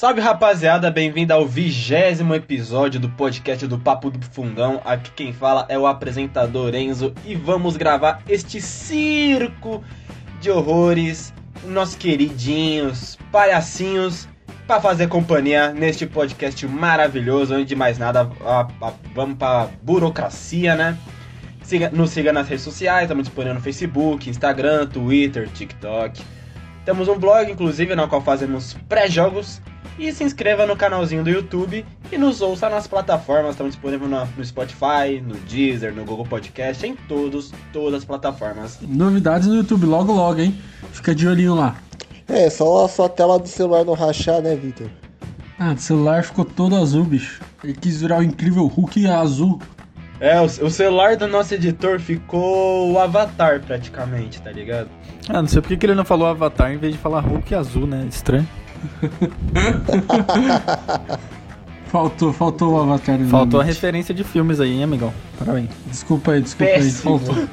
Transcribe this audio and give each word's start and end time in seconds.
Salve 0.00 0.22
rapaziada, 0.22 0.90
bem-vindo 0.90 1.34
ao 1.34 1.46
vigésimo 1.46 2.34
episódio 2.34 2.98
do 2.98 3.10
podcast 3.10 3.66
do 3.66 3.78
Papo 3.78 4.10
do 4.10 4.24
Fundão. 4.24 4.80
Aqui 4.82 5.10
quem 5.10 5.30
fala 5.30 5.66
é 5.68 5.78
o 5.78 5.86
apresentador 5.86 6.74
Enzo 6.74 7.12
e 7.22 7.34
vamos 7.34 7.76
gravar 7.76 8.22
este 8.26 8.62
circo 8.62 9.84
de 10.40 10.50
horrores, 10.50 11.34
nossos 11.66 11.96
queridinhos, 11.96 13.18
palhacinhos, 13.30 14.26
para 14.66 14.80
fazer 14.80 15.06
companhia 15.08 15.70
neste 15.70 16.06
podcast 16.06 16.66
maravilhoso. 16.66 17.52
Antes 17.52 17.66
de 17.66 17.76
mais 17.76 17.98
nada, 17.98 18.26
a, 18.40 18.60
a, 18.60 18.92
vamos 19.14 19.36
pra 19.36 19.68
burocracia, 19.82 20.74
né? 20.76 20.96
Siga, 21.62 21.90
nos 21.90 22.08
siga 22.08 22.32
nas 22.32 22.48
redes 22.48 22.64
sociais, 22.64 23.02
estamos 23.02 23.24
disponível 23.24 23.56
no 23.56 23.60
Facebook, 23.60 24.30
Instagram, 24.30 24.86
Twitter, 24.86 25.46
TikTok. 25.50 26.22
Temos 26.86 27.06
um 27.06 27.18
blog, 27.18 27.52
inclusive, 27.52 27.94
no 27.94 28.08
qual 28.08 28.22
fazemos 28.22 28.74
pré-jogos. 28.88 29.60
E 30.00 30.10
se 30.12 30.24
inscreva 30.24 30.64
no 30.64 30.74
canalzinho 30.74 31.22
do 31.22 31.28
YouTube 31.28 31.84
e 32.10 32.16
nos 32.16 32.40
ouça 32.40 32.70
nas 32.70 32.86
plataformas. 32.86 33.50
Estamos 33.50 33.74
disponíveis 33.74 34.10
no, 34.10 34.26
no 34.34 34.42
Spotify, 34.42 35.20
no 35.22 35.34
Deezer, 35.34 35.94
no 35.94 36.06
Google 36.06 36.24
Podcast, 36.24 36.86
em 36.86 36.96
todos, 36.96 37.52
todas 37.70 37.98
as 37.98 38.04
plataformas. 38.06 38.78
Novidades 38.80 39.46
no 39.46 39.56
YouTube 39.56 39.84
logo 39.84 40.10
logo, 40.10 40.40
hein? 40.40 40.58
Fica 40.90 41.14
de 41.14 41.28
olhinho 41.28 41.54
lá. 41.54 41.76
É, 42.26 42.48
só 42.48 42.86
a 42.86 42.88
sua 42.88 43.10
tela 43.10 43.38
do 43.38 43.46
celular 43.46 43.84
não 43.84 43.92
rachar, 43.92 44.40
né, 44.40 44.56
Victor? 44.56 44.88
Ah, 45.58 45.74
o 45.74 45.78
celular 45.78 46.24
ficou 46.24 46.46
todo 46.46 46.76
azul, 46.76 47.04
bicho. 47.04 47.42
Ele 47.62 47.74
quis 47.74 48.00
virar 48.00 48.20
o 48.20 48.22
incrível 48.22 48.66
Hulk 48.66 49.06
azul. 49.06 49.60
É, 50.18 50.40
o, 50.40 50.44
o 50.44 50.70
celular 50.70 51.14
do 51.18 51.26
nosso 51.26 51.52
editor 51.52 52.00
ficou 52.00 52.90
o 52.90 52.98
Avatar 52.98 53.60
praticamente, 53.60 54.40
tá 54.40 54.50
ligado? 54.50 54.88
Ah, 55.28 55.42
não 55.42 55.48
sei 55.48 55.60
porque 55.60 55.76
que 55.76 55.84
ele 55.84 55.94
não 55.94 56.06
falou 56.06 56.26
Avatar 56.26 56.72
em 56.72 56.78
vez 56.78 56.94
de 56.94 56.98
falar 56.98 57.20
Hulk 57.20 57.54
azul, 57.54 57.86
né? 57.86 58.06
Estranho. 58.08 58.48
faltou, 61.86 62.32
faltou 62.32 62.74
o 62.74 62.80
Avatar. 62.80 63.18
Faltou 63.28 63.60
a 63.60 63.64
referência 63.64 64.14
de 64.14 64.24
filmes 64.24 64.60
aí, 64.60 64.72
hein, 64.72 64.84
amigão? 64.84 65.12
Parabéns. 65.38 65.68
Desculpa 65.86 66.32
aí, 66.32 66.42
desculpa 66.42 66.72
Péssimo. 66.72 67.14
aí. 67.14 67.18
Faltou. 67.24 67.48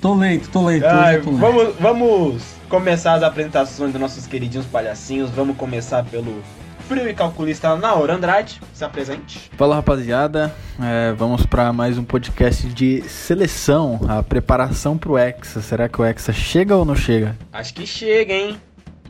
Tô 0.00 0.14
lento, 0.14 0.48
tô 0.50 0.64
lento. 0.64 0.84
Ai, 0.86 1.20
tô 1.20 1.30
lento. 1.30 1.40
vamos, 1.40 1.74
vamos 1.80 2.42
começar 2.68 3.14
as 3.14 3.22
apresentações 3.22 3.92
dos 3.92 4.00
nossos 4.00 4.26
queridinhos 4.26 4.66
palhacinhos. 4.66 5.30
Vamos 5.30 5.56
começar 5.56 6.04
pelo 6.04 6.40
frio 6.88 7.08
e 7.08 7.14
calculista 7.14 7.74
Naor 7.76 8.10
Andrade. 8.10 8.60
Se 8.72 8.84
apresente. 8.84 9.50
Fala 9.56 9.74
rapaziada, 9.74 10.54
É, 10.80 11.12
vamos 11.14 11.44
para 11.44 11.72
mais 11.72 11.98
um 11.98 12.04
podcast 12.04 12.68
de 12.68 13.02
seleção, 13.08 14.00
a 14.08 14.22
preparação 14.22 14.96
pro 14.96 15.18
Hexa. 15.18 15.60
Será 15.60 15.88
que 15.88 16.00
o 16.00 16.04
Hexa 16.04 16.32
chega 16.32 16.76
ou 16.76 16.84
não 16.84 16.94
chega? 16.94 17.36
Acho 17.52 17.74
que 17.74 17.84
chega, 17.86 18.32
hein? 18.32 18.56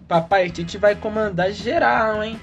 Papai 0.08 0.48
Tite 0.48 0.78
vai 0.78 0.94
comandar 0.94 1.52
geral, 1.52 2.24
hein? 2.24 2.40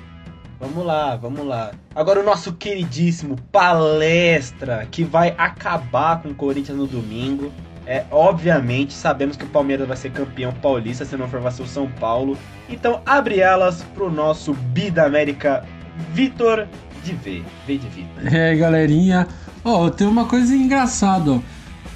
Vamos 0.59 0.85
lá, 0.85 1.15
vamos 1.15 1.45
lá. 1.45 1.71
Agora 1.95 2.19
o 2.19 2.23
nosso 2.23 2.53
queridíssimo 2.53 3.37
palestra 3.51 4.87
que 4.89 5.03
vai 5.03 5.33
acabar 5.35 6.21
com 6.21 6.29
o 6.29 6.35
Corinthians 6.35 6.77
no 6.77 6.85
domingo. 6.85 7.51
É, 7.87 8.05
obviamente, 8.11 8.93
sabemos 8.93 9.35
que 9.35 9.45
o 9.45 9.49
Palmeiras 9.49 9.87
vai 9.87 9.97
ser 9.97 10.11
campeão 10.11 10.53
paulista, 10.53 11.05
se 11.05 11.17
não 11.17 11.27
for 11.27 11.41
o 11.43 11.67
São 11.67 11.89
Paulo. 11.99 12.37
Então 12.69 13.01
abre 13.03 13.39
elas 13.39 13.83
pro 13.95 14.11
nosso 14.11 14.53
Bi 14.53 14.91
da 14.91 15.05
América, 15.05 15.65
Vitor 16.13 16.67
de 17.03 17.13
V. 17.13 17.43
V 17.65 17.77
de 17.77 17.87
Vitor. 17.87 18.23
É, 18.31 18.55
galerinha. 18.55 19.27
Ó, 19.63 19.89
tem 19.89 20.05
uma 20.05 20.25
coisa 20.25 20.55
engraçada. 20.55 21.41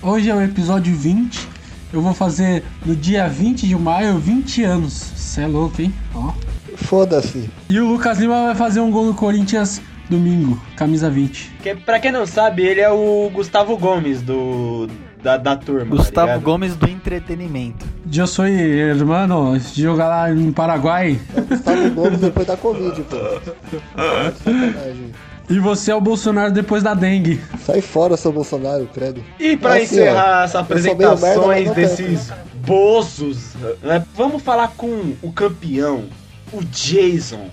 Hoje 0.01 0.31
é 0.31 0.35
o 0.35 0.41
episódio 0.41 0.95
20. 0.95 1.58
Eu 1.91 2.01
vou 2.01 2.13
fazer 2.13 2.63
no 2.85 2.95
dia 2.95 3.27
20 3.27 3.67
de 3.67 3.75
maio 3.75 4.17
20 4.19 4.63
anos. 4.63 4.93
Cê 4.93 5.41
é 5.41 5.47
louco, 5.47 5.81
hein? 5.81 5.93
Ó. 6.13 6.33
Foda-se. 6.75 7.49
E 7.69 7.79
o 7.79 7.87
Lucas 7.87 8.19
Lima 8.19 8.45
vai 8.45 8.55
fazer 8.55 8.79
um 8.79 8.91
gol 8.91 9.05
no 9.05 9.13
Corinthians 9.13 9.81
domingo, 10.09 10.59
camisa 10.75 11.09
20. 11.09 11.51
Que, 11.61 11.75
pra 11.75 11.99
quem 11.99 12.11
não 12.11 12.25
sabe, 12.25 12.63
ele 12.63 12.81
é 12.81 12.89
o 12.89 13.29
Gustavo 13.33 13.77
Gomes 13.77 14.21
do, 14.21 14.87
da, 15.21 15.37
da 15.37 15.55
turma. 15.55 15.85
tá 15.85 15.95
Gustavo 15.95 16.27
ligado? 16.27 16.41
Gomes 16.43 16.75
do 16.75 16.89
entretenimento. 16.89 17.85
Eu 18.11 18.27
sou 18.27 18.45
hermano, 18.47 19.57
de 19.59 19.81
jogar 19.81 20.07
lá 20.07 20.31
em 20.31 20.51
Paraguai. 20.51 21.19
Gustavo 21.47 21.89
Gomes 21.91 22.19
depois 22.19 22.47
da 22.47 22.57
Covid, 22.57 23.01
pô. 23.03 23.17
Sacanagem. 24.43 25.11
E 25.49 25.57
você 25.59 25.91
é 25.91 25.95
o 25.95 26.01
Bolsonaro 26.01 26.51
depois 26.51 26.83
da 26.83 26.93
dengue. 26.93 27.41
Sai 27.65 27.81
fora, 27.81 28.15
seu 28.15 28.31
Bolsonaro, 28.31 28.87
credo. 28.93 29.23
E 29.39 29.57
pra 29.57 29.73
Assim, 29.73 29.83
encerrar 29.83 30.41
ó, 30.41 30.43
as 30.43 30.53
eu 30.53 30.79
sou 30.79 30.95
meio 30.95 30.97
merda, 30.97 31.15
mas 31.15 31.37
apresentações 31.37 31.71
desses 31.71 32.31
bozos, 32.53 33.55
né, 33.81 34.05
vamos 34.15 34.43
falar 34.43 34.73
com 34.77 35.15
o 35.23 35.31
campeão, 35.31 36.05
o 36.53 36.63
Jason, 36.63 37.49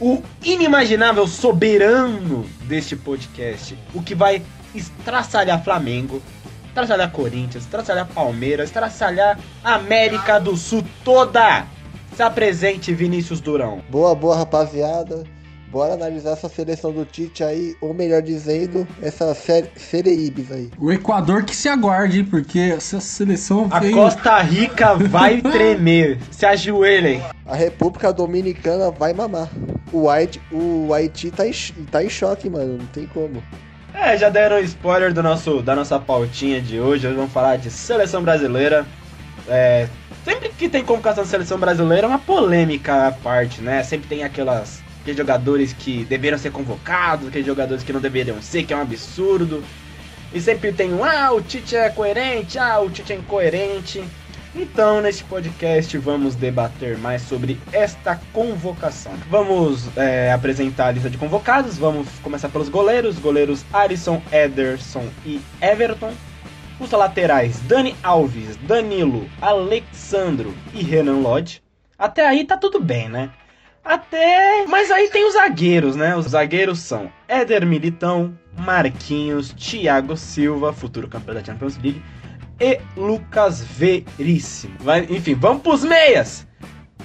o 0.00 0.22
inimaginável 0.44 1.26
soberano 1.26 2.46
deste 2.68 2.94
podcast, 2.94 3.76
o 3.92 4.00
que 4.00 4.14
vai 4.14 4.42
estraçalhar 4.72 5.62
Flamengo, 5.64 6.22
estraçalhar 6.68 7.10
Corinthians, 7.10 7.64
estraçalhar 7.64 8.06
Palmeiras, 8.06 8.68
estraçalhar 8.68 9.38
América 9.64 10.38
do 10.38 10.56
Sul 10.56 10.84
toda. 11.04 11.66
Se 12.14 12.22
apresente, 12.22 12.92
Vinícius 12.92 13.40
Durão. 13.40 13.82
Boa, 13.88 14.14
boa, 14.14 14.36
rapaziada. 14.36 15.24
Bora 15.72 15.94
analisar 15.94 16.32
essa 16.32 16.50
seleção 16.50 16.92
do 16.92 17.02
Tite 17.06 17.42
aí, 17.42 17.74
ou 17.80 17.94
melhor 17.94 18.20
dizendo, 18.20 18.86
essa 19.00 19.34
série 19.34 19.70
Sereibis 19.74 20.52
aí. 20.52 20.70
O 20.78 20.92
Equador 20.92 21.44
que 21.44 21.56
se 21.56 21.66
aguarde, 21.66 22.18
hein, 22.18 22.26
porque 22.26 22.58
essa 22.58 23.00
seleção 23.00 23.68
A 23.70 23.80
veio... 23.80 23.96
Costa 23.96 24.38
Rica 24.42 24.94
vai 24.94 25.40
tremer. 25.40 26.18
Se 26.30 26.44
ajoelhem. 26.44 27.22
A 27.46 27.56
República 27.56 28.12
Dominicana 28.12 28.90
vai 28.90 29.14
mamar. 29.14 29.48
O 29.90 30.10
Haiti, 30.10 30.42
o 30.52 30.92
Haiti 30.92 31.30
tá, 31.30 31.46
em, 31.46 31.52
tá 31.90 32.04
em 32.04 32.10
choque, 32.10 32.50
mano. 32.50 32.76
Não 32.76 32.86
tem 32.88 33.06
como. 33.06 33.42
É, 33.94 34.14
já 34.18 34.28
deram 34.28 34.58
spoiler 34.58 35.14
do 35.14 35.22
nosso, 35.22 35.62
da 35.62 35.74
nossa 35.74 35.98
pautinha 35.98 36.60
de 36.60 36.78
hoje. 36.78 37.06
Hoje 37.06 37.16
vamos 37.16 37.32
falar 37.32 37.56
de 37.56 37.70
seleção 37.70 38.22
brasileira. 38.22 38.84
É, 39.48 39.88
sempre 40.22 40.50
que 40.50 40.68
tem 40.68 40.84
convocação 40.84 41.24
de 41.24 41.30
seleção 41.30 41.58
brasileira 41.58 42.06
é 42.06 42.08
uma 42.08 42.18
polêmica 42.18 43.08
à 43.08 43.10
parte, 43.12 43.62
né? 43.62 43.82
Sempre 43.82 44.06
tem 44.08 44.22
aquelas, 44.22 44.81
aqueles 45.02 45.18
jogadores 45.18 45.72
que 45.72 46.04
deveriam 46.04 46.38
ser 46.38 46.52
convocados, 46.52 47.28
aqueles 47.28 47.46
jogadores 47.46 47.82
que 47.82 47.92
não 47.92 48.00
deveriam 48.00 48.40
ser, 48.40 48.64
que 48.64 48.72
é 48.72 48.76
um 48.76 48.80
absurdo. 48.80 49.62
E 50.32 50.40
sempre 50.40 50.72
tem 50.72 50.94
um, 50.94 51.04
ah, 51.04 51.32
o 51.32 51.42
Tite 51.42 51.76
é 51.76 51.90
coerente, 51.90 52.58
ah, 52.58 52.80
o 52.80 52.88
Tite 52.88 53.12
é 53.12 53.16
incoerente. 53.16 54.02
Então, 54.54 55.00
neste 55.00 55.24
podcast, 55.24 55.96
vamos 55.98 56.34
debater 56.34 56.96
mais 56.98 57.22
sobre 57.22 57.58
esta 57.72 58.20
convocação. 58.32 59.12
Vamos 59.28 59.88
é, 59.96 60.30
apresentar 60.30 60.88
a 60.88 60.92
lista 60.92 61.10
de 61.10 61.18
convocados. 61.18 61.76
Vamos 61.76 62.06
começar 62.22 62.48
pelos 62.48 62.68
goleiros: 62.68 63.18
goleiros 63.18 63.64
Alisson, 63.72 64.22
Ederson 64.30 65.08
e 65.24 65.40
Everton. 65.60 66.12
Os 66.78 66.90
laterais: 66.90 67.60
Dani 67.60 67.96
Alves, 68.02 68.56
Danilo, 68.68 69.28
Alexandro 69.40 70.54
e 70.74 70.82
Renan 70.82 71.20
Lodge. 71.20 71.62
Até 71.98 72.26
aí 72.26 72.44
tá 72.44 72.56
tudo 72.56 72.78
bem, 72.78 73.08
né? 73.08 73.30
Até. 73.84 74.64
Mas 74.66 74.90
aí 74.90 75.08
tem 75.08 75.26
os 75.26 75.34
zagueiros, 75.34 75.96
né? 75.96 76.16
Os 76.16 76.26
zagueiros 76.26 76.78
são 76.78 77.10
Éder 77.26 77.66
Militão, 77.66 78.36
Marquinhos, 78.58 79.52
Thiago 79.52 80.16
Silva, 80.16 80.72
futuro 80.72 81.08
campeão 81.08 81.34
da 81.34 81.44
Champions 81.44 81.76
League, 81.78 82.02
e 82.60 82.78
Lucas 82.96 83.62
Veríssimo. 83.62 84.74
Vai, 84.80 85.06
enfim, 85.10 85.34
vamos 85.34 85.62
pros 85.62 85.84
meias! 85.84 86.46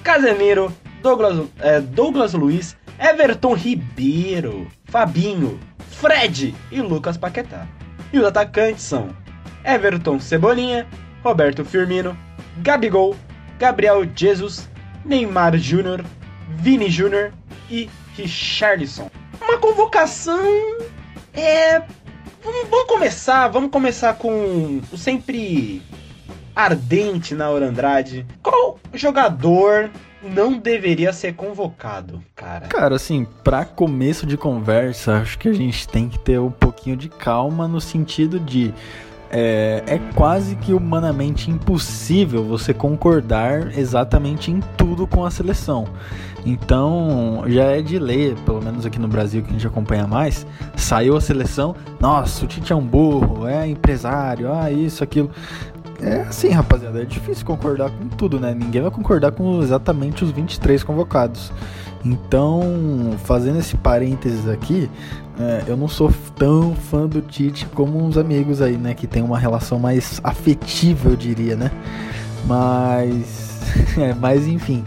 Casemiro, 0.04 0.72
Douglas, 1.02 1.48
é, 1.60 1.82
Douglas 1.82 2.34
Luiz, 2.34 2.78
Everton 3.00 3.54
Ribeiro, 3.54 4.68
Fabinho, 4.86 5.60
Fred 5.90 6.54
e 6.72 6.82
Lucas 6.82 7.18
Paquetá. 7.18 7.68
E 8.14 8.20
os 8.20 8.26
atacantes 8.26 8.84
são 8.84 9.10
Everton 9.66 10.20
Cebolinha, 10.20 10.88
Roberto 11.24 11.66
Firmino, 11.66 12.18
Gabigol, 12.60 13.16
Gabriel 13.60 14.08
Jesus, 14.16 14.70
Neymar 15.04 15.58
Júnior, 15.58 16.04
Vini 16.48 16.90
Júnior 16.90 17.34
e 17.70 17.90
Richarlison. 18.16 19.10
Uma 19.42 19.58
convocação 19.58 20.40
é 21.34 21.82
Vamos, 22.70 22.88
começar, 22.88 23.48
vamos 23.50 23.70
começar 23.72 24.14
com 24.14 24.80
o 24.92 24.98
sempre 24.98 25.82
ardente 26.56 27.36
na 27.36 27.48
Andrade. 27.48 28.26
Qual 28.42 28.80
jogador 28.94 29.90
não 30.24 30.58
deveria 30.58 31.12
ser 31.12 31.34
convocado, 31.34 32.24
cara? 32.36 32.68
Cara, 32.68 32.96
assim, 32.96 33.28
pra 33.44 33.66
começo 33.66 34.26
de 34.26 34.38
conversa, 34.38 35.18
acho 35.18 35.38
que 35.38 35.50
a 35.50 35.54
gente 35.54 35.88
tem 35.88 36.08
que 36.08 36.18
ter 36.18 36.40
um 36.40 36.50
pouquinho 36.50 36.96
de 36.96 37.10
calma 37.10 37.68
no 37.68 37.82
sentido 37.82 38.40
de. 38.40 38.74
É, 39.30 39.84
é 39.86 40.00
quase 40.16 40.56
que 40.56 40.72
humanamente 40.72 41.52
impossível 41.52 42.46
você 42.46 42.74
concordar 42.74 43.78
exatamente 43.78 44.50
em 44.50 44.62
tudo 44.78 45.06
com 45.06 45.26
a 45.26 45.30
seleção. 45.30 45.86
Então, 46.48 47.44
já 47.48 47.64
é 47.64 47.82
de 47.82 48.00
lei, 48.00 48.34
pelo 48.46 48.64
menos 48.64 48.86
aqui 48.86 48.98
no 48.98 49.08
Brasil 49.10 49.42
que 49.44 49.50
a 49.50 49.52
gente 49.52 49.68
acompanha 49.68 50.08
mais, 50.08 50.48
saiu 50.78 51.18
a 51.18 51.20
seleção, 51.20 51.76
nossa, 52.00 52.46
o 52.46 52.48
Tite 52.48 52.72
é 52.72 52.76
um 52.76 52.82
burro, 52.82 53.46
é 53.46 53.68
empresário, 53.68 54.50
ah, 54.54 54.72
isso, 54.72 55.04
aquilo. 55.04 55.30
É 56.02 56.22
assim, 56.22 56.50
rapaziada, 56.50 57.02
é 57.02 57.06
difícil 57.06 57.46
concordar 57.46 57.90
com 57.90 58.08
tudo, 58.08 58.40
né? 58.40 58.54
Ninguém 58.54 58.82
vai 58.82 58.92
concordar 58.92 59.34
com 59.34 59.62
exatamente 59.62 60.24
os 60.24 60.32
23 60.32 60.84
convocados. 60.84 61.52
Então, 62.06 62.62
fazendo 63.26 63.60
esse 63.60 63.76
parênteses 63.76 64.48
aqui, 64.48 64.90
é, 65.38 65.66
eu 65.68 65.76
não 65.76 65.90
sou 65.90 66.14
tão 66.38 66.74
fã 66.76 67.08
do 67.08 67.20
Tite 67.20 67.66
como 67.76 68.02
uns 68.02 68.18
amigos 68.18 68.62
aí, 68.62 68.78
né? 68.78 68.94
Que 68.94 69.06
tem 69.06 69.22
uma 69.22 69.38
relação 69.38 69.80
mais 69.80 70.22
afetiva, 70.24 71.10
eu 71.10 71.16
diria, 71.18 71.58
né? 71.58 71.72
Mas. 72.46 73.60
é, 74.00 74.14
mas 74.14 74.48
enfim. 74.48 74.86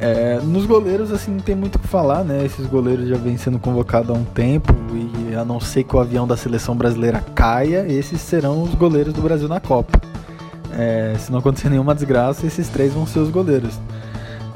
É, 0.00 0.40
nos 0.42 0.64
goleiros, 0.64 1.12
assim, 1.12 1.32
não 1.32 1.40
tem 1.40 1.54
muito 1.54 1.76
o 1.76 1.78
que 1.78 1.86
falar, 1.86 2.24
né? 2.24 2.44
Esses 2.44 2.66
goleiros 2.66 3.06
já 3.06 3.16
vêm 3.16 3.36
sendo 3.36 3.58
convocados 3.58 4.08
há 4.08 4.14
um 4.14 4.24
tempo 4.24 4.74
e 4.94 5.34
a 5.34 5.44
não 5.44 5.60
ser 5.60 5.84
que 5.84 5.94
o 5.94 6.00
avião 6.00 6.26
da 6.26 6.38
seleção 6.38 6.74
brasileira 6.74 7.22
caia, 7.34 7.84
esses 7.86 8.20
serão 8.22 8.62
os 8.62 8.74
goleiros 8.74 9.12
do 9.12 9.20
Brasil 9.20 9.46
na 9.46 9.60
Copa. 9.60 10.00
É, 10.72 11.14
se 11.18 11.30
não 11.30 11.40
acontecer 11.40 11.68
nenhuma 11.68 11.94
desgraça, 11.94 12.46
esses 12.46 12.68
três 12.68 12.94
vão 12.94 13.06
ser 13.06 13.18
os 13.18 13.28
goleiros. 13.28 13.78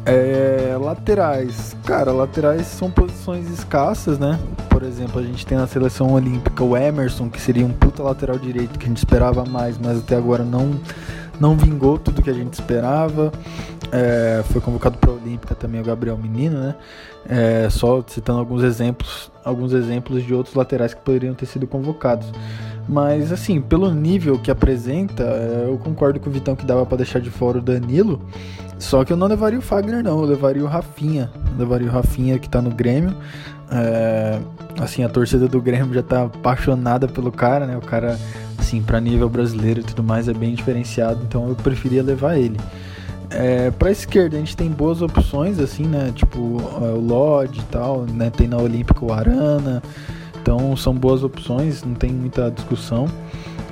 É, 0.07 0.77
laterais. 0.81 1.77
Cara, 1.85 2.11
laterais 2.11 2.67
são 2.67 2.91
posições 2.91 3.51
escassas, 3.51 4.19
né? 4.19 4.39
Por 4.71 4.83
exemplo, 4.83 5.21
a 5.21 5.23
gente 5.23 5.45
tem 5.45 5.59
na 5.59 5.67
seleção 5.67 6.13
olímpica 6.13 6.65
o 6.65 6.75
Emerson, 6.75 7.29
que 7.29 7.41
seria 7.41 7.67
um 7.67 7.73
puta 7.73 8.03
lateral 8.03 8.39
direito 8.39 8.79
que 8.79 8.87
a 8.87 8.89
gente 8.89 8.99
esperava 8.99 9.45
mais, 9.45 9.77
mas 9.79 9.99
até 9.99 10.17
agora 10.17 10.43
não, 10.43 10.79
não 11.41 11.57
vingou 11.57 11.99
tudo 11.99 12.23
que 12.23 12.31
a 12.31 12.35
gente 12.35 12.55
esperava. 12.55 13.33
É, 13.93 14.43
foi 14.51 14.61
convocado 14.61 14.99
para 14.99 15.11
a 15.11 15.15
Olímpica 15.15 15.55
também 15.55 15.81
o 15.81 15.85
Gabriel 15.85 16.17
Menino, 16.17 16.59
né? 16.59 16.75
É, 17.29 17.69
só 17.71 18.03
citando 18.07 18.39
alguns 18.39 18.63
exemplos, 18.63 19.31
alguns 19.45 19.73
exemplos 19.73 20.25
de 20.25 20.35
outros 20.35 20.55
laterais 20.55 20.93
que 20.93 21.01
poderiam 21.01 21.35
ter 21.35 21.47
sido 21.47 21.67
convocados. 21.67 22.27
Mas 22.89 23.33
assim, 23.33 23.61
pelo 23.61 23.91
nível 23.93 24.39
que 24.39 24.51
apresenta, 24.51 25.23
é, 25.23 25.67
eu 25.69 25.79
concordo 25.79 26.21
com 26.21 26.29
o 26.29 26.33
Vitão 26.33 26.55
que 26.55 26.67
dava 26.67 26.85
para 26.85 26.99
deixar 26.99 27.21
de 27.21 27.31
fora 27.31 27.59
o 27.59 27.63
Danilo. 27.63 28.21
Só 28.79 29.05
que 29.05 29.13
eu 29.13 29.17
não 29.17 29.27
levaria 29.27 29.59
o 29.59 29.63
Fagner, 29.63 30.03
não. 30.03 30.21
Eu 30.21 30.27
levaria 30.27 30.63
o 30.63 30.67
Rafinha. 30.67 31.31
Eu 31.53 31.59
levaria 31.59 31.89
o 31.89 31.91
Rafinha 31.91 32.39
que 32.39 32.49
tá 32.49 32.61
no 32.61 32.71
Grêmio. 32.71 33.15
É, 33.71 34.39
assim, 34.79 35.03
a 35.05 35.09
torcida 35.09 35.49
do 35.49 35.61
Grêmio 35.61 35.95
já 35.95 36.03
tá 36.03 36.25
apaixonada 36.25 37.09
pelo 37.09 37.33
cara, 37.33 37.67
né? 37.67 37.77
O 37.77 37.81
cara, 37.81 38.19
assim, 38.59 38.83
pra 38.83 39.01
nível 39.01 39.29
brasileiro 39.29 39.81
e 39.81 39.85
tudo 39.85 40.03
mais, 40.03 40.29
é 40.29 40.33
bem 40.33 40.55
diferenciado. 40.55 41.21
Então 41.23 41.49
eu 41.49 41.55
preferia 41.55 42.03
levar 42.03 42.37
ele. 42.37 42.59
É, 43.31 43.71
pra 43.71 43.91
esquerda 43.91 44.37
a 44.37 44.39
gente 44.39 44.57
tem 44.57 44.71
boas 44.71 45.03
opções, 45.03 45.59
assim, 45.59 45.85
né? 45.85 46.13
Tipo 46.15 46.61
é, 46.83 46.93
o 46.93 47.01
Lodge 47.01 47.61
e 47.61 47.65
tal, 47.65 48.03
né? 48.03 48.31
Tem 48.31 48.47
na 48.47 48.59
Olímpica 48.59 49.05
o 49.05 49.13
Arana. 49.13 49.83
Então 50.41 50.77
são 50.77 50.95
boas 50.95 51.23
opções, 51.25 51.83
não 51.83 51.95
tem 51.95 52.11
muita 52.11 52.51
discussão. 52.51 53.09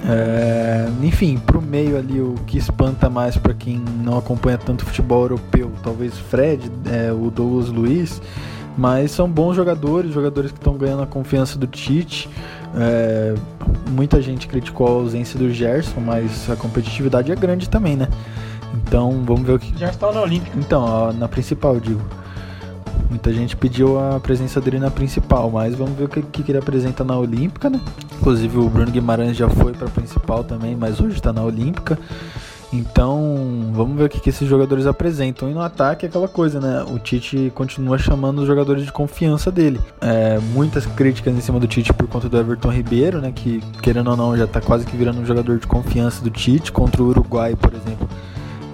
É, 0.04 0.88
enfim, 1.02 1.38
pro 1.38 1.62
meio 1.62 1.96
ali 1.96 2.20
o 2.20 2.34
que 2.46 2.58
espanta 2.58 3.08
mais 3.08 3.36
para 3.36 3.54
quem 3.54 3.80
não 4.02 4.18
acompanha 4.18 4.58
tanto 4.58 4.84
futebol 4.84 5.22
europeu, 5.22 5.70
talvez 5.82 6.18
Fred, 6.18 6.70
é, 6.90 7.12
o 7.12 7.30
Douglas 7.30 7.68
Luiz, 7.68 8.20
mas 8.76 9.10
são 9.10 9.28
bons 9.28 9.54
jogadores, 9.54 10.12
jogadores 10.12 10.50
que 10.50 10.58
estão 10.58 10.76
ganhando 10.76 11.02
a 11.02 11.06
confiança 11.06 11.58
do 11.58 11.66
Tite. 11.66 12.28
É, 12.74 13.34
muita 13.90 14.20
gente 14.22 14.46
criticou 14.46 14.86
a 14.86 14.90
ausência 14.90 15.38
do 15.38 15.50
Gerson, 15.50 16.00
mas 16.00 16.48
a 16.50 16.56
competitividade 16.56 17.30
é 17.30 17.36
grande 17.36 17.68
também, 17.68 17.96
né? 17.96 18.08
Então 18.74 19.22
vamos 19.24 19.42
ver 19.42 19.52
o 19.52 19.58
que. 19.58 19.78
Já 19.78 19.90
está 19.90 20.10
na 20.10 20.22
Olímpica. 20.22 20.58
Então, 20.58 20.82
ó, 20.82 21.12
na 21.12 21.28
principal, 21.28 21.78
digo. 21.78 22.00
Muita 23.08 23.30
gente 23.30 23.54
pediu 23.54 24.00
a 24.00 24.18
presença 24.18 24.58
dele 24.58 24.78
na 24.78 24.90
principal, 24.90 25.50
mas 25.50 25.74
vamos 25.74 25.94
ver 25.98 26.04
o 26.04 26.08
que, 26.08 26.42
que 26.42 26.50
ele 26.50 26.58
apresenta 26.58 27.04
na 27.04 27.16
Olímpica, 27.18 27.68
né? 27.68 27.78
Inclusive 28.18 28.56
o 28.56 28.68
Bruno 28.70 28.90
Guimarães 28.90 29.36
já 29.36 29.50
foi 29.50 29.72
para 29.72 29.86
a 29.86 29.90
principal 29.90 30.42
também, 30.42 30.74
mas 30.74 30.98
hoje 30.98 31.16
está 31.16 31.30
na 31.30 31.42
Olímpica. 31.42 31.98
Então, 32.72 33.70
vamos 33.72 33.96
ver 33.98 34.04
o 34.04 34.08
que, 34.08 34.18
que 34.18 34.30
esses 34.30 34.48
jogadores 34.48 34.86
apresentam. 34.86 35.50
E 35.50 35.52
no 35.52 35.60
ataque, 35.60 36.06
aquela 36.06 36.26
coisa, 36.26 36.58
né? 36.58 36.84
O 36.90 36.98
Tite 36.98 37.52
continua 37.54 37.98
chamando 37.98 38.38
os 38.40 38.46
jogadores 38.46 38.84
de 38.84 38.90
confiança 38.90 39.50
dele. 39.52 39.78
É, 40.00 40.38
muitas 40.54 40.86
críticas 40.86 41.36
em 41.36 41.40
cima 41.40 41.60
do 41.60 41.66
Tite 41.66 41.92
por 41.92 42.08
conta 42.08 42.30
do 42.30 42.38
Everton 42.38 42.70
Ribeiro, 42.70 43.20
né? 43.20 43.30
Que, 43.30 43.62
querendo 43.82 44.10
ou 44.10 44.16
não, 44.16 44.36
já 44.36 44.44
está 44.44 44.60
quase 44.60 44.86
que 44.86 44.96
virando 44.96 45.20
um 45.20 45.26
jogador 45.26 45.58
de 45.58 45.66
confiança 45.66 46.22
do 46.22 46.30
Tite. 46.30 46.72
Contra 46.72 47.02
o 47.02 47.08
Uruguai, 47.08 47.54
por 47.54 47.74
exemplo, 47.74 48.08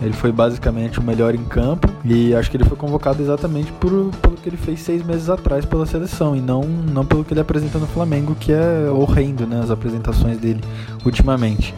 ele 0.01 0.13
foi 0.13 0.31
basicamente 0.31 1.01
o 1.01 1.03
melhor 1.03 1.35
em 1.35 1.45
campo 1.45 1.89
e 2.05 2.33
acho 2.35 2.49
que 2.51 2.57
ele 2.57 2.65
foi 2.65 2.77
convocado 2.77 3.21
exatamente 3.21 3.73
por, 3.73 3.91
pelo 4.23 4.37
que 4.37 4.49
ele 4.49 4.57
fez 4.57 4.81
seis 4.81 5.05
meses 5.05 5.29
atrás 5.29 5.65
pela 5.65 5.85
seleção 5.87 6.37
e 6.37 6.41
não, 6.41 6.63
não 6.63 7.05
pelo 7.05 7.25
que 7.25 7.33
ele 7.33 7.41
apresenta 7.41 7.79
no 7.79 7.87
Flamengo, 7.89 8.37
que 8.37 8.53
é 8.53 8.89
horrendo, 8.91 9.45
né? 9.45 9.61
As 9.61 9.71
apresentações 9.71 10.39
dele 10.39 10.61
ultimamente. 11.05 11.75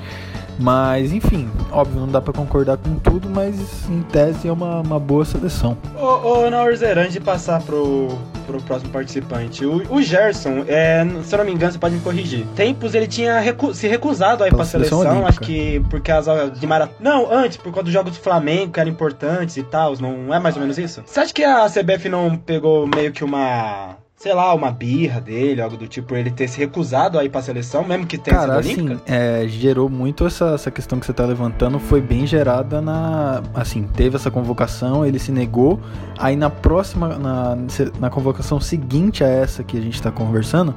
Mas, 0.61 1.13
enfim, 1.13 1.49
óbvio, 1.73 2.01
não 2.01 2.09
dá 2.09 2.21
para 2.21 2.33
concordar 2.33 2.77
com 2.77 2.95
tudo, 2.97 3.29
mas 3.31 3.89
em 3.89 4.03
tese 4.03 4.49
é 4.49 4.53
uma, 4.53 4.81
uma 4.81 5.01
boa 5.01 5.25
seleção. 5.25 5.77
Ô, 5.99 6.05
ô 6.05 6.45
antes 6.45 7.13
de 7.13 7.21
passar 7.21 7.63
pro, 7.63 8.09
pro 8.47 8.61
próximo 8.63 8.91
participante, 8.91 9.65
o, 9.65 9.83
o 9.91 10.03
Gerson, 10.03 10.65
é, 10.69 11.07
se 11.23 11.35
eu 11.35 11.39
não 11.39 11.45
me 11.45 11.53
engano, 11.53 11.73
você 11.73 11.79
pode 11.79 11.95
me 11.95 12.01
corrigir. 12.01 12.47
Tempos 12.55 12.95
ele 12.95 13.07
tinha 13.07 13.41
recu 13.41 13.73
se 13.73 13.89
recusado 13.89 14.45
a 14.45 14.47
ir 14.47 14.51
Pela 14.51 14.63
pra 14.63 14.71
seleção, 14.71 15.01
seleção 15.01 15.27
acho 15.27 15.41
que 15.41 15.81
porque 15.89 16.13
as 16.13 16.29
aulas 16.29 16.59
de 16.59 16.67
maratona. 16.67 16.99
Não, 17.01 17.33
antes, 17.33 17.57
por 17.57 17.73
causa 17.73 17.85
dos 17.85 17.93
jogos 17.93 18.13
do 18.13 18.23
Flamengo, 18.23 18.73
que 18.73 18.81
eram 18.81 18.91
importantes 18.91 19.57
e 19.57 19.63
tal, 19.63 19.97
não 19.99 20.33
é 20.35 20.39
mais 20.39 20.57
ou 20.57 20.63
menos 20.63 20.77
isso? 20.79 21.03
Você 21.07 21.21
acha 21.21 21.33
que 21.33 21.43
a 21.43 21.67
CBF 21.67 22.09
não 22.09 22.37
pegou 22.37 22.87
meio 22.87 23.13
que 23.13 23.25
uma. 23.25 23.97
Sei 24.21 24.35
lá, 24.35 24.53
uma 24.53 24.71
birra 24.71 25.19
dele, 25.19 25.63
algo 25.63 25.79
do 25.79 25.89
tipo, 25.89 26.15
ele 26.15 26.31
ter 26.31 26.47
se 26.47 26.59
recusado 26.59 27.19
a 27.19 27.25
ir 27.25 27.31
pra 27.31 27.41
seleção, 27.41 27.83
mesmo 27.83 28.07
que 28.07 28.19
tenha 28.19 28.37
Cara, 28.37 28.63
sido 28.63 28.93
assim, 28.93 29.01
é, 29.07 29.49
gerou 29.49 29.89
muito 29.89 30.27
essa, 30.27 30.51
essa 30.51 30.71
questão 30.71 31.01
que 31.01 31.07
você 31.07 31.13
tá 31.15 31.25
levantando, 31.25 31.79
foi 31.79 32.03
bem 32.03 32.27
gerada 32.27 32.83
na. 32.83 33.43
Assim, 33.55 33.85
teve 33.85 34.17
essa 34.17 34.31
convocação, 34.31 35.07
ele 35.07 35.19
se 35.19 35.33
negou. 35.33 35.81
Aí 36.19 36.37
na 36.37 36.51
próxima, 36.51 37.17
na, 37.17 37.57
na 37.99 38.11
convocação 38.11 38.61
seguinte 38.61 39.25
a 39.25 39.27
essa 39.27 39.65
que 39.65 39.79
a 39.79 39.81
gente 39.81 40.03
tá 40.03 40.11
conversando, 40.11 40.75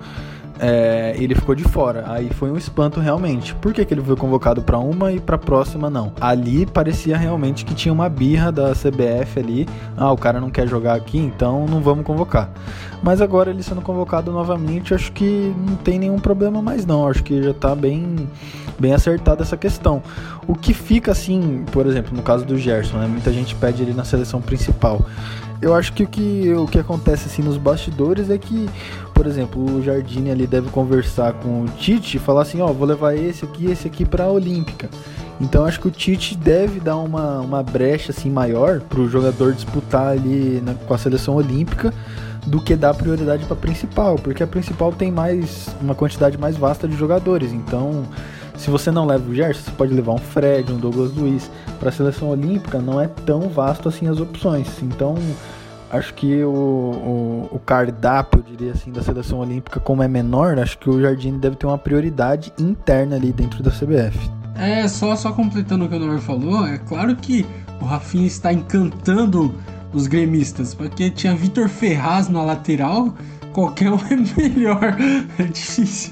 é, 0.58 1.14
ele 1.18 1.36
ficou 1.36 1.54
de 1.54 1.66
fora. 1.66 2.06
Aí 2.08 2.30
foi 2.30 2.50
um 2.50 2.56
espanto 2.56 3.02
realmente. 3.02 3.54
Por 3.56 3.74
que, 3.74 3.84
que 3.84 3.94
ele 3.94 4.02
foi 4.02 4.16
convocado 4.16 4.62
pra 4.62 4.80
uma 4.80 5.12
e 5.12 5.20
pra 5.20 5.38
próxima 5.38 5.90
não? 5.90 6.14
Ali 6.22 6.66
parecia 6.66 7.18
realmente 7.18 7.66
que 7.66 7.76
tinha 7.76 7.92
uma 7.92 8.08
birra 8.08 8.54
da 8.54 8.72
CBF 8.72 9.38
ali. 9.38 9.68
Ah, 9.98 10.14
o 10.14 10.18
cara 10.18 10.40
não 10.40 10.50
quer 10.50 10.66
jogar 10.66 10.94
aqui, 10.94 11.18
então 11.18 11.66
não 11.66 11.82
vamos 11.82 12.06
convocar. 12.06 12.50
Mas 13.04 13.20
agora 13.22 13.50
ele 13.50 13.62
sendo 13.62 13.82
convocado 13.82 14.32
novamente, 14.32 14.94
acho 14.94 15.12
que 15.12 15.54
não 15.68 15.76
tem 15.76 16.00
nenhum 16.00 16.18
problema 16.20 16.62
mais 16.62 16.86
não. 16.86 17.06
Acho 17.06 17.22
que 17.22 17.44
já 17.44 17.54
tá 17.54 17.76
bem, 17.76 18.30
bem 18.80 18.94
acertada 18.94 19.44
essa 19.44 19.58
questão. 19.58 20.02
O 20.48 20.56
que 20.56 20.74
fica 20.74 21.12
assim, 21.12 21.66
por 21.72 21.86
exemplo, 21.86 22.16
no 22.16 22.24
caso 22.24 22.46
do 22.46 22.58
Gerson, 22.58 22.98
né? 22.98 23.06
Muita 23.08 23.32
gente 23.34 23.56
pede 23.56 23.82
ele 23.84 23.94
na 23.94 24.06
seleção 24.06 24.42
principal. 24.42 25.02
Eu 25.62 25.76
acho 25.76 25.92
que 25.94 26.04
o 26.04 26.08
que, 26.08 26.54
o 26.54 26.66
que 26.66 26.80
acontece 26.80 27.28
assim 27.28 27.42
nos 27.42 27.58
bastidores 27.58 28.30
é 28.30 28.38
que, 28.38 28.70
por 29.14 29.26
exemplo, 29.28 29.62
o 29.78 29.82
Jardine 29.84 30.32
ali 30.32 30.48
deve 30.48 30.70
conversar 30.70 31.34
com 31.34 31.64
o 31.64 31.66
Tite 31.78 32.18
e 32.18 32.20
falar 32.20 32.42
assim, 32.44 32.62
ó, 32.62 32.68
vou 32.68 32.88
levar 32.88 33.16
esse 33.16 33.44
aqui, 33.46 33.70
esse 33.70 33.86
aqui 33.88 34.06
pra 34.06 34.28
Olímpica. 34.30 34.90
Então 35.42 35.66
acho 35.66 35.80
que 35.80 35.88
o 35.88 35.92
Tite 35.92 36.38
deve 36.38 36.80
dar 36.80 36.98
uma, 36.98 37.40
uma 37.42 37.64
brecha 37.64 38.12
assim 38.12 38.30
maior 38.30 38.80
pro 38.82 39.10
jogador 39.10 39.54
disputar 39.54 40.08
ali 40.10 40.62
na- 40.66 40.74
com 40.74 40.94
a 40.94 40.98
seleção 40.98 41.36
olímpica 41.36 41.94
do 42.46 42.62
que 42.62 42.76
dar 42.76 42.94
prioridade 42.94 43.46
para 43.46 43.56
principal, 43.56 44.16
porque 44.16 44.44
a 44.44 44.48
principal 44.48 44.92
tem 44.92 45.12
mais 45.12 45.70
uma 45.82 45.96
quantidade 45.96 46.38
mais 46.38 46.58
vasta 46.58 46.88
de 46.88 46.96
jogadores. 46.96 47.52
Então, 47.54 48.04
se 48.58 48.70
você 48.70 48.92
não 48.92 49.06
leva 49.06 49.30
o 49.30 49.34
Gerson, 49.34 49.62
você 49.62 49.72
pode 49.72 49.94
levar 49.94 50.14
um 50.14 50.18
Fred, 50.18 50.72
um 50.72 50.78
Douglas 50.78 51.14
Luiz. 51.14 51.50
Para 51.80 51.90
a 51.90 51.92
seleção 51.92 52.30
olímpica 52.30 52.80
não 52.80 53.00
é 53.00 53.08
tão 53.08 53.50
vasto 53.50 53.90
assim 53.90 54.08
as 54.08 54.20
opções. 54.20 54.68
Então, 54.82 55.16
acho 55.92 56.14
que 56.14 56.44
o, 56.44 56.50
o, 56.50 57.50
o 57.52 57.60
cardápio, 57.60 58.40
eu 58.40 58.56
diria 58.56 58.72
assim, 58.74 58.92
da 58.92 59.02
seleção 59.02 59.40
olímpica, 59.40 59.80
como 59.80 60.04
é 60.04 60.08
menor, 60.08 60.58
acho 60.60 60.78
que 60.78 60.90
o 60.90 61.02
Jardine 61.02 61.38
deve 61.38 61.56
ter 61.56 61.66
uma 61.66 61.78
prioridade 61.78 62.52
interna 62.60 63.16
ali 63.16 63.32
dentro 63.32 63.62
da 63.64 63.72
CBF. 63.72 64.32
É, 64.56 64.88
só, 64.88 65.16
só 65.16 65.32
completando 65.32 65.86
o 65.86 65.90
que 65.90 65.96
o 65.96 66.00
Noir 66.00 66.20
falou, 66.20 66.66
é 66.66 66.78
claro 66.78 67.16
que 67.16 67.46
o 67.82 67.86
Rafinha 67.86 68.28
está 68.28 68.54
encantando 68.54 69.54
os 69.94 70.08
gremistas, 70.08 70.74
porque 70.74 71.10
tinha 71.10 71.36
Vitor 71.36 71.70
Ferraz 71.70 72.28
na 72.28 72.42
lateral, 72.42 73.14
qualquer 73.52 73.92
um 73.92 74.00
é 74.10 74.42
melhor. 74.42 74.96
É 75.38 75.44
difícil. 75.44 76.12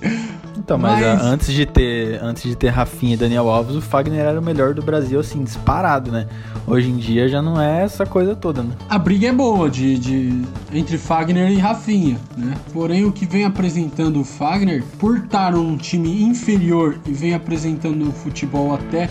Então, 0.57 0.77
mas, 0.77 1.01
Mas- 1.01 1.21
ah, 1.21 1.23
antes 1.25 1.51
de 1.53 1.65
ter 1.65 2.19
antes 2.21 2.43
de 2.43 2.55
ter 2.55 2.69
Rafinha 2.69 3.15
e 3.15 3.17
Daniel 3.17 3.49
Alves, 3.49 3.75
o 3.75 3.81
Fagner 3.81 4.19
era 4.19 4.39
o 4.39 4.43
melhor 4.43 4.75
do 4.75 4.81
Brasil, 4.83 5.19
assim, 5.19 5.43
disparado, 5.43 6.11
né? 6.11 6.27
Hoje 6.67 6.87
em 6.89 6.97
dia 6.97 7.27
já 7.27 7.41
não 7.41 7.59
é 7.59 7.81
essa 7.83 8.05
coisa 8.05 8.35
toda, 8.35 8.61
né? 8.61 8.69
A 8.87 8.99
briga 8.99 9.27
é 9.29 9.31
boa 9.31 9.67
de, 9.69 9.97
de- 9.97 10.41
entre 10.71 10.99
Fagner 10.99 11.49
e 11.49 11.57
Rafinha, 11.57 12.19
né? 12.37 12.53
Porém, 12.71 13.05
o 13.05 13.11
que 13.11 13.25
vem 13.25 13.43
apresentando 13.43 14.19
o 14.21 14.23
Fagner, 14.23 14.83
por 14.99 15.17
estar 15.17 15.55
um 15.55 15.75
time 15.77 16.21
inferior 16.21 16.99
e 17.07 17.11
vem 17.11 17.33
apresentando 17.33 18.05
um 18.07 18.11
futebol 18.11 18.71
até 18.75 19.09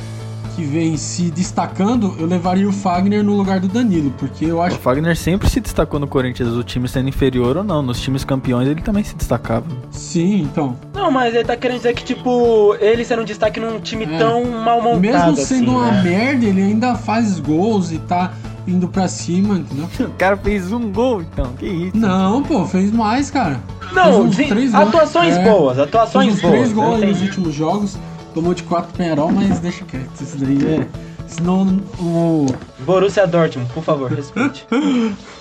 que 0.61 0.67
vem 0.67 0.97
se 0.99 1.31
destacando, 1.31 2.14
eu 2.19 2.26
levaria 2.26 2.69
o 2.69 2.73
Fagner 2.73 3.25
no 3.25 3.35
lugar 3.35 3.61
do 3.61 3.67
Danilo, 3.69 4.12
porque 4.19 4.45
eu 4.45 4.59
O 4.59 4.62
acho 4.62 4.76
Fagner 4.79 5.17
sempre 5.17 5.49
se 5.49 5.59
destacou 5.61 5.99
no 5.99 6.07
Corinthians, 6.07 6.50
o 6.55 6.62
time 6.62 6.87
sendo 6.87 7.09
inferior 7.09 7.57
ou 7.57 7.64
não. 7.64 7.81
Nos 7.83 7.99
times 8.00 8.25
campeões 8.25 8.69
ele 8.69 8.83
também 8.83 9.02
se 9.02 9.14
destacava. 9.17 9.64
sim, 9.90 10.43
então. 10.43 10.76
Não, 10.95 11.11
mas 11.11 11.35
ele 11.35 11.45
tá 11.45 11.57
querendo 11.57 11.79
dizer 11.79 11.95
que, 11.95 12.05
tipo, 12.05 12.75
ele 12.79 13.05
sendo 13.05 13.23
um 13.23 13.25
destaque 13.25 13.59
num 13.59 13.81
time 13.81 14.05
É. 14.05 14.19
tão 14.19 14.45
mal 14.45 14.83
montado 14.83 15.00
Mesmo 15.00 15.37
sendo 15.37 15.40
assim, 15.40 15.67
uma 15.67 15.90
né? 15.93 16.02
merda, 16.02 16.45
ele 16.45 16.61
ainda 16.62 16.95
faz 16.95 17.40
gols 17.40 17.90
e 17.90 17.99
tá 17.99 18.33
indo 18.69 18.87
pra 18.87 19.09
cima, 19.09 19.55
entendeu? 19.59 19.88
O 20.09 20.11
cara 20.19 20.37
fez 20.37 20.71
um 20.71 20.93
gol, 20.93 21.23
então, 21.23 21.52
que 21.59 21.67
isso? 21.67 21.97
Não, 21.97 22.43
pô, 22.43 22.67
fez 22.67 22.93
mais, 22.93 23.31
cara. 23.31 23.59
Não, 23.95 24.05
Fez 24.05 24.17
uns 24.17 24.37
de- 24.37 24.45
três 24.47 24.71
gols. 24.73 24.88
atuações 24.88 25.37
É. 25.37 25.43
boas, 25.45 25.76
Fez 25.76 25.88
atuações 25.88 26.35
uns 26.35 26.40
boas. 26.43 26.52
três 26.52 26.73
gols 26.73 27.02
aí 27.02 27.09
nos 27.09 27.23
últimos 27.23 27.55
jogos. 27.55 27.97
Tomou 28.35 28.55
de 28.55 28.63
quatro 28.63 28.93
Penharol, 28.97 29.33
mas 29.33 29.59
deixa 29.61 29.85
quieto. 29.85 30.21
Isso 30.21 30.39
daí 30.39 30.59
é. 30.67 30.87
Senão 31.27 31.81
o. 31.99 32.47
Borussia 32.81 33.27
Dortmund, 33.27 33.73
por 33.73 33.83
favor, 33.83 34.11
respeite. 34.11 34.67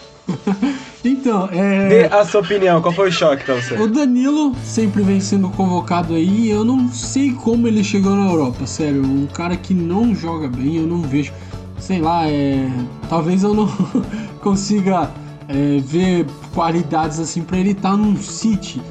Então, 1.04 1.48
Dê 1.48 2.02
é. 2.02 2.10
a 2.12 2.26
sua 2.26 2.42
opinião, 2.42 2.82
qual 2.82 2.94
foi 2.94 3.10
o 3.10 3.12
choque 3.12 3.44
pra 3.46 3.56
você? 3.56 3.74
O 3.76 3.88
Danilo 3.88 4.54
sempre 4.64 5.02
vem 5.02 5.20
sendo 5.20 5.50
convocado 5.50 6.14
aí. 6.14 6.50
Eu 6.50 6.66
não 6.66 6.90
sei 6.90 7.32
como 7.32 7.68
ele 7.68 7.84
chegou 7.84 8.16
na 8.16 8.30
Europa, 8.30 8.66
sério. 8.68 9.04
Um 9.04 9.26
cara 9.28 9.56
que 9.56 9.74
não 9.74 10.14
joga 10.14 10.48
bem, 10.48 10.76
eu 10.76 10.86
não 10.86 11.02
vejo. 11.02 11.32
Sei 11.80 12.02
lá, 12.02 12.28
é. 12.28 12.70
Talvez 13.08 13.44
eu 13.44 13.54
não 13.54 13.68
consiga 14.42 15.10
é, 15.48 15.80
ver 15.80 16.26
qualidades 16.54 17.20
assim 17.20 17.42
pra 17.42 17.58
ele 17.58 17.72
estar 17.72 17.96
num 17.96 18.18
City 18.18 18.82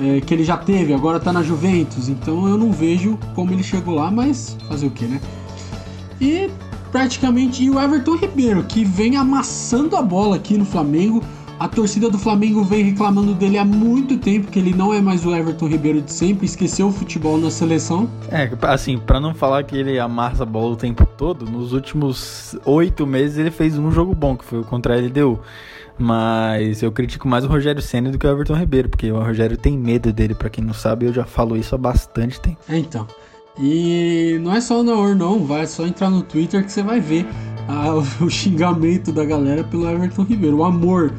é, 0.00 0.20
que 0.20 0.32
ele 0.32 0.44
já 0.44 0.56
teve, 0.56 0.94
agora 0.94 1.18
tá 1.18 1.32
na 1.32 1.42
Juventus. 1.42 2.08
Então 2.08 2.48
eu 2.48 2.56
não 2.56 2.72
vejo 2.72 3.18
como 3.34 3.52
ele 3.52 3.62
chegou 3.62 3.94
lá, 3.94 4.10
mas 4.10 4.56
fazer 4.68 4.86
o 4.86 4.90
que, 4.90 5.04
né? 5.04 5.20
E 6.20 6.50
praticamente 6.90 7.62
e 7.62 7.70
o 7.70 7.80
Everton 7.80 8.16
Ribeiro, 8.16 8.62
que 8.64 8.84
vem 8.84 9.16
amassando 9.16 9.96
a 9.96 10.02
bola 10.02 10.36
aqui 10.36 10.56
no 10.56 10.64
Flamengo. 10.64 11.22
A 11.58 11.66
torcida 11.66 12.08
do 12.08 12.16
Flamengo 12.16 12.62
vem 12.62 12.84
reclamando 12.84 13.34
dele 13.34 13.58
há 13.58 13.64
muito 13.64 14.16
tempo, 14.16 14.48
que 14.48 14.60
ele 14.60 14.72
não 14.72 14.94
é 14.94 15.00
mais 15.00 15.26
o 15.26 15.34
Everton 15.34 15.66
Ribeiro 15.66 16.00
de 16.00 16.12
sempre, 16.12 16.46
esqueceu 16.46 16.86
o 16.86 16.92
futebol 16.92 17.36
na 17.36 17.50
seleção. 17.50 18.08
É, 18.30 18.48
assim, 18.62 18.96
pra 18.96 19.18
não 19.18 19.34
falar 19.34 19.64
que 19.64 19.76
ele 19.76 19.98
amassa 19.98 20.44
a 20.44 20.46
bola 20.46 20.74
o 20.74 20.76
tempo 20.76 21.04
todo, 21.04 21.44
nos 21.44 21.72
últimos 21.72 22.56
oito 22.64 23.04
meses 23.04 23.38
ele 23.38 23.50
fez 23.50 23.76
um 23.76 23.90
jogo 23.90 24.14
bom, 24.14 24.36
que 24.36 24.44
foi 24.44 24.60
o 24.60 24.64
contra 24.64 24.94
a 24.94 25.00
LDU. 25.00 25.40
Mas 25.98 26.82
eu 26.82 26.92
critico 26.92 27.26
mais 27.26 27.44
o 27.44 27.48
Rogério 27.48 27.82
Senna 27.82 28.10
do 28.10 28.18
que 28.18 28.26
o 28.26 28.30
Everton 28.30 28.54
Ribeiro, 28.54 28.88
porque 28.88 29.10
o 29.10 29.20
Rogério 29.20 29.56
tem 29.56 29.76
medo 29.76 30.12
dele, 30.12 30.34
pra 30.34 30.48
quem 30.48 30.62
não 30.62 30.72
sabe, 30.72 31.06
eu 31.06 31.12
já 31.12 31.24
falo 31.24 31.56
isso 31.56 31.74
há 31.74 31.78
bastante 31.78 32.40
tempo. 32.40 32.58
É, 32.68 32.78
então. 32.78 33.06
E 33.60 34.38
não 34.40 34.54
é 34.54 34.60
só 34.60 34.80
o 34.80 34.82
Naor 34.84 35.16
não, 35.16 35.44
vai 35.44 35.66
só 35.66 35.84
entrar 35.84 36.08
no 36.08 36.22
Twitter 36.22 36.64
que 36.64 36.70
você 36.70 36.82
vai 36.82 37.00
ver 37.00 37.26
ah, 37.68 37.94
o 38.22 38.30
xingamento 38.30 39.10
da 39.10 39.24
galera 39.24 39.64
pelo 39.64 39.88
Everton 39.88 40.22
Ribeiro, 40.22 40.58
o 40.58 40.64
amor, 40.64 41.12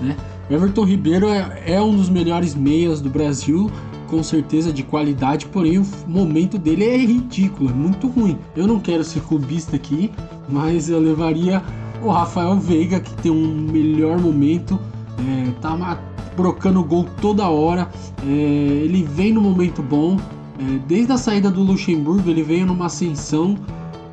né? 0.00 0.16
O 0.50 0.52
Everton 0.52 0.84
Ribeiro 0.84 1.28
é, 1.28 1.62
é 1.66 1.80
um 1.80 1.96
dos 1.96 2.10
melhores 2.10 2.54
meias 2.54 3.00
do 3.00 3.08
Brasil, 3.08 3.70
com 4.08 4.22
certeza 4.22 4.72
de 4.72 4.82
qualidade, 4.82 5.46
porém 5.46 5.78
o 5.78 5.86
momento 6.06 6.58
dele 6.58 6.84
é 6.84 6.96
ridículo, 6.96 7.70
é 7.70 7.72
muito 7.72 8.08
ruim. 8.08 8.38
Eu 8.54 8.66
não 8.66 8.78
quero 8.78 9.02
ser 9.04 9.20
clubista 9.22 9.76
aqui, 9.76 10.10
mas 10.48 10.90
eu 10.90 10.98
levaria 10.98 11.62
o 12.08 12.10
Rafael 12.10 12.56
Veiga, 12.58 13.00
que 13.00 13.12
tem 13.14 13.32
um 13.32 13.70
melhor 13.70 14.18
momento, 14.18 14.78
é, 15.18 15.50
tá 15.60 15.98
brocando 16.36 16.82
gol 16.82 17.06
toda 17.20 17.48
hora, 17.48 17.88
é, 18.22 18.26
ele 18.26 19.02
vem 19.02 19.32
no 19.32 19.40
momento 19.40 19.82
bom, 19.82 20.18
é, 20.58 20.78
desde 20.86 21.12
a 21.12 21.18
saída 21.18 21.50
do 21.50 21.62
Luxemburgo 21.62 22.28
ele 22.28 22.42
veio 22.42 22.66
numa 22.66 22.86
ascensão 22.86 23.56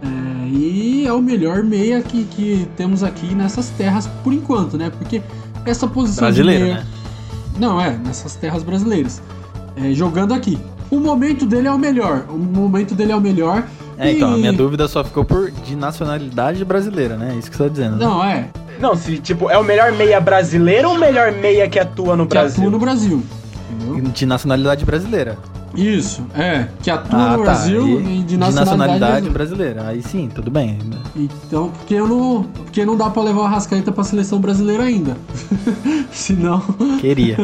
é, 0.01 0.47
e 0.47 1.05
é 1.05 1.13
o 1.13 1.21
melhor 1.21 1.63
meia 1.63 2.01
que, 2.01 2.23
que 2.25 2.67
temos 2.75 3.03
aqui 3.03 3.33
nessas 3.35 3.69
terras 3.69 4.07
por 4.23 4.33
enquanto, 4.33 4.77
né? 4.77 4.89
Porque 4.89 5.21
essa 5.65 5.87
posição 5.87 6.25
Brasileiro, 6.25 6.65
de 6.65 6.71
meia, 6.71 6.81
né? 6.81 6.87
não, 7.59 7.79
é, 7.79 7.97
nessas 7.97 8.35
terras 8.35 8.63
brasileiras. 8.63 9.21
É, 9.75 9.93
jogando 9.93 10.33
aqui. 10.33 10.57
O 10.89 10.99
momento 10.99 11.45
dele 11.45 11.67
é 11.67 11.71
o 11.71 11.77
melhor. 11.77 12.25
O 12.29 12.37
momento 12.37 12.93
dele 12.93 13.11
é 13.11 13.15
o 13.15 13.21
melhor. 13.21 13.65
É, 13.97 14.11
então, 14.11 14.33
a 14.33 14.37
minha 14.37 14.53
dúvida 14.53 14.87
só 14.87 15.03
ficou 15.03 15.23
por 15.23 15.51
de 15.51 15.75
nacionalidade 15.75 16.63
brasileira, 16.65 17.15
né? 17.17 17.35
Isso 17.37 17.49
que 17.51 17.57
você 17.57 17.63
tá 17.63 17.69
dizendo. 17.69 17.97
né? 17.97 18.05
Não, 18.05 18.23
é. 18.23 18.47
Não, 18.79 18.95
se 18.95 19.17
tipo, 19.19 19.49
é 19.49 19.57
o 19.57 19.63
melhor 19.63 19.91
meia 19.91 20.19
brasileiro 20.19 20.89
ou 20.89 20.95
o 20.95 20.99
melhor 20.99 21.31
meia 21.33 21.69
que 21.69 21.77
atua 21.79 22.15
no 22.15 22.25
Que 22.25 22.29
Brasil? 22.35 22.59
atua 22.63 22.71
no 22.71 22.79
Brasil. 22.79 23.23
Entendeu? 23.71 24.11
De 24.11 24.25
nacionalidade 24.25 24.83
brasileira. 24.85 25.37
Isso, 25.75 26.25
é. 26.35 26.67
Que 26.81 26.89
atua 26.91 27.17
Ah, 27.17 27.31
no 27.31 27.37
tá. 27.37 27.43
Brasil 27.43 28.01
E 28.01 28.19
e 28.19 28.23
de 28.23 28.35
nacionalidade, 28.35 29.29
brasileira. 29.29 29.75
brasileira. 29.75 29.87
Aí 29.87 30.01
sim, 30.01 30.29
tudo 30.33 30.51
bem. 30.51 30.77
Então, 31.15 31.69
porque 31.69 31.93
eu 31.93 32.07
não. 32.07 32.43
Porque 32.43 32.83
não 32.85 32.97
dá 32.97 33.09
pra 33.09 33.21
levar 33.23 33.41
o 33.41 33.47
Rascaeta 33.47 33.89
pra 33.91 34.03
seleção 34.03 34.39
brasileira 34.39 34.83
ainda. 34.83 35.15
Senão. 36.11 36.59
Queria. 36.99 37.37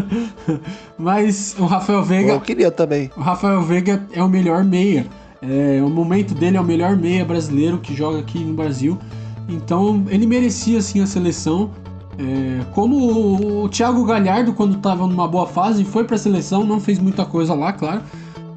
Mas 0.97 1.55
o 1.57 1.65
Rafael 1.65 2.03
Veiga. 2.03 2.33
Eu 2.33 2.41
queria 2.41 2.71
também. 2.71 3.09
O 3.15 3.21
Rafael 3.21 3.61
Veiga 3.61 4.03
é 4.11 4.21
o 4.21 4.27
melhor 4.27 4.63
meia. 4.63 5.05
É, 5.41 5.81
o 5.83 5.89
momento 5.89 6.33
dele 6.33 6.57
é 6.57 6.61
o 6.61 6.63
melhor 6.63 6.95
meia 6.95 7.23
brasileiro 7.23 7.77
que 7.77 7.95
joga 7.95 8.19
aqui 8.19 8.39
no 8.39 8.53
Brasil. 8.53 8.97
Então 9.47 10.05
ele 10.09 10.25
merecia 10.25 10.81
sim 10.81 11.01
a 11.01 11.07
seleção. 11.07 11.71
É, 12.17 12.63
como 12.73 12.95
o, 12.95 13.63
o 13.63 13.69
Thiago 13.69 14.03
Galhardo, 14.03 14.53
quando 14.53 14.77
estava 14.77 15.05
numa 15.05 15.27
boa 15.27 15.45
fase, 15.45 15.83
foi 15.83 16.03
para 16.03 16.15
a 16.15 16.19
seleção, 16.19 16.63
não 16.63 16.79
fez 16.79 16.99
muita 16.99 17.25
coisa 17.25 17.53
lá, 17.53 17.71
claro. 17.73 18.01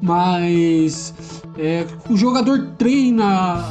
Mas 0.01 1.13
é, 1.57 1.85
o 2.09 2.17
jogador 2.17 2.69
treina, 2.77 3.63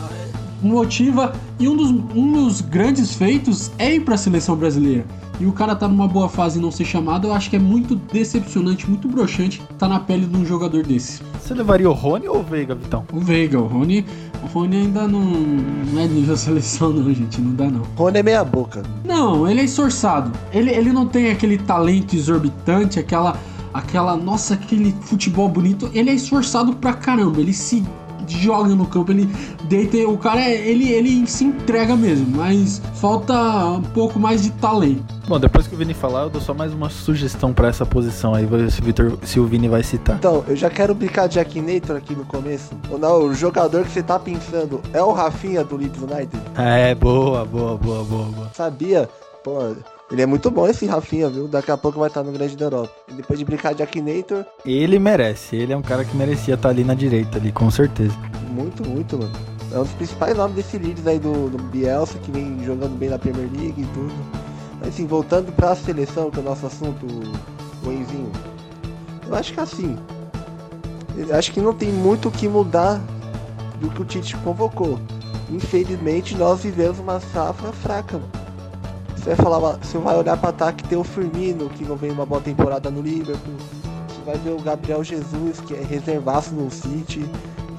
motiva 0.62 1.32
e 1.58 1.68
um 1.68 1.76
dos, 1.76 1.90
um 1.90 2.32
dos 2.32 2.60
grandes 2.60 3.14
feitos 3.14 3.70
é 3.78 3.94
ir 3.94 4.00
para 4.00 4.14
a 4.14 4.18
seleção 4.18 4.54
brasileira. 4.56 5.04
E 5.40 5.46
o 5.46 5.52
cara 5.52 5.74
tá 5.74 5.88
numa 5.88 6.06
boa 6.06 6.28
fase 6.28 6.58
e 6.58 6.62
não 6.62 6.70
ser 6.70 6.84
chamado, 6.84 7.28
eu 7.28 7.32
acho 7.32 7.48
que 7.48 7.56
é 7.56 7.58
muito 7.58 7.96
decepcionante, 7.96 8.86
muito 8.86 9.08
broxante 9.08 9.62
tá 9.78 9.88
na 9.88 9.98
pele 9.98 10.26
de 10.26 10.36
um 10.36 10.44
jogador 10.44 10.84
desse. 10.84 11.22
Você 11.40 11.54
levaria 11.54 11.88
o 11.88 11.94
Rony 11.94 12.28
ou 12.28 12.40
o 12.40 12.42
Veiga, 12.42 12.74
Vitão? 12.74 13.06
O 13.10 13.18
Veiga, 13.18 13.58
o 13.58 13.66
Rony, 13.66 14.04
o 14.42 14.46
Rony 14.46 14.76
ainda 14.76 15.08
não, 15.08 15.22
não 15.22 15.98
é 15.98 16.06
nível 16.06 16.36
seleção 16.36 16.90
não, 16.90 17.12
gente, 17.14 17.40
não 17.40 17.54
dá 17.54 17.70
não. 17.70 17.80
Rony 17.96 18.18
é 18.18 18.22
meia 18.22 18.44
boca. 18.44 18.82
Não, 19.02 19.48
ele 19.48 19.62
é 19.62 19.64
esforçado. 19.64 20.30
Ele, 20.52 20.70
ele 20.70 20.92
não 20.92 21.06
tem 21.06 21.30
aquele 21.30 21.56
talento 21.56 22.14
exorbitante, 22.14 22.98
aquela, 22.98 23.34
aquela, 23.72 24.18
nossa, 24.18 24.52
aquele 24.52 24.94
futebol 25.00 25.48
bonito. 25.48 25.90
Ele 25.94 26.10
é 26.10 26.14
esforçado 26.14 26.74
pra 26.74 26.92
caramba. 26.92 27.40
Ele 27.40 27.54
se 27.54 27.82
joga 28.38 28.74
no 28.74 28.86
campo, 28.86 29.12
ele 29.12 29.28
deita. 29.64 29.96
O 30.08 30.18
cara, 30.18 30.40
é- 30.40 30.68
ele, 30.68 30.88
ele 30.90 31.26
se 31.26 31.44
entrega 31.44 31.96
mesmo, 31.96 32.26
mas 32.36 32.80
falta 32.94 33.34
um 33.66 33.82
pouco 33.82 34.18
mais 34.18 34.42
de 34.42 34.50
talento. 34.52 35.02
Bom, 35.28 35.38
depois 35.38 35.66
que 35.66 35.74
o 35.74 35.78
Vini 35.78 35.94
falar, 35.94 36.22
eu 36.22 36.30
dou 36.30 36.40
só 36.40 36.52
mais 36.52 36.72
uma 36.72 36.90
sugestão 36.90 37.52
pra 37.52 37.68
essa 37.68 37.86
posição 37.86 38.34
aí, 38.34 38.44
vou 38.46 38.58
ver 38.58 38.70
se 38.70 38.80
o, 38.80 38.84
Vitor, 38.84 39.18
se 39.22 39.38
o 39.38 39.46
Vini 39.46 39.68
vai 39.68 39.82
citar. 39.82 40.16
Então, 40.16 40.44
eu 40.48 40.56
já 40.56 40.68
quero 40.68 40.92
brincar 40.94 41.28
de 41.28 41.38
Akinator 41.38 41.96
aqui 41.96 42.14
no 42.16 42.24
começo. 42.24 42.70
Ou 42.90 42.98
não, 42.98 43.24
o 43.24 43.34
jogador 43.34 43.84
que 43.84 43.92
você 43.92 44.02
tá 44.02 44.18
pensando 44.18 44.80
é 44.92 45.00
o 45.02 45.12
Rafinha 45.12 45.62
do 45.62 45.76
Leeds 45.76 46.02
United? 46.02 46.42
É, 46.56 46.94
boa, 46.94 47.44
boa, 47.44 47.76
boa, 47.76 48.02
boa, 48.04 48.24
boa. 48.24 48.50
Sabia? 48.54 49.08
Pô, 49.44 49.74
ele 50.10 50.22
é 50.22 50.26
muito 50.26 50.50
bom 50.50 50.66
esse 50.66 50.86
Rafinha, 50.86 51.28
viu? 51.28 51.46
Daqui 51.46 51.70
a 51.70 51.76
pouco 51.76 52.00
vai 52.00 52.08
estar 52.08 52.22
no 52.22 52.32
Grande 52.32 52.56
da 52.56 52.66
Europa. 52.66 52.92
E 53.08 53.12
depois 53.12 53.38
de 53.38 53.44
brincar 53.44 53.74
de 53.74 53.82
Akinator, 53.82 54.44
Ele 54.66 54.98
merece, 54.98 55.56
ele 55.56 55.72
é 55.72 55.76
um 55.76 55.82
cara 55.82 56.04
que 56.04 56.16
merecia 56.16 56.54
estar 56.54 56.68
ali 56.70 56.82
na 56.82 56.94
direita, 56.94 57.38
ali, 57.38 57.52
com 57.52 57.70
certeza. 57.70 58.14
muito, 58.50 58.86
muito, 58.88 59.16
mano. 59.16 59.32
É 59.72 59.78
um 59.78 59.82
dos 59.82 59.92
principais 59.92 60.36
nomes 60.36 60.56
desse 60.56 60.76
Leeds 60.78 61.06
aí 61.06 61.20
do, 61.20 61.48
do 61.48 61.62
Bielsa, 61.64 62.18
que 62.18 62.32
vem 62.32 62.64
jogando 62.64 62.98
bem 62.98 63.08
na 63.08 63.18
Premier 63.18 63.48
League 63.52 63.82
e 63.82 63.86
tudo. 63.86 64.12
Mas 64.80 64.88
assim, 64.88 65.06
voltando 65.06 65.52
pra 65.52 65.76
seleção, 65.76 66.28
que 66.28 66.38
é 66.38 66.40
o 66.40 66.44
nosso 66.44 66.66
assunto, 66.66 67.06
o 67.06 67.92
Enzinho. 67.92 68.32
Eu 69.28 69.34
acho 69.36 69.52
que 69.52 69.60
assim. 69.60 69.96
Acho 71.32 71.52
que 71.52 71.60
não 71.60 71.72
tem 71.72 71.92
muito 71.92 72.28
o 72.28 72.32
que 72.32 72.48
mudar 72.48 73.00
do 73.80 73.88
que 73.90 74.02
o 74.02 74.04
Tite 74.04 74.36
convocou. 74.38 74.98
Infelizmente, 75.50 76.36
nós 76.36 76.62
vivemos 76.62 76.98
uma 76.98 77.20
safra 77.20 77.72
fraca, 77.72 78.18
mano. 78.18 78.49
Você 79.20 79.34
vai 79.34 79.36
falar, 79.36 79.76
você 79.76 79.98
vai 79.98 80.16
olhar 80.16 80.34
para 80.38 80.48
ataque 80.48 80.82
tem 80.88 80.96
o 80.96 81.04
Firmino, 81.04 81.68
que 81.68 81.84
não 81.84 81.94
vem 81.94 82.10
uma 82.10 82.24
boa 82.24 82.40
temporada 82.40 82.90
no 82.90 83.02
Liverpool. 83.02 83.54
Você 84.08 84.22
vai 84.24 84.38
ver 84.38 84.50
o 84.50 84.58
Gabriel 84.58 85.04
Jesus, 85.04 85.60
que 85.60 85.74
é 85.74 85.82
reservaço 85.82 86.54
no 86.54 86.70
City. 86.70 87.20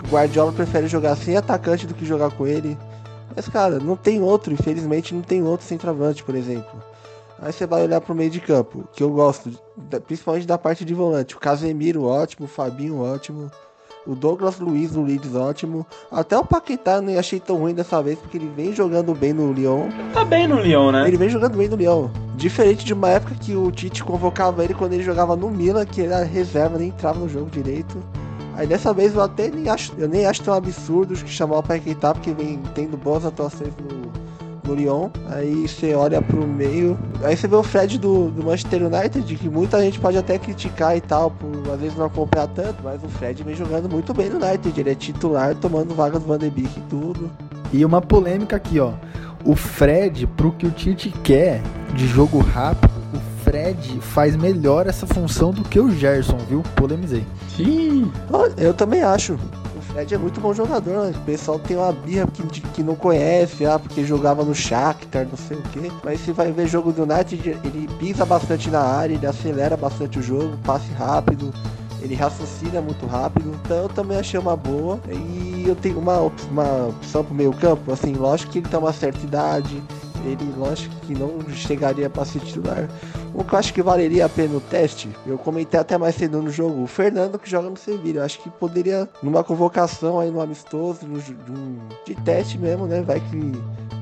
O 0.06 0.12
Guardiola 0.12 0.52
prefere 0.52 0.86
jogar 0.86 1.16
sem 1.16 1.36
atacante 1.36 1.88
do 1.88 1.96
que 1.96 2.06
jogar 2.06 2.30
com 2.30 2.46
ele. 2.46 2.78
Mas, 3.36 3.50
cara, 3.50 3.80
não 3.80 3.96
tem 3.96 4.22
outro, 4.22 4.54
infelizmente 4.54 5.16
não 5.16 5.24
tem 5.24 5.42
outro 5.42 5.66
centroavante, 5.66 6.24
por 6.24 6.36
exemplo. 6.36 6.80
Aí 7.42 7.52
você 7.52 7.66
vai 7.66 7.82
olhar 7.82 8.00
pro 8.02 8.14
meio 8.14 8.30
de 8.30 8.40
campo, 8.40 8.88
que 8.94 9.02
eu 9.02 9.10
gosto, 9.10 9.50
principalmente 10.06 10.46
da 10.46 10.60
parte 10.60 10.86
de 10.86 10.94
volante. 10.94 11.36
O 11.36 11.40
Casemiro, 11.40 12.04
ótimo. 12.04 12.46
O 12.46 12.48
Fabinho, 12.48 13.02
ótimo. 13.02 13.50
O 14.06 14.16
Douglas 14.16 14.60
Luiz 14.60 14.94
no 14.94 15.04
Leeds, 15.04 15.36
ótimo. 15.36 15.86
Até 16.12 16.38
o 16.38 16.44
Paquetá 16.44 16.96
eu 16.96 17.02
nem 17.04 17.18
achei 17.18 17.40
tão 17.40 17.58
ruim 17.58 17.74
dessa 17.74 18.02
vez, 18.02 18.18
porque 18.18 18.38
ele 18.38 18.52
vem 18.56 18.74
jogando 18.74 19.14
bem 19.14 19.32
no 19.32 19.54
Lyon. 19.54 19.90
Tá 20.12 20.26
bem 20.26 20.48
no 20.48 20.60
Lyon, 20.60 20.92
né? 20.92 21.08
Ele 21.08 21.18
vem 21.18 21.30
jogando 21.30 21.56
bem 21.56 21.70
no 21.70 21.76
Lyon. 21.76 22.10
Diferente 22.36 22.84
de 22.84 22.94
uma 22.94 23.10
época 23.10 23.36
que 23.36 23.56
o 23.56 23.72
Tite 23.72 24.04
convocava 24.04 24.64
ele 24.64 24.74
quando 24.74 24.94
ele 24.94 25.04
jogava 25.04 25.36
no 25.36 25.52
Milan, 25.52 25.86
que 25.86 26.02
ele 26.02 26.14
era 26.14 26.24
reserva, 26.24 26.80
nem 26.80 26.88
entrava 26.90 27.20
no 27.20 27.30
jogo 27.30 27.52
direito. 27.52 27.98
Aí 28.56 28.66
dessa 28.66 28.94
vez 28.94 29.14
eu 29.14 29.22
até 29.22 29.50
nem 29.50 29.70
acho, 29.70 29.94
eu 29.98 30.10
nem 30.10 30.26
acho 30.26 30.44
tão 30.44 30.54
absurdo 30.54 31.14
que 31.14 31.30
chamar 31.30 31.60
o 31.60 31.64
Paquetá, 31.64 32.14
porque 32.14 32.34
vem 32.34 32.60
tendo 32.74 32.98
boas 32.98 33.24
atuações 33.24 33.72
no, 33.78 34.12
no 34.68 34.76
Lyon. 34.76 35.10
Aí 35.30 35.68
você 35.68 35.94
olha 35.94 36.22
pro 36.22 36.46
meio. 36.46 36.98
Aí 37.24 37.36
você 37.36 37.48
vê 37.48 37.56
o 37.56 37.64
Fred 37.64 37.98
do, 37.98 38.30
do 38.30 38.44
Manchester 38.44 38.84
United, 38.86 39.36
que 39.36 39.50
muita 39.50 39.82
gente 39.82 40.00
pode 40.00 40.18
até 40.18 40.38
criticar 40.38 40.96
e 40.96 41.02
tal, 41.02 41.32
por 41.32 41.50
às 41.72 41.80
vezes 41.80 41.98
não 41.98 42.06
acompanhar 42.06 42.48
tanto, 42.48 42.84
mas 42.84 43.04
o 43.04 43.08
Fred 43.08 43.44
vem 43.44 43.56
jogando 43.56 43.90
muito 43.90 44.14
bem 44.14 44.30
no 44.30 44.44
United. 44.44 44.80
Ele 44.80 44.92
é 44.92 44.96
titular, 44.96 45.56
tomando 45.56 45.94
vaga 45.94 46.20
do 46.20 46.26
Van 46.26 46.38
de 46.38 46.50
Beek 46.50 46.80
e 46.80 46.82
tudo. 46.90 47.32
E 47.74 47.86
uma 47.86 48.02
polêmica 48.02 48.56
aqui, 48.58 48.80
ó. 48.80 48.92
o 49.46 49.56
Fred, 49.56 50.28
pro 50.28 50.52
que 50.52 50.68
o 50.68 50.72
Tite 50.72 51.10
quer 51.24 51.62
de 51.96 52.06
jogo 52.08 52.40
rápido, 52.40 52.92
o 53.14 53.44
Fred 53.44 54.00
faz 54.02 54.36
melhor 54.36 54.88
essa 54.88 55.08
função 55.08 55.52
do 55.52 55.64
que 55.64 55.80
o 55.80 55.90
Gerson, 55.92 56.38
viu? 56.50 56.64
Polemizei. 56.76 57.26
Olha, 58.32 58.54
Eu 58.58 58.74
também 58.74 59.02
acho. 59.02 59.38
Fred 59.94 60.14
é 60.16 60.18
muito 60.18 60.40
bom 60.40 60.54
jogador, 60.54 61.06
né? 61.08 61.14
O 61.16 61.22
pessoal 61.26 61.60
tem 61.60 61.76
uma 61.76 61.92
birra 61.92 62.26
que, 62.28 62.62
que 62.62 62.82
não 62.84 62.96
conhece, 62.96 63.66
ah, 63.66 63.78
porque 63.78 64.06
jogava 64.06 64.44
no 64.44 64.56
Shakhtar, 64.56 65.28
não 65.30 65.38
sei 65.38 65.58
o 65.58 65.62
quê. 65.64 65.92
Mas 66.04 66.22
você 66.22 66.32
vai 66.32 66.52
ver 66.52 66.68
jogo 66.68 66.94
do 66.94 67.04
United, 67.04 67.50
ele 67.64 67.90
pisa 68.00 68.26
bastante 68.26 68.70
na 68.70 68.80
área, 68.82 69.14
ele 69.16 69.26
acelera 69.28 69.76
bastante 69.76 70.18
o 70.18 70.22
jogo, 70.22 70.58
passe 70.64 70.90
rápido, 70.94 71.54
ele 72.02 72.16
raciocina 72.16 72.82
muito 72.82 73.06
rápido. 73.06 73.52
Então 73.66 73.78
eu 73.84 73.90
também 73.90 74.18
achei 74.18 74.40
uma 74.40 74.56
boa. 74.56 74.98
E 75.10 75.66
eu 75.68 75.76
tenho 75.76 76.00
uma, 76.00 76.22
op- 76.22 76.42
uma 76.50 76.88
opção 76.88 77.24
pro 77.24 77.36
meio 77.36 77.52
campo, 77.52 77.92
assim, 77.92 78.14
lógico 78.14 78.52
que 78.54 78.60
ele 78.60 78.70
tem 78.70 78.80
uma 78.80 78.94
certa 78.94 79.20
idade, 79.26 79.84
ele 80.26 80.54
lógico 80.58 80.96
que 81.02 81.14
não 81.14 81.40
chegaria 81.50 82.10
para 82.10 82.26
ser 82.26 82.40
titular. 82.40 82.90
O 83.34 83.44
que 83.44 83.54
eu 83.54 83.60
acho 83.60 83.74
que 83.74 83.82
valeria 83.82 84.26
a 84.26 84.30
pena 84.30 84.58
o 84.58 84.62
teste, 84.62 85.10
eu 85.26 85.38
comentei 85.38 85.80
até 85.80 85.98
mais 85.98 86.16
cedo 86.16 86.42
no 86.42 86.50
jogo, 86.50 86.84
o 86.84 86.88
Fernando 86.88 87.40
que 87.40 87.50
joga 87.50 87.70
no 87.70 87.78
Sevilha, 87.78 88.20
eu 88.20 88.24
acho 88.24 88.40
que 88.42 88.50
poderia, 88.50 89.08
numa 89.24 89.44
convocação 89.44 90.20
aí 90.20 90.30
no 90.30 90.42
amistoso, 90.42 91.06
no, 91.06 91.20
de 92.06 92.16
teste 92.24 92.58
mesmo, 92.58 92.86
né? 92.86 93.02
Vai 93.02 93.20
que 93.20 93.52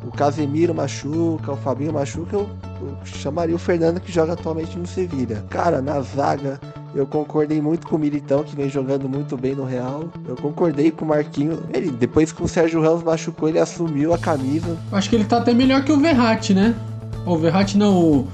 o 0.05 0.11
Casemiro 0.11 0.73
machuca, 0.73 1.51
o 1.51 1.57
Fabinho 1.57 1.93
machuca, 1.93 2.35
eu, 2.35 2.49
eu 2.81 2.97
chamaria 3.05 3.55
o 3.55 3.59
Fernando 3.59 3.99
que 3.99 4.11
joga 4.11 4.33
atualmente 4.33 4.77
no 4.77 4.87
Sevilha. 4.87 5.43
Cara, 5.49 5.81
na 5.81 6.01
zaga, 6.01 6.59
eu 6.93 7.05
concordei 7.05 7.61
muito 7.61 7.87
com 7.87 7.95
o 7.95 7.99
Militão, 7.99 8.43
que 8.43 8.55
vem 8.55 8.69
jogando 8.69 9.07
muito 9.07 9.37
bem 9.37 9.53
no 9.55 9.63
Real. 9.63 10.05
Eu 10.27 10.35
concordei 10.35 10.91
com 10.91 11.05
o 11.05 11.07
Marquinho. 11.07 11.59
Ele, 11.73 11.91
depois 11.91 12.31
que 12.31 12.41
o 12.41 12.47
Sérgio 12.47 12.81
Ramos 12.81 13.03
machucou, 13.03 13.47
ele 13.47 13.59
assumiu 13.59 14.13
a 14.13 14.17
camisa. 14.17 14.77
acho 14.91 15.09
que 15.09 15.15
ele 15.15 15.25
tá 15.25 15.37
até 15.37 15.53
melhor 15.53 15.83
que 15.83 15.91
o 15.91 15.99
Verratti, 15.99 16.53
né? 16.53 16.75
O 17.25 17.37
Verratti 17.37 17.77
não, 17.77 17.95
o, 17.95 18.27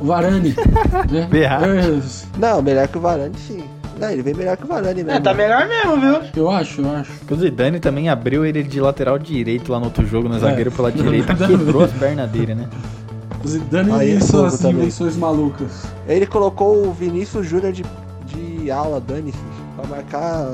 o 0.00 0.04
Varane. 0.04 0.54
né? 1.10 1.28
Verratti. 1.30 2.26
Não, 2.38 2.60
melhor 2.60 2.88
que 2.88 2.98
o 2.98 3.00
Varane, 3.00 3.34
sim. 3.36 3.62
Não, 4.00 4.10
ele 4.10 4.22
vem 4.22 4.34
melhor 4.34 4.56
que 4.56 4.64
o 4.64 4.66
Varane 4.66 5.04
mesmo. 5.04 5.10
É, 5.10 5.20
tá 5.20 5.34
melhor 5.34 5.68
mesmo, 5.68 6.00
viu? 6.00 6.22
Eu 6.34 6.50
acho, 6.50 6.80
eu 6.80 6.90
acho. 6.90 7.12
O 7.30 7.36
Zidane 7.36 7.78
também 7.78 8.08
abriu 8.08 8.46
ele 8.46 8.62
de 8.62 8.80
lateral 8.80 9.18
direito 9.18 9.70
lá 9.70 9.78
no 9.78 9.84
outro 9.84 10.06
jogo, 10.06 10.26
no 10.26 10.38
zagueiro 10.38 10.72
pela 10.72 10.90
direita, 10.90 11.34
quebrou 11.36 11.84
as 11.84 11.92
pernas 11.92 12.30
dele, 12.30 12.54
né? 12.54 12.68
Zidane 13.46 13.92
Aí 13.92 14.16
e 14.16 14.20
suas 14.22 14.58
também. 14.58 14.82
invenções 14.82 15.16
malucas. 15.16 15.84
Ele 16.08 16.26
colocou 16.26 16.86
o 16.86 16.92
Vinícius 16.92 17.46
Júnior 17.46 17.72
de, 17.72 17.84
de 18.26 18.70
ala, 18.70 19.00
dane-se, 19.00 19.38
pra 19.76 19.86
marcar. 19.88 20.46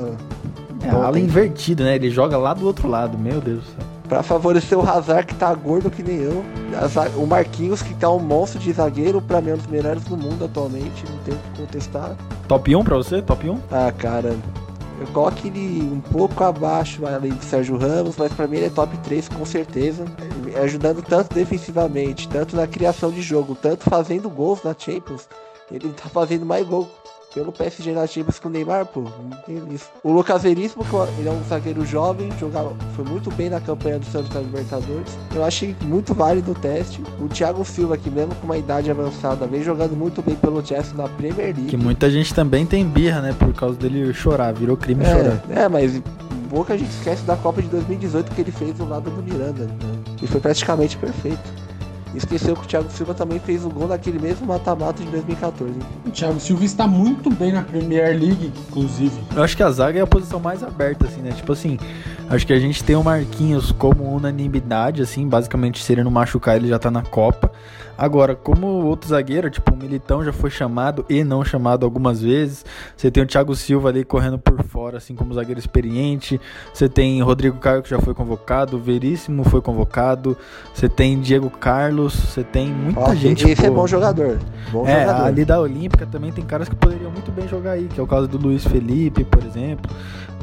É, 0.83 0.91
Bom, 0.91 1.01
ala 1.01 1.13
tem- 1.13 1.23
invertida, 1.23 1.83
né? 1.83 1.95
Ele 1.95 2.09
joga 2.09 2.37
lá 2.37 2.53
do 2.53 2.65
outro 2.65 2.87
lado, 2.87 3.17
meu 3.17 3.41
Deus 3.41 3.59
do 3.59 3.65
céu. 3.65 3.87
Pra 4.07 4.23
favorecer 4.23 4.77
o 4.79 4.87
Hazard, 4.87 5.25
que 5.27 5.35
tá 5.35 5.53
gordo 5.53 5.89
que 5.91 6.01
nem 6.01 6.15
eu. 6.17 6.41
O 7.17 7.25
Marquinhos, 7.27 7.81
que 7.81 7.93
tá 7.95 8.09
um 8.09 8.19
monstro 8.19 8.57
de 8.57 8.71
zagueiro, 8.71 9.21
pra 9.21 9.41
mim 9.41 9.49
é 9.49 9.53
um 9.55 9.57
dos 9.57 9.67
melhores 9.67 10.01
do 10.05 10.15
mundo 10.15 10.45
atualmente, 10.45 11.03
não 11.09 11.17
tem 11.25 11.33
o 11.33 11.37
que 11.37 11.59
contestar. 11.61 12.15
Top 12.47 12.73
1 12.73 12.83
pra 12.85 12.95
você? 12.95 13.21
Top 13.21 13.49
1? 13.49 13.59
Ah, 13.69 13.91
cara, 13.91 14.33
eu 15.01 15.07
coloco 15.07 15.45
ele 15.45 15.81
um 15.91 15.99
pouco 15.99 16.41
abaixo 16.41 17.05
além 17.05 17.33
do 17.33 17.43
Sérgio 17.43 17.77
Ramos, 17.77 18.15
mas 18.17 18.31
pra 18.31 18.47
mim 18.47 18.55
ele 18.55 18.67
é 18.67 18.69
top 18.69 18.95
3 18.99 19.27
com 19.27 19.45
certeza. 19.45 20.05
É, 20.53 20.59
Ajudando 20.59 21.01
tanto 21.01 21.33
defensivamente, 21.33 22.27
tanto 22.27 22.55
na 22.55 22.67
criação 22.67 23.11
de 23.11 23.21
jogo, 23.21 23.55
tanto 23.55 23.89
fazendo 23.89 24.29
gols 24.29 24.63
na 24.63 24.75
Champions. 24.77 25.27
Ele 25.71 25.89
tá 25.89 26.09
fazendo 26.09 26.45
mais 26.45 26.65
gol 26.65 26.89
pelo 27.33 27.51
PSG 27.51 27.91
na 27.91 28.07
Champions 28.07 28.39
que 28.39 28.47
o 28.47 28.49
Neymar, 28.49 28.85
pô. 28.85 29.01
Não 29.01 29.37
tem 29.45 29.61
isso. 29.71 29.89
O 30.03 30.11
Lucas 30.11 30.41
Veríssimo, 30.41 30.83
que 30.83 30.95
ele 31.19 31.29
é 31.29 31.31
um 31.31 31.43
zagueiro 31.43 31.85
jovem, 31.85 32.31
jogava, 32.39 32.73
foi 32.95 33.05
muito 33.05 33.29
bem 33.31 33.49
na 33.49 33.59
campanha 33.59 33.99
do 33.99 34.05
Santos 34.05 34.33
na 34.33 34.39
Libertadores. 34.39 35.17
Eu 35.35 35.43
achei 35.43 35.75
muito 35.83 36.13
válido 36.13 36.51
o 36.51 36.55
teste. 36.55 37.01
O 37.21 37.27
Thiago 37.27 37.63
Silva, 37.63 37.97
que 37.97 38.09
mesmo 38.09 38.33
com 38.35 38.45
uma 38.45 38.57
idade 38.57 38.89
avançada, 38.89 39.45
vem 39.45 39.61
jogando 39.61 39.95
muito 39.95 40.21
bem 40.21 40.35
pelo 40.35 40.65
Chelsea 40.65 40.93
na 40.95 41.07
Premier 41.07 41.47
League. 41.47 41.65
Que 41.65 41.77
muita 41.77 42.09
gente 42.09 42.33
também 42.33 42.65
tem 42.65 42.85
birra, 42.85 43.21
né? 43.21 43.35
Por 43.37 43.53
causa 43.53 43.77
dele 43.77 44.13
chorar, 44.13 44.53
virou 44.53 44.75
crime 44.75 45.05
chorar. 45.05 45.43
É, 45.49 45.63
é, 45.63 45.69
mas 45.69 46.01
pouca 46.49 46.77
gente 46.77 46.89
esquece 46.89 47.23
da 47.23 47.35
Copa 47.35 47.61
de 47.61 47.67
2018 47.67 48.31
que 48.33 48.41
ele 48.41 48.51
fez 48.51 48.73
do 48.73 48.87
lado 48.87 49.11
do 49.11 49.21
Miranda. 49.21 49.65
Né? 49.65 49.96
E 50.21 50.27
foi 50.27 50.39
praticamente 50.39 50.97
perfeito. 50.97 51.67
Esqueceu 52.15 52.55
que 52.55 52.63
o 52.63 52.67
Thiago 52.67 52.89
Silva 52.89 53.13
também 53.13 53.37
fez 53.37 53.63
o 53.63 53.69
gol 53.69 53.87
naquele 53.87 54.17
mesmo 54.17 54.47
mata-mata 54.47 55.03
de 55.03 55.09
2014. 55.09 55.73
O 56.05 56.09
Thiago 56.09 56.39
Silva 56.39 56.65
está 56.65 56.87
muito 56.87 57.29
bem 57.29 57.51
na 57.51 57.61
Premier 57.61 58.17
League, 58.17 58.51
inclusive. 58.69 59.13
Eu 59.35 59.43
acho 59.43 59.55
que 59.55 59.61
a 59.61 59.69
zaga 59.69 59.99
é 59.99 60.01
a 60.01 60.07
posição 60.07 60.39
mais 60.39 60.63
aberta, 60.63 61.05
assim, 61.05 61.21
né? 61.21 61.31
Tipo 61.31 61.53
assim, 61.53 61.77
acho 62.29 62.47
que 62.47 62.53
a 62.53 62.59
gente 62.59 62.83
tem 62.83 62.95
o 62.95 63.03
Marquinhos 63.03 63.71
como 63.71 64.03
unanimidade, 64.03 65.01
assim, 65.01 65.27
basicamente 65.27 65.83
se 65.83 65.91
ele 65.91 66.03
não 66.03 66.09
machucar, 66.09 66.55
ele 66.55 66.69
já 66.69 66.79
tá 66.79 66.89
na 66.89 67.03
Copa. 67.03 67.51
Agora, 67.97 68.35
como 68.35 68.67
outro 68.85 69.09
zagueiro, 69.09 69.49
tipo, 69.49 69.73
o 69.73 69.77
Militão 69.77 70.23
já 70.23 70.31
foi 70.31 70.49
chamado 70.49 71.03
e 71.09 71.23
não 71.23 71.43
chamado 71.43 71.83
algumas 71.85 72.21
vezes. 72.21 72.63
Você 72.95 73.09
tem 73.09 73.23
o 73.23 73.25
Thiago 73.25 73.55
Silva 73.55 73.89
ali 73.89 74.03
correndo 74.05 74.37
por 74.37 74.61
fora, 74.63 74.97
assim, 74.97 75.15
como 75.15 75.33
zagueiro 75.33 75.59
experiente. 75.59 76.39
Você 76.73 76.87
tem 76.87 77.21
Rodrigo 77.21 77.57
Caio 77.57 77.81
que 77.81 77.89
já 77.89 77.99
foi 77.99 78.13
convocado, 78.13 78.77
o 78.77 78.79
Veríssimo 78.79 79.43
foi 79.43 79.61
convocado. 79.61 80.37
Você 80.73 80.87
tem 80.87 81.19
Diego 81.19 81.49
Carlos, 81.49 82.13
você 82.13 82.43
tem 82.43 82.67
muita 82.67 82.99
Ó, 82.99 83.15
gente. 83.15 83.49
esse 83.49 83.65
é 83.65 83.69
pô. 83.69 83.75
bom 83.77 83.87
jogador. 83.87 84.37
Bom 84.71 84.85
É, 84.87 85.01
jogador. 85.01 85.25
ali 85.25 85.43
da 85.45 85.59
Olímpica 85.59 86.05
também 86.05 86.31
tem 86.31 86.43
caras 86.45 86.69
que 86.69 86.75
poderiam 86.75 87.09
muito 87.11 87.31
bem 87.31 87.47
jogar 87.47 87.71
aí, 87.71 87.85
que 87.87 87.99
é 87.99 88.03
o 88.03 88.07
caso 88.07 88.27
do 88.27 88.37
Luiz 88.37 88.63
Felipe, 88.63 89.23
por 89.23 89.43
exemplo. 89.43 89.89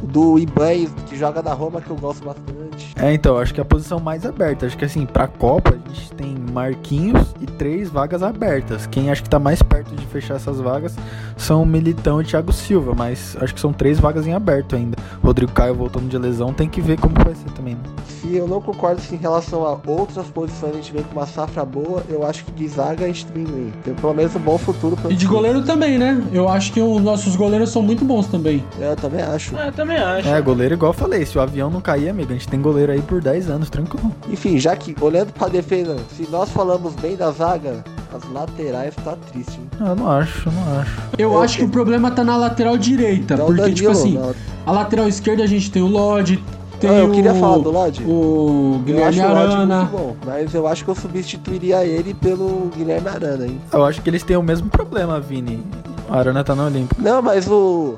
Do 0.04 0.38
Ibanez, 0.38 0.90
que 1.08 1.16
joga 1.16 1.42
na 1.42 1.52
Roma, 1.52 1.80
que 1.80 1.90
eu 1.90 1.96
gosto 1.96 2.24
bastante. 2.24 2.94
É, 2.96 3.12
então, 3.12 3.38
acho 3.38 3.52
que 3.52 3.60
é 3.60 3.62
a 3.62 3.66
posição 3.66 3.98
mais 3.98 4.24
aberta. 4.24 4.66
Acho 4.66 4.76
que 4.76 4.84
assim, 4.84 5.06
pra 5.06 5.26
Copa, 5.26 5.70
a 5.70 5.88
gente 5.88 6.12
tem 6.12 6.34
Marquinhos 6.52 7.34
e 7.40 7.46
três 7.46 7.90
vagas 7.90 8.22
abertas. 8.22 8.86
Quem 8.86 9.10
acho 9.10 9.22
que 9.22 9.28
tá 9.28 9.38
mais 9.38 9.62
perto 9.62 9.94
de 9.94 10.06
fechar 10.06 10.34
essas 10.36 10.60
vagas 10.60 10.94
são 11.36 11.62
o 11.62 11.66
Militão 11.66 12.20
e 12.20 12.24
Thiago 12.24 12.52
Silva, 12.52 12.94
mas 12.96 13.36
acho 13.40 13.54
que 13.54 13.60
são 13.60 13.72
três 13.72 13.98
vagas 13.98 14.26
em 14.26 14.32
aberto 14.32 14.76
ainda. 14.76 14.96
Rodrigo 15.22 15.52
Caio 15.52 15.74
voltando 15.74 16.08
de 16.08 16.16
lesão, 16.16 16.52
tem 16.52 16.68
que 16.68 16.80
ver 16.80 16.98
como 16.98 17.14
vai 17.24 17.34
ser 17.34 17.50
também. 17.50 17.74
Né? 17.74 17.80
Se 18.20 18.34
eu 18.36 18.46
não 18.46 18.60
concordo 18.60 19.00
assim, 19.00 19.16
em 19.16 19.18
relação 19.18 19.66
a 19.66 19.78
outras 19.86 20.26
posições, 20.26 20.72
a 20.72 20.76
gente 20.76 20.92
vem 20.92 21.02
com 21.02 21.12
uma 21.12 21.26
safra 21.26 21.64
boa, 21.64 22.02
eu 22.08 22.24
acho 22.24 22.44
que 22.44 22.52
de 22.52 22.68
zaga 22.68 23.04
a 23.04 23.08
gente 23.08 23.26
tem, 23.26 23.44
tem 23.82 23.94
pelo 23.94 24.14
menos 24.14 24.34
um 24.36 24.40
bom 24.40 24.56
futuro. 24.56 24.96
pra 24.96 25.10
E 25.10 25.16
de 25.16 25.26
goleiro 25.26 25.62
também, 25.62 25.98
né? 25.98 26.22
Eu 26.32 26.48
acho 26.48 26.72
que 26.72 26.80
os 26.80 27.02
nossos 27.02 27.36
goleiros 27.36 27.70
são 27.70 27.82
muito 27.82 28.04
bons 28.04 28.26
também. 28.28 28.64
Eu 28.78 28.96
também 28.96 29.22
acho. 29.22 29.56
É, 29.56 29.68
eu 29.68 29.72
também 29.96 30.18
acho. 30.20 30.28
É, 30.28 30.40
goleiro 30.40 30.74
igual 30.74 30.90
eu 30.92 30.96
falei, 30.98 31.24
se 31.26 31.36
o 31.38 31.40
avião 31.40 31.70
não 31.70 31.80
cair, 31.80 32.08
amigo, 32.08 32.30
a 32.30 32.34
gente 32.34 32.48
tem 32.48 32.60
goleiro 32.60 32.92
aí 32.92 33.00
por 33.02 33.20
10 33.20 33.50
anos, 33.50 33.70
tranquilo. 33.70 34.12
Enfim, 34.30 34.58
já 34.58 34.74
que 34.76 34.94
olhando 35.00 35.32
pra 35.32 35.48
defesa, 35.48 35.96
se 36.16 36.28
nós 36.30 36.50
falamos 36.50 36.94
bem 36.94 37.16
da 37.16 37.30
zaga, 37.30 37.84
as 38.14 38.22
laterais 38.32 38.94
tá 39.04 39.16
triste. 39.32 39.58
hein? 39.58 39.68
Não, 39.80 39.88
eu 39.88 39.96
não 39.96 40.10
acho, 40.10 40.48
eu 40.48 40.52
não 40.52 40.80
acho. 40.80 41.00
Eu 41.18 41.32
Eu 41.32 41.42
acho 41.42 41.58
que 41.58 41.64
o 41.64 41.68
problema 41.68 42.10
tá 42.10 42.22
na 42.22 42.36
lateral 42.36 42.76
direita. 42.78 43.36
Não, 43.36 43.46
porque, 43.46 43.60
Danilo, 43.62 43.76
tipo 43.76 43.90
assim, 43.90 44.14
não. 44.18 44.34
a 44.66 44.72
lateral 44.72 45.08
esquerda 45.08 45.42
a 45.42 45.46
gente 45.46 45.70
tem 45.70 45.82
o 45.82 45.86
Lodge, 45.88 46.42
tem 46.78 46.90
Ah, 46.90 46.94
eu 46.94 47.10
queria 47.10 47.32
o, 47.32 47.40
falar 47.40 47.58
do 47.58 47.70
Lodge. 47.70 48.04
o 48.04 48.74
Eu 48.78 48.82
Guilherme 48.84 49.20
acho 49.20 49.30
o 49.32 49.34
Lodge 49.34 49.54
Arana. 49.54 49.78
muito 49.80 49.90
bom, 49.92 50.16
mas 50.24 50.54
eu 50.54 50.66
acho 50.68 50.84
que 50.84 50.90
eu 50.90 50.94
substituiria 50.94 51.84
ele 51.84 52.14
pelo 52.14 52.70
Guilherme 52.76 53.08
Arana, 53.08 53.46
hein? 53.46 53.60
Eu 53.72 53.84
acho 53.84 54.00
que 54.02 54.10
eles 54.10 54.22
têm 54.22 54.36
o 54.36 54.42
mesmo 54.42 54.68
problema, 54.68 55.18
Vini. 55.20 55.62
A 56.08 56.18
Arana 56.18 56.44
tá 56.44 56.54
na 56.54 56.66
Olímpica. 56.66 57.00
Não, 57.02 57.22
mas 57.22 57.48
o 57.48 57.94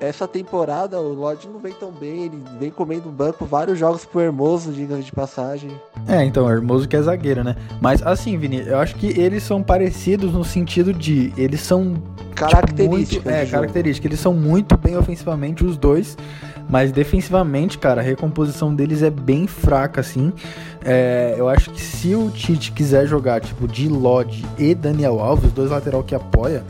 essa 0.00 0.26
temporada 0.26 0.98
o 1.00 1.12
Lodge 1.12 1.48
não 1.48 1.60
vem 1.60 1.72
tão 1.72 1.92
bem, 1.92 2.24
ele 2.24 2.42
vem 2.58 2.70
comendo 2.70 3.10
banco 3.10 3.44
vários 3.44 3.78
jogos 3.78 4.04
pro 4.04 4.20
Hermoso, 4.20 4.72
diga 4.72 4.96
de 4.96 5.12
passagem. 5.12 5.70
É, 6.08 6.24
então, 6.24 6.46
o 6.46 6.50
Hermoso 6.50 6.88
que 6.88 6.96
é 6.96 7.02
zagueiro, 7.02 7.44
né? 7.44 7.54
Mas 7.80 8.02
assim, 8.02 8.36
Vini, 8.38 8.66
eu 8.66 8.78
acho 8.78 8.94
que 8.96 9.06
eles 9.20 9.42
são 9.42 9.62
parecidos 9.62 10.32
no 10.32 10.42
sentido 10.42 10.92
de. 10.92 11.32
Eles 11.36 11.60
são. 11.60 11.94
Características. 12.34 13.08
Tipo, 13.08 13.28
muito, 13.28 13.38
é, 13.38 13.46
características. 13.46 14.10
Eles 14.10 14.20
são 14.20 14.32
muito 14.32 14.76
bem 14.78 14.96
ofensivamente, 14.96 15.64
os 15.64 15.76
dois. 15.76 16.16
Mas 16.70 16.92
defensivamente, 16.92 17.76
cara, 17.78 18.00
a 18.00 18.04
recomposição 18.04 18.72
deles 18.72 19.02
é 19.02 19.10
bem 19.10 19.46
fraca, 19.48 20.00
assim. 20.00 20.32
É, 20.84 21.34
eu 21.36 21.48
acho 21.48 21.70
que 21.70 21.80
se 21.80 22.14
o 22.14 22.30
Tite 22.30 22.70
quiser 22.70 23.06
jogar, 23.06 23.40
tipo, 23.40 23.66
de 23.66 23.88
Lodge 23.88 24.46
e 24.56 24.72
Daniel 24.72 25.18
Alves, 25.18 25.46
os 25.46 25.52
dois 25.52 25.70
lateral 25.70 26.04
que 26.04 26.14
apoia, 26.14 26.64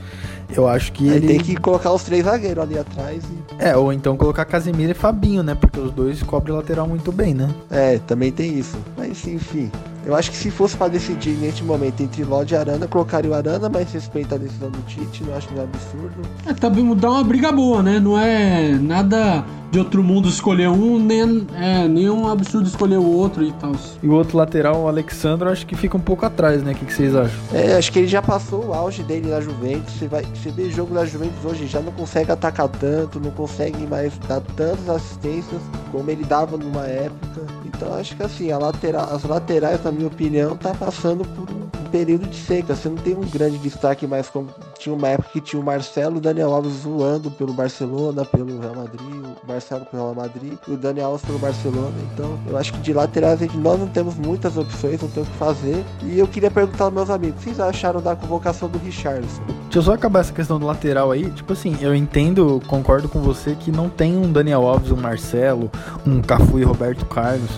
eu 0.54 0.66
acho 0.68 0.92
que 0.92 1.08
Aí 1.10 1.16
ele. 1.16 1.26
tem 1.26 1.38
que 1.40 1.56
colocar 1.56 1.92
os 1.92 2.02
três 2.02 2.24
zagueiros 2.24 2.62
ali 2.64 2.78
atrás 2.78 3.22
e 3.24 3.62
É, 3.62 3.76
ou 3.76 3.92
então 3.92 4.16
colocar 4.16 4.44
Casemiro 4.44 4.90
e 4.92 4.94
Fabinho, 4.94 5.42
né? 5.42 5.54
Porque 5.54 5.78
os 5.78 5.92
dois 5.92 6.22
cobrem 6.22 6.54
lateral 6.56 6.86
muito 6.88 7.10
bem, 7.12 7.34
né? 7.34 7.48
É, 7.70 7.98
também 8.06 8.30
tem 8.32 8.58
isso. 8.58 8.76
Mas 8.96 9.26
enfim, 9.26 9.70
eu 10.04 10.14
acho 10.14 10.30
que 10.30 10.36
se 10.36 10.50
fosse 10.50 10.76
pra 10.76 10.88
decidir 10.88 11.36
neste 11.36 11.62
momento 11.62 12.02
entre 12.02 12.24
Lodge 12.24 12.54
e 12.54 12.56
Arana, 12.56 12.84
eu 12.84 12.88
colocaria 12.88 13.30
o 13.30 13.34
Arana, 13.34 13.68
mas 13.68 13.92
respeita 13.92 14.34
a 14.34 14.38
decisão 14.38 14.70
do 14.70 14.78
Tite, 14.86 15.22
não 15.24 15.34
acho 15.36 15.48
nenhum 15.50 15.64
absurdo. 15.64 16.22
É, 16.46 16.54
também 16.54 16.94
dá 16.96 17.10
uma 17.10 17.24
briga 17.24 17.52
boa, 17.52 17.82
né? 17.82 18.00
Não 18.00 18.18
é 18.18 18.72
nada 18.80 19.44
de 19.70 19.78
outro 19.78 20.02
mundo 20.02 20.28
escolher 20.28 20.68
um, 20.68 20.98
nem 20.98 21.46
é 21.54 21.86
nenhum 21.86 22.28
absurdo 22.28 22.66
escolher 22.66 22.96
o 22.96 23.06
outro 23.06 23.44
e 23.44 23.52
tal. 23.52 23.72
E 24.02 24.08
o 24.08 24.12
outro 24.12 24.36
lateral, 24.36 24.82
o 24.82 24.88
Alexandre, 24.88 25.48
acho 25.48 25.64
que 25.64 25.76
fica 25.76 25.96
um 25.96 26.00
pouco 26.00 26.26
atrás, 26.26 26.62
né? 26.62 26.72
O 26.72 26.74
que, 26.74 26.86
que 26.86 26.92
vocês 26.92 27.14
acham? 27.14 27.38
É, 27.52 27.76
acho 27.76 27.92
que 27.92 28.00
ele 28.00 28.08
já 28.08 28.20
passou 28.20 28.66
o 28.66 28.74
auge 28.74 29.02
dele 29.02 29.30
na 29.30 29.40
Juventus. 29.40 29.94
Você, 29.94 30.08
vai, 30.08 30.24
você 30.24 30.50
vê 30.50 30.70
jogo 30.70 30.94
da 30.94 31.04
Juventus 31.04 31.44
hoje, 31.44 31.66
já 31.66 31.80
não 31.80 31.92
consegue 31.92 32.32
atacar 32.32 32.68
tanto, 32.68 33.20
não 33.20 33.30
consegue 33.30 33.86
mais 33.86 34.12
dar 34.26 34.40
tantas 34.56 34.88
assistências. 34.88 35.60
como 35.92 36.10
ele 36.10 36.24
dava 36.24 36.56
numa 36.56 36.86
época. 36.86 37.42
Então 37.64 37.94
acho 37.94 38.16
que 38.16 38.22
assim, 38.22 38.50
a 38.50 38.58
lateral, 38.58 39.08
as 39.14 39.22
laterais, 39.24 39.80
na 39.90 39.96
minha 39.96 40.06
opinião, 40.06 40.56
tá 40.56 40.72
passando 40.72 41.24
por 41.24 41.50
um 41.50 41.90
período 41.90 42.26
de 42.28 42.36
seca. 42.36 42.74
Você 42.74 42.88
não 42.88 42.96
tem 42.96 43.14
um 43.14 43.28
grande 43.28 43.58
destaque 43.58 44.06
mais 44.06 44.28
como 44.28 44.48
tinha 44.78 44.94
uma 44.94 45.08
época 45.08 45.30
que 45.32 45.40
tinha 45.40 45.60
o 45.60 45.64
Marcelo 45.64 46.16
e 46.16 46.18
o 46.18 46.20
Daniel 46.20 46.54
Alves 46.54 46.76
voando 46.82 47.30
pelo 47.30 47.52
Barcelona, 47.52 48.24
pelo 48.24 48.60
Real 48.60 48.76
Madrid, 48.76 49.00
o 49.00 49.46
Marcelo 49.46 49.84
pelo 49.84 50.04
Real 50.04 50.14
Madrid 50.14 50.52
e 50.66 50.72
o 50.72 50.76
Daniel 50.76 51.06
Alves 51.08 51.24
pelo 51.24 51.38
Barcelona. 51.38 51.92
Então 52.14 52.38
eu 52.46 52.56
acho 52.56 52.72
que 52.72 52.78
de 52.78 52.92
laterais 52.92 53.40
nós 53.54 53.78
não 53.78 53.88
temos 53.88 54.14
muitas 54.14 54.56
opções, 54.56 55.02
não 55.02 55.08
temos 55.08 55.28
o 55.28 55.32
que 55.32 55.38
fazer. 55.38 55.84
E 56.04 56.18
eu 56.18 56.28
queria 56.28 56.50
perguntar 56.50 56.84
aos 56.84 56.94
meus 56.94 57.10
amigos, 57.10 57.36
o 57.36 57.38
que 57.38 57.44
vocês 57.44 57.60
acharam 57.60 58.00
da 58.00 58.14
convocação 58.14 58.68
do 58.68 58.78
Richardson? 58.78 59.42
Deixa 59.64 59.78
eu 59.78 59.82
só 59.82 59.94
acabar 59.94 60.20
essa 60.20 60.32
questão 60.32 60.58
do 60.58 60.66
lateral 60.66 61.10
aí. 61.10 61.30
Tipo 61.30 61.52
assim, 61.52 61.76
eu 61.80 61.94
entendo, 61.94 62.62
concordo 62.68 63.08
com 63.08 63.20
você 63.20 63.56
que 63.58 63.72
não 63.72 63.88
tem 63.88 64.16
um 64.16 64.30
Daniel 64.30 64.66
Alves, 64.66 64.92
um 64.92 64.96
Marcelo, 64.96 65.70
um 66.06 66.22
Cafu 66.22 66.58
e 66.58 66.64
Roberto 66.64 67.04
Carlos. 67.06 67.50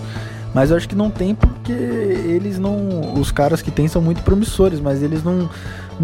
Mas 0.55 0.71
eu 0.71 0.77
acho 0.77 0.89
que 0.89 0.95
não 0.95 1.11
tem 1.11 1.35
porque 1.35 1.73
eles 1.73 2.59
não. 2.59 3.15
Os 3.15 3.31
caras 3.31 3.63
que 3.63 3.71
tem 3.71 3.89
são 3.89 4.03
muito 4.03 4.23
promissores, 4.23 4.81
mas 4.81 5.03
eles 5.03 5.23
não, 5.23 5.49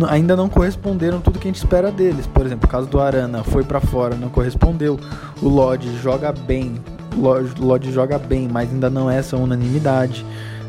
ainda 0.09 0.37
não 0.37 0.49
corresponderam 0.49 1.21
tudo 1.21 1.39
que 1.39 1.49
a 1.49 1.51
gente 1.51 1.59
espera 1.59 1.91
deles. 1.91 2.27
Por 2.27 2.47
exemplo, 2.47 2.67
o 2.67 2.71
caso 2.71 2.87
do 2.87 3.01
Arana 3.01 3.45
foi 3.45 3.63
para 3.63 3.81
fora, 3.81 4.15
não 4.15 4.29
correspondeu. 4.29 4.99
O 5.43 5.49
Lodge 5.49 5.97
joga 5.99 6.33
bem, 6.33 6.77
o 7.15 7.65
Lodge 7.65 7.93
joga 7.93 8.19
bem, 8.19 8.49
mas 8.51 8.71
ainda 8.71 8.89
não 8.89 9.11
é 9.11 9.19
essa 9.19 9.37
unanimidade. 9.37 10.25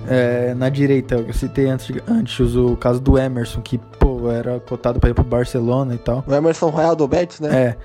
É, 0.08 0.56
na 0.56 0.70
direita, 0.70 1.16
eu 1.16 1.34
citei 1.34 1.68
antes, 1.68 1.88
antes 2.08 2.56
o 2.56 2.76
caso 2.76 3.00
do 3.00 3.18
Emerson, 3.18 3.62
que 3.62 3.78
pô, 3.78 4.32
era 4.32 4.60
cotado 4.60 5.00
para 5.00 5.12
ir 5.12 5.14
pro 5.14 5.24
Barcelona 5.24 5.94
e 5.94 6.00
tal. 6.00 6.24
O 6.26 6.34
Emerson 6.34 6.70
Royal 6.70 6.96
do 6.96 7.08
Betis, 7.08 7.40
né? 7.40 7.56
É. 7.56 7.78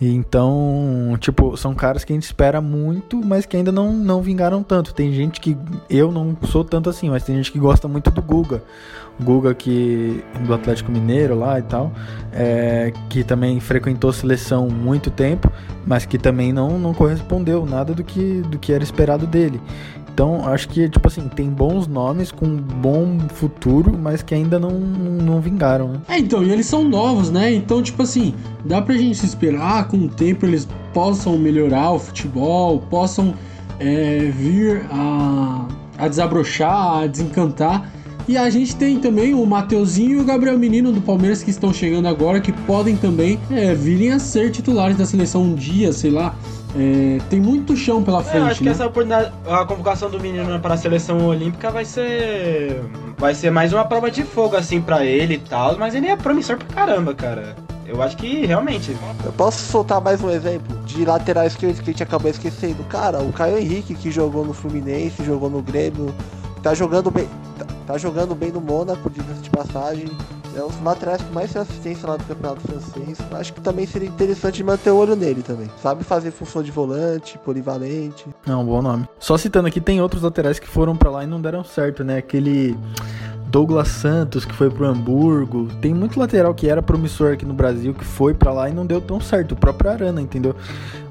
Então, 0.00 1.16
tipo, 1.18 1.56
são 1.56 1.74
caras 1.74 2.04
que 2.04 2.12
a 2.12 2.16
gente 2.16 2.24
espera 2.24 2.60
muito, 2.60 3.24
mas 3.24 3.46
que 3.46 3.56
ainda 3.56 3.72
não, 3.72 3.92
não 3.92 4.20
vingaram 4.20 4.62
tanto. 4.62 4.92
Tem 4.92 5.12
gente 5.12 5.40
que 5.40 5.56
eu 5.88 6.12
não 6.12 6.36
sou 6.44 6.62
tanto 6.62 6.90
assim, 6.90 7.08
mas 7.08 7.24
tem 7.24 7.36
gente 7.36 7.50
que 7.50 7.58
gosta 7.58 7.88
muito 7.88 8.10
do 8.10 8.20
Guga. 8.20 8.62
Guga 9.18 9.54
que 9.54 10.22
do 10.44 10.52
Atlético 10.52 10.92
Mineiro 10.92 11.38
lá 11.38 11.58
e 11.58 11.62
tal, 11.62 11.90
é, 12.30 12.92
que 13.08 13.24
também 13.24 13.58
frequentou 13.58 14.12
seleção 14.12 14.68
muito 14.68 15.10
tempo, 15.10 15.50
mas 15.86 16.04
que 16.04 16.18
também 16.18 16.52
não, 16.52 16.78
não 16.78 16.92
correspondeu 16.92 17.64
nada 17.64 17.94
do 17.94 18.04
que, 18.04 18.42
do 18.42 18.58
que 18.58 18.74
era 18.74 18.84
esperado 18.84 19.26
dele. 19.26 19.58
Então, 20.16 20.48
acho 20.48 20.70
que, 20.70 20.88
tipo 20.88 21.08
assim, 21.08 21.28
tem 21.28 21.50
bons 21.50 21.86
nomes 21.86 22.32
com 22.32 22.46
bom 22.56 23.18
futuro, 23.34 23.94
mas 23.94 24.22
que 24.22 24.34
ainda 24.34 24.58
não, 24.58 24.70
não 24.70 25.42
vingaram, 25.42 25.88
né? 25.88 26.00
É, 26.08 26.18
então, 26.18 26.42
e 26.42 26.50
eles 26.50 26.64
são 26.64 26.82
novos, 26.82 27.30
né? 27.30 27.52
Então, 27.52 27.82
tipo 27.82 28.02
assim, 28.02 28.32
dá 28.64 28.80
pra 28.80 28.94
gente 28.96 29.22
esperar 29.26 29.88
com 29.88 29.98
o 29.98 30.08
tempo 30.08 30.46
eles 30.46 30.66
possam 30.94 31.36
melhorar 31.36 31.90
o 31.90 31.98
futebol, 31.98 32.78
possam 32.88 33.34
é, 33.78 34.30
vir 34.34 34.86
a, 34.90 35.68
a 35.98 36.08
desabrochar, 36.08 37.02
a 37.02 37.06
desencantar. 37.06 37.92
E 38.26 38.38
a 38.38 38.48
gente 38.48 38.74
tem 38.74 38.98
também 38.98 39.34
o 39.34 39.44
Mateuzinho 39.44 40.12
e 40.12 40.20
o 40.22 40.24
Gabriel 40.24 40.58
Menino 40.58 40.92
do 40.92 41.02
Palmeiras 41.02 41.42
que 41.42 41.50
estão 41.50 41.74
chegando 41.74 42.08
agora, 42.08 42.40
que 42.40 42.52
podem 42.52 42.96
também 42.96 43.38
é, 43.50 43.74
virem 43.74 44.12
a 44.12 44.18
ser 44.18 44.50
titulares 44.50 44.96
da 44.96 45.04
seleção 45.04 45.42
um 45.42 45.54
dia, 45.54 45.92
sei 45.92 46.10
lá. 46.10 46.34
É, 46.78 47.18
tem 47.30 47.40
muito 47.40 47.74
chão 47.74 48.02
pela 48.02 48.22
frente. 48.22 48.36
É, 48.36 48.40
eu 48.40 48.46
acho 48.46 48.58
que 48.58 48.64
né? 48.64 48.70
essa 48.70 48.86
oportunidade, 48.86 49.32
a 49.48 49.64
convocação 49.64 50.10
do 50.10 50.20
menino 50.20 50.60
para 50.60 50.74
a 50.74 50.76
seleção 50.76 51.26
olímpica 51.26 51.70
vai 51.70 51.84
ser. 51.84 52.82
Vai 53.16 53.34
ser 53.34 53.50
mais 53.50 53.72
uma 53.72 53.84
prova 53.84 54.10
de 54.10 54.22
fogo, 54.22 54.56
assim, 54.56 54.80
para 54.80 55.04
ele 55.04 55.34
e 55.34 55.38
tal, 55.38 55.78
mas 55.78 55.94
ele 55.94 56.06
é 56.06 56.16
promissor 56.16 56.58
pra 56.58 56.66
caramba, 56.68 57.14
cara. 57.14 57.56
Eu 57.86 58.02
acho 58.02 58.16
que 58.16 58.44
realmente. 58.44 58.94
Eu 59.24 59.32
posso 59.32 59.64
soltar 59.70 60.00
mais 60.00 60.20
um 60.22 60.28
exemplo 60.28 60.76
de 60.84 61.04
lateral 61.04 61.46
esquerdo 61.46 61.76
que 61.76 61.90
a 61.90 61.92
gente 61.92 62.02
acabou 62.02 62.30
esquecendo. 62.30 62.82
Cara, 62.84 63.22
o 63.22 63.32
Caio 63.32 63.58
Henrique, 63.58 63.94
que 63.94 64.10
jogou 64.10 64.44
no 64.44 64.52
Fluminense, 64.52 65.24
jogou 65.24 65.48
no 65.48 65.62
Grêmio, 65.62 66.14
tá 66.62 66.74
jogando 66.74 67.10
bem. 67.10 67.28
Tá, 67.58 67.66
tá 67.86 67.98
jogando 67.98 68.34
bem 68.34 68.50
no 68.50 68.60
Mônaco, 68.60 69.08
diga-se 69.08 69.40
de 69.40 69.50
passagem. 69.50 70.08
É 70.56 70.62
um 70.62 70.68
dos 70.68 70.82
laterais 70.82 71.20
que 71.20 71.32
mais 71.34 71.52
tem 71.52 71.60
assistência 71.60 72.08
lá 72.08 72.16
do 72.16 72.24
campeonato 72.24 72.62
francês. 72.62 73.18
Acho 73.30 73.52
que 73.52 73.60
também 73.60 73.86
seria 73.86 74.08
interessante 74.08 74.64
manter 74.64 74.90
o 74.90 74.96
olho 74.96 75.14
nele 75.14 75.42
também. 75.42 75.70
Sabe 75.82 76.02
fazer 76.02 76.30
função 76.30 76.62
de 76.62 76.70
volante, 76.70 77.36
polivalente. 77.38 78.24
É 78.46 78.56
um 78.56 78.64
bom 78.64 78.80
nome. 78.80 79.06
Só 79.18 79.36
citando 79.36 79.68
aqui, 79.68 79.82
tem 79.82 80.00
outros 80.00 80.22
laterais 80.22 80.58
que 80.58 80.66
foram 80.66 80.96
para 80.96 81.10
lá 81.10 81.24
e 81.24 81.26
não 81.26 81.42
deram 81.42 81.62
certo, 81.62 82.02
né? 82.02 82.16
Aquele 82.16 82.74
Douglas 83.48 83.88
Santos 83.88 84.46
que 84.46 84.54
foi 84.54 84.70
pro 84.70 84.86
Hamburgo. 84.86 85.68
Tem 85.82 85.92
muito 85.92 86.18
lateral 86.18 86.54
que 86.54 86.68
era 86.68 86.82
promissor 86.82 87.34
aqui 87.34 87.44
no 87.44 87.52
Brasil 87.52 87.92
que 87.92 88.04
foi 88.04 88.32
para 88.32 88.50
lá 88.50 88.70
e 88.70 88.72
não 88.72 88.86
deu 88.86 89.00
tão 89.00 89.20
certo. 89.20 89.52
O 89.52 89.56
próprio 89.56 89.90
Arana, 89.90 90.22
entendeu? 90.22 90.56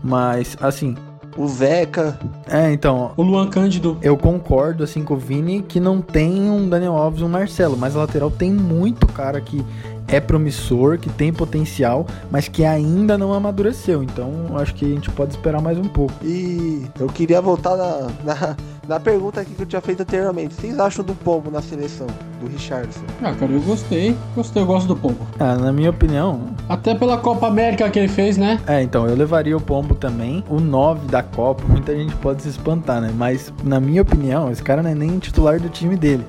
Mas, 0.03 0.57
assim, 0.59 0.95
o 1.37 1.47
Zeca. 1.47 2.19
É, 2.47 2.71
então. 2.71 3.11
O 3.17 3.23
Luan 3.23 3.49
Cândido. 3.49 3.97
Eu 4.01 4.17
concordo, 4.17 4.83
assim, 4.83 5.03
com 5.03 5.15
o 5.15 5.17
Vini, 5.17 5.61
que 5.61 5.79
não 5.79 6.01
tem 6.01 6.49
um 6.49 6.67
Daniel 6.67 6.95
Alves 6.95 7.21
um 7.21 7.29
Marcelo, 7.29 7.77
mas 7.77 7.95
a 7.95 7.99
lateral 7.99 8.31
tem 8.31 8.51
muito 8.51 9.07
cara 9.07 9.39
que 9.41 9.63
é 10.07 10.19
promissor, 10.19 10.99
que 10.99 11.09
tem 11.09 11.33
potencial, 11.33 12.05
mas 12.29 12.47
que 12.47 12.63
ainda 12.63 13.17
não 13.17 13.33
amadureceu. 13.33 14.03
Então, 14.03 14.31
acho 14.55 14.73
que 14.75 14.85
a 14.85 14.89
gente 14.89 15.09
pode 15.11 15.31
esperar 15.31 15.61
mais 15.61 15.77
um 15.77 15.87
pouco. 15.87 16.13
E 16.23 16.85
eu 16.99 17.07
queria 17.07 17.41
voltar 17.41 17.75
na, 17.75 18.07
na, 18.23 18.57
na 18.87 18.99
pergunta 18.99 19.41
aqui 19.41 19.53
que 19.53 19.61
eu 19.61 19.65
tinha 19.65 19.81
feito 19.81 20.01
anteriormente. 20.01 20.53
Vocês 20.55 20.79
acham 20.79 21.03
do 21.03 21.13
Pombo 21.13 21.49
na 21.49 21.61
seleção, 21.61 22.07
do 22.39 22.47
Richardson? 22.47 23.01
Ah, 23.21 23.33
cara, 23.33 23.51
eu 23.51 23.61
gostei. 23.61 24.15
Gostei, 24.35 24.61
eu 24.61 24.65
gosto 24.65 24.87
do 24.87 24.95
Pombo. 24.95 25.19
Ah, 25.39 25.55
na 25.55 25.71
minha 25.71 25.89
opinião. 25.89 26.41
Até 26.69 26.93
pela 26.95 27.17
Copa 27.17 27.47
América 27.47 27.89
que 27.89 27.99
ele 27.99 28.07
fez, 28.07 28.37
né? 28.37 28.59
É, 28.67 28.81
então, 28.81 29.07
eu 29.07 29.15
levaria 29.15 29.55
o 29.55 29.61
Pombo 29.61 29.95
também. 29.95 30.43
O 30.49 30.59
9 30.59 31.07
da 31.07 31.23
Copa, 31.23 31.63
muita 31.67 31.95
gente 31.95 32.15
pode 32.15 32.41
se 32.41 32.49
espantar, 32.49 33.01
né? 33.01 33.11
Mas, 33.15 33.51
na 33.63 33.79
minha 33.79 34.01
opinião, 34.01 34.51
esse 34.51 34.61
cara 34.61 34.81
não 34.83 34.89
é 34.89 34.95
nem 34.95 35.17
titular 35.19 35.59
do 35.59 35.69
time 35.69 35.95
dele. 35.95 36.25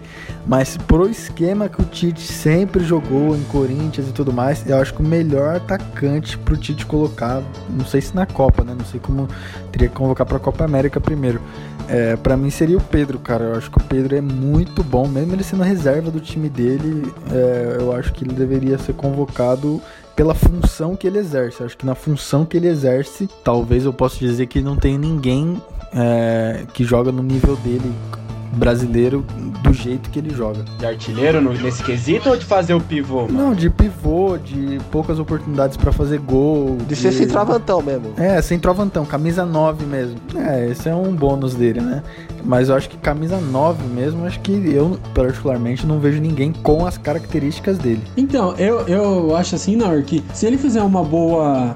Mas 0.46 0.76
pro 0.76 1.08
esquema 1.08 1.68
que 1.68 1.80
o 1.80 1.84
Tite 1.84 2.20
sempre 2.20 2.84
jogou 2.84 3.36
em 3.36 3.42
Corinthians 3.44 4.08
e 4.08 4.12
tudo 4.12 4.32
mais, 4.32 4.68
eu 4.68 4.78
acho 4.78 4.94
que 4.94 5.02
o 5.02 5.06
melhor 5.06 5.56
atacante 5.56 6.38
pro 6.38 6.56
Tite 6.56 6.86
colocar, 6.86 7.42
não 7.68 7.84
sei 7.84 8.00
se 8.00 8.14
na 8.14 8.26
Copa, 8.26 8.62
né? 8.62 8.74
Não 8.76 8.84
sei 8.84 9.00
como 9.00 9.28
teria 9.72 9.88
que 9.88 9.94
convocar 9.94 10.26
pra 10.26 10.38
Copa 10.38 10.64
América 10.64 11.00
primeiro. 11.00 11.40
É, 11.88 12.16
para 12.16 12.36
mim 12.36 12.50
seria 12.50 12.76
o 12.76 12.80
Pedro, 12.80 13.18
cara. 13.18 13.44
Eu 13.44 13.54
acho 13.54 13.70
que 13.70 13.78
o 13.78 13.82
Pedro 13.84 14.16
é 14.16 14.20
muito 14.20 14.82
bom, 14.82 15.06
mesmo 15.06 15.32
ele 15.34 15.44
sendo 15.44 15.62
reserva 15.62 16.10
do 16.10 16.20
time 16.20 16.48
dele. 16.48 17.12
É, 17.30 17.76
eu 17.80 17.92
acho 17.92 18.12
que 18.12 18.24
ele 18.24 18.34
deveria 18.34 18.78
ser 18.78 18.94
convocado 18.94 19.80
pela 20.14 20.34
função 20.34 20.96
que 20.96 21.06
ele 21.06 21.18
exerce. 21.18 21.60
Eu 21.60 21.66
acho 21.66 21.76
que 21.76 21.86
na 21.86 21.94
função 21.94 22.44
que 22.44 22.56
ele 22.56 22.68
exerce, 22.68 23.28
talvez 23.44 23.84
eu 23.84 23.92
possa 23.92 24.18
dizer 24.18 24.46
que 24.46 24.60
não 24.60 24.76
tem 24.76 24.98
ninguém 24.98 25.60
é, 25.94 26.64
que 26.72 26.84
joga 26.84 27.12
no 27.12 27.22
nível 27.22 27.56
dele 27.56 27.92
brasileiro 28.52 29.24
do 29.62 29.72
jeito 29.72 30.10
que 30.10 30.18
ele 30.18 30.34
joga. 30.34 30.64
De 30.78 30.86
artilheiro 30.86 31.40
no, 31.40 31.52
nesse 31.52 31.82
quesito 31.82 32.28
ou 32.30 32.36
de 32.36 32.44
fazer 32.44 32.74
o 32.74 32.80
pivô? 32.80 33.22
Mano? 33.22 33.32
Não, 33.32 33.54
de 33.54 33.70
pivô, 33.70 34.38
de 34.38 34.78
poucas 34.90 35.18
oportunidades 35.18 35.76
para 35.76 35.92
fazer 35.92 36.18
gol. 36.18 36.76
De, 36.76 36.86
de 36.86 36.96
ser 36.96 37.12
centroavantão 37.12 37.82
mesmo. 37.82 38.12
É, 38.16 38.40
centroavantão, 38.40 39.04
camisa 39.04 39.44
9 39.44 39.84
mesmo. 39.86 40.16
É, 40.36 40.70
esse 40.70 40.88
é 40.88 40.94
um 40.94 41.14
bônus 41.14 41.54
dele, 41.54 41.80
né? 41.80 42.02
Mas 42.44 42.68
eu 42.68 42.76
acho 42.76 42.88
que 42.88 42.96
camisa 42.96 43.40
9 43.40 43.82
mesmo, 43.88 44.24
acho 44.24 44.40
que 44.40 44.52
eu 44.52 44.98
particularmente 45.14 45.86
não 45.86 45.98
vejo 45.98 46.20
ninguém 46.20 46.52
com 46.52 46.86
as 46.86 46.96
características 46.96 47.78
dele. 47.78 48.02
Então, 48.16 48.54
eu, 48.56 48.80
eu 48.86 49.36
acho 49.36 49.56
assim, 49.56 49.76
Naur, 49.76 50.02
que 50.02 50.22
se 50.32 50.46
ele 50.46 50.56
fizer 50.56 50.82
uma 50.82 51.02
boa 51.02 51.74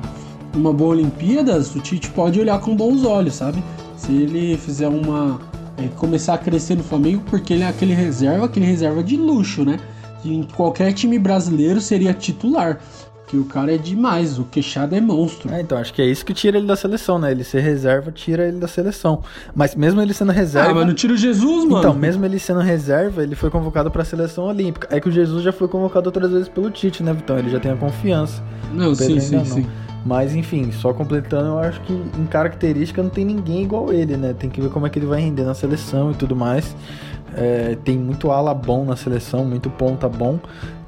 uma 0.54 0.72
boa 0.72 0.90
Olimpíadas, 0.90 1.74
o 1.74 1.80
Tite 1.80 2.10
pode 2.10 2.40
olhar 2.40 2.58
com 2.60 2.74
bons 2.74 3.04
olhos, 3.04 3.34
sabe? 3.34 3.62
Se 3.96 4.12
ele 4.12 4.56
fizer 4.56 4.88
uma 4.88 5.38
é, 5.80 5.88
começar 5.96 6.34
a 6.34 6.38
crescer 6.38 6.76
no 6.76 6.82
Flamengo, 6.82 7.22
porque 7.26 7.54
ele 7.54 7.62
é 7.62 7.68
aquele 7.68 7.94
reserva, 7.94 8.46
aquele 8.46 8.66
reserva 8.66 9.02
de 9.02 9.16
luxo, 9.16 9.64
né? 9.64 9.78
em 10.24 10.42
qualquer 10.42 10.92
time 10.92 11.18
brasileiro 11.18 11.80
seria 11.80 12.12
titular. 12.12 12.80
Que 13.26 13.36
o 13.36 13.44
cara 13.44 13.72
é 13.72 13.78
demais, 13.78 14.40
o 14.40 14.44
queixado 14.44 14.92
é 14.92 15.00
monstro. 15.00 15.54
É, 15.54 15.60
então, 15.60 15.78
acho 15.78 15.94
que 15.94 16.02
é 16.02 16.04
isso 16.04 16.24
que 16.24 16.34
tira 16.34 16.58
ele 16.58 16.66
da 16.66 16.74
seleção, 16.74 17.16
né? 17.16 17.30
Ele 17.30 17.44
ser 17.44 17.60
reserva 17.60 18.10
tira 18.10 18.48
ele 18.48 18.58
da 18.58 18.66
seleção. 18.66 19.22
Mas 19.54 19.76
mesmo 19.76 20.02
ele 20.02 20.12
sendo 20.12 20.32
reserva. 20.32 20.72
Ah, 20.72 20.74
mas 20.74 20.86
não 20.88 20.94
tira 20.94 21.12
o 21.12 21.16
Jesus, 21.16 21.64
mano. 21.64 21.78
Então, 21.78 21.94
mesmo 21.94 22.24
ele 22.24 22.40
sendo 22.40 22.58
reserva, 22.58 23.22
ele 23.22 23.36
foi 23.36 23.48
convocado 23.48 23.88
pra 23.88 24.04
seleção 24.04 24.46
olímpica. 24.46 24.88
É 24.90 24.98
que 24.98 25.08
o 25.08 25.12
Jesus 25.12 25.44
já 25.44 25.52
foi 25.52 25.68
convocado 25.68 26.08
outras 26.08 26.28
vezes 26.28 26.48
pelo 26.48 26.72
Tite, 26.72 27.04
né, 27.04 27.12
Vitão? 27.12 27.38
Ele 27.38 27.50
já 27.50 27.60
tem 27.60 27.70
a 27.70 27.76
confiança. 27.76 28.42
Não, 28.74 28.92
sim, 28.96 29.20
sim, 29.20 29.36
não. 29.36 29.44
sim. 29.44 29.66
Mas 30.04 30.34
enfim, 30.34 30.72
só 30.72 30.92
completando, 30.92 31.48
eu 31.48 31.58
acho 31.58 31.80
que 31.82 31.92
em 31.92 32.26
característica 32.26 33.02
não 33.02 33.10
tem 33.10 33.24
ninguém 33.24 33.62
igual 33.62 33.92
ele, 33.92 34.16
né? 34.16 34.34
Tem 34.38 34.48
que 34.48 34.60
ver 34.60 34.70
como 34.70 34.86
é 34.86 34.90
que 34.90 34.98
ele 34.98 35.06
vai 35.06 35.20
render 35.20 35.44
na 35.44 35.54
seleção 35.54 36.10
e 36.10 36.14
tudo 36.14 36.34
mais. 36.34 36.74
É, 37.34 37.76
tem 37.84 37.96
muito 37.96 38.30
ala 38.30 38.52
bom 38.54 38.84
na 38.84 38.96
seleção, 38.96 39.44
muito 39.44 39.70
ponta 39.70 40.08
bom. 40.08 40.38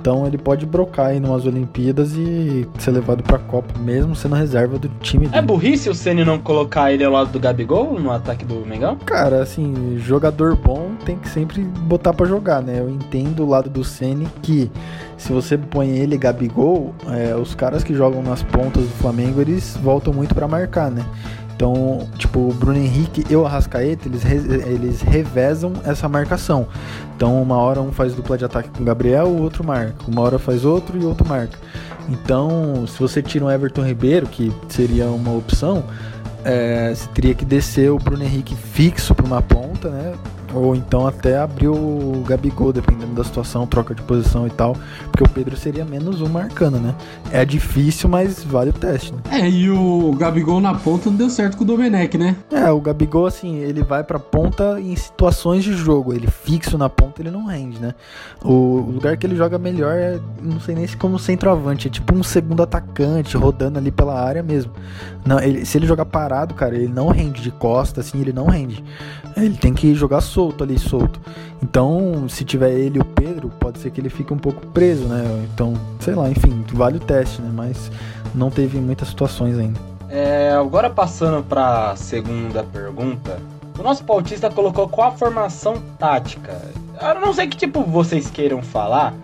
Então 0.03 0.27
ele 0.27 0.37
pode 0.37 0.67
brocar 0.67 1.07
aí 1.07 1.21
numas 1.21 1.47
Olimpíadas 1.47 2.15
e 2.17 2.67
ser 2.77 2.91
levado 2.91 3.23
pra 3.23 3.39
Copa, 3.39 3.79
mesmo 3.79 4.17
sendo 4.17 4.35
reserva 4.35 4.77
do 4.77 4.89
time 5.01 5.27
é 5.27 5.29
dele. 5.29 5.39
É 5.39 5.43
burrice 5.43 5.89
o 5.89 5.95
Ceni 5.95 6.25
não 6.25 6.41
colocar 6.41 6.93
ele 6.93 7.05
ao 7.05 7.13
lado 7.13 7.31
do 7.31 7.39
Gabigol 7.39 8.01
no 8.01 8.11
ataque 8.11 8.45
do 8.45 8.67
Mengão? 8.67 8.97
Cara, 8.97 9.41
assim, 9.41 9.97
jogador 9.99 10.57
bom 10.57 10.91
tem 11.05 11.17
que 11.17 11.29
sempre 11.29 11.63
botar 11.63 12.13
para 12.13 12.27
jogar, 12.27 12.61
né? 12.61 12.81
Eu 12.81 12.91
entendo 12.91 13.45
o 13.45 13.49
lado 13.49 13.71
do 13.71 13.85
Ceni 13.85 14.27
que 14.43 14.69
se 15.17 15.33
você 15.33 15.57
põe 15.57 15.89
ele 15.91 16.15
e 16.15 16.19
Gabigol, 16.19 16.95
é, 17.09 17.35
os 17.37 17.55
caras 17.55 17.85
que 17.85 17.95
jogam 17.95 18.23
nas 18.23 18.43
pontas 18.43 18.83
do 18.85 18.91
Flamengo, 18.95 19.41
eles 19.41 19.77
voltam 19.83 20.13
muito 20.13 20.35
para 20.35 20.49
marcar, 20.49 20.91
né? 20.91 21.05
Então, 21.55 22.09
tipo, 22.19 22.41
o 22.41 22.53
Bruno 22.53 22.79
Henrique 22.79 23.25
e 23.31 23.37
o 23.37 23.47
Arrascaeta, 23.47 24.09
eles, 24.09 24.25
re- 24.25 24.63
eles 24.67 25.01
revezam 25.01 25.73
essa 25.85 26.09
marcação. 26.09 26.67
Então, 27.15 27.41
uma 27.41 27.57
hora 27.57 27.81
um 27.81 27.93
faz 27.93 28.15
dupla 28.15 28.37
de 28.37 28.45
ataque 28.45 28.69
com 28.71 28.83
o 28.83 28.85
Gabriel, 28.87 29.29
o 29.29 29.41
outro 29.43 29.63
marca. 29.63 29.95
Uma 30.09 30.23
hora 30.23 30.41
faz 30.41 30.65
outro 30.65 30.99
e 31.01 31.05
outro 31.05 31.29
marca. 31.29 31.57
Então, 32.09 32.85
se 32.89 32.99
você 32.99 33.23
tira 33.23 33.45
um 33.45 33.51
Everton 33.51 33.83
Ribeiro, 33.85 34.27
que 34.27 34.53
seria 34.69 35.07
uma 35.07 35.33
opção, 35.33 35.85
é, 36.45 36.93
você 36.93 37.07
teria 37.15 37.35
que 37.35 37.45
descer 37.45 37.93
o 37.93 37.99
Bruno 37.99 38.25
Henrique 38.25 38.57
fixo 38.57 39.15
para 39.15 39.25
uma 39.27 39.41
ponta, 39.41 39.89
né? 39.89 40.15
Ou 40.55 40.77
então 40.77 41.07
até 41.07 41.39
abrir 41.39 41.69
o 41.69 42.23
Gabigol, 42.27 42.73
dependendo 42.73 43.15
da 43.15 43.25
situação, 43.25 43.67
troca 43.67 43.95
de 43.95 44.03
posição 44.03 44.47
e 44.47 44.51
tal. 44.51 44.77
Porque 45.11 45.25
o 45.25 45.29
Pedro 45.29 45.57
seria 45.57 45.85
menos 45.85 46.21
um 46.21 46.29
marcando, 46.29 46.79
né? 46.79 46.95
É 47.31 47.45
difícil, 47.45 48.09
mas 48.09 48.45
vale 48.45 48.69
o 48.71 48.73
teste, 48.75 49.13
né? 49.15 49.21
É, 49.31 49.49
e 49.49 49.71
o 49.71 50.13
Gabigol 50.19 50.61
na 50.61 50.75
ponta 50.75 51.09
não 51.09 51.17
deu 51.17 51.31
certo 51.31 51.57
com 51.57 51.65
o 51.65 51.67
Domenech, 51.67 52.19
né? 52.19 52.37
É, 52.51 52.71
o 52.71 52.81
Gabigol, 52.81 53.25
assim, 53.27 53.57
ele 53.57 53.83
vai 53.83 54.05
pra 54.05 54.19
ponta 54.19 54.79
em 54.79 54.95
situações 54.95 55.65
de 55.65 55.73
jogo. 55.73 56.13
Ele 56.13 56.27
fixo 56.27 56.77
na 56.77 56.91
ponta, 56.91 57.23
ele 57.23 57.31
não 57.31 57.47
rende, 57.47 57.81
né? 57.81 57.95
O 58.45 58.77
lugar 58.93 59.17
que 59.17 59.27
ele 59.27 59.37
joga 59.37 59.57
melhor 59.59 59.95
é, 59.95 60.21
não 60.43 60.61
sei 60.61 60.75
nem 60.75 60.87
se 60.87 60.97
como 60.99 61.19
centroavante, 61.19 61.89
é 61.89 61.91
tipo 61.91 62.15
um 62.15 62.23
segundo 62.23 62.63
atacante, 62.63 63.37
rodando 63.39 63.79
ali 63.79 63.91
pela 63.91 64.21
área 64.21 64.43
mesmo. 64.43 64.73
Não, 65.25 65.41
ele- 65.41 65.65
se 65.65 65.79
ele 65.79 65.87
jogar 65.87 66.05
parado, 66.05 66.53
cara, 66.53 66.75
ele 66.75 66.89
não 66.89 67.09
rende 67.09 67.41
de 67.41 67.51
costa, 67.51 68.01
assim, 68.01 68.21
ele 68.21 68.33
não 68.35 68.47
rende. 68.47 68.85
Ele 69.35 69.57
tem 69.57 69.73
que 69.73 69.95
jogar 69.95 70.21
solto 70.21 70.42
ali, 70.63 70.79
solto. 70.79 71.21
Então, 71.63 72.29
se 72.29 72.45
tiver 72.45 72.73
ele 72.73 72.99
e 72.99 73.01
o 73.01 73.05
Pedro, 73.05 73.49
pode 73.61 73.79
ser 73.79 73.91
que 73.91 74.01
ele 74.01 74.11
fique 74.11 74.33
um 74.33 74.39
pouco 74.39 74.67
preso, 74.69 75.05
né? 75.05 75.47
Então, 75.53 75.75
sei 76.01 76.15
lá, 76.15 76.29
enfim, 76.29 76.65
vale 76.73 76.97
o 76.97 77.01
teste, 77.01 77.41
né? 77.41 77.51
Mas 77.53 77.91
não 78.35 78.51
teve 78.51 78.79
muitas 78.79 79.09
situações 79.09 79.59
ainda. 79.59 79.79
É, 80.09 80.53
agora 80.53 80.91
passando 80.91 81.43
pra 81.43 81.95
segunda 81.97 82.63
pergunta. 82.65 83.39
O 83.79 83.83
nosso 83.83 84.05
pautista 84.05 84.51
colocou 84.51 84.89
qual 84.89 85.09
a 85.09 85.13
formação 85.13 85.75
tática. 85.99 86.61
Eu 87.01 87.21
não 87.21 87.33
sei 87.33 87.47
que 87.47 87.57
tipo 87.57 87.83
vocês 87.83 88.31
queiram 88.31 88.63
falar. 88.63 89.15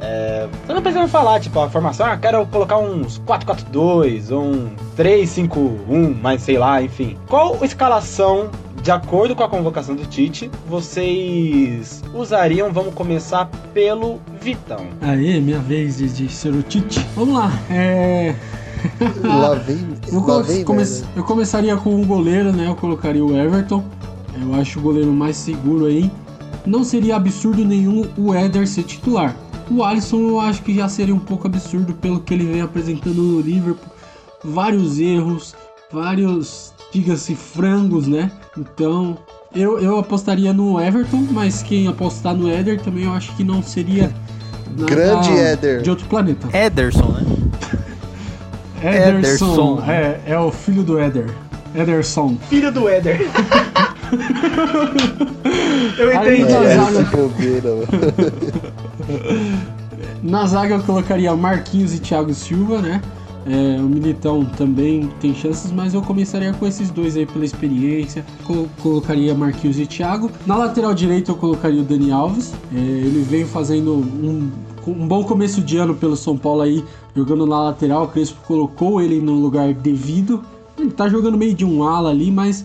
É, 0.00 0.48
eu 0.66 0.74
não 0.74 0.80
precisam 0.80 1.06
falar, 1.06 1.40
tipo, 1.40 1.60
a 1.60 1.68
formação, 1.68 2.06
ah, 2.06 2.16
quero 2.16 2.46
colocar 2.46 2.78
uns 2.78 3.20
4-4-2, 3.20 4.34
ou 4.34 4.42
um 4.42 4.70
3-5-1, 4.96 6.16
mas 6.22 6.40
sei 6.40 6.56
lá, 6.56 6.82
enfim. 6.82 7.18
Qual 7.28 7.62
escalação, 7.62 8.48
de 8.82 8.90
acordo 8.90 9.36
com 9.36 9.42
a 9.42 9.48
convocação 9.48 9.94
do 9.94 10.06
Tite, 10.06 10.50
vocês 10.68 12.02
usariam? 12.14 12.72
Vamos 12.72 12.94
começar 12.94 13.46
pelo 13.74 14.20
Vitão. 14.40 14.86
Aí, 15.00 15.40
minha 15.40 15.58
vez 15.58 15.98
de, 15.98 16.08
de 16.08 16.28
ser 16.30 16.52
o 16.54 16.62
Tite. 16.62 17.04
Vamos 17.14 17.34
lá, 17.34 17.52
é... 17.70 18.34
Lá 19.22 19.54
vem. 19.56 19.86
Eu, 20.10 20.26
lá 20.26 20.40
vem 20.40 20.64
come- 20.64 20.78
merda. 20.82 21.06
eu 21.14 21.22
começaria 21.22 21.76
com 21.76 22.00
o 22.00 22.06
goleiro, 22.06 22.50
né? 22.50 22.66
Eu 22.66 22.74
colocaria 22.74 23.22
o 23.22 23.36
Everton. 23.36 23.84
Eu 24.40 24.54
acho 24.54 24.78
o 24.78 24.82
goleiro 24.82 25.12
mais 25.12 25.36
seguro 25.36 25.84
aí. 25.84 26.10
Não 26.64 26.82
seria 26.82 27.16
absurdo 27.16 27.62
nenhum 27.62 28.06
o 28.16 28.32
Éder 28.32 28.66
ser 28.66 28.84
titular. 28.84 29.36
O 29.70 29.84
Alisson 29.84 30.16
eu 30.20 30.40
acho 30.40 30.62
que 30.62 30.74
já 30.74 30.88
seria 30.88 31.14
um 31.14 31.18
pouco 31.18 31.46
absurdo 31.46 31.92
pelo 31.92 32.20
que 32.20 32.32
ele 32.32 32.46
vem 32.46 32.62
apresentando 32.62 33.20
no 33.22 33.40
Liverpool. 33.42 33.92
Vários 34.42 34.98
erros, 34.98 35.54
vários, 35.92 36.72
diga-se, 36.92 37.34
frangos, 37.34 38.06
né? 38.06 38.30
Então, 38.58 39.16
eu, 39.54 39.78
eu 39.78 39.98
apostaria 39.98 40.52
no 40.52 40.80
Everton, 40.80 41.24
mas 41.30 41.62
quem 41.62 41.86
apostar 41.88 42.34
no 42.34 42.48
Éder 42.50 42.80
também 42.80 43.04
eu 43.04 43.12
acho 43.12 43.34
que 43.36 43.44
não 43.44 43.62
seria 43.62 44.12
nada 44.76 44.86
Grande 44.94 45.30
Éder. 45.30 45.82
de 45.82 45.90
outro 45.90 46.06
planeta. 46.06 46.48
Ederson, 46.56 47.08
né? 47.08 47.24
Ederson, 48.82 49.18
Ederson. 49.18 49.82
É, 49.86 50.20
é 50.26 50.38
o 50.38 50.50
filho 50.50 50.82
do 50.82 50.98
Éder. 50.98 51.30
Ederson. 51.74 52.36
Filho 52.48 52.72
do 52.72 52.88
Éder. 52.88 53.20
eu 55.98 56.18
Aí, 56.18 56.40
entendi. 56.40 56.52
na 56.52 56.64
É, 56.64 56.76
zaga- 56.76 57.16
bobeira, 57.16 57.68
mano. 57.70 57.86
Na 60.22 60.44
zaga 60.46 60.74
eu 60.74 60.82
colocaria 60.82 61.34
Marquinhos 61.34 61.94
e 61.94 61.98
Thiago 61.98 62.34
Silva, 62.34 62.78
né? 62.82 63.00
É, 63.46 63.80
o 63.80 63.84
Militão 63.88 64.44
também 64.44 65.10
tem 65.18 65.34
chances, 65.34 65.72
mas 65.72 65.94
eu 65.94 66.02
começaria 66.02 66.52
com 66.52 66.66
esses 66.66 66.90
dois 66.90 67.16
aí 67.16 67.24
pela 67.24 67.44
experiência. 67.44 68.24
Colo- 68.44 68.68
colocaria 68.82 69.34
Marquinhos 69.34 69.78
e 69.78 69.86
Thiago. 69.86 70.30
Na 70.46 70.56
lateral 70.56 70.92
direita 70.94 71.30
eu 71.30 71.36
colocaria 71.36 71.80
o 71.80 71.84
Dani 71.84 72.12
Alves. 72.12 72.52
É, 72.74 72.78
ele 72.78 73.22
vem 73.22 73.46
fazendo 73.46 73.94
um, 73.94 74.50
um 74.86 75.08
bom 75.08 75.24
começo 75.24 75.62
de 75.62 75.78
ano 75.78 75.94
pelo 75.94 76.16
São 76.16 76.36
Paulo 76.36 76.60
aí, 76.60 76.84
jogando 77.16 77.46
na 77.46 77.60
lateral. 77.64 78.04
O 78.04 78.08
Crespo 78.08 78.38
colocou 78.46 79.00
ele 79.00 79.20
no 79.20 79.32
lugar 79.40 79.72
devido. 79.72 80.42
Ele 80.78 80.90
tá 80.90 81.08
jogando 81.08 81.38
meio 81.38 81.54
de 81.54 81.64
um 81.64 81.82
ala 81.82 82.10
ali, 82.10 82.30
mas 82.30 82.64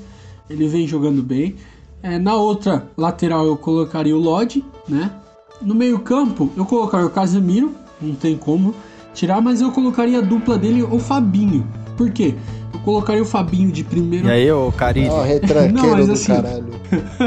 ele 0.49 0.67
vem 0.67 0.85
jogando 0.87 1.23
bem. 1.23 1.55
É, 2.03 2.19
na 2.19 2.35
outra 2.35 2.87
lateral 2.97 3.45
eu 3.45 3.55
colocaria 3.57 4.15
o 4.15 4.19
Lodge, 4.19 4.63
né? 4.87 5.09
No 5.61 5.73
meio 5.73 5.99
campo 5.99 6.51
eu 6.55 6.65
colocaria 6.65 7.07
o 7.07 7.09
Casemiro, 7.09 7.71
não 8.01 8.13
tem 8.13 8.37
como 8.37 8.75
tirar, 9.15 9.41
mas 9.41 9.61
eu 9.61 9.71
colocaria 9.71 10.19
a 10.19 10.21
dupla 10.21 10.57
dele, 10.57 10.83
o 10.83 10.99
Fabinho. 10.99 11.65
Por 11.97 12.11
quê? 12.11 12.35
Eu 12.73 12.79
colocaria 12.81 13.21
o 13.23 13.25
Fabinho 13.25 13.71
de 13.71 13.83
primeiro. 13.83 14.27
E 14.27 14.31
aí, 14.31 14.51
ô 14.51 14.71
Carilho? 14.71 15.11
Ó, 15.11 15.23
retranqueiro 15.23 15.73
Não, 15.81 15.91
mas 15.91 16.07
do 16.07 16.13
assim- 16.13 16.35
caralho. 16.35 16.65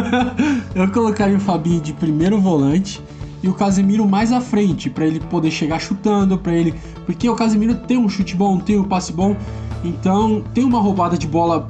eu 0.75 0.91
colocaria 0.93 1.37
o 1.37 1.41
Fabinho 1.41 1.81
de 1.81 1.93
primeiro 1.93 2.39
volante 2.41 3.03
e 3.43 3.49
o 3.49 3.55
Casemiro 3.55 4.07
mais 4.07 4.31
à 4.33 4.41
frente, 4.41 4.91
pra 4.91 5.07
ele 5.07 5.19
poder 5.19 5.51
chegar 5.51 5.81
chutando, 5.81 6.37
para 6.37 6.53
ele, 6.53 6.75
porque 7.07 7.29
o 7.29 7.35
Casemiro 7.35 7.75
tem 7.75 7.97
um 7.97 8.09
chute 8.09 8.37
bom, 8.37 8.59
tem 8.59 8.79
um 8.79 8.85
passe 8.85 9.13
bom, 9.13 9.37
então 9.83 10.43
tem 10.53 10.65
uma 10.65 10.81
roubada 10.81 11.17
de 11.17 11.27
bola 11.27 11.67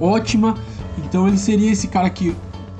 ótima, 0.00 0.54
então 1.04 1.28
ele 1.28 1.36
seria 1.36 1.70
esse 1.70 1.86
cara 1.86 2.08
que 2.08 2.34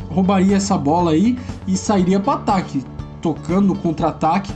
roubaria 0.09 0.57
essa 0.57 0.79
bola 0.79 1.11
aí 1.11 1.38
e 1.66 1.76
sairia 1.76 2.18
para 2.18 2.35
ataque, 2.35 2.83
tocando 3.20 3.74
contra-ataque. 3.74 4.50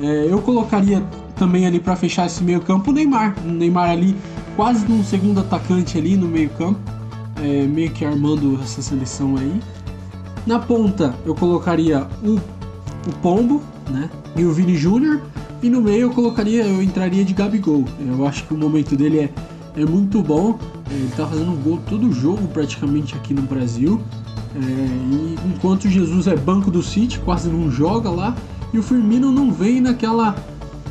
É, 0.00 0.26
eu 0.28 0.40
colocaria 0.40 1.02
também 1.36 1.66
ali 1.66 1.80
para 1.80 1.96
fechar 1.96 2.26
esse 2.26 2.42
meio 2.42 2.60
campo 2.60 2.90
o 2.90 2.94
Neymar, 2.94 3.34
o 3.44 3.48
Neymar 3.48 3.90
ali 3.90 4.16
quase 4.56 4.86
num 4.86 5.02
segundo 5.02 5.40
atacante 5.40 5.98
ali 5.98 6.16
no 6.16 6.28
meio 6.28 6.50
campo, 6.50 6.78
é, 7.42 7.66
meio 7.66 7.90
que 7.90 8.04
armando 8.04 8.58
essa 8.62 8.80
seleção 8.80 9.36
aí. 9.36 9.60
Na 10.46 10.58
ponta 10.58 11.14
eu 11.24 11.34
colocaria 11.34 12.06
o, 12.22 12.36
o 12.36 13.12
Pombo, 13.22 13.62
né? 13.90 14.10
E 14.36 14.44
o 14.44 14.52
Vini 14.52 14.76
Júnior. 14.76 15.20
E 15.62 15.70
no 15.70 15.80
meio 15.80 16.02
eu 16.02 16.10
colocaria, 16.10 16.64
eu 16.66 16.82
entraria 16.82 17.24
de 17.24 17.32
Gabigol. 17.32 17.84
Eu 17.98 18.26
acho 18.26 18.44
que 18.44 18.52
o 18.52 18.56
momento 18.56 18.94
dele 18.94 19.20
é, 19.20 19.30
é 19.80 19.84
muito 19.86 20.22
bom. 20.22 20.58
Ele 20.90 21.10
tá 21.16 21.26
fazendo 21.26 21.58
gol 21.62 21.80
todo 21.88 22.12
jogo 22.12 22.46
praticamente 22.48 23.14
aqui 23.14 23.32
no 23.32 23.42
Brasil. 23.42 24.00
É, 24.54 24.58
e 24.60 25.36
enquanto 25.46 25.88
Jesus 25.88 26.26
é 26.26 26.36
banco 26.36 26.70
do 26.70 26.82
City, 26.82 27.18
quase 27.20 27.48
não 27.48 27.70
joga 27.70 28.10
lá. 28.10 28.36
E 28.74 28.78
o 28.78 28.82
Firmino 28.82 29.32
não 29.32 29.50
vem 29.50 29.80
naquela, 29.80 30.36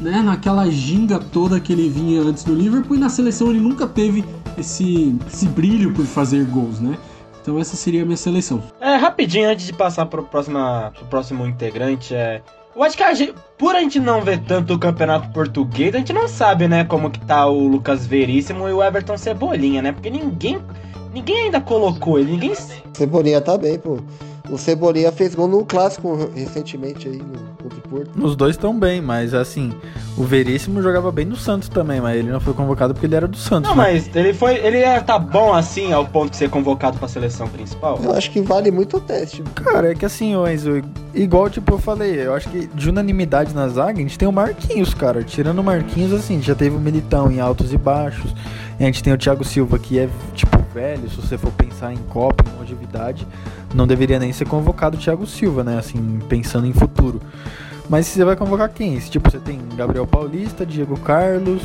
né, 0.02 0.22
naquela 0.22 0.70
ginga 0.70 1.20
toda 1.20 1.60
que 1.60 1.72
ele 1.74 1.90
vinha 1.90 2.22
antes 2.22 2.46
no 2.46 2.54
Liverpool. 2.54 2.96
E 2.96 3.00
na 3.00 3.10
seleção 3.10 3.50
ele 3.50 3.60
nunca 3.60 3.88
teve 3.88 4.24
esse, 4.58 5.16
esse 5.28 5.48
brilho 5.48 5.94
por 5.94 6.06
fazer 6.06 6.46
gols, 6.46 6.80
né? 6.80 6.98
Então 7.42 7.60
essa 7.60 7.76
seria 7.76 8.04
a 8.04 8.06
minha 8.06 8.18
seleção. 8.18 8.64
É, 8.80 8.96
rapidinho, 8.96 9.50
antes 9.50 9.66
de 9.66 9.74
passar 9.74 10.06
pro, 10.06 10.24
próxima, 10.24 10.92
pro 10.96 11.06
próximo 11.08 11.46
integrante, 11.46 12.16
é. 12.16 12.42
Eu 12.76 12.82
acho 12.82 12.98
que 12.98 13.04
a 13.04 13.14
gente, 13.14 13.36
por 13.58 13.76
a 13.76 13.82
gente 13.82 14.00
não 14.00 14.22
ver 14.22 14.40
tanto 14.40 14.74
o 14.74 14.80
campeonato 14.80 15.30
português, 15.30 15.94
a 15.94 16.00
gente 16.00 16.12
não 16.12 16.28
sabe, 16.28 16.68
né, 16.68 16.84
como 16.84 17.12
que 17.12 17.20
tá 17.20 17.46
o 17.46 17.68
Lucas 17.68 18.08
Veríssimo 18.08 18.68
e 18.68 18.74
o 18.74 18.82
Everton 18.82 19.18
Cebolinha, 19.18 19.82
né? 19.82 19.92
Porque 19.92 20.10
ninguém. 20.10 20.60
Ninguém 21.14 21.42
ainda 21.42 21.62
colocou 21.62 22.18
ele, 22.18 22.32
ninguém. 22.32 22.54
Cebolinha 22.94 23.40
tá 23.40 23.56
bem, 23.56 23.78
pô. 23.78 24.00
O 24.54 24.58
Cebolinha 24.58 25.12
fez 25.12 25.34
gol 25.34 25.48
no 25.48 25.66
clássico 25.66 26.30
recentemente 26.36 27.08
aí, 27.08 27.18
no 27.18 27.54
contra 27.64 27.80
o 27.80 27.82
Porto. 27.82 28.12
Nos 28.16 28.36
dois 28.36 28.56
estão 28.56 28.78
bem, 28.78 29.02
mas 29.02 29.34
assim, 29.34 29.74
o 30.18 30.24
Veríssimo 30.24 30.82
jogava 30.82 31.12
bem 31.12 31.26
no 31.26 31.36
Santos 31.36 31.70
também, 31.70 32.02
mas 32.02 32.18
ele 32.18 32.30
não 32.30 32.40
foi 32.40 32.54
convocado 32.54 32.94
porque 32.94 33.08
ele 33.08 33.16
era 33.16 33.28
do 33.28 33.38
Santos. 33.38 33.70
Não, 33.70 33.78
né? 33.78 33.84
mas 33.84 34.16
ele 34.16 34.34
foi. 34.34 34.56
Ele 34.58 34.78
é, 34.78 35.00
tá 35.00 35.18
bom 35.18 35.54
assim 35.54 35.94
ao 35.94 36.06
ponto 36.06 36.32
de 36.32 36.38
ser 36.38 36.50
convocado 36.50 36.98
pra 37.00 37.08
seleção 37.08 37.48
principal? 37.48 38.00
Eu 38.04 38.12
acho 38.14 38.30
que 38.32 38.42
vale 38.42 38.70
muito 38.70 38.98
o 38.98 39.00
teste. 39.00 39.42
Cara, 39.56 39.92
é 39.92 39.96
que 39.96 40.06
assim, 40.06 40.36
ô 40.36 40.48
Enzo, 40.48 40.82
igual 41.14 41.50
tipo 41.50 41.74
eu 41.74 41.80
falei, 41.80 42.26
eu 42.26 42.34
acho 42.34 42.50
que 42.50 42.68
de 42.68 42.90
unanimidade 42.90 43.54
na 43.54 43.68
zaga, 43.68 43.98
a 43.98 44.02
gente 44.02 44.18
tem 44.18 44.28
o 44.28 44.32
Marquinhos, 44.32 44.94
cara. 44.94 45.24
Tirando 45.24 45.60
o 45.60 45.64
Marquinhos, 45.64 46.14
assim, 46.14 46.42
já 46.42 46.54
teve 46.54 46.76
o 46.76 46.80
Militão 46.80 47.32
em 47.32 47.40
altos 47.40 47.74
e 47.74 47.78
baixos. 47.78 48.34
E 48.80 48.84
a 48.84 48.88
gente 48.88 49.04
tem 49.04 49.14
o 49.14 49.18
Thiago 49.18 49.44
Silva, 49.44 49.78
que 49.78 50.00
é, 50.00 50.10
tipo, 50.34 50.58
velho, 50.74 51.08
se 51.10 51.16
você 51.16 51.38
for 51.38 51.52
pensar 51.52 51.94
em 51.94 51.98
Copa, 52.10 52.44
em 52.50 52.60
longevidade, 52.60 53.28
não 53.74 53.88
deveria 53.88 54.20
nem 54.20 54.32
ser 54.32 54.46
convocado 54.46 54.98
o 54.98 55.00
Thiago 55.00 55.26
Silva, 55.26 55.64
né? 55.64 55.78
Assim, 55.78 56.20
pensando 56.30 56.68
em 56.68 56.74
futuro. 56.74 57.22
Mas 57.90 58.08
você 58.08 58.24
vai 58.24 58.36
convocar 58.36 58.70
quem? 58.70 58.98
Tipo, 58.98 59.30
você 59.30 59.40
tem 59.40 59.60
Gabriel 59.76 60.08
Paulista, 60.08 60.66
Diego 60.66 60.98
Carlos, 61.00 61.62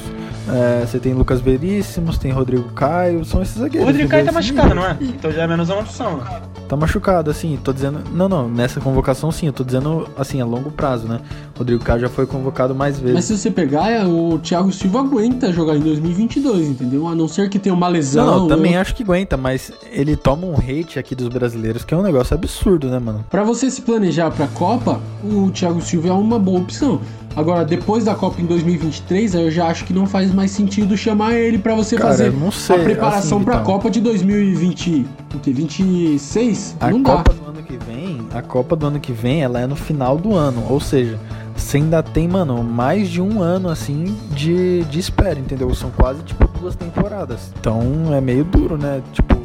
É, 0.50 0.86
você 0.86 0.98
tem 0.98 1.12
Lucas 1.12 1.42
Veríssimos, 1.42 2.16
tem 2.16 2.32
Rodrigo 2.32 2.70
Caio, 2.70 3.22
são 3.22 3.42
esses 3.42 3.56
O 3.56 3.60
zagueiros. 3.60 3.86
Rodrigo 3.86 4.08
Caio 4.08 4.24
tá 4.24 4.32
machucado, 4.32 4.74
não 4.74 4.84
é? 4.86 4.96
Então 4.98 5.30
já 5.30 5.42
é 5.42 5.46
menos 5.46 5.68
uma 5.68 5.80
opção. 5.80 6.22
Tá 6.66 6.74
machucado, 6.74 7.30
assim, 7.30 7.58
tô 7.62 7.70
dizendo. 7.70 8.00
Não, 8.14 8.28
não, 8.30 8.48
nessa 8.48 8.80
convocação 8.80 9.30
sim, 9.30 9.46
eu 9.46 9.52
tô 9.52 9.62
dizendo 9.62 10.08
assim, 10.16 10.40
a 10.40 10.46
longo 10.46 10.70
prazo, 10.70 11.06
né? 11.06 11.20
Rodrigo 11.58 11.82
Caio 11.82 12.00
já 12.00 12.08
foi 12.08 12.24
convocado 12.26 12.74
mais 12.74 13.00
Mas 13.00 13.12
vezes. 13.12 13.24
se 13.24 13.36
você 13.38 13.50
pegar, 13.50 13.90
é, 13.90 14.04
o 14.04 14.38
Thiago 14.38 14.72
Silva 14.72 15.00
aguenta 15.00 15.52
jogar 15.52 15.76
em 15.76 15.80
2022, 15.80 16.68
entendeu? 16.68 17.08
A 17.08 17.14
não 17.14 17.26
ser 17.26 17.48
que 17.50 17.58
tenha 17.58 17.74
uma 17.74 17.88
lesão. 17.88 18.24
Não, 18.26 18.38
não, 18.40 18.48
também 18.48 18.74
eu- 18.74 18.80
acho 18.80 18.94
que 18.94 19.02
aguenta, 19.02 19.36
mas 19.36 19.72
ele 19.90 20.14
toma 20.16 20.46
um 20.46 20.54
hate 20.56 20.98
aqui 20.98 21.14
dos 21.14 21.28
brasileiros, 21.28 21.84
que 21.84 21.92
é 21.92 21.96
um 21.96 22.02
negócio 22.02 22.34
absurdo, 22.34 22.88
né, 22.88 22.98
mano? 22.98 23.24
Pra 23.28 23.42
você 23.42 23.70
se 23.70 23.82
planejar 23.82 24.30
pra 24.30 24.46
Copa, 24.46 25.00
o 25.24 25.50
Thiago 25.50 25.80
Silva 25.80 26.08
é 26.08 26.12
uma 26.12 26.38
boa 26.38 26.60
opção. 26.60 27.00
Agora, 27.36 27.64
depois 27.64 28.04
da 28.04 28.14
Copa 28.16 28.40
em 28.40 28.46
2023, 28.46 29.36
aí 29.36 29.44
eu 29.44 29.50
já 29.50 29.66
acho 29.68 29.84
que 29.84 29.92
não 29.92 30.06
faz 30.06 30.32
mais 30.34 30.50
sentido 30.50 30.96
chamar 30.96 31.34
ele 31.34 31.58
pra 31.58 31.74
você 31.74 31.96
Cara, 31.96 32.08
fazer 32.10 32.32
eu 32.34 32.52
sei, 32.52 32.76
a 32.76 32.78
preparação 32.80 33.38
assim, 33.38 33.44
pra 33.44 33.58
Vitão. 33.58 33.72
Copa 33.74 33.90
de 33.90 34.00
2020, 34.00 35.06
o 35.34 35.38
que 35.38 35.52
26? 35.52 36.76
A 36.80 36.90
não 36.90 37.02
Copa 37.02 37.32
dá. 37.32 37.38
do 37.44 37.50
ano 37.50 37.62
que 37.62 37.76
vem, 37.84 38.20
a 38.34 38.42
Copa 38.42 38.74
do 38.74 38.86
ano 38.86 38.98
que 38.98 39.12
vem, 39.12 39.42
ela 39.42 39.60
é 39.60 39.66
no 39.66 39.76
final 39.76 40.16
do 40.16 40.34
ano, 40.34 40.64
ou 40.68 40.80
seja, 40.80 41.18
você 41.58 41.78
ainda 41.78 42.02
tem, 42.02 42.28
mano, 42.28 42.62
mais 42.62 43.08
de 43.08 43.20
um 43.20 43.42
ano 43.42 43.68
assim 43.68 44.16
de, 44.30 44.84
de 44.84 44.98
espera, 44.98 45.38
entendeu? 45.38 45.74
São 45.74 45.90
quase 45.90 46.22
tipo 46.22 46.46
duas 46.58 46.74
temporadas. 46.74 47.52
Então 47.58 48.14
é 48.14 48.20
meio 48.20 48.44
duro, 48.44 48.78
né? 48.78 49.02
Tipo, 49.12 49.36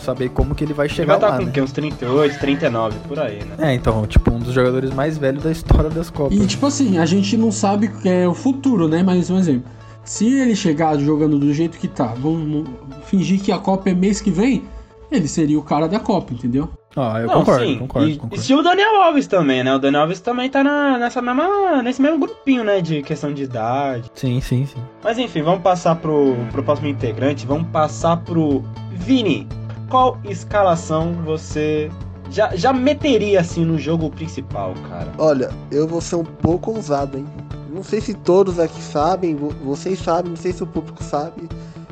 saber 0.00 0.30
como 0.30 0.54
que 0.54 0.64
ele 0.64 0.72
vai 0.72 0.86
Ele 0.86 0.94
chegar 0.94 1.06
vai 1.06 1.16
estar 1.16 1.28
lá, 1.28 1.36
com 1.36 1.44
né? 1.44 1.50
o 1.50 1.52
quê? 1.52 1.60
Uns 1.60 1.72
38, 1.72 2.38
39, 2.38 2.98
por 3.06 3.18
aí, 3.18 3.38
né? 3.44 3.70
É, 3.70 3.74
então, 3.74 4.06
tipo, 4.06 4.32
um 4.32 4.38
dos 4.38 4.54
jogadores 4.54 4.92
mais 4.92 5.18
velhos 5.18 5.42
da 5.42 5.50
história 5.52 5.90
das 5.90 6.10
Copas. 6.10 6.36
E 6.36 6.46
tipo 6.46 6.66
assim, 6.66 6.98
a 6.98 7.06
gente 7.06 7.36
não 7.36 7.52
sabe 7.52 7.90
é, 8.04 8.26
o 8.26 8.34
futuro, 8.34 8.88
né? 8.88 9.02
Mas 9.02 9.28
um 9.30 9.38
exemplo. 9.38 9.70
Se 10.04 10.26
ele 10.26 10.56
chegar 10.56 10.98
jogando 10.98 11.38
do 11.38 11.52
jeito 11.52 11.76
que 11.76 11.86
tá, 11.86 12.14
vamos 12.16 12.66
fingir 13.04 13.40
que 13.40 13.52
a 13.52 13.58
Copa 13.58 13.90
é 13.90 13.94
mês 13.94 14.22
que 14.22 14.30
vem, 14.30 14.64
ele 15.12 15.28
seria 15.28 15.58
o 15.58 15.62
cara 15.62 15.86
da 15.86 16.00
Copa, 16.00 16.32
entendeu? 16.32 16.70
Ah, 17.00 17.20
eu 17.20 17.26
Não, 17.28 17.34
concordo, 17.34 17.64
sim. 17.64 17.78
concordo, 17.78 18.08
e, 18.08 18.16
concordo. 18.16 18.34
E 18.34 18.38
se 18.46 18.54
o 18.54 18.62
Daniel 18.62 19.02
Alves 19.02 19.26
também, 19.26 19.62
né? 19.62 19.74
O 19.74 19.78
Daniel 19.78 20.02
Alves 20.02 20.20
também 20.20 20.50
tá 20.50 20.64
na, 20.64 20.98
nessa 20.98 21.22
mesma, 21.22 21.82
nesse 21.82 22.02
mesmo 22.02 22.18
grupinho, 22.18 22.64
né? 22.64 22.80
De 22.80 23.02
questão 23.02 23.32
de 23.32 23.44
idade. 23.44 24.10
Sim, 24.14 24.40
sim, 24.40 24.66
sim. 24.66 24.80
Mas 25.04 25.16
enfim, 25.18 25.42
vamos 25.42 25.62
passar 25.62 25.94
pro, 25.96 26.34
pro 26.50 26.62
próximo 26.62 26.88
integrante. 26.88 27.46
Vamos 27.46 27.68
passar 27.68 28.16
pro 28.18 28.64
Vini. 28.92 29.46
Qual 29.88 30.18
escalação 30.24 31.12
você 31.24 31.90
já, 32.30 32.54
já 32.56 32.72
meteria 32.72 33.40
assim 33.40 33.64
no 33.64 33.78
jogo 33.78 34.10
principal, 34.10 34.74
cara? 34.88 35.08
Olha, 35.18 35.50
eu 35.70 35.86
vou 35.86 36.00
ser 36.00 36.16
um 36.16 36.24
pouco 36.24 36.72
ousado, 36.72 37.16
hein? 37.16 37.24
Não 37.70 37.82
sei 37.82 38.00
se 38.00 38.12
todos 38.12 38.58
aqui 38.58 38.80
sabem, 38.82 39.36
vo- 39.36 39.54
vocês 39.64 39.98
sabem, 40.00 40.30
não 40.30 40.36
sei 40.36 40.52
se 40.52 40.62
o 40.62 40.66
público 40.66 41.02
sabe. 41.04 41.48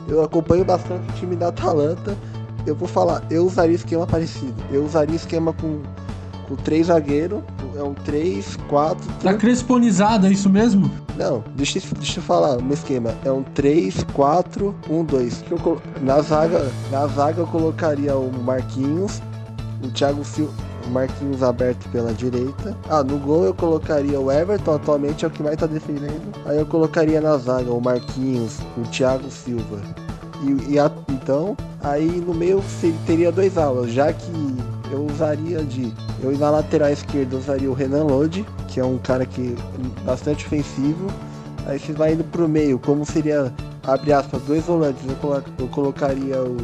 Eu 0.09 0.23
acompanho 0.23 0.65
bastante 0.65 1.09
o 1.09 1.13
time 1.15 1.37
da 1.37 1.49
Atalanta. 1.49 2.17
Eu 2.67 2.75
vou 2.75 2.89
falar, 2.89 3.23
eu 3.31 3.47
usaria 3.47 3.77
esquema 3.77 4.07
parecido. 4.07 4.55
Eu 4.71 4.85
usaria 4.85 5.15
esquema 5.15 5.53
com, 5.53 5.81
com 6.49 6.57
três 6.57 6.89
zagueiros. 6.89 7.41
É 7.77 7.83
um 7.83 7.93
3, 7.93 8.57
4, 8.69 9.07
Tá 9.23 9.35
cresponizado, 9.35 10.27
é 10.27 10.31
isso 10.31 10.49
mesmo? 10.49 10.91
Não, 11.15 11.45
deixa, 11.55 11.79
eu- 11.79 11.83
deixa 11.99 12.21
eu 12.21 12.23
falar 12.25 12.57
meu 12.63 12.73
esquema. 12.73 13.15
É 13.23 13.31
um 13.31 13.43
3, 13.43 14.03
4, 14.15 14.75
1, 14.89 15.05
2. 15.05 15.43
Que 15.43 15.53
eu 15.53 15.83
Na 16.01 16.23
zaga, 16.23 16.71
na 16.91 17.07
zaga 17.07 17.43
eu 17.43 17.47
colocaria 17.47 18.17
o 18.17 18.33
Marquinhos, 18.43 19.21
o 19.85 19.89
Thiago 19.89 20.25
Silva, 20.25 20.53
o 20.87 20.91
Marquinhos 20.91 21.43
aberto 21.43 21.87
pela 21.91 22.15
direita. 22.15 22.75
Ah, 22.89 23.03
no 23.05 23.19
gol 23.19 23.45
eu 23.45 23.53
colocaria 23.53 24.19
o 24.19 24.33
Everton, 24.33 24.75
atualmente 24.77 25.25
é 25.27 25.29
o 25.29 25.31
que 25.31 25.43
mais 25.43 25.57
tá 25.59 25.67
defendendo. 25.67 26.33
Aí 26.47 26.57
eu 26.59 26.65
colocaria 26.65 27.21
na 27.21 27.37
zaga 27.37 27.71
o 27.71 27.81
Marquinhos, 27.81 28.59
o 28.79 28.83
Thiago 28.89 29.31
Silva. 29.31 29.81
E, 30.43 30.75
e 30.75 30.79
a- 30.79 30.91
então, 31.09 31.57
aí 31.83 32.07
no 32.07 32.35
meio 32.35 32.63
teria 33.07 33.33
dois 33.33 33.57
alas, 33.59 33.91
já 33.91 34.13
que 34.13 34.57
eu 34.91 35.07
usaria 35.07 35.63
de. 35.63 35.93
Eu 36.23 36.37
na 36.39 36.51
lateral 36.51 36.91
esquerda 36.91 37.37
usaria 37.37 37.71
o 37.71 37.75
Renan 37.75 38.05
Lodi, 38.05 38.45
que 38.69 38.81
é 38.81 38.85
um 38.85 38.99
cara 38.99 39.27
que 39.27 39.55
é 39.55 40.05
bastante 40.05 40.47
ofensivo. 40.47 41.09
Aí 41.67 41.79
você 41.79 41.93
vai 41.93 42.13
indo 42.13 42.25
pro 42.25 42.49
meio, 42.49 42.79
como 42.79 43.05
seria, 43.05 43.53
abre 43.83 44.13
aspas, 44.13 44.41
dois 44.43 44.65
volantes, 44.65 45.03
eu, 45.09 45.17
colo- 45.17 45.43
eu 45.59 45.67
colocaria 45.69 46.41
o, 46.41 46.57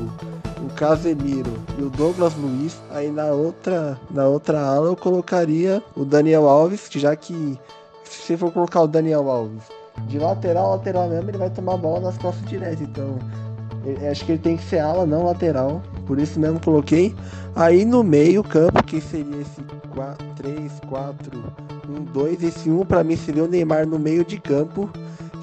o 0.65 0.71
Casemiro 0.77 1.53
e 1.79 1.83
o 1.83 1.91
Douglas 1.91 2.35
Luiz. 2.37 2.77
Aí 2.91 3.11
na 3.11 3.27
outra, 3.27 3.99
na 4.11 4.27
outra 4.29 4.61
ala 4.61 4.87
eu 4.89 4.97
colocaria 4.97 5.83
o 5.97 6.05
Daniel 6.05 6.49
Alves, 6.49 6.89
já 6.93 7.17
que 7.17 7.59
se 8.05 8.23
você 8.27 8.37
for 8.37 8.53
colocar 8.53 8.83
o 8.83 8.87
Daniel 8.87 9.29
Alves 9.29 9.65
de 10.07 10.19
lateral, 10.19 10.71
lateral 10.71 11.09
mesmo, 11.09 11.29
ele 11.31 11.39
vai 11.39 11.51
tomar 11.51 11.75
a 11.75 11.77
bola 11.77 12.01
nas 12.01 12.17
costas 12.19 12.49
direto. 12.49 12.83
Então, 12.83 13.19
acho 14.11 14.25
que 14.25 14.33
ele 14.33 14.39
tem 14.39 14.57
que 14.57 14.65
ser 14.65 14.79
ala, 14.79 15.07
não 15.07 15.25
lateral. 15.25 15.83
Por 16.07 16.19
isso 16.19 16.39
mesmo 16.39 16.61
coloquei. 16.61 17.15
Aí 17.55 17.85
no 17.85 18.03
meio 18.03 18.43
campo, 18.43 18.83
que 18.85 19.01
seria 19.01 19.41
esse 19.41 19.61
4, 19.91 20.27
3, 20.37 20.73
4, 20.89 21.43
1, 21.89 22.05
2. 22.13 22.43
Esse 22.43 22.71
1 22.71 22.85
pra 22.87 23.05
mim 23.05 23.17
seria 23.17 23.45
o 23.45 23.49
Neymar 23.49 23.87
no 23.87 23.99
meio 23.99 24.25
de 24.25 24.41
campo. 24.41 24.89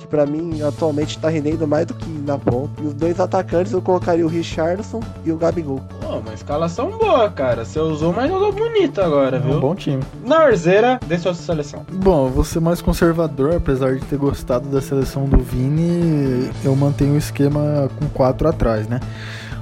Pra 0.10 0.26
mim 0.26 0.62
atualmente 0.64 1.20
tá 1.20 1.30
rendendo 1.30 1.68
mais 1.68 1.86
do 1.86 1.94
que 1.94 2.10
na 2.10 2.38
ponta. 2.38 2.82
E 2.82 2.88
os 2.88 2.94
dois 2.94 3.20
atacantes 3.20 3.72
eu 3.74 3.82
colocaria 3.82 4.26
o 4.26 4.30
Richardson 4.30 5.00
e 5.24 5.32
o 5.32 5.38
Gabigol. 5.38 5.82
Pô, 6.02 6.18
uma 6.18 6.34
escalação 6.34 6.90
boa, 6.98 7.30
cara. 7.30 7.64
Você 7.64 7.80
usou, 7.80 8.12
mas 8.12 8.30
jogou 8.30 8.52
bonito 8.52 9.00
agora, 9.02 9.38
É 9.38 9.40
um 9.40 9.44
viu? 9.44 9.60
bom 9.60 9.76
time. 9.76 10.02
Na 10.26 10.40
Arzeira, 10.40 11.00
dê 11.08 11.18
sua 11.18 11.34
seleção. 11.36 11.86
Bom, 11.92 12.26
eu 12.28 12.32
vou 12.32 12.44
ser 12.44 12.60
mais 12.60 12.82
conservador, 12.82 13.56
apesar 13.56 13.94
de 13.96 14.02
ter 14.06 14.18
gostado 14.18 14.68
da 14.70 14.82
seleção 14.82 15.26
do 15.26 15.38
Vini, 15.38 16.50
eu 16.64 16.76
mantenho 16.76 17.14
o 17.14 17.18
esquema 17.18 17.88
com 18.00 18.08
quatro 18.10 18.48
atrás, 18.48 18.88
né? 18.88 19.00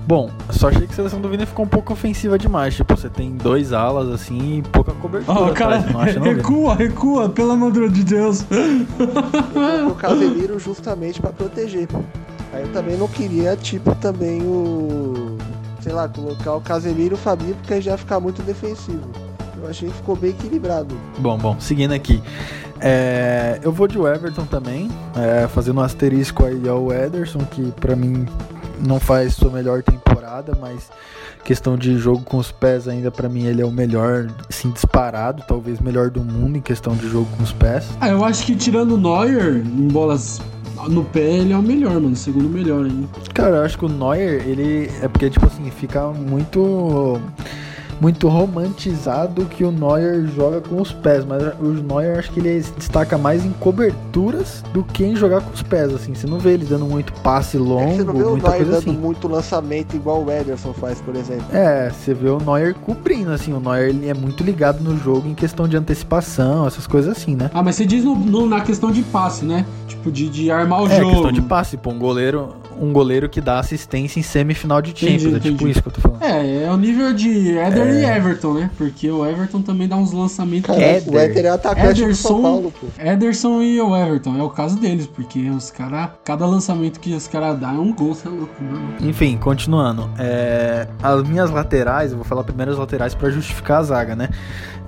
Bom, 0.07 0.31
só 0.51 0.69
achei 0.69 0.87
que 0.87 0.93
a 0.93 0.95
seleção 0.95 1.19
do 1.19 1.27
Vini 1.27 1.45
ficou 1.45 1.65
um 1.65 1.67
pouco 1.67 1.91
ofensiva 1.91 2.39
demais. 2.39 2.73
Tipo, 2.73 2.95
você 2.95 3.09
tem 3.09 3.35
dois 3.35 3.73
alas 3.73 4.07
assim 4.07 4.59
e 4.59 4.61
pouca 4.61 4.93
cobertura. 4.93 5.37
Ó, 5.37 5.51
cara, 5.51 5.79
atrás, 5.79 5.93
não 5.93 5.99
acha, 5.99 6.19
não, 6.19 6.23
Vini? 6.23 6.35
recua, 6.37 6.75
recua, 6.75 7.29
pelo 7.29 7.51
amor 7.51 7.73
de 7.89 8.03
Deus. 8.05 8.45
O 9.91 9.95
Casemiro 9.95 10.57
justamente 10.59 11.19
pra 11.19 11.31
proteger. 11.31 11.89
Aí 12.53 12.61
eu 12.61 12.71
também 12.71 12.95
não 12.95 13.09
queria, 13.09 13.57
tipo, 13.57 13.93
também 13.95 14.41
o. 14.43 15.37
Sei 15.81 15.91
lá, 15.91 16.07
colocar 16.07 16.55
o 16.55 16.61
Casemiro 16.61 17.15
e 17.15 17.15
o 17.15 17.17
Fabinho, 17.17 17.55
porque 17.55 17.73
aí 17.73 17.81
já 17.81 17.91
ia 17.91 17.97
ficar 17.97 18.21
muito 18.21 18.41
defensivo. 18.43 19.09
Eu 19.61 19.69
achei 19.69 19.89
que 19.89 19.95
ficou 19.95 20.15
bem 20.15 20.29
equilibrado. 20.29 20.97
Bom, 21.17 21.37
bom, 21.37 21.59
seguindo 21.59 21.93
aqui. 21.93 22.23
É, 22.79 23.59
eu 23.61 23.71
vou 23.71 23.87
de 23.87 23.97
Everton 23.97 24.45
também, 24.45 24.89
é, 25.15 25.47
fazendo 25.47 25.79
um 25.79 25.83
asterisco 25.83 26.45
aí 26.45 26.67
ao 26.69 26.93
Ederson, 26.93 27.39
que 27.39 27.71
pra 27.71 27.95
mim 27.95 28.25
não 28.85 28.99
faz 28.99 29.33
sua 29.33 29.49
melhor 29.49 29.81
temporada, 29.83 30.57
mas 30.59 30.89
questão 31.43 31.77
de 31.77 31.97
jogo 31.97 32.23
com 32.23 32.37
os 32.37 32.51
pés 32.51 32.87
ainda 32.87 33.09
pra 33.09 33.29
mim 33.29 33.45
ele 33.45 33.61
é 33.61 33.65
o 33.65 33.71
melhor, 33.71 34.27
assim, 34.49 34.69
disparado, 34.71 35.43
talvez 35.47 35.79
melhor 35.79 36.09
do 36.09 36.21
mundo 36.23 36.57
em 36.57 36.61
questão 36.61 36.95
de 36.95 37.09
jogo 37.09 37.27
com 37.37 37.43
os 37.43 37.53
pés. 37.53 37.87
Ah, 38.01 38.09
eu 38.09 38.23
acho 38.23 38.45
que 38.45 38.55
tirando 38.55 38.95
o 38.95 38.97
Neuer 38.97 39.57
em 39.57 39.87
bolas 39.87 40.41
no 40.89 41.03
pé, 41.03 41.37
ele 41.37 41.53
é 41.53 41.57
o 41.57 41.61
melhor, 41.61 41.93
mano. 41.93 42.11
O 42.11 42.15
segundo 42.15 42.49
melhor 42.49 42.85
aí. 42.85 43.07
Cara, 43.33 43.57
eu 43.57 43.63
acho 43.63 43.77
que 43.77 43.85
o 43.85 43.89
Neuer, 43.89 44.47
ele 44.47 44.91
é 45.01 45.07
porque 45.07 45.29
tipo 45.29 45.45
assim, 45.45 45.69
fica 45.71 46.07
muito 46.07 47.19
muito 47.99 48.27
romantizado 48.27 49.45
que 49.45 49.63
o 49.63 49.71
Neuer 49.71 50.25
joga 50.35 50.61
com 50.61 50.81
os 50.81 50.91
pés, 50.91 51.25
mas 51.25 51.41
o 51.59 51.67
Neuer 51.83 52.19
acho 52.19 52.31
que 52.31 52.39
ele 52.39 52.61
se 52.61 52.71
destaca 52.73 53.17
mais 53.17 53.43
em 53.45 53.51
coberturas 53.53 54.63
do 54.73 54.83
que 54.83 55.03
em 55.05 55.15
jogar 55.15 55.41
com 55.41 55.51
os 55.53 55.63
pés, 55.63 55.93
assim. 55.93 56.13
Você 56.13 56.27
não 56.27 56.37
vê 56.39 56.51
ele 56.51 56.65
dando 56.65 56.85
muito 56.85 57.11
passe 57.21 57.57
É 57.57 57.59
longo, 57.59 57.95
você 57.95 58.03
não 58.03 58.13
vê 58.13 58.23
o 58.23 58.29
muita 58.31 58.47
Neuer 58.49 58.57
coisa 58.65 58.71
dando 58.81 58.89
assim. 58.89 58.97
muito 58.99 59.27
lançamento 59.27 59.95
igual 59.95 60.23
o 60.23 60.31
Ederson 60.31 60.73
faz, 60.73 61.01
por 61.01 61.15
exemplo. 61.15 61.45
É, 61.51 61.89
você 61.89 62.13
vê 62.13 62.29
o 62.29 62.39
Neuer 62.39 62.73
cobrindo, 62.75 63.31
assim, 63.31 63.53
o 63.53 63.59
Neuer 63.59 63.89
ele 63.89 64.07
é 64.09 64.13
muito 64.13 64.43
ligado 64.43 64.81
no 64.83 64.97
jogo 64.97 65.27
em 65.27 65.33
questão 65.33 65.67
de 65.67 65.75
antecipação, 65.77 66.67
essas 66.67 66.85
coisas 66.87 67.15
assim, 67.17 67.35
né? 67.35 67.49
Ah, 67.53 67.63
mas 67.63 67.75
você 67.75 67.85
diz 67.85 68.03
no- 68.03 68.15
no- 68.15 68.45
na 68.47 68.61
questão 68.61 68.91
de 68.91 69.01
passe, 69.03 69.45
né? 69.45 69.65
Tipo, 69.87 70.11
de, 70.11 70.29
de 70.29 70.51
armar 70.51 70.83
o 70.83 70.87
É, 70.87 70.97
jogo. 70.97 71.11
questão 71.11 71.31
de 71.31 71.41
passe, 71.41 71.77
pô, 71.77 71.91
um 71.91 71.99
goleiro, 71.99 72.53
um 72.79 72.93
goleiro 72.93 73.27
que 73.29 73.41
dá 73.41 73.59
assistência 73.59 74.19
em 74.19 74.23
semifinal 74.23 74.81
de 74.81 74.91
Entendi, 74.91 75.19
Champions, 75.19 75.35
é 75.35 75.39
tipo 75.39 75.55
entendi. 75.55 75.71
isso 75.71 75.81
que 75.81 75.87
eu 75.87 75.91
tô 75.93 76.01
falando. 76.01 76.21
É, 76.23 76.63
é 76.63 76.71
o 76.71 76.77
nível 76.77 77.13
de 77.13 77.57
Éder 77.57 77.87
e 77.87 78.05
Everton, 78.05 78.53
né? 78.53 78.71
Porque 78.77 79.09
o 79.09 79.25
Everton 79.25 79.61
também 79.61 79.87
dá 79.87 79.95
uns 79.95 80.11
lançamentos. 80.11 80.67
Cara, 80.67 80.81
Éder. 80.81 81.13
o 81.13 81.17
Éder 81.17 81.45
é 81.45 81.49
atacante 81.49 82.01
Ederson- 82.03 82.27
São 82.27 82.41
Paulo, 82.41 82.73
pô. 82.79 82.87
Ederson 83.01 83.61
e 83.61 83.81
o 83.81 83.95
Everton, 83.95 84.37
é 84.37 84.43
o 84.43 84.49
caso 84.49 84.79
deles, 84.79 85.07
porque 85.07 85.49
os 85.49 85.71
caras, 85.71 86.09
cada 86.23 86.45
lançamento 86.45 86.99
que 86.99 87.13
os 87.13 87.27
caras 87.27 87.59
dão 87.59 87.69
é 87.69 87.79
um 87.79 87.93
gol, 87.93 88.13
você 88.13 88.27
é 88.27 88.31
louco, 88.31 88.63
mano. 88.63 88.93
Enfim, 89.01 89.37
continuando. 89.37 90.09
É, 90.19 90.87
as 91.01 91.23
minhas 91.27 91.49
laterais, 91.51 92.11
eu 92.11 92.17
vou 92.17 92.25
falar 92.25 92.43
primeiro 92.43 92.71
as 92.71 92.77
laterais 92.77 93.13
pra 93.15 93.29
justificar 93.29 93.79
a 93.79 93.83
zaga, 93.83 94.15
né? 94.15 94.29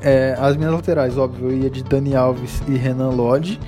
É, 0.01 0.33
as 0.39 0.55
minhas 0.55 0.71
laterais, 0.73 1.17
óbvio, 1.17 1.49
eu 1.49 1.57
ia 1.57 1.69
de 1.69 1.83
Dani 1.83 2.15
Alves 2.15 2.61
e 2.69 2.75
Renan 2.77 3.09
Lodge, 3.09 3.59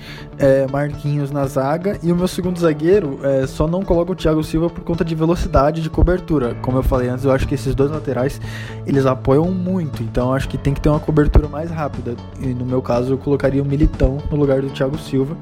é, 0.42 0.66
Marquinhos 0.72 1.32
na 1.32 1.46
zaga, 1.46 2.00
e 2.02 2.12
o 2.12 2.16
meu 2.16 2.28
segundo 2.28 2.60
zagueiro 2.60 3.20
é, 3.24 3.46
só 3.46 3.68
não 3.68 3.84
coloca 3.84 4.12
o 4.12 4.16
Thiago 4.16 4.44
Silva 4.44 4.70
por 4.70 4.84
conta 4.84 5.06
de 5.06 5.14
velocidade 5.14 5.82
de 5.82 5.90
cobertura. 5.90 6.56
Como 6.62 6.80
eu 6.80 6.84
falei 6.84 7.10
antes, 7.10 7.24
eu 7.24 7.32
acho 7.32 7.48
que 7.48 7.54
esses 7.54 7.76
dois 7.76 7.92
laterais 7.92 8.42
eles 8.86 9.06
apoiam 9.06 9.52
muito, 9.52 10.02
então 10.02 10.34
acho 10.34 10.50
que 10.50 10.58
tem 10.58 10.74
que 10.74 10.82
ter 10.82 10.90
uma 10.90 11.00
cobertura 11.00 11.48
mais 11.48 11.70
rápida. 11.70 12.16
E 12.40 12.48
no 12.48 12.66
meu 12.66 12.82
caso, 12.82 13.14
eu 13.14 13.18
colocaria 13.20 13.62
o 13.62 13.66
Militão 13.66 14.18
no 14.32 14.38
lugar 14.38 14.62
do 14.62 14.70
Thiago 14.70 14.98
Silva, 14.98 15.38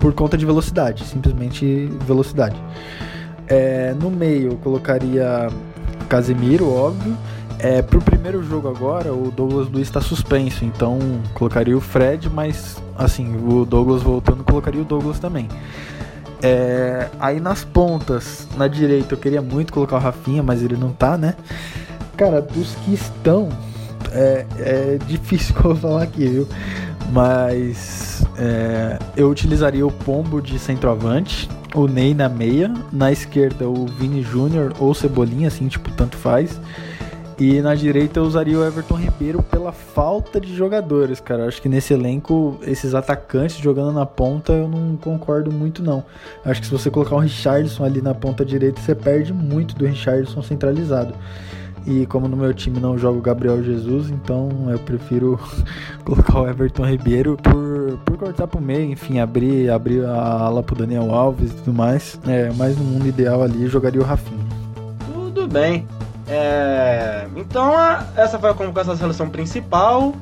por 0.00 0.14
conta 0.14 0.38
de 0.38 0.46
velocidade, 0.46 1.04
simplesmente 1.04 1.86
velocidade. 2.06 2.56
É, 3.46 3.94
no 4.00 4.10
meio 4.10 4.52
eu 4.52 4.56
colocaria 4.56 5.48
Casemiro, 6.08 6.72
óbvio. 6.72 7.16
É, 7.58 7.82
pro 7.82 8.00
primeiro 8.00 8.42
jogo 8.42 8.68
agora, 8.68 9.12
o 9.12 9.32
Douglas 9.32 9.68
Luiz 9.68 9.88
está 9.88 10.00
suspenso, 10.00 10.64
então 10.64 10.98
colocaria 11.34 11.76
o 11.76 11.80
Fred, 11.80 12.30
mas 12.30 12.80
assim, 12.96 13.36
o 13.36 13.64
Douglas 13.64 14.02
voltando, 14.02 14.44
colocaria 14.44 14.80
o 14.80 14.84
Douglas 14.84 15.18
também. 15.18 15.48
É, 16.40 17.08
aí 17.18 17.40
nas 17.40 17.64
pontas, 17.64 18.46
na 18.56 18.68
direita, 18.68 19.14
eu 19.14 19.18
queria 19.18 19.42
muito 19.42 19.72
colocar 19.72 19.96
o 19.96 19.98
Rafinha, 19.98 20.42
mas 20.42 20.62
ele 20.62 20.76
não 20.76 20.92
tá, 20.92 21.18
né? 21.18 21.34
Cara, 22.16 22.40
dos 22.40 22.74
que 22.84 22.94
estão, 22.94 23.48
é, 24.12 24.46
é 24.58 24.98
difícil 25.06 25.54
eu 25.64 25.74
falar 25.74 26.04
aqui, 26.04 26.26
viu? 26.26 26.48
Mas 27.12 28.24
é, 28.36 28.98
eu 29.16 29.28
utilizaria 29.30 29.84
o 29.84 29.90
Pombo 29.90 30.40
de 30.40 30.58
centroavante, 30.60 31.48
o 31.74 31.88
Ney 31.88 32.14
na 32.14 32.28
meia, 32.28 32.72
na 32.92 33.10
esquerda 33.10 33.68
o 33.68 33.86
Vini 33.86 34.22
Júnior 34.22 34.74
ou 34.78 34.94
Cebolinha, 34.94 35.48
assim, 35.48 35.66
tipo, 35.66 35.90
tanto 35.90 36.16
faz. 36.16 36.60
E 37.38 37.60
na 37.60 37.72
direita 37.76 38.18
eu 38.18 38.24
usaria 38.24 38.58
o 38.58 38.66
Everton 38.66 38.96
Ribeiro 38.96 39.44
pela 39.44 39.70
falta 39.70 40.40
de 40.40 40.56
jogadores, 40.56 41.20
cara. 41.20 41.46
Acho 41.46 41.62
que 41.62 41.68
nesse 41.68 41.94
elenco, 41.94 42.58
esses 42.62 42.96
atacantes 42.96 43.58
jogando 43.58 43.92
na 43.92 44.04
ponta, 44.04 44.52
eu 44.52 44.66
não 44.66 44.96
concordo 44.96 45.52
muito, 45.52 45.80
não. 45.80 46.04
Acho 46.44 46.60
que 46.60 46.66
se 46.66 46.72
você 46.72 46.90
colocar 46.90 47.14
o 47.14 47.20
Richardson 47.20 47.84
ali 47.84 48.02
na 48.02 48.12
ponta 48.12 48.44
direita, 48.44 48.80
você 48.80 48.92
perde 48.92 49.32
muito 49.32 49.76
do 49.76 49.86
Richardson 49.86 50.42
centralizado. 50.42 51.14
E 51.86 52.06
como 52.06 52.26
no 52.26 52.36
meu 52.36 52.52
time 52.52 52.80
não 52.80 52.98
joga 52.98 53.18
o 53.18 53.22
Gabriel 53.22 53.62
Jesus, 53.62 54.10
então 54.10 54.66
eu 54.68 54.78
prefiro 54.80 55.38
colocar 56.04 56.40
o 56.40 56.48
Everton 56.48 56.84
Ribeiro 56.84 57.36
por, 57.36 57.98
por 58.04 58.18
cortar 58.18 58.48
pro 58.48 58.60
meio, 58.60 58.90
enfim, 58.90 59.20
abrir, 59.20 59.70
abrir 59.70 60.04
a 60.04 60.40
ala 60.40 60.60
pro 60.60 60.74
Daniel 60.74 61.14
Alves 61.14 61.52
e 61.52 61.54
tudo 61.54 61.72
mais. 61.72 62.18
É, 62.26 62.50
mas 62.56 62.76
no 62.76 62.82
mundo 62.82 63.06
ideal 63.06 63.44
ali 63.44 63.68
jogaria 63.68 64.00
o 64.00 64.04
Rafinha. 64.04 64.44
Tudo 65.14 65.46
bem. 65.46 65.86
É, 66.28 67.26
então, 67.36 67.76
a, 67.76 68.04
essa 68.16 68.38
foi 68.38 68.50
a 68.50 68.54
convocação 68.54 68.94
da 68.94 69.00
seleção 69.00 69.28
principal. 69.28 70.14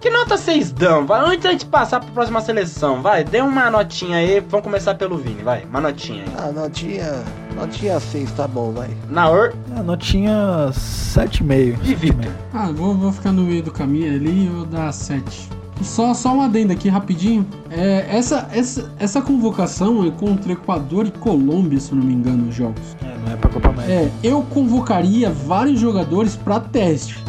Que 0.00 0.10
nota 0.10 0.36
vocês 0.36 0.70
dão? 0.70 1.06
Vai, 1.06 1.20
antes 1.20 1.44
da 1.44 1.52
gente 1.52 1.64
passar 1.64 1.98
para 1.98 2.10
a 2.10 2.12
próxima 2.12 2.38
seleção, 2.42 3.00
vai, 3.00 3.24
dê 3.24 3.40
uma 3.40 3.70
notinha 3.70 4.18
aí. 4.18 4.38
Vamos 4.40 4.62
começar 4.62 4.94
pelo 4.96 5.16
Vini, 5.16 5.42
vai, 5.42 5.64
uma 5.64 5.80
notinha 5.80 6.24
aí. 6.24 6.32
Ah, 6.36 6.52
notinha. 6.52 7.24
Notinha 7.54 7.98
6, 7.98 8.32
tá 8.32 8.46
bom, 8.46 8.72
vai. 8.72 8.90
Na 9.08 9.30
or... 9.30 9.54
A 9.74 9.82
notinha 9.82 10.68
7,5. 10.72 11.78
E 11.84 11.94
Vitor? 11.94 12.30
Ah, 12.52 12.70
vou, 12.70 12.94
vou 12.94 13.12
ficar 13.12 13.32
no 13.32 13.44
meio 13.44 13.62
do 13.62 13.70
caminho 13.70 14.12
ali 14.12 14.44
e 14.44 14.48
vou 14.48 14.66
dar 14.66 14.92
7. 14.92 15.48
Só, 15.84 16.14
só 16.14 16.34
uma 16.34 16.46
adenda 16.46 16.72
aqui 16.72 16.88
rapidinho. 16.88 17.46
É, 17.70 18.06
essa, 18.08 18.48
essa, 18.52 18.90
essa 18.98 19.20
convocação 19.20 20.06
é 20.06 20.10
contra 20.10 20.52
Equador 20.52 21.06
e 21.06 21.10
Colômbia, 21.10 21.78
se 21.78 21.94
não 21.94 22.02
me 22.02 22.14
engano, 22.14 22.48
os 22.48 22.54
jogos. 22.54 22.96
É, 23.02 23.16
não 23.24 23.32
é 23.32 23.36
pra 23.36 23.50
Copa 23.50 23.68
América. 23.68 23.92
É, 23.92 24.10
eu 24.22 24.42
convocaria 24.42 25.30
vários 25.30 25.78
jogadores 25.78 26.36
pra 26.36 26.58
teste. 26.58 27.22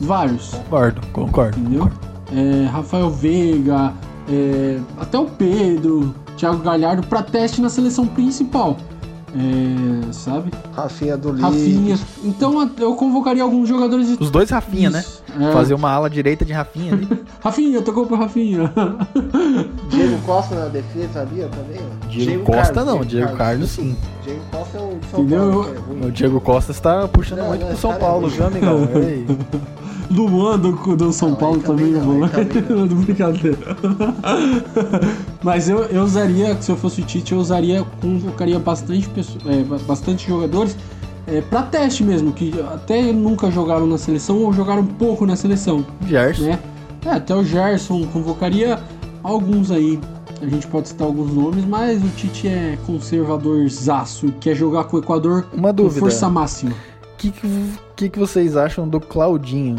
Vários. 0.00 0.50
Concordo, 0.50 1.00
concordo. 1.12 1.58
Entendeu? 1.58 1.82
concordo. 1.82 2.10
É, 2.32 2.66
Rafael 2.66 3.10
Veiga, 3.10 3.92
é, 4.28 4.78
até 4.98 5.18
o 5.18 5.26
Pedro, 5.26 6.14
Thiago 6.36 6.58
Galhardo 6.58 7.06
pra 7.06 7.22
teste 7.22 7.60
na 7.60 7.68
seleção 7.68 8.06
principal. 8.06 8.76
É, 9.32 10.12
sabe? 10.12 10.50
Rafinha 10.72 11.16
do 11.16 11.30
Leeds. 11.30 11.42
Rafinha. 11.42 11.98
Então 12.24 12.70
eu 12.78 12.94
convocaria 12.96 13.42
alguns 13.42 13.68
jogadores 13.68 14.08
de. 14.08 14.22
Os 14.22 14.30
dois 14.30 14.50
Rafinha, 14.50 14.90
né? 14.90 15.00
Isso, 15.00 15.22
é. 15.38 15.52
Fazer 15.52 15.74
uma 15.74 15.90
ala 15.90 16.10
direita 16.10 16.44
de 16.44 16.52
Rafinha 16.52 16.94
ali. 16.94 17.08
Rafinha, 17.40 17.80
tocou 17.82 18.06
pro 18.06 18.16
Rafinha. 18.16 18.72
Diego 19.88 20.18
Costa 20.26 20.54
na 20.54 20.66
defesa 20.66 21.20
ali, 21.20 21.44
ó, 21.44 21.48
também. 21.48 21.80
Diego, 22.08 22.30
Diego 22.30 22.44
Costa 22.44 22.72
Carlos, 22.72 22.86
não, 22.86 23.04
Diego 23.04 23.08
Diego 23.08 23.36
Carlos. 23.36 23.38
Carlos 23.38 23.70
sim. 23.70 23.96
Diego 24.24 24.40
Costa 24.50 24.78
é 24.78 24.80
de 24.80 25.06
São 25.06 25.20
Entendeu? 25.20 25.50
Paulo, 25.50 25.76
é. 26.02 26.06
O 26.06 26.10
Diego 26.10 26.40
Costa 26.40 26.72
está 26.72 27.08
puxando 27.08 27.38
Não, 27.38 27.48
muito 27.48 27.60
não, 27.62 27.68
pro 27.68 27.78
São 27.78 27.92
é 27.92 27.98
Paulo, 27.98 28.30
Luan 30.10 30.58
do, 30.58 30.72
do 30.96 31.12
São 31.12 31.30
Não, 31.30 31.36
Paulo 31.36 31.60
também 31.60 31.92
também, 31.92 32.18
não, 32.20 32.28
também 32.28 32.62
não. 32.68 32.86
brincadeira. 33.04 33.58
Mas 35.42 35.68
eu, 35.68 35.84
eu 35.84 36.02
usaria, 36.02 36.60
se 36.60 36.70
eu 36.70 36.76
fosse 36.76 37.00
o 37.00 37.04
Tite, 37.04 37.32
eu 37.32 37.38
usaria, 37.38 37.84
convocaria 38.00 38.58
bastante, 38.58 39.08
pessoas, 39.08 39.44
é, 39.46 39.62
ba- 39.62 39.78
bastante 39.86 40.26
jogadores 40.28 40.76
é, 41.26 41.40
pra 41.40 41.62
teste 41.62 42.02
mesmo, 42.04 42.32
que 42.32 42.52
até 42.72 43.12
nunca 43.12 43.50
jogaram 43.50 43.86
na 43.86 43.98
seleção 43.98 44.38
ou 44.38 44.52
jogaram 44.52 44.84
pouco 44.84 45.24
na 45.24 45.36
seleção, 45.36 45.84
Gerson. 46.06 46.42
né? 46.44 46.58
É, 47.06 47.10
até 47.10 47.34
o 47.34 47.44
Gerson, 47.44 48.04
convocaria 48.12 48.78
alguns 49.22 49.70
aí. 49.70 49.98
A 50.42 50.46
gente 50.46 50.66
pode 50.66 50.88
citar 50.88 51.06
alguns 51.06 51.32
nomes, 51.32 51.64
mas 51.66 52.02
o 52.02 52.08
Tite 52.16 52.48
é 52.48 52.78
conservadorzaço 52.86 54.26
e 54.26 54.32
quer 54.32 54.54
jogar 54.56 54.84
com 54.84 54.96
o 54.96 55.00
Equador 55.00 55.46
Uma 55.52 55.68
com 55.68 55.74
dúvida. 55.74 56.00
força 56.00 56.28
máxima. 56.30 56.72
O 56.72 57.16
que, 57.18 57.30
que, 57.30 57.48
que 57.96 58.08
que 58.08 58.18
vocês 58.18 58.56
acham 58.56 58.88
do 58.88 58.98
Claudinho? 58.98 59.76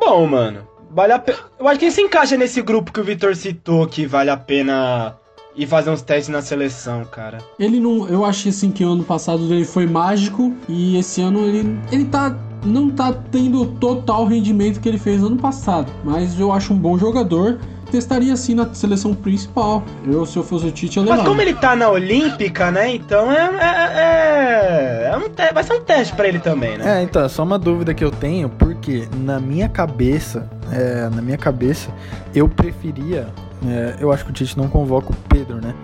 Bom, 0.00 0.26
mano, 0.26 0.66
vale 0.90 1.12
a 1.12 1.18
pena. 1.18 1.38
Eu 1.58 1.68
acho 1.68 1.78
que 1.78 1.84
ele 1.84 1.92
se 1.92 2.00
encaixa 2.00 2.36
nesse 2.36 2.62
grupo 2.62 2.90
que 2.90 2.98
o 2.98 3.04
Vitor 3.04 3.36
citou, 3.36 3.86
que 3.86 4.06
vale 4.06 4.30
a 4.30 4.36
pena 4.36 5.14
ir 5.54 5.66
fazer 5.66 5.90
uns 5.90 6.00
testes 6.00 6.28
na 6.28 6.40
seleção, 6.40 7.04
cara. 7.04 7.38
Ele 7.58 7.78
não. 7.78 8.08
Eu 8.08 8.24
acho 8.24 8.48
assim 8.48 8.70
que 8.70 8.84
o 8.84 8.92
ano 8.92 9.04
passado 9.04 9.52
ele 9.52 9.64
foi 9.64 9.86
mágico 9.86 10.54
e 10.68 10.96
esse 10.96 11.20
ano 11.20 11.46
ele, 11.46 11.78
ele 11.92 12.06
tá. 12.06 12.34
Não 12.64 12.90
tá 12.90 13.12
tendo 13.30 13.62
o 13.62 13.66
total 13.66 14.26
rendimento 14.26 14.80
que 14.80 14.88
ele 14.88 14.98
fez 14.98 15.22
ano 15.22 15.36
passado. 15.36 15.90
Mas 16.04 16.38
eu 16.38 16.52
acho 16.52 16.72
um 16.72 16.76
bom 16.78 16.98
jogador. 16.98 17.58
Testaria 17.90 18.32
assim 18.32 18.54
na 18.54 18.72
seleção 18.72 19.12
principal. 19.14 19.82
Eu, 20.06 20.24
se 20.24 20.36
eu 20.36 20.44
fosse 20.44 20.64
o 20.66 20.70
Tite, 20.70 20.98
eu 20.98 21.04
Mas 21.04 21.22
como 21.22 21.40
ele 21.42 21.54
tá 21.54 21.74
na 21.74 21.88
Olímpica, 21.88 22.70
né? 22.70 22.94
Então 22.94 23.32
é. 23.32 23.50
é, 23.58 25.06
é- 25.08 25.10
é 25.12 25.16
um 25.16 25.28
te- 25.28 25.52
vai 25.52 25.64
ser 25.64 25.72
um 25.74 25.80
teste 25.80 26.14
pra 26.14 26.28
ele 26.28 26.38
também, 26.38 26.78
né? 26.78 27.00
É, 27.00 27.02
então, 27.02 27.28
só 27.28 27.42
uma 27.42 27.58
dúvida 27.58 27.92
que 27.92 28.04
eu 28.04 28.10
tenho, 28.12 28.48
porque 28.48 29.08
na 29.24 29.40
minha 29.40 29.68
cabeça, 29.68 30.48
é, 30.70 31.08
na 31.12 31.20
minha 31.20 31.36
cabeça, 31.38 31.90
eu 32.34 32.48
preferia. 32.48 33.26
é, 33.66 33.96
eu 34.00 34.12
acho 34.12 34.24
que 34.24 34.30
o 34.30 34.32
Tite 34.32 34.56
não 34.56 34.68
convoca 34.68 35.10
o 35.12 35.16
Pedro, 35.28 35.56
né? 35.56 35.74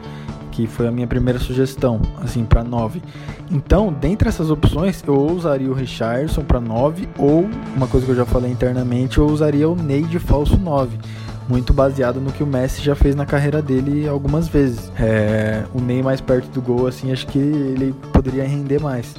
Que 0.57 0.67
foi 0.67 0.89
a 0.89 0.91
minha 0.91 1.07
primeira 1.07 1.39
sugestão, 1.39 2.01
assim, 2.23 2.43
pra 2.43 2.65
9. 2.65 3.03
Então, 3.51 3.93
dentre 3.93 4.27
essas 4.27 4.51
opções, 4.51 5.05
eu 5.07 5.15
usaria 5.15 5.71
o 5.71 5.75
Richardson 5.75 6.43
pra 6.43 6.59
9, 6.59 7.07
ou, 7.19 7.47
uma 7.77 7.87
coisa 7.87 8.07
que 8.07 8.13
eu 8.13 8.17
já 8.17 8.25
falei 8.25 8.51
internamente, 8.51 9.19
eu 9.19 9.27
usaria 9.27 9.69
o 9.69 9.77
Ney 9.77 10.05
de 10.05 10.19
falso 10.19 10.57
9. 10.57 10.97
Muito 11.47 11.75
baseado 11.75 12.23
no 12.23 12.33
que 12.33 12.43
o 12.43 12.47
Messi 12.47 12.83
já 12.83 12.95
fez 12.95 13.15
na 13.15 13.27
carreira 13.27 13.61
dele 13.61 14.09
algumas 14.09 14.49
vezes. 14.49 14.91
É, 14.99 15.63
o 15.75 15.81
Ney 15.81 16.03
mais 16.03 16.23
perto 16.23 16.49
do 16.49 16.63
gol, 16.63 16.87
assim, 16.87 17.13
acho 17.13 17.27
que 17.27 17.39
ele 17.39 17.95
poderia 18.11 18.49
render 18.49 18.81
mais. 18.81 19.15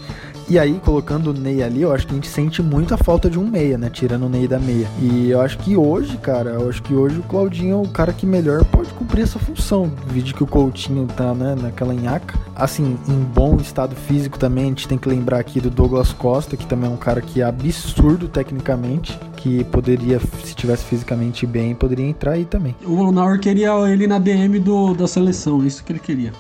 E 0.50 0.58
aí, 0.58 0.80
colocando 0.80 1.32
o 1.32 1.34
Ney 1.34 1.62
ali, 1.62 1.82
eu 1.82 1.92
acho 1.92 2.08
que 2.08 2.14
a 2.14 2.16
gente 2.16 2.30
sente 2.30 2.62
muito 2.62 2.94
a 2.94 2.98
falta 2.98 3.30
de 3.30 3.38
um 3.38 3.46
meia, 3.46 3.78
né? 3.78 3.90
Tirando 3.90 4.28
o 4.28 4.30
Ney 4.30 4.48
da 4.48 4.58
meia. 4.58 4.88
E 5.02 5.30
eu 5.30 5.42
acho 5.42 5.58
que 5.58 5.76
hoje, 5.76 6.16
cara, 6.18 6.52
eu 6.52 6.70
acho 6.70 6.82
que 6.84 6.94
hoje 6.94 7.20
o 7.20 7.24
Claudinho 7.24 7.74
é 7.74 7.82
o 7.82 7.90
cara 7.90 8.14
que 8.14 8.26
melhor 8.26 8.64
pode 8.64 8.88
cumprir 8.94 9.24
essa 9.24 9.38
função. 9.38 9.92
Vídeo 10.08 10.34
que 10.34 10.44
o 10.44 10.48
Coutinho 10.48 11.06
tá, 11.08 11.34
né, 11.34 11.54
naquela 11.62 11.94
nhaca. 11.94 12.40
Assim, 12.56 12.98
em 13.10 13.20
bom 13.20 13.58
estado 13.58 13.94
físico 13.94 14.40
também, 14.40 14.64
a 14.64 14.68
gente 14.70 14.88
tem 14.88 14.98
que 14.98 15.10
lembrar 15.10 15.40
aqui 15.40 15.60
do 15.60 15.70
Douglas 15.70 16.14
Costa, 16.14 16.56
que 16.56 16.66
também 16.66 16.90
é 16.90 16.94
um 16.94 16.98
cara 16.98 17.20
que 17.20 17.42
é 17.42 17.44
absurdo 17.44 18.30
tecnicamente. 18.30 19.20
Que 19.38 19.64
poderia, 19.66 20.20
se 20.44 20.54
tivesse 20.56 20.84
fisicamente 20.84 21.46
bem, 21.46 21.74
poderia 21.74 22.06
entrar 22.06 22.32
aí 22.34 22.44
também. 22.44 22.76
O 22.84 23.12
Naur 23.12 23.40
queria 23.40 23.72
ele 23.90 24.08
na 24.08 24.20
DM 24.20 24.60
do, 24.60 24.94
da 24.94 25.08
seleção, 25.08 25.62
é 25.64 25.68
isso 25.68 25.84
que 25.84 25.92
ele 25.94 26.00
queria. 26.00 26.34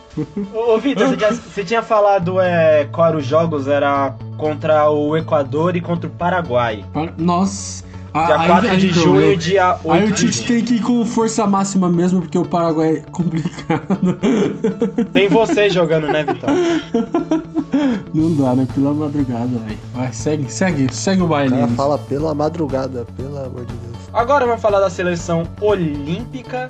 Ô, 0.54 0.74
ô 0.74 0.78
Vitor, 0.80 1.08
você, 1.08 1.16
tinha- 1.18 1.32
você 1.34 1.64
tinha 1.64 1.82
falado 1.84 2.41
é, 2.41 2.86
qual 2.91 3.08
eram 3.08 3.20
os 3.20 3.26
jogos? 3.26 3.68
Era 3.68 4.14
contra 4.36 4.89
o 4.89 5.16
Equador 5.16 5.76
e 5.76 5.82
contra 5.82 6.08
o 6.10 6.12
Paraguai. 6.12 6.84
Para- 6.91 7.14
Nossa. 7.18 7.86
A- 8.18 8.26
Dia 8.26 8.39
aí- 8.39 8.47
4 8.47 8.70
aí, 8.70 8.78
de 8.78 8.88
então, 8.89 9.01
junho 9.03 9.32
e 9.32 9.38
dia 9.38 9.78
8 9.84 9.91
Aí 10.03 10.11
o 10.11 10.13
Tite 10.13 10.43
tem 10.45 10.63
que 10.63 10.76
ir 10.76 10.82
com 10.82 11.05
força 11.05 11.45
máxima 11.47 11.89
mesmo, 11.89 12.22
porque 12.22 12.38
o 12.38 12.45
Paraguai 12.45 12.97
é 12.97 13.11
complicado. 13.11 14.18
Tem 15.13 15.28
você 15.30 15.70
jogando, 15.70 16.07
né, 16.07 16.24
Vitor? 16.24 16.49
Não 18.13 18.34
dá, 18.36 18.55
né? 18.55 18.68
Pela 18.74 18.93
madrugada, 18.93 19.47
velho. 19.47 19.78
Vai, 19.93 20.11
segue, 20.13 20.51
segue, 20.51 20.93
segue 20.93 21.22
o 21.22 21.28
baile. 21.28 21.55
fala 21.76 21.97
pela 21.97 22.34
madrugada, 22.34 23.05
pelo 23.15 23.38
amor 23.38 23.65
de 23.65 23.74
Deus. 23.74 23.97
Agora 24.13 24.45
vamos 24.45 24.61
falar 24.61 24.80
da 24.80 24.89
seleção 24.89 25.43
olímpica. 25.61 26.68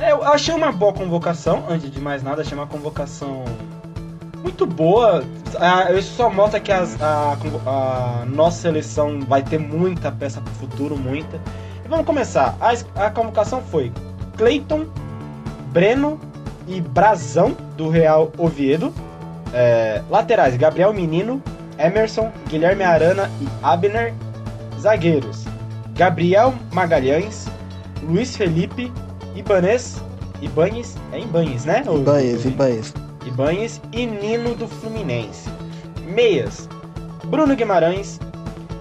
É, 0.00 0.12
Eu 0.12 0.22
achei 0.24 0.54
uma 0.54 0.70
boa 0.72 0.92
convocação, 0.92 1.64
antes 1.68 1.90
de 1.90 2.00
mais 2.00 2.22
nada, 2.22 2.42
achei 2.42 2.56
uma 2.56 2.66
convocação 2.66 3.44
muito 4.44 4.64
boa. 4.66 5.24
Ah, 5.58 5.90
Isso 5.92 6.14
só 6.14 6.30
mostra 6.30 6.60
que 6.60 6.70
as- 6.70 7.00
a, 7.02 7.36
a 7.66 8.24
nossa 8.26 8.60
seleção 8.62 9.20
vai 9.26 9.42
ter 9.42 9.58
muita 9.58 10.12
peça 10.12 10.40
pro 10.40 10.52
futuro, 10.54 10.96
muita. 10.96 11.40
E 11.84 11.88
vamos 11.88 12.06
começar. 12.06 12.54
A, 12.60 13.06
a 13.06 13.10
convocação 13.10 13.60
foi 13.62 13.90
Cleiton, 14.36 14.84
Breno 15.72 16.20
e 16.68 16.80
Brazão, 16.80 17.56
do 17.76 17.88
Real 17.88 18.30
Oviedo. 18.38 18.92
É, 19.52 20.02
laterais, 20.10 20.56
Gabriel 20.56 20.92
Menino, 20.92 21.42
Emerson, 21.78 22.30
Guilherme 22.48 22.84
Arana 22.84 23.30
e 23.40 23.48
Abner. 23.62 24.12
Zagueiros, 24.80 25.44
Gabriel 25.96 26.52
Magalhães, 26.70 27.46
Luiz 28.02 28.36
Felipe, 28.36 28.92
Ibanez 29.34 29.96
Ibanhes, 30.42 30.94
é 31.10 31.20
Ibanhes, 31.20 31.64
né? 31.64 31.82
Ou- 31.86 32.00
Ibanhes, 32.00 32.92
Ibanhes 33.26 33.80
e 33.92 34.06
Nino 34.06 34.54
do 34.54 34.68
Fluminense. 34.68 35.48
Meias: 36.06 36.68
Bruno 37.24 37.56
Guimarães, 37.56 38.20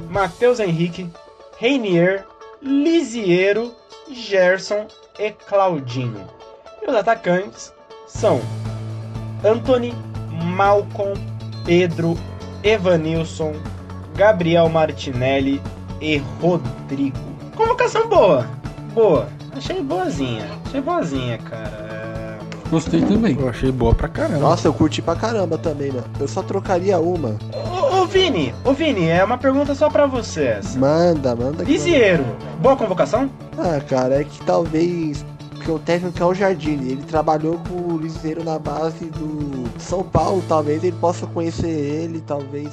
Matheus 0.10 0.60
Henrique, 0.60 1.10
Reinier, 1.58 2.26
Lisiero, 2.62 3.74
Gerson 4.12 4.88
e 5.18 5.32
Claudinho. 5.32 6.28
E 6.82 6.90
os 6.90 6.96
atacantes 6.96 7.74
são 8.08 8.42
Anthony, 9.44 9.94
Malcolm, 10.30 11.14
Pedro, 11.66 12.16
Evanilson, 12.64 13.54
Gabriel 14.16 14.70
Martinelli 14.70 15.62
e 16.02 16.18
Rodrigo. 16.42 17.18
Convocação 17.56 18.08
boa, 18.08 18.48
boa. 18.94 19.28
Achei 19.56 19.82
boazinha, 19.82 20.46
achei 20.66 20.82
boazinha, 20.82 21.38
cara. 21.38 21.83
Gostei 22.74 23.02
também. 23.02 23.38
Eu 23.40 23.48
achei 23.48 23.72
boa 23.72 23.94
pra 23.94 24.08
caramba. 24.08 24.40
Nossa, 24.40 24.68
eu 24.68 24.74
curti 24.74 25.00
pra 25.00 25.16
caramba 25.16 25.60
também, 25.60 25.92
mano. 25.92 26.08
Eu 26.20 26.28
só 26.28 26.42
trocaria 26.42 26.98
uma. 26.98 27.38
Ô, 27.54 28.02
ô 28.02 28.06
Vini, 28.08 28.52
ô 28.66 28.74
Vini, 28.74 29.08
é 29.10 29.24
uma 29.24 29.38
pergunta 29.38 29.76
só 29.76 29.92
pra 29.92 30.08
você 30.08 30.46
essa. 30.46 30.80
Manda, 30.80 31.36
manda. 31.36 31.64
que 31.64 31.72
Lisieiro, 31.72 32.26
boa 32.60 32.76
convocação? 32.76 33.30
Ah, 33.60 33.80
cara, 33.80 34.22
é 34.22 34.24
que 34.24 34.44
talvez. 34.44 35.24
Porque 35.52 35.70
o 35.70 35.78
técnico 35.78 36.24
é 36.24 36.26
o 36.26 36.34
Jardine, 36.34 36.94
ele 36.94 37.04
trabalhou 37.04 37.60
com 37.70 37.94
o 37.94 37.98
Liseiro 38.00 38.44
na 38.44 38.58
base 38.58 39.06
do 39.06 39.70
São 39.80 40.02
Paulo, 40.02 40.44
talvez 40.50 40.84
ele 40.84 40.98
possa 41.00 41.28
conhecer 41.28 41.70
ele, 41.70 42.22
talvez 42.26 42.70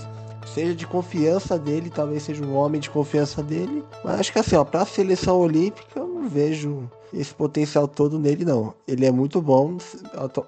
seja 0.46 0.74
de 0.74 0.86
confiança 0.86 1.58
dele, 1.58 1.92
talvez 1.94 2.22
seja 2.22 2.42
um 2.42 2.56
homem 2.56 2.80
de 2.80 2.88
confiança 2.88 3.42
dele. 3.42 3.84
Mas 4.02 4.20
acho 4.20 4.32
que 4.32 4.38
assim, 4.38 4.56
ó, 4.56 4.64
pra 4.64 4.84
seleção 4.86 5.38
olímpica 5.38 6.00
não 6.20 6.28
vejo 6.28 6.88
esse 7.12 7.34
potencial 7.34 7.88
todo 7.88 8.18
nele, 8.18 8.44
não. 8.44 8.72
Ele 8.86 9.04
é 9.04 9.10
muito 9.10 9.40
bom, 9.42 9.76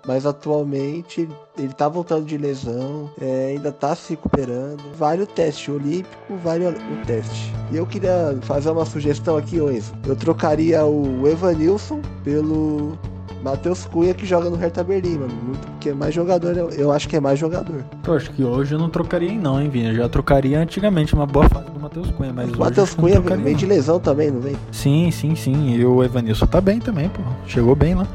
mas 0.06 0.24
atualmente 0.26 1.28
ele- 1.58 1.72
tá 1.74 1.88
voltando 1.88 2.24
de 2.24 2.36
lesão, 2.38 3.10
é, 3.20 3.48
ainda 3.52 3.72
tá 3.72 3.94
se 3.96 4.10
recuperando. 4.10 4.80
Vale 4.96 5.22
o 5.22 5.26
teste 5.26 5.70
olímpico, 5.70 6.36
vale 6.42 6.66
o 6.66 6.68
o 6.70 7.06
teste. 7.06 7.52
E 7.72 7.76
eu 7.76 7.86
queria 7.86 8.38
fazer 8.42 8.70
uma 8.70 8.84
sugestão 8.84 9.36
aqui, 9.36 9.56
Enzo. 9.56 9.92
Eu 10.06 10.14
trocaria 10.14 10.84
o 10.84 11.26
Evanilson 11.26 12.00
pelo 12.22 12.96
Matheus 13.42 13.84
Cunha 13.84 14.14
que 14.14 14.24
joga 14.24 14.48
no 14.48 14.56
Hertha 14.56 14.84
Berlim, 14.84 15.18
mano. 15.18 15.34
Muito, 15.42 15.66
porque 15.66 15.90
é 15.90 15.94
mais 15.94 16.14
jogador, 16.14 16.56
eu, 16.56 16.70
eu 16.70 16.92
acho 16.92 17.08
que 17.08 17.16
é 17.16 17.20
mais 17.20 17.38
jogador. 17.38 17.84
Eu 18.06 18.14
acho 18.14 18.30
que 18.30 18.44
hoje 18.44 18.74
eu 18.74 18.78
não 18.78 18.88
trocaria 18.88 19.32
não, 19.32 19.60
hein, 19.60 19.68
Vini? 19.68 19.88
Eu 19.88 19.94
já 19.96 20.08
trocaria 20.08 20.60
antigamente 20.60 21.14
uma 21.14 21.26
boa 21.26 21.48
fase 21.48 21.70
do 21.70 21.80
Matheus 21.80 22.10
Cunha, 22.12 22.32
mas 22.32 22.52
o 22.52 22.58
Matheus 22.58 22.94
Cunha 22.94 23.16
trocaria, 23.16 23.44
vem 23.44 23.56
de 23.56 23.66
lesão 23.66 23.98
também, 23.98 24.30
não 24.30 24.40
vem? 24.40 24.56
Sim, 24.70 25.10
sim, 25.10 25.34
sim. 25.34 25.74
E 25.74 25.84
o 25.84 26.04
Evanilson 26.04 26.46
tá 26.46 26.60
bem 26.60 26.78
também, 26.78 27.08
pô. 27.08 27.20
Chegou 27.46 27.74
bem 27.74 27.94
lá. 27.94 28.06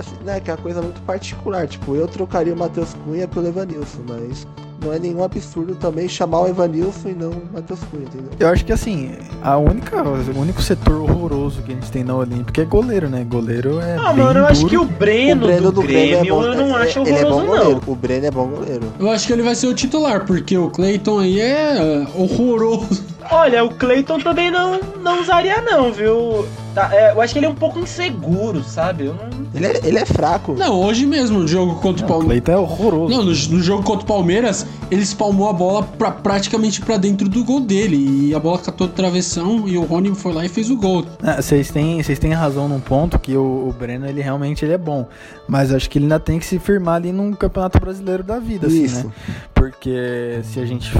Assim, 0.00 0.16
né, 0.24 0.40
que 0.40 0.50
é 0.50 0.54
uma 0.54 0.62
coisa 0.62 0.80
muito 0.82 1.00
particular. 1.02 1.66
Tipo, 1.68 1.94
eu 1.94 2.08
trocaria 2.08 2.52
o 2.54 2.56
Matheus 2.56 2.94
Cunha 3.04 3.28
pelo 3.28 3.46
Evanilson, 3.48 4.00
mas 4.08 4.46
não 4.82 4.92
é 4.94 4.98
nenhum 4.98 5.22
absurdo 5.22 5.74
também 5.74 6.08
chamar 6.08 6.40
o 6.40 6.48
Evanilson 6.48 7.10
e 7.10 7.12
não 7.12 7.28
o 7.30 7.42
Matheus 7.52 7.80
Cunha, 7.90 8.04
entendeu? 8.04 8.30
Eu 8.38 8.48
acho 8.48 8.64
que 8.64 8.72
assim, 8.72 9.12
a 9.42 9.58
única, 9.58 10.02
o 10.02 10.40
único 10.40 10.62
setor 10.62 11.02
horroroso 11.02 11.60
que 11.62 11.72
a 11.72 11.74
gente 11.74 11.90
tem 11.92 12.02
na 12.02 12.14
Olímpica 12.16 12.62
é 12.62 12.64
goleiro, 12.64 13.10
né? 13.10 13.22
Goleiro 13.28 13.78
é. 13.78 13.96
Ah, 13.98 14.14
mano, 14.14 14.40
eu 14.40 14.46
acho 14.46 14.66
que 14.66 14.78
o 14.78 14.86
Breno, 14.86 15.44
o 15.44 15.48
Breno 15.48 15.70
do, 15.72 15.82
Grêmio 15.82 16.18
Grêmio 16.18 16.18
é 16.18 16.30
bom, 16.30 16.42
eu 16.44 16.54
não 16.56 16.78
é- 16.78 16.82
acho 16.82 16.98
ele 17.00 17.10
é 17.10 17.22
bom 17.24 17.30
horroroso, 17.32 17.46
goleiro. 17.58 17.82
não. 17.86 17.92
O 17.92 17.96
Breno 17.96 18.26
é 18.26 18.30
bom 18.30 18.46
goleiro. 18.48 18.86
Eu 18.98 19.10
acho 19.10 19.26
que 19.26 19.32
ele 19.34 19.42
vai 19.42 19.54
ser 19.54 19.66
o 19.66 19.74
titular, 19.74 20.24
porque 20.24 20.56
o 20.56 20.70
Clayton 20.70 21.18
aí 21.18 21.38
é 21.40 22.06
horroroso. 22.14 23.04
Olha, 23.30 23.64
o 23.64 23.70
Cleiton 23.72 24.18
também 24.18 24.50
não, 24.50 24.80
não 25.02 25.20
usaria, 25.20 25.60
não, 25.62 25.92
viu? 25.92 26.46
Tá, 26.74 26.88
é, 26.92 27.12
eu 27.12 27.20
acho 27.20 27.32
que 27.32 27.38
ele 27.38 27.46
é 27.46 27.48
um 27.48 27.54
pouco 27.54 27.78
inseguro, 27.78 28.62
sabe? 28.62 29.06
Eu 29.06 29.14
não. 29.14 29.28
Ele 29.52 29.66
é, 29.66 29.80
ele 29.84 29.98
é 29.98 30.04
fraco. 30.06 30.54
Não, 30.54 30.80
hoje 30.80 31.04
mesmo, 31.06 31.40
no 31.40 31.48
jogo 31.48 31.76
contra 31.76 32.04
o 32.04 32.08
Não, 32.08 32.16
o 32.16 32.18
Palmeiras. 32.20 32.44
Cleiton 32.44 32.52
é 32.52 32.56
horroroso. 32.64 33.14
Não, 33.14 33.24
no, 33.24 33.30
no 33.30 33.62
jogo 33.62 33.82
contra 33.82 34.04
o 34.04 34.06
Palmeiras, 34.06 34.64
ele 34.90 35.02
espalmou 35.02 35.48
a 35.48 35.52
bola 35.52 35.82
pra, 35.82 36.10
praticamente 36.12 36.80
pra 36.80 36.96
dentro 36.96 37.28
do 37.28 37.44
gol 37.44 37.60
dele. 37.60 38.28
E 38.28 38.34
a 38.34 38.38
bola 38.38 38.58
catou 38.58 38.86
de 38.86 38.94
travessão 38.94 39.66
e 39.66 39.76
o 39.76 39.82
Rony 39.82 40.14
foi 40.14 40.32
lá 40.32 40.44
e 40.44 40.48
fez 40.48 40.70
o 40.70 40.76
gol. 40.76 41.04
Ah, 41.22 41.40
Vocês 41.42 41.70
têm, 41.70 42.00
vocês 42.02 42.18
têm 42.18 42.32
razão 42.32 42.68
num 42.68 42.80
ponto 42.80 43.18
que 43.18 43.36
o, 43.36 43.68
o 43.68 43.74
Breno 43.76 44.06
ele 44.08 44.20
realmente 44.22 44.64
ele 44.64 44.72
é 44.74 44.78
bom, 44.78 45.06
mas 45.48 45.72
acho 45.72 45.90
que 45.90 45.98
ele 45.98 46.04
ainda 46.04 46.20
tem 46.20 46.38
que 46.38 46.46
se 46.46 46.58
firmar 46.60 46.96
ali 46.96 47.10
num 47.12 47.32
campeonato 47.32 47.80
brasileiro 47.80 48.22
da 48.22 48.38
vida, 48.38 48.66
assim, 48.68 48.84
Isso. 48.84 49.06
né? 49.06 49.12
Porque 49.54 50.40
se 50.44 50.60
a 50.60 50.64
gente 50.66 50.92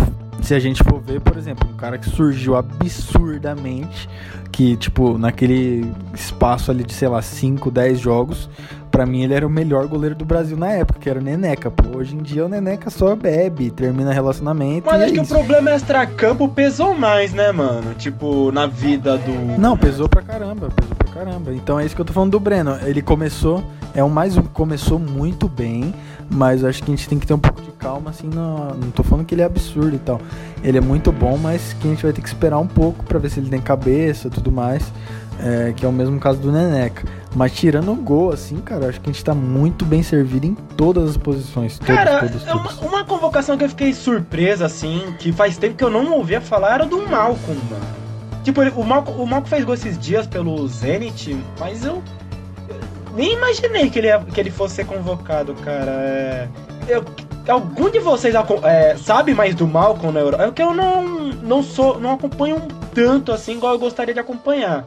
se 0.46 0.54
a 0.54 0.58
gente 0.58 0.82
for 0.84 1.00
ver, 1.00 1.20
por 1.20 1.36
exemplo, 1.36 1.68
um 1.70 1.76
cara 1.76 1.98
que 1.98 2.08
surgiu 2.08 2.56
absurdamente, 2.56 4.08
que 4.52 4.76
tipo 4.76 5.16
naquele 5.18 5.90
espaço 6.14 6.70
ali 6.70 6.84
de 6.84 6.92
sei 6.92 7.08
lá 7.08 7.22
5, 7.22 7.70
10 7.70 7.98
jogos, 8.00 8.48
pra 8.90 9.06
mim 9.06 9.22
ele 9.22 9.34
era 9.34 9.46
o 9.46 9.50
melhor 9.50 9.86
goleiro 9.86 10.14
do 10.14 10.24
Brasil 10.24 10.56
na 10.56 10.68
época, 10.70 10.98
que 10.98 11.08
era 11.08 11.20
o 11.20 11.22
Neneca. 11.22 11.70
Pô, 11.70 11.98
hoje 11.98 12.14
em 12.16 12.18
dia 12.18 12.44
o 12.44 12.48
Neneca 12.48 12.90
só 12.90 13.14
bebe, 13.14 13.70
termina 13.70 14.12
relacionamento 14.12 14.86
Mas 14.86 15.02
acho 15.02 15.12
é 15.12 15.14
que 15.14 15.20
isso. 15.20 15.32
o 15.34 15.36
problema 15.38 15.70
extra-campo 15.70 16.48
pesou 16.48 16.94
mais, 16.94 17.32
né, 17.32 17.52
mano? 17.52 17.94
Tipo, 17.94 18.50
na 18.52 18.66
vida 18.66 19.16
do. 19.18 19.58
Não, 19.58 19.76
pesou 19.76 20.08
pra 20.08 20.22
caramba, 20.22 20.68
pesou 20.70 20.94
pra 20.96 21.08
caramba. 21.12 21.54
Então 21.54 21.78
é 21.78 21.84
isso 21.84 21.94
que 21.94 22.00
eu 22.00 22.04
tô 22.06 22.12
falando 22.12 22.32
do 22.32 22.40
Breno. 22.40 22.76
Ele 22.84 23.02
começou, 23.02 23.62
é 23.94 24.02
um 24.02 24.08
mais 24.08 24.36
um 24.36 24.42
começou 24.42 24.98
muito 24.98 25.48
bem, 25.48 25.94
mas 26.30 26.62
eu 26.62 26.68
acho 26.68 26.82
que 26.82 26.90
a 26.92 26.94
gente 26.96 27.08
tem 27.08 27.18
que 27.18 27.26
ter 27.26 27.34
um 27.34 27.38
pouco 27.38 27.60
de 27.60 27.70
calma, 27.72 28.10
assim, 28.10 28.28
no, 28.28 28.74
não 28.74 28.90
tô 28.90 29.02
falando 29.02 29.24
que 29.26 29.34
ele 29.34 29.42
é 29.42 29.44
absurdo 29.44 29.94
e 29.96 29.98
tal. 29.98 30.20
Ele 30.62 30.78
é 30.78 30.80
muito 30.80 31.10
bom, 31.10 31.36
mas 31.36 31.74
que 31.80 31.86
a 31.88 31.90
gente 31.90 32.02
vai 32.02 32.12
ter 32.12 32.20
que 32.22 32.28
esperar 32.28 32.58
um 32.58 32.66
pouco 32.66 33.04
pra 33.04 33.18
ver 33.18 33.30
se 33.30 33.40
ele 33.40 33.50
tem 33.50 33.60
cabeça 33.60 34.28
e 34.28 34.30
tudo 34.30 34.50
mais. 34.52 34.82
é, 35.42 35.72
que 35.74 35.86
é 35.86 35.88
o 35.88 35.92
mesmo 35.92 36.20
caso 36.20 36.38
do 36.38 36.52
Neneca. 36.52 37.08
Mas 37.34 37.52
tirando 37.52 37.90
o 37.92 37.96
gol, 37.96 38.30
assim, 38.30 38.56
cara, 38.58 38.88
acho 38.90 39.00
que 39.00 39.08
a 39.08 39.12
gente 39.12 39.24
tá 39.24 39.34
muito 39.34 39.86
bem 39.86 40.02
servido 40.02 40.44
em 40.46 40.54
todas 40.54 41.08
as 41.10 41.16
posições. 41.16 41.78
Todas, 41.78 41.96
Cara, 41.96 42.20
todas, 42.28 42.46
é 42.46 42.52
uma, 42.52 42.62
todas. 42.68 42.78
uma 42.82 43.04
convocação 43.04 43.56
que 43.56 43.64
eu 43.64 43.68
fiquei 43.70 43.94
surpresa, 43.94 44.66
assim, 44.66 45.14
que 45.18 45.32
faz 45.32 45.56
tempo 45.56 45.76
que 45.76 45.84
eu 45.84 45.88
não 45.88 46.12
ouvia 46.12 46.42
falar, 46.42 46.74
era 46.74 46.84
do 46.84 46.98
Malcolm, 47.08 47.58
mano. 47.70 47.84
Tipo, 48.44 48.60
ele- 48.60 48.72
o 48.76 48.84
Malcolm, 48.84 49.18
o 49.22 49.26
Malcolm 49.26 49.48
fez 49.48 49.64
gol 49.64 49.72
esses 49.74 49.98
dias 49.98 50.26
pelo 50.26 50.68
Zenit, 50.68 51.34
mas 51.58 51.86
eu 51.86 52.02
nem 53.14 53.32
imaginei 53.34 53.90
que 53.90 53.98
ele, 53.98 54.08
ia- 54.08 54.18
que 54.20 54.40
ele 54.40 54.50
fosse 54.50 54.76
ser 54.76 54.86
convocado, 54.86 55.54
cara. 55.54 55.90
É, 55.90 56.48
eu- 56.88 57.04
algum 57.48 57.90
de 57.90 57.98
vocês 57.98 58.34
é, 58.64 58.96
sabe 58.96 59.34
mais 59.34 59.54
do 59.54 59.66
Malcolm 59.66 60.12
na 60.12 60.20
Europa? 60.20 60.44
É 60.44 60.50
que 60.50 60.62
eu 60.62 60.72
não, 60.74 61.02
não 61.42 61.62
sou, 61.62 61.98
não 62.00 62.12
acompanho 62.14 62.60
tanto 62.94 63.32
assim, 63.32 63.52
igual 63.52 63.72
eu 63.74 63.78
gostaria 63.78 64.14
de 64.14 64.20
acompanhar. 64.20 64.84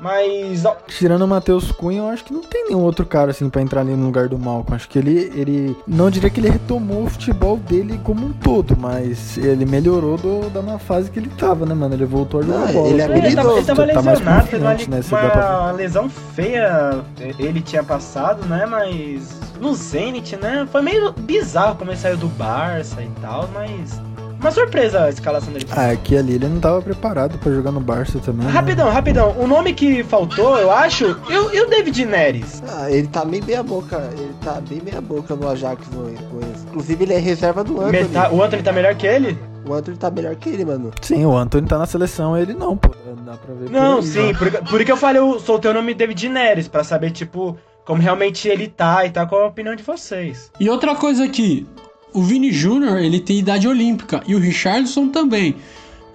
Mas 0.00 0.64
Tirando 0.88 1.22
o 1.22 1.28
Matheus 1.28 1.70
Cunha, 1.72 1.98
eu 1.98 2.08
acho 2.08 2.24
que 2.24 2.32
não 2.32 2.40
tem 2.42 2.66
nenhum 2.68 2.80
outro 2.80 3.04
cara 3.04 3.30
assim 3.30 3.48
pra 3.50 3.60
entrar 3.62 3.82
ali 3.82 3.94
no 3.94 4.06
lugar 4.06 4.28
do 4.28 4.38
Malcolm. 4.38 4.74
Acho 4.74 4.88
que 4.88 4.98
ele, 4.98 5.30
ele. 5.34 5.76
Não 5.86 6.10
diria 6.10 6.30
que 6.30 6.40
ele 6.40 6.48
retomou 6.50 7.04
o 7.04 7.10
futebol 7.10 7.56
dele 7.56 8.00
como 8.02 8.26
um 8.26 8.32
todo, 8.32 8.76
mas 8.78 9.36
ele 9.38 9.64
melhorou 9.66 10.16
do- 10.16 10.48
da 10.50 10.62
má 10.62 10.78
fase 10.78 11.10
que 11.10 11.18
ele 11.18 11.30
tava, 11.36 11.66
né, 11.66 11.74
mano? 11.74 11.94
Ele 11.94 12.06
voltou 12.06 12.40
a 12.40 12.42
jogar 12.42 12.68
Ah, 12.68 12.72
bola. 12.72 12.88
ele 12.88 13.02
é 13.02 13.04
ele 13.18 13.34
tava, 13.36 13.52
ele 13.56 13.64
tava 13.66 13.86
Tá 13.86 14.02
mais 14.02 14.18
lesionado, 14.18 14.46
teve 14.48 14.64
uma, 14.64 14.74
né? 14.74 15.02
Uma 15.10 15.72
lesão 15.72 16.08
feia 16.08 17.00
ele 17.38 17.60
tinha 17.60 17.82
passado, 17.82 18.46
né? 18.46 18.66
Mas 18.66 19.38
no 19.60 19.74
Zenit, 19.74 20.36
né? 20.36 20.66
Foi 20.72 20.80
meio 20.82 21.12
bizarro 21.12 21.76
como 21.76 21.90
ele 21.90 21.98
saiu 21.98 22.16
do 22.16 22.28
Barça 22.28 23.02
e 23.02 23.10
tal, 23.20 23.48
mas. 23.52 24.00
Uma 24.40 24.50
surpresa 24.50 25.04
a 25.04 25.08
escalação 25.10 25.52
dele. 25.52 25.66
Ah, 25.70 25.90
aqui 25.90 26.16
ali 26.16 26.34
ele 26.34 26.48
não 26.48 26.60
tava 26.60 26.80
preparado 26.80 27.38
pra 27.38 27.52
jogar 27.52 27.70
no 27.70 27.80
Barça 27.80 28.18
também. 28.20 28.46
né? 28.46 28.52
Rapidão, 28.52 28.88
rapidão. 28.90 29.34
O 29.38 29.46
nome 29.46 29.74
que 29.74 30.02
faltou, 30.04 30.58
eu 30.58 30.70
acho, 30.70 31.04
e 31.28 31.36
o, 31.36 31.54
e 31.54 31.60
o 31.60 31.68
David 31.68 32.04
Neres? 32.06 32.62
Ah, 32.68 32.90
ele 32.90 33.06
tá 33.06 33.24
bem 33.24 33.42
meia 33.42 33.62
boca. 33.62 34.02
Ele 34.16 34.34
tá 34.42 34.60
bem 34.60 34.80
meia 34.82 35.00
boca 35.00 35.36
no 35.36 35.48
Ajax 35.48 35.86
Enzo. 35.88 36.66
Inclusive, 36.68 37.04
ele 37.04 37.12
é 37.14 37.18
reserva 37.18 37.62
do 37.62 37.80
Anthony. 37.80 37.92
Meta- 38.08 38.32
o 38.32 38.42
Anthony 38.42 38.62
tá 38.62 38.72
melhor 38.72 38.94
que 38.94 39.06
ele? 39.06 39.38
O 39.66 39.74
Anthony 39.74 39.96
tá 39.98 40.10
melhor 40.10 40.34
que 40.36 40.48
ele, 40.48 40.64
mano. 40.64 40.90
Sim, 41.02 41.26
o 41.26 41.36
Antônio 41.36 41.68
tá 41.68 41.76
na 41.78 41.84
seleção, 41.86 42.36
ele 42.36 42.54
não, 42.54 42.76
pô. 42.76 42.88
Dá 43.26 43.32
pra 43.36 43.54
ver. 43.54 43.64
por 43.64 43.70
Não, 43.72 43.96
aí, 43.98 44.02
sim, 44.02 44.34
por, 44.34 44.50
por 44.50 44.84
que 44.84 44.90
eu 44.90 44.96
falei, 44.96 45.20
eu 45.20 45.38
soltei 45.38 45.70
o 45.70 45.74
nome 45.74 45.92
David 45.92 46.28
Neres, 46.30 46.66
pra 46.66 46.82
saber, 46.82 47.10
tipo, 47.10 47.58
como 47.84 48.00
realmente 48.00 48.48
ele 48.48 48.68
tá 48.68 49.04
e 49.04 49.10
tal, 49.10 49.26
qual 49.28 49.42
a 49.42 49.46
opinião 49.48 49.76
de 49.76 49.82
vocês. 49.82 50.50
E 50.58 50.70
outra 50.70 50.94
coisa 50.96 51.24
aqui, 51.24 51.66
o 52.12 52.22
Vini 52.22 52.52
Júnior, 52.52 52.98
ele 52.98 53.20
tem 53.20 53.38
idade 53.38 53.66
olímpica 53.68 54.22
e 54.26 54.34
o 54.34 54.38
Richardson 54.38 55.08
também. 55.08 55.56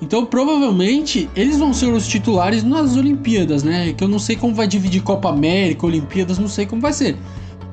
Então, 0.01 0.25
provavelmente, 0.25 1.29
eles 1.35 1.57
vão 1.57 1.73
ser 1.73 1.87
os 1.87 2.05
titulares 2.07 2.63
nas 2.63 2.97
Olimpíadas, 2.97 3.63
né? 3.63 3.93
Que 3.93 4.03
eu 4.03 4.07
não 4.07 4.19
sei 4.19 4.35
como 4.35 4.53
vai 4.53 4.67
dividir 4.67 5.01
Copa 5.01 5.29
América, 5.29 5.85
Olimpíadas, 5.85 6.37
não 6.37 6.49
sei 6.49 6.65
como 6.65 6.81
vai 6.81 6.91
ser. 6.91 7.15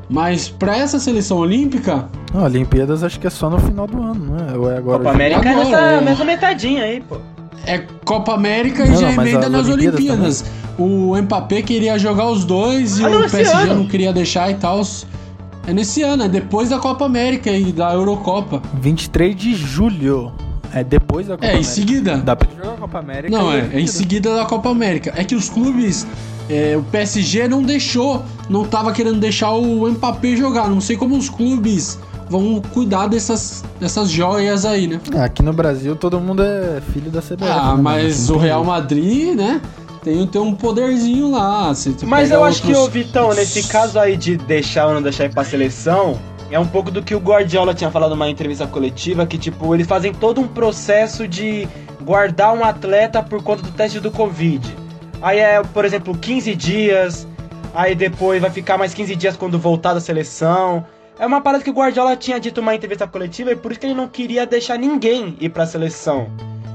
Mas 0.08 0.48
pra 0.48 0.76
essa 0.76 0.98
seleção 1.00 1.38
olímpica, 1.38 2.08
Não, 2.32 2.44
Olimpíadas 2.44 3.02
acho 3.02 3.18
que 3.18 3.26
é 3.26 3.30
só 3.30 3.48
no 3.50 3.58
final 3.58 3.86
do 3.86 4.00
ano, 4.02 4.36
né? 4.36 4.54
Ou 4.56 4.70
é 4.70 4.76
agora? 4.76 4.98
Copa 4.98 5.10
América 5.10 5.48
é 5.48 5.52
agora, 5.52 5.64
nessa, 5.64 5.80
é. 5.80 6.00
nessa 6.00 6.24
metadinha 6.24 6.84
aí, 6.84 7.00
pô. 7.00 7.16
é 7.66 7.78
Copa 8.04 8.34
América 8.34 8.84
e 8.84 8.90
Não, 8.90 8.96
já 9.00 9.12
não, 9.12 9.22
emenda 9.22 9.46
as 9.46 9.52
nas 9.52 9.68
Olimpíadas 9.68 10.42
Olimpíadas. 10.42 10.44
O 10.78 11.16
Mbappé 11.20 11.62
queria 11.62 11.98
jogar 11.98 12.30
os 12.30 12.44
dois 12.44 12.98
e 12.98 13.04
Ah, 13.04 13.08
não, 13.08 13.26
o 13.26 13.30
PSG 13.30 13.56
ano. 13.62 13.74
não 13.74 13.86
queria 13.86 14.12
deixar 14.12 14.50
e 14.50 14.54
tal. 14.54 14.80
É 15.66 15.72
nesse 15.72 16.02
ano, 16.02 16.24
é 16.24 16.28
depois 16.28 16.68
da 16.70 16.78
Copa 16.78 17.04
América 17.04 17.50
e 17.50 17.72
da 17.72 17.92
Eurocopa. 17.92 18.60
23 18.74 19.36
de 19.36 19.54
julho. 19.54 20.32
É 20.74 20.82
depois 20.82 21.26
da 21.28 21.34
Copa 21.34 21.46
É, 21.46 21.48
em 21.48 21.50
América. 21.52 21.70
seguida. 21.72 22.16
Dá 22.18 22.34
pra 22.34 22.48
jogar 22.56 22.74
a 22.74 22.76
Copa 22.78 22.98
América. 22.98 23.36
Não, 23.36 23.52
é, 23.52 23.68
é 23.72 23.80
em 23.80 23.86
seguida 23.86 24.34
da 24.34 24.44
Copa 24.44 24.70
América. 24.70 25.12
É 25.16 25.22
que 25.22 25.34
os 25.34 25.48
clubes, 25.48 26.06
é, 26.48 26.76
o 26.76 26.82
PSG 26.82 27.46
não 27.46 27.62
deixou, 27.62 28.24
não 28.48 28.64
tava 28.64 28.90
querendo 28.92 29.20
deixar 29.20 29.50
o 29.52 29.88
Mbappé 29.90 30.34
jogar. 30.34 30.68
Não 30.68 30.80
sei 30.80 30.96
como 30.96 31.16
os 31.16 31.28
clubes 31.28 31.98
vão 32.28 32.62
cuidar 32.72 33.06
dessas, 33.08 33.62
dessas 33.78 34.10
joias 34.10 34.64
aí, 34.64 34.86
né? 34.86 34.98
É, 35.14 35.20
Aqui 35.20 35.42
no 35.42 35.52
Brasil 35.52 35.94
todo 35.94 36.18
mundo 36.18 36.42
é 36.42 36.80
filho 36.92 37.10
da 37.10 37.20
CBF. 37.20 37.44
Ah, 37.44 37.76
né, 37.76 37.82
mas 37.82 38.30
o 38.30 38.38
Real 38.38 38.64
Madrid, 38.64 39.36
né? 39.36 39.60
Tem, 40.02 40.26
tem 40.26 40.40
um 40.40 40.54
poderzinho 40.54 41.30
lá. 41.30 41.68
Você- 41.72 41.94
Mas 42.04 42.30
eu 42.30 42.42
acho 42.44 42.60
que, 42.62 42.68
outros- 42.68 42.86
ô 42.86 42.90
Vitão, 42.90 43.28
nesse 43.34 43.68
caso 43.68 43.98
aí 43.98 44.16
de 44.16 44.36
deixar 44.36 44.88
ou 44.88 44.94
não 44.94 45.02
deixar 45.02 45.26
ir 45.26 45.30
pra 45.32 45.44
seleção, 45.44 46.18
é 46.50 46.58
um 46.58 46.66
pouco 46.66 46.90
do 46.90 47.02
que 47.02 47.14
o 47.14 47.18
Guardiola 47.20 47.72
tinha 47.72 47.90
falado 47.90 48.10
numa 48.10 48.28
entrevista 48.28 48.66
coletiva, 48.66 49.24
que, 49.26 49.38
tipo, 49.38 49.72
eles 49.74 49.86
fazem 49.86 50.12
todo 50.12 50.40
um 50.40 50.48
processo 50.48 51.28
de 51.28 51.68
guardar 52.02 52.52
um 52.52 52.64
atleta 52.64 53.22
por 53.22 53.42
conta 53.42 53.62
do 53.62 53.70
teste 53.70 54.00
do 54.00 54.10
Covid. 54.10 54.76
Aí 55.22 55.38
é, 55.38 55.62
por 55.62 55.84
exemplo, 55.84 56.16
15 56.18 56.52
dias, 56.56 57.28
aí 57.72 57.94
depois 57.94 58.40
vai 58.42 58.50
ficar 58.50 58.76
mais 58.76 58.92
15 58.92 59.14
dias 59.14 59.36
quando 59.36 59.56
voltar 59.56 59.94
da 59.94 60.00
seleção. 60.00 60.84
É 61.16 61.24
uma 61.24 61.40
parada 61.40 61.62
que 61.62 61.70
o 61.70 61.72
Guardiola 61.72 62.16
tinha 62.16 62.40
dito 62.40 62.60
numa 62.60 62.74
entrevista 62.74 63.06
coletiva 63.06 63.52
e 63.52 63.56
por 63.56 63.70
isso 63.70 63.78
que 63.80 63.86
ele 63.86 63.94
não 63.94 64.08
queria 64.08 64.44
deixar 64.44 64.76
ninguém 64.76 65.36
ir 65.40 65.50
pra 65.50 65.64
seleção 65.64 66.26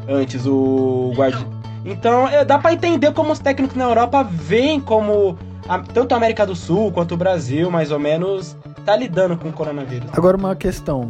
antes, 0.08 0.46
o 0.46 1.12
Guardiola. 1.14 1.57
Então, 1.88 2.28
é, 2.28 2.44
dá 2.44 2.60
pra 2.60 2.74
entender 2.74 3.12
como 3.14 3.32
os 3.32 3.40
técnicos 3.40 3.76
na 3.78 3.86
Europa 3.86 4.24
veem 4.24 4.80
como 4.80 5.38
a- 5.68 5.80
tanto 5.80 6.14
a 6.14 6.18
América 6.18 6.46
do 6.46 6.56
Sul 6.56 6.92
quanto 6.92 7.14
o 7.14 7.18
Brasil, 7.18 7.72
mais 7.72 7.92
ou 7.92 8.00
menos, 8.00 8.56
tá 8.86 8.96
lidando 8.96 9.38
com 9.38 9.50
o 9.50 9.54
coronavírus. 9.54 10.10
Agora 10.14 10.36
uma 10.38 10.56
questão. 10.56 11.10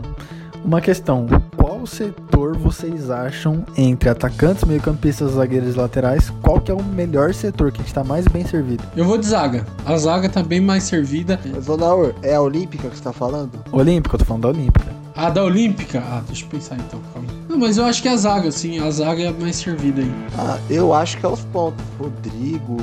Uma 0.64 0.82
questão. 0.82 1.28
Qual 1.56 1.86
setor 1.86 2.58
vocês 2.58 3.10
acham 3.10 3.64
entre 3.78 4.10
atacantes, 4.10 4.64
meio-campistas, 4.66 5.32
zagueiros 5.32 5.76
e 5.76 5.78
laterais? 5.78 6.30
Qual 6.42 6.60
que 6.60 6.70
é 6.72 6.74
o 6.74 6.84
melhor 6.84 7.34
setor 7.34 7.72
que 7.72 7.80
a 7.80 7.84
gente 7.84 7.94
tá 7.94 8.04
mais 8.04 8.28
bem 8.28 8.46
servido? 8.46 8.84
Eu 8.96 9.06
vou 9.06 9.18
de 9.18 9.26
zaga. 9.26 9.66
A 9.86 9.96
zaga 9.98 10.28
tá 10.28 10.44
bem 10.44 10.60
mais 10.60 10.84
servida. 10.84 11.40
Mas, 11.54 11.70
ô 11.70 11.78
Naur, 11.78 12.14
é 12.22 12.36
a 12.36 12.42
Olímpica 12.42 12.90
que 12.90 12.98
você 12.98 13.04
tá 13.04 13.14
falando? 13.14 13.52
Olímpica, 13.72 14.16
eu 14.16 14.20
tô 14.20 14.26
falando 14.26 14.44
da 14.44 14.50
Olímpica. 14.50 14.92
A 15.18 15.32
da 15.32 15.44
Olímpica? 15.44 16.04
Ah, 16.08 16.22
deixa 16.28 16.46
eu 16.46 16.50
pensar 16.50 16.76
então. 16.76 17.02
Calma. 17.12 17.28
Não, 17.50 17.58
mas 17.58 17.78
eu 17.78 17.86
acho 17.86 18.04
que 18.04 18.08
a 18.08 18.16
zaga, 18.16 18.52
sim. 18.52 18.80
A 18.80 18.92
zaga 18.92 19.24
é 19.24 19.32
mais 19.32 19.56
servida 19.56 20.00
aí. 20.00 20.12
Ah, 20.38 20.60
eu 20.70 20.94
acho 20.94 21.18
que 21.18 21.26
é 21.26 21.30
os 21.30 21.42
pontos. 21.46 21.84
Rodrigo, 22.00 22.78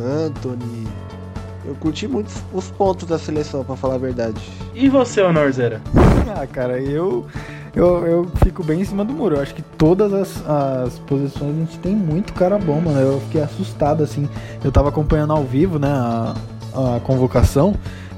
Anthony. 0.00 0.86
Eu 1.64 1.74
curti 1.74 2.06
muito 2.06 2.30
os 2.52 2.70
pontos 2.70 3.08
da 3.08 3.18
seleção, 3.18 3.64
pra 3.64 3.74
falar 3.74 3.96
a 3.96 3.98
verdade. 3.98 4.40
E 4.72 4.88
você, 4.88 5.20
Honorzeira? 5.20 5.80
Ah, 6.36 6.46
cara, 6.46 6.80
eu, 6.80 7.26
eu, 7.74 8.06
eu 8.06 8.32
fico 8.42 8.62
bem 8.62 8.80
em 8.82 8.84
cima 8.84 9.04
do 9.04 9.12
muro. 9.12 9.36
Eu 9.36 9.42
acho 9.42 9.54
que 9.54 9.62
todas 9.62 10.12
as, 10.12 10.48
as 10.48 10.98
posições 11.00 11.56
a 11.56 11.58
gente 11.58 11.78
tem 11.80 11.96
muito 11.96 12.32
cara 12.34 12.56
bom, 12.56 12.80
mano. 12.80 13.00
Eu 13.00 13.20
fiquei 13.22 13.42
assustado, 13.42 14.02
assim. 14.02 14.28
Eu 14.62 14.70
tava 14.70 14.90
acompanhando 14.90 15.32
ao 15.32 15.42
vivo, 15.42 15.78
né, 15.78 15.88
a, 15.88 16.34
a 16.96 17.00
convocação. 17.00 17.74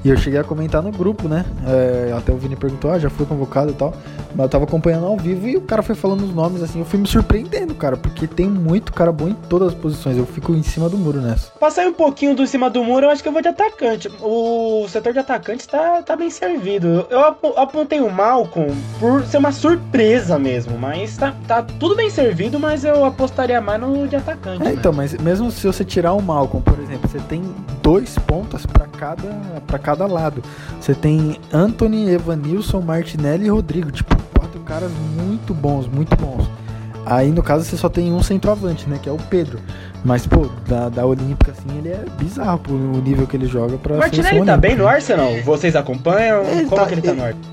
E 0.07 0.09
eu 0.09 0.15
cheguei 0.15 0.39
a 0.39 0.43
comentar 0.45 0.81
no 0.81 0.89
grupo, 0.89 1.27
né? 1.27 1.43
É, 1.67 2.13
até 2.17 2.31
o 2.31 2.37
Vini 2.37 2.55
perguntou, 2.55 2.89
ah, 2.89 2.97
já 2.97 3.09
foi 3.09 3.25
convocado 3.25 3.71
e 3.71 3.73
tal. 3.73 3.93
Mas 4.33 4.45
eu 4.45 4.49
tava 4.49 4.63
acompanhando 4.63 5.05
ao 5.05 5.17
vivo 5.17 5.49
e 5.49 5.57
o 5.57 5.61
cara 5.61 5.81
foi 5.83 5.95
falando 5.95 6.21
os 6.23 6.33
nomes, 6.33 6.63
assim. 6.63 6.79
Eu 6.79 6.85
fui 6.85 6.97
me 6.97 7.05
surpreendendo, 7.05 7.75
cara, 7.75 7.97
porque 7.97 8.25
tem 8.25 8.47
muito 8.47 8.93
cara 8.93 9.11
bom 9.11 9.27
em 9.27 9.33
todas 9.33 9.67
as 9.69 9.73
posições. 9.73 10.15
Eu 10.17 10.25
fico 10.25 10.53
em 10.53 10.63
cima 10.63 10.87
do 10.87 10.95
muro 10.97 11.19
nessa. 11.19 11.51
Pra 11.59 11.69
sair 11.69 11.87
um 11.87 11.93
pouquinho 11.93 12.33
do 12.37 12.47
cima 12.47 12.69
do 12.69 12.81
muro, 12.85 13.07
eu 13.07 13.09
acho 13.09 13.21
que 13.21 13.27
eu 13.27 13.33
vou 13.33 13.41
de 13.41 13.49
atacante. 13.49 14.09
O 14.21 14.85
setor 14.87 15.11
de 15.11 15.19
atacante 15.19 15.67
tá, 15.67 16.01
tá 16.01 16.15
bem 16.15 16.29
servido. 16.29 17.05
Eu 17.09 17.19
apo- 17.25 17.53
apontei 17.57 17.99
o 17.99 18.09
Malcolm 18.09 18.73
por 19.01 19.25
ser 19.25 19.39
uma 19.39 19.51
surpresa 19.51 20.39
mesmo, 20.39 20.77
mas 20.77 21.17
tá, 21.17 21.33
tá 21.45 21.61
tudo 21.61 21.97
bem 21.97 22.09
servido, 22.09 22.57
mas 22.57 22.85
eu 22.85 23.03
apostaria 23.03 23.59
mais 23.59 23.81
no 23.81 24.07
de 24.07 24.15
atacante. 24.15 24.61
É, 24.61 24.65
né? 24.69 24.73
então, 24.73 24.93
mas 24.93 25.13
mesmo 25.17 25.51
se 25.51 25.67
você 25.67 25.83
tirar 25.83 26.13
o 26.13 26.21
Malcolm, 26.21 26.63
por 26.63 26.79
exemplo, 26.79 27.09
você 27.09 27.19
tem 27.27 27.43
dois 27.83 28.17
pontas 28.19 28.65
pra 28.65 28.85
cada 28.87 29.27
para 29.65 29.79
cada 29.79 29.96
lado. 30.05 30.43
Você 30.79 30.93
tem 30.93 31.39
Anthony, 31.51 32.09
Evanilson, 32.11 32.81
Martinelli 32.81 33.45
e 33.45 33.49
Rodrigo, 33.49 33.91
tipo, 33.91 34.15
quatro 34.37 34.59
caras 34.61 34.91
muito 35.17 35.53
bons, 35.53 35.87
muito 35.87 36.15
bons. 36.17 36.47
Aí 37.05 37.31
no 37.31 37.41
caso 37.41 37.63
você 37.63 37.77
só 37.77 37.87
tem 37.87 38.11
um 38.13 38.21
centroavante, 38.21 38.87
né, 38.89 38.99
que 39.01 39.07
é 39.07 39.11
o 39.11 39.17
Pedro. 39.17 39.59
Mas 40.03 40.27
pô, 40.27 40.47
da, 40.67 40.89
da 40.89 41.05
Olímpica 41.05 41.51
assim, 41.51 41.77
ele 41.77 41.89
é 41.89 42.03
bizarro 42.19 42.59
pô, 42.59 42.73
o 42.73 43.01
nível 43.01 43.25
que 43.25 43.35
ele 43.35 43.47
joga 43.47 43.77
pra 43.77 43.95
O 43.95 43.97
Martinelli 43.97 44.45
tá 44.45 44.57
bem 44.57 44.75
no 44.75 44.85
Arsenal? 44.87 45.41
Vocês 45.43 45.75
acompanham? 45.75 46.43
Ele 46.43 46.65
Como 46.65 46.75
tá- 46.81 46.85
que 46.85 46.93
ele 46.93 47.01
tá 47.01 47.11
ele- 47.11 47.19
no 47.21 47.25
Arsenal? 47.25 47.47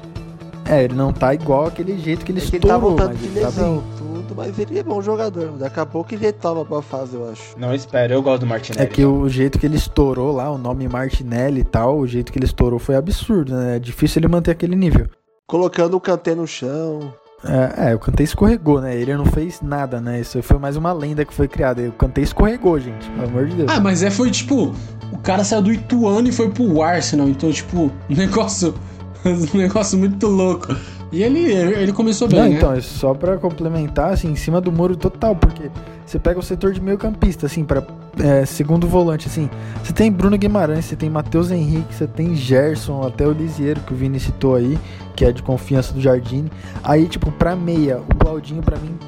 É, 0.66 0.82
ele 0.84 0.94
não 0.94 1.12
tá 1.12 1.34
igual 1.34 1.66
aquele 1.66 1.98
jeito 1.98 2.24
que 2.24 2.32
ele 2.32 2.40
É 2.40 2.42
que 2.42 2.56
ele 2.56 2.60
tá 2.60 2.68
estourou, 2.68 2.80
voltando 2.96 3.08
mas 3.10 3.18
de 3.20 3.26
ele 3.26 3.40
tá 3.40 3.46
lesão, 3.46 3.74
bem. 3.76 3.84
Tudo, 4.24 4.34
mas 4.34 4.58
ele 4.58 4.78
é 4.78 4.82
bom 4.82 5.00
jogador. 5.00 5.52
Daqui 5.52 5.78
a 5.78 5.86
pouco 5.86 6.14
ele 6.14 6.24
retoma 6.24 6.64
pra 6.64 6.82
fase, 6.82 7.14
eu 7.14 7.28
acho. 7.30 7.58
Não, 7.58 7.74
espero, 7.74 8.12
eu 8.12 8.22
gosto 8.22 8.40
do 8.40 8.46
Martinelli. 8.46 8.84
É 8.84 8.86
que 8.86 9.04
o 9.04 9.28
jeito 9.28 9.58
que 9.58 9.66
ele 9.66 9.76
estourou 9.76 10.32
lá, 10.32 10.50
o 10.50 10.58
nome 10.58 10.88
Martinelli 10.88 11.60
e 11.60 11.64
tal, 11.64 11.98
o 11.98 12.06
jeito 12.06 12.32
que 12.32 12.38
ele 12.38 12.46
estourou 12.46 12.78
foi 12.78 12.96
absurdo, 12.96 13.54
né? 13.54 13.76
É 13.76 13.78
difícil 13.78 14.20
ele 14.20 14.28
manter 14.28 14.50
aquele 14.50 14.74
nível. 14.74 15.06
Colocando 15.46 15.96
o 15.96 16.00
Kanté 16.00 16.34
no 16.34 16.46
chão. 16.46 17.12
É, 17.46 17.90
é, 17.90 17.94
o 17.94 17.98
Kanté 17.98 18.22
escorregou, 18.22 18.80
né? 18.80 18.96
Ele 18.96 19.14
não 19.14 19.26
fez 19.26 19.60
nada, 19.60 20.00
né? 20.00 20.20
Isso 20.20 20.42
foi 20.42 20.58
mais 20.58 20.76
uma 20.76 20.92
lenda 20.92 21.24
que 21.26 21.34
foi 21.34 21.46
criada. 21.46 21.82
O 21.82 21.92
Kanté 21.92 22.22
escorregou, 22.22 22.80
gente, 22.80 23.08
pelo 23.10 23.28
amor 23.28 23.46
de 23.46 23.56
Deus. 23.56 23.70
Ah, 23.70 23.80
mas 23.80 24.02
é, 24.02 24.10
foi 24.10 24.30
tipo. 24.30 24.74
O 25.12 25.18
cara 25.18 25.44
saiu 25.44 25.62
do 25.62 25.72
Ituano 25.72 26.26
e 26.26 26.32
foi 26.32 26.50
pro 26.50 26.82
Arsenal. 26.82 27.28
Então, 27.28 27.52
tipo, 27.52 27.92
um 28.08 28.16
negócio. 28.16 28.74
Um 29.24 29.56
negócio 29.56 29.96
muito 29.96 30.26
louco. 30.26 30.66
E 31.14 31.22
ele, 31.22 31.40
ele 31.52 31.92
começou 31.92 32.26
bem, 32.26 32.40
Não, 32.40 32.48
né? 32.48 32.56
então, 32.56 32.72
é 32.72 32.80
só 32.80 33.14
pra 33.14 33.36
complementar, 33.36 34.12
assim, 34.12 34.32
em 34.32 34.34
cima 34.34 34.60
do 34.60 34.72
muro 34.72 34.96
total, 34.96 35.36
porque 35.36 35.70
você 36.04 36.18
pega 36.18 36.40
o 36.40 36.42
setor 36.42 36.72
de 36.72 36.80
meio 36.80 36.98
campista, 36.98 37.46
assim, 37.46 37.62
pra 37.62 37.84
é, 38.18 38.44
segundo 38.44 38.88
volante, 38.88 39.28
assim, 39.28 39.48
você 39.82 39.92
tem 39.92 40.10
Bruno 40.10 40.36
Guimarães, 40.36 40.86
você 40.86 40.96
tem 40.96 41.08
Matheus 41.08 41.52
Henrique, 41.52 41.94
você 41.94 42.08
tem 42.08 42.34
Gerson, 42.34 43.06
até 43.06 43.24
o 43.24 43.30
Lisieiro, 43.30 43.80
que 43.82 43.94
o 43.94 43.96
Vini 43.96 44.18
citou 44.18 44.56
aí, 44.56 44.76
que 45.14 45.24
é 45.24 45.30
de 45.30 45.40
confiança 45.40 45.92
do 45.94 46.00
Jardim. 46.00 46.46
Aí, 46.82 47.06
tipo, 47.06 47.30
pra 47.30 47.54
meia, 47.54 47.98
o 47.98 48.14
Claudinho, 48.16 48.60
pra 48.60 48.76
mim, 48.76 48.98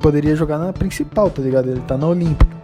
poderia 0.00 0.36
jogar 0.36 0.58
na 0.58 0.70
principal, 0.70 1.30
tá 1.30 1.40
ligado? 1.40 1.70
Ele 1.70 1.80
tá 1.80 1.96
na 1.96 2.06
Olímpica. 2.06 2.54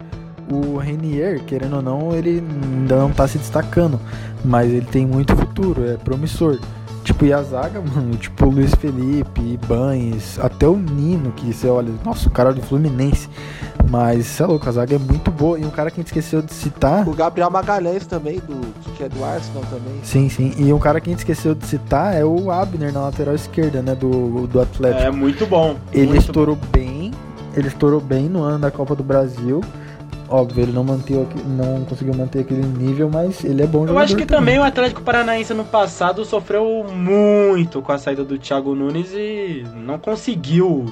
O 0.51 0.77
Renier, 0.77 1.43
querendo 1.45 1.77
ou 1.77 1.81
não, 1.81 2.13
ele 2.15 2.43
ainda 2.77 2.97
não 2.97 3.09
tá 3.09 3.27
se 3.27 3.39
destacando, 3.39 3.99
mas 4.45 4.69
ele 4.69 4.85
tem 4.85 5.07
muito 5.07 5.35
futuro, 5.35 5.89
é 5.89 5.95
promissor. 5.95 6.59
Tipo, 7.03 7.25
e 7.25 7.33
a 7.33 7.41
zaga, 7.41 7.81
mano, 7.81 8.15
tipo, 8.15 8.45
o 8.45 8.49
Luiz 8.49 8.73
Felipe, 8.75 9.41
Ibanes, 9.41 10.39
até 10.39 10.67
o 10.67 10.75
Nino, 10.75 11.31
que 11.31 11.53
você 11.53 11.67
olha, 11.67 11.91
nossa, 12.05 12.27
o 12.27 12.31
cara 12.31 12.53
do 12.53 12.61
Fluminense. 12.61 13.29
Mas, 13.89 14.25
você 14.27 14.43
é 14.43 14.45
louco, 14.45 14.69
a 14.69 14.71
zaga 14.71 14.95
é 14.95 14.99
muito 14.99 15.29
boa. 15.31 15.59
E 15.59 15.65
um 15.65 15.69
cara 15.69 15.91
que 15.91 15.99
a 15.99 16.01
gente 16.01 16.07
esqueceu 16.07 16.41
de 16.41 16.53
citar. 16.53 17.07
O 17.07 17.13
Gabriel 17.13 17.49
Magalhães 17.49 18.05
também, 18.05 18.39
do, 18.39 18.73
que 18.95 19.03
é 19.03 19.09
do 19.09 19.23
Arsenal 19.23 19.63
também. 19.63 19.99
Sim, 20.03 20.29
sim. 20.29 20.53
E 20.57 20.71
um 20.71 20.79
cara 20.79 21.01
que 21.01 21.09
a 21.09 21.11
gente 21.11 21.19
esqueceu 21.19 21.53
de 21.53 21.65
citar 21.65 22.15
é 22.15 22.23
o 22.23 22.49
Abner 22.49 22.93
na 22.93 23.01
lateral 23.01 23.35
esquerda, 23.35 23.81
né? 23.81 23.93
Do, 23.93 24.47
do 24.47 24.61
Atlético. 24.61 25.03
É 25.03 25.11
muito 25.11 25.45
bom. 25.45 25.75
ele 25.91 26.07
muito 26.07 26.21
estourou 26.21 26.57
bem. 26.71 27.11
Ele 27.53 27.67
estourou 27.67 27.99
bem 27.99 28.29
no 28.29 28.43
ano 28.43 28.59
da 28.59 28.71
Copa 28.71 28.95
do 28.95 29.03
Brasil. 29.03 29.61
Óbvio, 30.31 30.63
ele 30.63 30.71
não, 30.71 30.83
manteve, 30.83 31.21
aqu- 31.21 31.45
não 31.45 31.83
conseguiu 31.85 32.13
manter 32.15 32.39
aquele 32.39 32.65
nível, 32.65 33.09
mas 33.11 33.43
ele 33.43 33.61
é 33.63 33.67
bom 33.67 33.79
Eu 33.83 33.87
jogador 33.89 34.03
acho 34.05 34.15
que 34.15 34.25
também 34.25 34.57
o 34.57 34.63
Atlético 34.63 35.01
Paranaense 35.01 35.53
no 35.53 35.65
passado 35.65 36.23
sofreu 36.23 36.85
muito 36.95 37.81
com 37.81 37.91
a 37.91 37.97
saída 37.97 38.23
do 38.23 38.37
Thiago 38.37 38.73
Nunes 38.73 39.11
e 39.13 39.65
não 39.75 39.99
conseguiu 39.99 40.85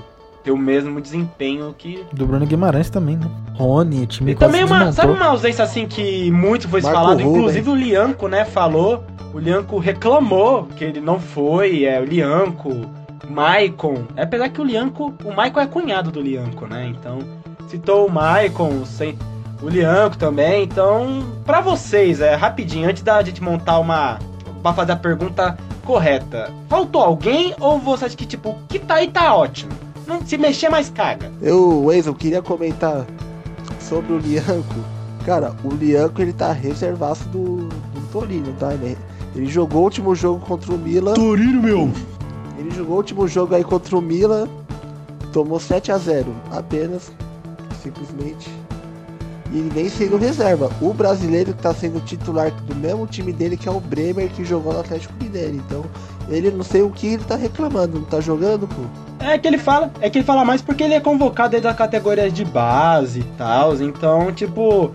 ter 0.43 0.51
o 0.51 0.57
mesmo 0.57 0.99
desempenho 1.01 1.73
que. 1.77 2.03
Do 2.13 2.25
Bruno 2.27 2.45
Guimarães 2.45 2.89
também, 2.89 3.15
né? 3.17 3.29
Rony, 3.55 4.05
time 4.07 4.31
E 4.31 4.35
também 4.35 4.63
uma, 4.63 4.91
sabe 4.91 5.11
uma 5.13 5.25
ausência 5.27 5.63
assim 5.63 5.87
que 5.87 6.29
muito 6.31 6.67
foi 6.67 6.81
Marco 6.81 6.97
falado, 6.97 7.23
Ruben. 7.23 7.37
inclusive 7.39 7.69
o 7.69 7.75
Lianco, 7.75 8.27
né, 8.27 8.43
falou. 8.45 9.03
O 9.33 9.37
Lianco 9.39 9.77
reclamou 9.77 10.67
que 10.75 10.83
ele 10.83 10.99
não 10.99 11.19
foi, 11.19 11.85
é 11.85 11.99
o 12.01 12.03
Lianco, 12.03 12.69
Maicon. 13.29 14.05
É, 14.15 14.23
Apesar 14.23 14.49
que 14.49 14.59
o 14.59 14.63
Lianco, 14.63 15.13
o 15.23 15.33
Maicon 15.35 15.59
é 15.59 15.67
cunhado 15.67 16.09
do 16.11 16.19
Lianco, 16.21 16.65
né? 16.65 16.87
Então, 16.87 17.19
citou 17.69 18.07
o 18.07 18.11
Maicon, 18.11 18.83
o 19.61 19.69
Lianco 19.69 20.17
também. 20.17 20.63
Então, 20.63 21.23
pra 21.45 21.61
vocês, 21.61 22.19
é 22.19 22.35
rapidinho, 22.35 22.89
antes 22.89 23.03
da 23.03 23.21
gente 23.21 23.41
montar 23.41 23.79
uma. 23.79 24.19
pra 24.61 24.73
fazer 24.73 24.93
a 24.93 24.97
pergunta 24.97 25.57
correta. 25.85 26.51
Faltou 26.67 27.01
alguém 27.01 27.55
ou 27.59 27.79
você 27.79 28.05
acha 28.05 28.17
que, 28.17 28.25
tipo, 28.25 28.49
o 28.49 28.57
que 28.67 28.79
tá 28.79 28.95
aí 28.95 29.07
tá 29.07 29.35
ótimo? 29.35 29.71
Não, 30.05 30.25
se 30.25 30.37
mexer 30.37 30.69
mais 30.69 30.89
caga. 30.89 31.31
Eu, 31.41 31.85
Weisel, 31.85 32.15
queria 32.15 32.41
comentar 32.41 33.05
sobre 33.79 34.13
o 34.13 34.17
Lianco. 34.17 34.75
Cara, 35.25 35.53
o 35.63 35.69
Lianco 35.69 36.21
ele 36.21 36.33
tá 36.33 36.51
reservaço 36.51 37.27
do, 37.29 37.67
do 37.67 38.11
Torino, 38.11 38.53
tá? 38.59 38.73
Ele, 38.73 38.97
ele 39.35 39.45
jogou 39.47 39.81
o 39.81 39.83
último 39.83 40.15
jogo 40.15 40.43
contra 40.43 40.73
o 40.73 40.77
Milan. 40.77 41.13
Torino, 41.13 41.61
meu! 41.61 41.91
Ele 42.57 42.71
jogou 42.71 42.95
o 42.95 42.97
último 42.97 43.27
jogo 43.27 43.53
aí 43.53 43.63
contra 43.63 43.95
o 43.95 44.01
Milan. 44.01 44.47
Tomou 45.31 45.59
7 45.59 45.91
a 45.91 45.97
0 45.97 46.33
Apenas. 46.51 47.11
Simplesmente. 47.81 48.49
E 49.51 49.61
vem 49.61 49.89
sendo 49.89 50.17
reserva. 50.17 50.69
O 50.79 50.93
brasileiro 50.93 51.53
que 51.53 51.61
tá 51.61 51.73
sendo 51.73 51.99
titular 52.01 52.51
do 52.51 52.75
mesmo 52.75 53.07
time 53.07 53.33
dele, 53.33 53.57
que 53.57 53.67
é 53.67 53.71
o 53.71 53.79
Bremer, 53.79 54.29
que 54.29 54.45
jogou 54.45 54.73
no 54.73 54.79
Atlético 54.79 55.13
Mineiro. 55.21 55.55
Então, 55.55 55.85
ele 56.27 56.51
não 56.51 56.63
sei 56.63 56.83
o 56.83 56.91
que 56.91 57.07
ele 57.07 57.23
tá 57.23 57.35
reclamando. 57.35 57.99
Não 57.99 58.05
tá 58.05 58.21
jogando, 58.21 58.67
pô. 58.67 58.83
É 59.19 59.37
que 59.37 59.47
ele 59.47 59.57
fala, 59.57 59.91
é 59.99 60.09
que 60.09 60.19
ele 60.19 60.25
fala 60.25 60.45
mais 60.45 60.61
porque 60.61 60.83
ele 60.83 60.93
é 60.93 60.99
convocado 60.99 61.55
aí 61.55 61.61
das 61.61 61.75
categorias 61.75 62.31
de 62.31 62.45
base 62.45 63.21
e 63.21 63.23
tal. 63.37 63.73
Então, 63.81 64.31
tipo, 64.31 64.91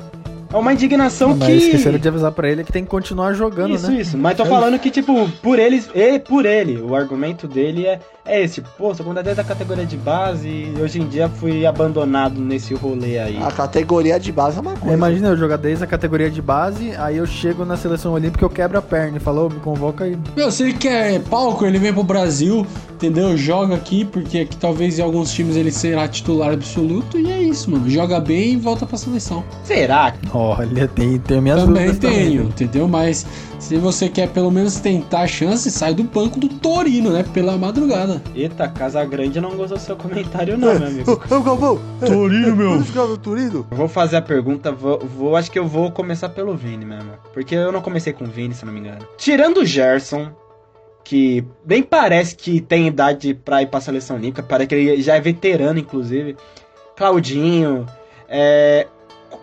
É 0.54 0.56
uma 0.56 0.72
indignação 0.72 1.34
Mas 1.36 1.48
que. 1.48 1.52
esqueceram 1.52 1.98
de 1.98 2.06
avisar 2.06 2.30
pra 2.30 2.48
ele 2.48 2.62
que 2.62 2.72
tem 2.72 2.84
que 2.84 2.88
continuar 2.88 3.32
jogando, 3.32 3.74
Isso, 3.74 3.90
né? 3.90 4.00
isso. 4.00 4.16
Mas 4.16 4.36
tô 4.36 4.46
falando 4.46 4.78
que, 4.78 4.88
tipo, 4.88 5.28
por 5.42 5.58
eles, 5.58 5.90
e 5.92 6.16
por 6.20 6.46
ele, 6.46 6.80
o 6.80 6.94
argumento 6.94 7.48
dele 7.48 7.84
é, 7.84 7.98
é 8.24 8.40
esse. 8.40 8.60
Pô, 8.78 8.94
sou 8.94 9.04
desde 9.14 9.40
a 9.40 9.44
categoria 9.44 9.84
de 9.84 9.96
base 9.96 10.46
e 10.46 10.74
hoje 10.80 11.00
em 11.00 11.08
dia 11.08 11.28
fui 11.28 11.66
abandonado 11.66 12.40
nesse 12.40 12.72
rolê 12.72 13.18
aí. 13.18 13.36
A 13.42 13.50
categoria 13.50 14.20
de 14.20 14.30
base 14.30 14.58
é 14.58 14.60
uma 14.60 14.76
coisa. 14.76 14.94
Imagina 14.94 15.28
eu 15.30 15.36
jogar 15.36 15.56
desde 15.56 15.82
a 15.82 15.88
categoria 15.88 16.30
de 16.30 16.40
base, 16.40 16.92
aí 16.98 17.16
eu 17.16 17.26
chego 17.26 17.64
na 17.64 17.76
seleção 17.76 18.12
olímpica, 18.12 18.44
eu 18.44 18.50
quebro 18.50 18.78
a 18.78 18.82
perna 18.82 19.16
e 19.16 19.20
falo, 19.20 19.46
"Ô, 19.46 19.48
me 19.50 19.58
convoca 19.58 20.04
aí. 20.04 20.16
Meu, 20.36 20.52
se 20.52 20.62
ele 20.62 20.74
quer 20.74 21.18
palco, 21.22 21.66
ele 21.66 21.80
vem 21.80 21.92
pro 21.92 22.04
Brasil, 22.04 22.64
entendeu? 23.06 23.36
Joga 23.36 23.74
aqui, 23.74 24.04
porque 24.04 24.38
aqui 24.40 24.56
talvez 24.56 24.98
em 24.98 25.02
alguns 25.02 25.32
times 25.32 25.56
ele 25.56 25.70
será 25.70 26.06
titular 26.08 26.52
absoluto, 26.52 27.18
e 27.18 27.30
é 27.30 27.42
isso, 27.42 27.70
mano. 27.70 27.88
Joga 27.88 28.20
bem 28.20 28.52
e 28.52 28.56
volta 28.56 28.86
pra 28.86 28.96
seleção. 28.96 29.44
Será? 29.62 30.14
Olha, 30.32 30.88
tem, 30.88 31.18
tem 31.18 31.40
minhas 31.40 31.60
Também 31.62 31.86
dúvidas 31.86 32.10
tenho, 32.10 32.32
também. 32.38 32.46
entendeu? 32.48 32.88
Mas 32.88 33.26
se 33.58 33.76
você 33.76 34.08
quer 34.08 34.28
pelo 34.28 34.50
menos 34.50 34.76
tentar 34.80 35.20
a 35.20 35.26
chance, 35.26 35.70
sai 35.70 35.94
do 35.94 36.04
banco 36.04 36.38
do 36.38 36.48
Torino, 36.48 37.10
né? 37.10 37.24
Pela 37.32 37.56
madrugada. 37.56 38.22
Eita, 38.34 38.68
Casa 38.68 39.04
Grande 39.04 39.40
não 39.40 39.56
gostou 39.56 39.78
do 39.78 39.82
seu 39.82 39.96
comentário, 39.96 40.56
não, 40.58 40.78
meu 40.78 40.86
amigo. 40.88 41.12
Ô, 41.30 41.40
Galvão! 41.40 41.78
Torino, 42.04 42.56
meu. 42.56 42.80
Vamos 42.82 43.18
Torino? 43.18 43.66
Eu 43.70 43.76
vou 43.76 43.88
fazer 43.88 44.16
a 44.16 44.22
pergunta, 44.22 44.70
vou, 44.72 44.98
vou- 44.98 45.36
acho 45.36 45.50
que 45.50 45.58
eu 45.58 45.66
vou 45.66 45.90
começar 45.90 46.28
pelo 46.28 46.54
Vini 46.56 46.84
mesmo. 46.84 47.10
Porque 47.32 47.54
eu 47.54 47.72
não 47.72 47.80
comecei 47.80 48.12
com 48.12 48.24
o 48.24 48.28
Vini, 48.28 48.54
se 48.54 48.64
não 48.64 48.72
me 48.72 48.80
engano. 48.80 48.98
Tirando 49.16 49.58
o 49.58 49.64
Gerson, 49.66 50.28
que 51.04 51.44
bem 51.64 51.82
parece 51.82 52.34
que 52.34 52.60
tem 52.60 52.86
idade 52.88 53.34
pra 53.34 53.62
ir 53.62 53.66
pra 53.66 53.80
seleção 53.80 54.16
olímpica, 54.16 54.42
parece 54.42 54.68
que 54.68 54.74
ele 54.74 55.02
já 55.02 55.14
é 55.16 55.20
veterano, 55.20 55.78
inclusive. 55.78 56.36
Claudinho, 56.96 57.84
é, 58.28 58.86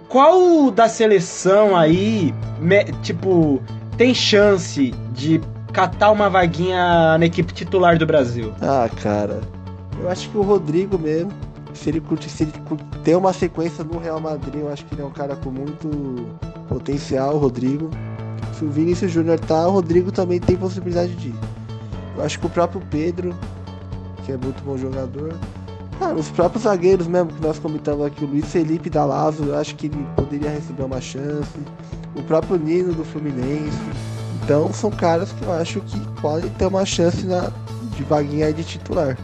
qual 0.09 0.71
da 0.71 0.89
seleção 0.89 1.75
aí, 1.75 2.33
me- 2.59 2.85
tipo, 3.03 3.61
tem 3.97 4.13
chance 4.15 4.91
de 5.13 5.39
catar 5.71 6.11
uma 6.11 6.29
vaguinha 6.29 7.17
na 7.17 7.25
equipe 7.25 7.53
titular 7.53 7.97
do 7.97 8.05
Brasil? 8.05 8.53
Ah, 8.61 8.89
cara. 9.01 9.41
Eu 10.01 10.09
acho 10.09 10.29
que 10.29 10.37
o 10.37 10.41
Rodrigo 10.41 10.97
mesmo. 10.97 11.31
Se 11.73 11.89
ele, 11.89 12.03
se 12.27 12.43
ele 12.43 12.51
ter 13.03 13.15
uma 13.15 13.31
sequência 13.31 13.83
no 13.83 13.97
Real 13.97 14.19
Madrid, 14.19 14.55
eu 14.61 14.71
acho 14.71 14.83
que 14.85 14.93
ele 14.95 15.01
é 15.01 15.05
um 15.05 15.11
cara 15.11 15.35
com 15.37 15.49
muito 15.49 16.25
potencial, 16.67 17.37
Rodrigo. 17.37 17.89
Se 18.61 18.65
o 18.65 18.69
Vinícius 18.69 19.11
Júnior 19.11 19.39
tá, 19.39 19.67
o 19.67 19.71
Rodrigo 19.71 20.11
também 20.11 20.39
tem 20.39 20.55
possibilidade 20.55 21.15
de 21.15 21.29
ir. 21.29 21.35
Eu 22.15 22.23
acho 22.23 22.39
que 22.39 22.45
o 22.45 22.49
próprio 22.49 22.79
Pedro, 22.91 23.35
que 24.23 24.31
é 24.31 24.37
muito 24.37 24.63
bom 24.63 24.77
jogador. 24.77 25.33
Cara, 25.97 26.13
os 26.13 26.29
próprios 26.29 26.65
zagueiros 26.65 27.07
mesmo 27.07 27.33
que 27.33 27.41
nós 27.41 27.57
comentamos 27.57 28.05
aqui, 28.05 28.23
o 28.23 28.27
Luiz 28.27 28.45
Felipe 28.45 28.87
da 28.87 29.03
Lazo, 29.03 29.45
eu 29.45 29.57
acho 29.57 29.75
que 29.75 29.87
ele 29.87 30.05
poderia 30.15 30.51
receber 30.51 30.83
uma 30.83 31.01
chance. 31.01 31.49
O 32.15 32.21
próprio 32.21 32.55
Nino 32.55 32.93
do 32.93 33.03
Fluminense. 33.03 33.75
Então 34.43 34.71
são 34.71 34.91
caras 34.91 35.31
que 35.31 35.43
eu 35.43 35.51
acho 35.53 35.81
que 35.81 35.99
podem 36.21 36.51
ter 36.51 36.67
uma 36.67 36.85
chance 36.85 37.25
na, 37.25 37.51
de 37.97 38.03
vaguinha 38.03 38.53
de 38.53 38.63
titular. 38.63 39.17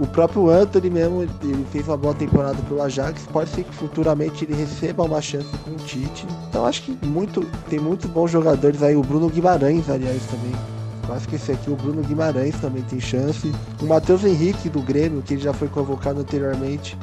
O 0.00 0.06
próprio 0.06 0.48
Anthony 0.50 0.90
mesmo, 0.90 1.22
ele 1.22 1.66
fez 1.70 1.86
uma 1.86 1.96
boa 1.96 2.14
temporada 2.14 2.56
pelo 2.68 2.82
Ajax, 2.82 3.22
pode 3.32 3.50
ser 3.50 3.64
que 3.64 3.74
futuramente 3.74 4.44
ele 4.44 4.54
receba 4.54 5.04
uma 5.04 5.20
chance 5.20 5.48
com 5.64 5.70
o 5.70 5.76
Tite. 5.76 6.26
Então 6.48 6.66
acho 6.66 6.82
que 6.82 7.06
muito, 7.06 7.42
tem 7.68 7.78
muitos 7.78 8.10
bons 8.10 8.30
jogadores 8.30 8.82
aí, 8.82 8.96
o 8.96 9.02
Bruno 9.02 9.28
Guimarães, 9.28 9.88
aliás, 9.88 10.22
também. 10.26 10.52
Quase 11.06 11.26
que 11.26 11.34
esse 11.34 11.52
aqui, 11.52 11.70
o 11.70 11.76
Bruno 11.76 12.02
Guimarães 12.02 12.54
também 12.60 12.82
tem 12.82 13.00
chance. 13.00 13.52
O 13.80 13.86
Matheus 13.86 14.24
Henrique 14.24 14.68
do 14.68 14.80
Grêmio, 14.80 15.20
que 15.20 15.34
ele 15.34 15.42
já 15.42 15.52
foi 15.52 15.68
convocado 15.68 16.20
anteriormente. 16.20 16.96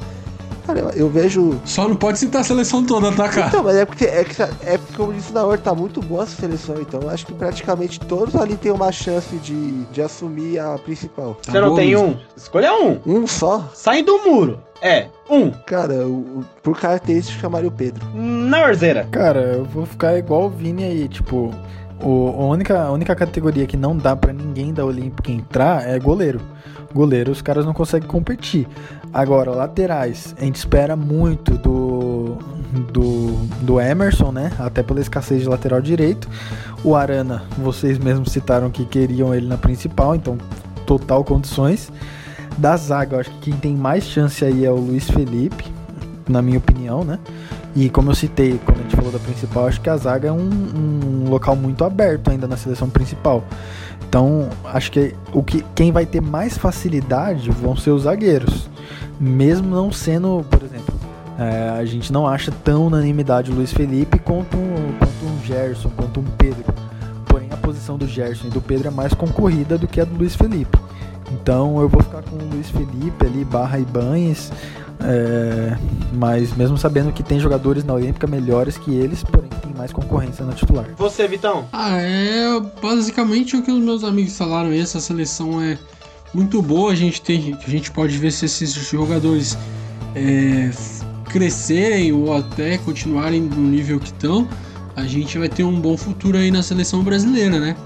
Cara, 0.66 0.80
eu, 0.80 0.90
eu 0.90 1.10
vejo. 1.10 1.60
Só 1.64 1.88
não 1.88 1.96
pode 1.96 2.18
citar 2.18 2.40
a 2.40 2.44
seleção 2.44 2.84
toda, 2.84 3.12
tá, 3.12 3.28
cara? 3.28 3.48
Então, 3.48 3.62
mas 3.62 3.76
é 3.76 3.84
porque, 3.84 4.04
é, 4.04 4.24
que, 4.24 4.40
é 4.40 4.78
como 5.00 5.14
disse 5.14 5.32
na 5.32 5.42
hora, 5.44 5.56
tá 5.56 5.74
muito 5.74 6.02
boa 6.02 6.24
essa 6.24 6.36
seleção. 6.36 6.76
Então, 6.78 7.00
eu 7.00 7.08
acho 7.08 7.24
que 7.24 7.32
praticamente 7.32 7.98
todos 7.98 8.36
ali 8.36 8.54
têm 8.54 8.70
uma 8.70 8.92
chance 8.92 9.34
de, 9.36 9.84
de 9.84 10.02
assumir 10.02 10.58
a 10.58 10.76
principal. 10.76 11.34
Tá 11.42 11.52
Você 11.52 11.60
não 11.60 11.70
bom, 11.70 11.76
tem 11.76 11.96
um? 11.96 12.16
Escolha 12.36 12.74
um. 12.74 13.00
Um 13.06 13.26
só? 13.26 13.70
Sai 13.72 14.02
do 14.02 14.18
muro. 14.18 14.60
É, 14.82 15.06
um. 15.28 15.50
Cara, 15.50 16.06
o, 16.06 16.44
por 16.62 16.78
característica, 16.78 17.40
chamaria 17.40 17.68
o 17.68 17.72
Pedro. 17.72 18.06
Na 18.14 18.64
orzeira. 18.64 19.08
Cara, 19.10 19.40
eu 19.40 19.64
vou 19.64 19.86
ficar 19.86 20.18
igual 20.18 20.44
o 20.44 20.50
Vini 20.50 20.84
aí, 20.84 21.08
tipo, 21.08 21.50
o, 22.02 22.34
a, 22.38 22.46
única, 22.48 22.82
a 22.82 22.90
única 22.90 23.16
categoria 23.16 23.66
que 23.66 23.78
não 23.78 23.96
dá 23.96 24.14
pra 24.14 24.34
ninguém 24.34 24.72
da 24.74 24.84
Olímpica 24.84 25.30
entrar 25.30 25.88
é 25.88 25.98
goleiro. 25.98 26.42
Goleiro 26.92 27.30
os 27.30 27.40
caras 27.40 27.64
não 27.64 27.72
conseguem 27.72 28.08
competir. 28.08 28.66
Agora, 29.12 29.50
laterais, 29.50 30.34
a 30.38 30.44
gente 30.44 30.56
espera 30.56 30.96
muito 30.96 31.52
do, 31.58 32.36
do, 32.92 33.32
do 33.62 33.80
Emerson, 33.80 34.32
né? 34.32 34.52
Até 34.58 34.82
pela 34.82 35.00
escassez 35.00 35.42
de 35.42 35.48
lateral 35.48 35.80
direito. 35.80 36.28
O 36.82 36.94
Arana, 36.94 37.42
vocês 37.58 37.98
mesmos 37.98 38.32
citaram 38.32 38.70
que 38.70 38.84
queriam 38.84 39.34
ele 39.34 39.46
na 39.46 39.56
principal, 39.56 40.14
então 40.14 40.36
total 40.86 41.22
condições. 41.24 41.92
Da 42.58 42.76
zaga, 42.76 43.16
eu 43.16 43.20
acho 43.20 43.30
que 43.30 43.50
quem 43.50 43.54
tem 43.54 43.76
mais 43.76 44.04
chance 44.04 44.44
aí 44.44 44.64
é 44.64 44.70
o 44.70 44.76
Luiz 44.76 45.08
Felipe, 45.08 45.64
na 46.28 46.42
minha 46.42 46.58
opinião, 46.58 47.04
né? 47.04 47.18
E 47.74 47.88
como 47.88 48.10
eu 48.10 48.14
citei 48.14 48.58
quando 48.64 48.80
a 48.80 48.82
gente 48.82 48.96
falou 48.96 49.12
da 49.12 49.18
principal, 49.18 49.66
acho 49.66 49.80
que 49.80 49.88
a 49.88 49.96
zaga 49.96 50.28
é 50.28 50.32
um, 50.32 50.38
um 50.38 51.30
local 51.30 51.54
muito 51.54 51.84
aberto 51.84 52.30
ainda 52.30 52.48
na 52.48 52.56
seleção 52.56 52.90
principal. 52.90 53.44
Então, 54.10 54.48
acho 54.64 54.90
que 54.90 55.14
o 55.32 55.40
que 55.40 55.64
quem 55.72 55.92
vai 55.92 56.04
ter 56.04 56.20
mais 56.20 56.58
facilidade 56.58 57.48
vão 57.48 57.76
ser 57.76 57.92
os 57.92 58.02
zagueiros. 58.02 58.68
Mesmo 59.20 59.68
não 59.68 59.92
sendo, 59.92 60.44
por 60.50 60.60
exemplo, 60.64 60.92
é, 61.38 61.68
a 61.78 61.84
gente 61.84 62.12
não 62.12 62.26
acha 62.26 62.50
tão 62.64 62.88
unanimidade 62.88 63.52
o 63.52 63.54
Luiz 63.54 63.72
Felipe 63.72 64.18
quanto, 64.18 64.56
um- 64.56 64.94
quanto 64.98 65.24
um 65.26 65.46
Gerson, 65.46 65.90
quanto 65.96 66.18
um 66.18 66.24
Pedro. 66.24 66.64
Porém, 67.26 67.50
a 67.52 67.56
posição 67.56 67.96
do 67.96 68.08
Gerson 68.08 68.48
e 68.48 68.50
do 68.50 68.60
Pedro 68.60 68.88
é 68.88 68.90
mais 68.90 69.14
concorrida 69.14 69.78
do 69.78 69.86
que 69.86 70.00
a 70.00 70.04
do 70.04 70.16
Luiz 70.16 70.34
Felipe. 70.34 70.76
Então 71.30 71.80
eu 71.80 71.88
vou 71.88 72.02
ficar 72.02 72.22
com 72.22 72.34
o 72.34 72.48
Luiz 72.52 72.68
Felipe 72.68 73.24
ali, 73.24 73.44
Barra 73.44 73.78
e 73.78 73.84
Banhes. 73.84 74.50
É, 75.02 75.76
mas 76.12 76.54
mesmo 76.56 76.76
sabendo 76.76 77.12
que 77.12 77.22
tem 77.22 77.40
jogadores 77.40 77.84
na 77.84 77.94
Olímpica 77.94 78.26
melhores 78.26 78.76
que 78.76 78.94
eles, 78.94 79.22
porém 79.22 79.48
tem 79.62 79.72
mais 79.74 79.92
concorrência 79.92 80.44
na 80.44 80.52
titular. 80.52 80.86
Você, 80.96 81.26
Vitão. 81.26 81.66
Ah, 81.72 81.96
é 81.96 82.60
basicamente 82.82 83.56
o 83.56 83.62
que 83.62 83.70
os 83.70 83.82
meus 83.82 84.04
amigos 84.04 84.36
falaram 84.36 84.70
aí. 84.70 84.80
Essa 84.80 85.00
seleção 85.00 85.60
é 85.62 85.78
muito 86.34 86.60
boa. 86.60 86.92
A 86.92 86.94
gente 86.94 87.22
tem, 87.22 87.56
a 87.66 87.70
gente 87.70 87.90
pode 87.90 88.16
ver 88.18 88.30
se 88.30 88.44
esses 88.44 88.72
jogadores 88.72 89.56
é, 90.14 90.70
crescerem 91.30 92.12
ou 92.12 92.36
até 92.36 92.78
continuarem 92.78 93.40
no 93.40 93.62
nível 93.62 93.98
que 93.98 94.06
estão. 94.06 94.46
A 94.96 95.04
gente 95.04 95.38
vai 95.38 95.48
ter 95.48 95.64
um 95.64 95.80
bom 95.80 95.96
futuro 95.96 96.36
aí 96.36 96.50
na 96.50 96.62
seleção 96.62 97.02
brasileira, 97.02 97.58
né? 97.58 97.76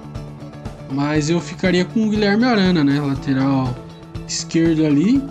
Mas 0.90 1.30
eu 1.30 1.40
ficaria 1.40 1.84
com 1.84 2.06
o 2.06 2.10
Guilherme 2.10 2.44
Arana, 2.44 2.82
né? 2.82 3.00
Lateral 3.00 3.74
esquerdo 4.26 4.84
ali. 4.84 5.22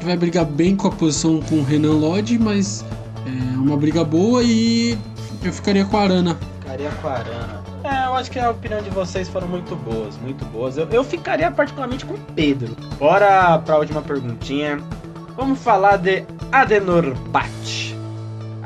Que 0.00 0.06
vai 0.06 0.16
brigar 0.16 0.46
bem 0.46 0.74
com 0.74 0.88
a 0.88 0.90
posição 0.90 1.42
com 1.42 1.56
o 1.56 1.62
Renan 1.62 1.92
Lodge, 1.92 2.38
mas 2.38 2.82
é 3.26 3.58
uma 3.58 3.76
briga 3.76 4.02
boa 4.02 4.42
e 4.42 4.98
eu 5.44 5.52
ficaria 5.52 5.84
com 5.84 5.98
a 5.98 6.02
Arana. 6.04 6.38
Ficaria 6.60 6.90
com 6.90 7.06
a 7.06 7.12
Arana. 7.12 7.62
É, 7.84 8.06
eu 8.06 8.14
acho 8.14 8.30
que 8.30 8.38
a 8.38 8.50
opinião 8.50 8.80
de 8.80 8.88
vocês 8.88 9.28
foram 9.28 9.46
muito 9.46 9.76
boas, 9.76 10.16
muito 10.16 10.42
boas. 10.46 10.78
Eu, 10.78 10.88
eu 10.88 11.04
ficaria 11.04 11.50
particularmente 11.50 12.06
com 12.06 12.14
o 12.14 12.18
Pedro. 12.34 12.74
Bora 12.98 13.58
pra 13.58 13.76
última 13.76 14.00
perguntinha. 14.00 14.78
Vamos 15.36 15.58
falar 15.58 15.98
de 15.98 16.24
Adenor 16.50 17.14
Bat. 17.28 17.94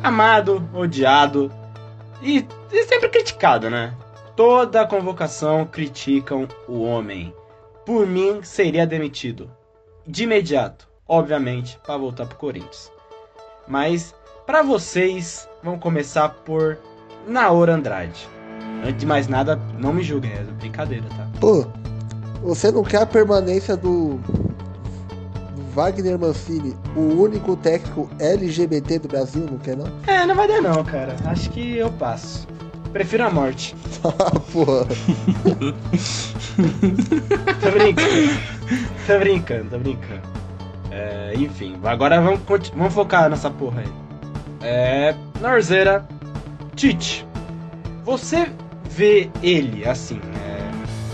Amado, 0.04 0.62
odiado 0.72 1.50
e, 2.22 2.46
e 2.70 2.84
sempre 2.84 3.08
criticado, 3.08 3.68
né? 3.68 3.92
Toda 4.36 4.86
convocação 4.86 5.66
criticam 5.66 6.46
o 6.68 6.82
homem. 6.82 7.34
Por 7.84 8.06
mim, 8.06 8.38
seria 8.44 8.86
demitido. 8.86 9.50
De 10.06 10.24
imediato, 10.24 10.93
obviamente, 11.08 11.78
para 11.84 11.96
voltar 11.96 12.26
pro 12.26 12.36
Corinthians. 12.36 12.90
Mas, 13.66 14.14
para 14.46 14.62
vocês, 14.62 15.48
vamos 15.62 15.80
começar 15.80 16.28
por 16.28 16.78
Naor 17.26 17.68
Andrade. 17.70 18.28
Antes 18.82 18.98
de 18.98 19.06
mais 19.06 19.28
nada, 19.28 19.58
não 19.78 19.92
me 19.92 20.02
julguem, 20.02 20.32
é 20.32 20.42
brincadeira, 20.42 21.04
tá? 21.16 21.26
Pô, 21.40 21.66
você 22.42 22.70
não 22.70 22.82
quer 22.82 23.02
a 23.02 23.06
permanência 23.06 23.74
do, 23.76 24.16
do 25.54 25.62
Wagner 25.74 26.18
Mancini, 26.18 26.76
o 26.94 27.00
único 27.00 27.56
técnico 27.56 28.10
LGBT 28.20 28.98
do 28.98 29.08
Brasil, 29.08 29.46
não 29.50 29.56
quer 29.58 29.76
não? 29.76 29.86
É, 30.06 30.26
não 30.26 30.34
vai 30.34 30.46
dar 30.46 30.60
não, 30.60 30.84
cara. 30.84 31.16
Acho 31.24 31.48
que 31.50 31.78
eu 31.78 31.90
passo. 31.92 32.46
Prefiro 32.92 33.24
a 33.24 33.30
morte. 33.30 33.74
Ah, 34.06 34.38
porra. 34.52 34.84
Tô 37.62 37.70
brincando. 37.70 38.10
tô 39.06 39.18
brincando, 39.18 39.70
tô 39.70 39.78
brincando. 39.78 40.33
É, 40.94 41.32
enfim, 41.36 41.76
agora 41.82 42.20
vamos, 42.20 42.40
vamos 42.72 42.94
focar 42.94 43.28
nessa 43.28 43.50
porra 43.50 43.80
aí. 43.80 43.92
É. 44.62 45.14
Norzeira, 45.40 46.06
Tite. 46.76 47.26
Você 48.04 48.48
vê 48.88 49.28
ele 49.42 49.84
assim, 49.88 50.20
é, 50.36 50.70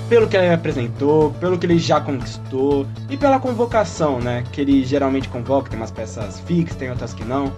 pelo 0.06 0.28
que 0.28 0.36
ele 0.36 0.52
apresentou, 0.52 1.30
pelo 1.40 1.58
que 1.58 1.64
ele 1.64 1.78
já 1.78 1.98
conquistou 1.98 2.86
e 3.08 3.16
pela 3.16 3.40
convocação, 3.40 4.20
né? 4.20 4.44
Que 4.52 4.60
ele 4.60 4.84
geralmente 4.84 5.30
convoca, 5.30 5.70
tem 5.70 5.78
umas 5.78 5.90
peças 5.90 6.40
fixas, 6.40 6.76
tem 6.76 6.90
outras 6.90 7.14
que 7.14 7.24
não. 7.24 7.50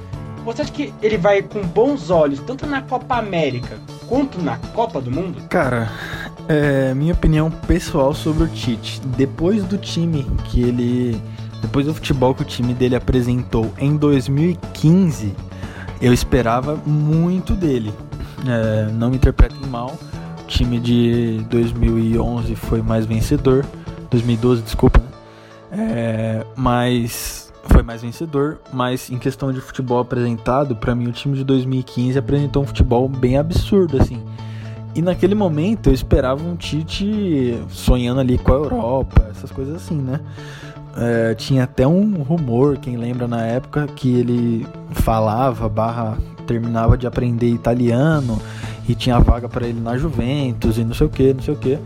você 0.44 0.62
acha 0.62 0.70
que 0.70 0.94
ele 1.02 1.18
vai 1.18 1.42
com 1.42 1.60
bons 1.62 2.08
olhos, 2.08 2.38
tanto 2.40 2.66
na 2.66 2.82
Copa 2.82 3.16
América 3.16 3.76
quanto 4.06 4.40
na 4.40 4.58
Copa 4.74 5.00
do 5.00 5.10
Mundo? 5.10 5.42
Cara, 5.48 5.90
é, 6.48 6.94
minha 6.94 7.14
opinião 7.14 7.50
pessoal 7.50 8.14
sobre 8.14 8.44
o 8.44 8.48
Tite. 8.48 9.00
Depois 9.16 9.64
do 9.64 9.76
time 9.76 10.24
que 10.44 10.62
ele. 10.62 11.20
Depois 11.62 11.86
do 11.86 11.94
futebol 11.94 12.34
que 12.34 12.42
o 12.42 12.44
time 12.44 12.74
dele 12.74 12.96
apresentou 12.96 13.72
em 13.78 13.96
2015, 13.96 15.34
eu 16.02 16.12
esperava 16.12 16.76
muito 16.84 17.54
dele. 17.54 17.94
É, 18.46 18.90
não 18.90 19.08
me 19.08 19.16
interpretem 19.16 19.64
mal, 19.68 19.96
o 20.42 20.46
time 20.46 20.80
de 20.80 21.40
2011 21.48 22.56
foi 22.56 22.82
mais 22.82 23.06
vencedor. 23.06 23.64
2012, 24.10 24.62
desculpa. 24.62 24.98
Né? 24.98 25.06
É, 25.70 26.46
mas 26.56 27.52
foi 27.64 27.82
mais 27.82 28.02
vencedor, 28.02 28.60
mas 28.72 29.08
em 29.08 29.18
questão 29.18 29.52
de 29.52 29.60
futebol 29.60 30.00
apresentado, 30.00 30.74
para 30.74 30.94
mim 30.94 31.06
o 31.06 31.12
time 31.12 31.36
de 31.36 31.44
2015 31.44 32.18
apresentou 32.18 32.64
um 32.64 32.66
futebol 32.66 33.08
bem 33.08 33.38
absurdo 33.38 33.96
assim. 33.96 34.20
E 34.94 35.00
naquele 35.00 35.34
momento 35.34 35.88
eu 35.88 35.94
esperava 35.94 36.42
um 36.42 36.54
Tite 36.54 37.58
sonhando 37.70 38.20
ali 38.20 38.36
com 38.36 38.52
a 38.52 38.56
Europa, 38.56 39.28
essas 39.30 39.50
coisas 39.50 39.76
assim, 39.76 39.96
né? 39.96 40.20
É, 40.96 41.34
tinha 41.34 41.64
até 41.64 41.86
um 41.86 42.22
rumor, 42.22 42.76
quem 42.76 42.96
lembra 42.96 43.26
na 43.26 43.46
época, 43.46 43.86
que 43.96 44.14
ele 44.14 44.66
falava, 44.90 45.68
barra, 45.68 46.18
terminava 46.46 46.98
de 46.98 47.06
aprender 47.06 47.48
italiano 47.48 48.40
e 48.88 48.94
tinha 48.94 49.18
vaga 49.18 49.48
para 49.48 49.66
ele 49.66 49.80
na 49.80 49.96
Juventus 49.96 50.76
e 50.76 50.84
não 50.84 50.94
sei 50.94 51.06
o 51.06 51.10
que, 51.10 51.32
não 51.32 51.42
sei 51.42 51.54
o 51.54 51.56
que. 51.56 51.78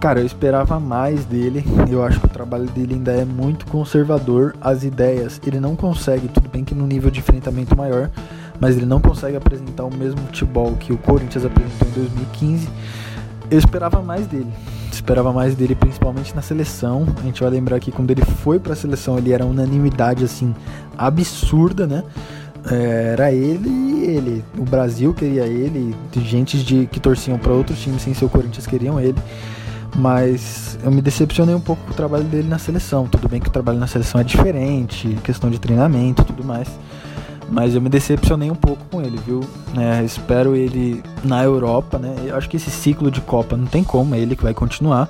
Cara, 0.00 0.20
eu 0.20 0.26
esperava 0.26 0.78
mais 0.78 1.24
dele. 1.24 1.64
Eu 1.90 2.04
acho 2.04 2.20
que 2.20 2.26
o 2.26 2.30
trabalho 2.30 2.66
dele 2.66 2.94
ainda 2.94 3.12
é 3.12 3.24
muito 3.24 3.66
conservador. 3.66 4.54
As 4.60 4.84
ideias, 4.84 5.40
ele 5.46 5.58
não 5.58 5.74
consegue, 5.74 6.28
tudo 6.28 6.48
bem 6.48 6.64
que 6.64 6.74
no 6.74 6.86
nível 6.86 7.10
de 7.10 7.20
enfrentamento 7.20 7.76
maior, 7.76 8.10
mas 8.60 8.76
ele 8.76 8.86
não 8.86 9.00
consegue 9.00 9.36
apresentar 9.36 9.84
o 9.84 9.94
mesmo 9.94 10.20
futebol 10.20 10.74
que 10.74 10.92
o 10.92 10.98
Corinthians 10.98 11.44
apresentou 11.44 11.88
em 11.88 11.92
2015. 11.92 12.68
Eu 13.50 13.58
esperava 13.58 14.02
mais 14.02 14.26
dele. 14.26 14.52
Esperava 14.96 15.30
mais 15.30 15.54
dele 15.54 15.74
principalmente 15.74 16.34
na 16.34 16.40
seleção. 16.40 17.06
A 17.20 17.22
gente 17.22 17.42
vai 17.42 17.50
lembrar 17.50 17.78
que 17.78 17.92
quando 17.92 18.10
ele 18.10 18.24
foi 18.24 18.58
para 18.58 18.72
a 18.72 18.76
seleção, 18.76 19.18
ele 19.18 19.30
era 19.30 19.44
unanimidade 19.44 20.24
assim 20.24 20.54
absurda, 20.96 21.86
né? 21.86 22.02
Era 22.64 23.30
ele 23.30 23.68
e 23.68 24.04
ele. 24.04 24.44
O 24.56 24.62
Brasil 24.62 25.12
queria 25.12 25.44
ele, 25.44 25.94
gente 26.16 26.64
de 26.64 26.86
que 26.86 26.98
torciam 26.98 27.38
para 27.38 27.52
outros 27.52 27.78
times 27.78 28.00
sem 28.02 28.14
ser 28.14 28.24
o 28.24 28.28
Corinthians 28.30 28.66
queriam 28.66 28.98
ele. 28.98 29.18
Mas 29.94 30.78
eu 30.82 30.90
me 30.90 31.02
decepcionei 31.02 31.54
um 31.54 31.60
pouco 31.60 31.84
com 31.84 31.92
o 31.92 31.94
trabalho 31.94 32.24
dele 32.24 32.48
na 32.48 32.58
seleção. 32.58 33.06
Tudo 33.06 33.28
bem 33.28 33.38
que 33.38 33.48
o 33.48 33.52
trabalho 33.52 33.78
na 33.78 33.86
seleção 33.86 34.18
é 34.18 34.24
diferente, 34.24 35.08
questão 35.22 35.50
de 35.50 35.58
treinamento 35.58 36.22
e 36.22 36.24
tudo 36.24 36.42
mais. 36.42 36.68
Mas 37.48 37.74
eu 37.74 37.80
me 37.80 37.88
decepcionei 37.88 38.50
um 38.50 38.56
pouco 38.56 38.84
com 38.90 39.00
ele, 39.00 39.18
viu? 39.24 39.40
É, 39.76 40.04
espero 40.04 40.56
ele 40.56 41.02
na 41.24 41.44
Europa, 41.44 41.98
né? 41.98 42.14
Eu 42.24 42.36
acho 42.36 42.48
que 42.48 42.56
esse 42.56 42.70
ciclo 42.70 43.10
de 43.10 43.20
Copa 43.20 43.56
não 43.56 43.66
tem 43.66 43.84
como, 43.84 44.14
é 44.14 44.18
ele 44.18 44.34
que 44.34 44.42
vai 44.42 44.52
continuar. 44.54 45.08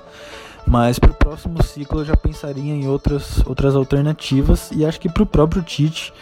Mas 0.66 0.98
para 0.98 1.12
o 1.12 1.14
próximo 1.14 1.62
ciclo 1.62 2.00
eu 2.00 2.04
já 2.04 2.16
pensaria 2.16 2.74
em 2.74 2.88
outras, 2.88 3.40
outras 3.46 3.76
alternativas 3.76 4.70
e 4.72 4.84
acho 4.84 4.98
que 4.98 5.08
para 5.08 5.22
o 5.22 5.26
próprio 5.26 5.62
Tite, 5.62 6.12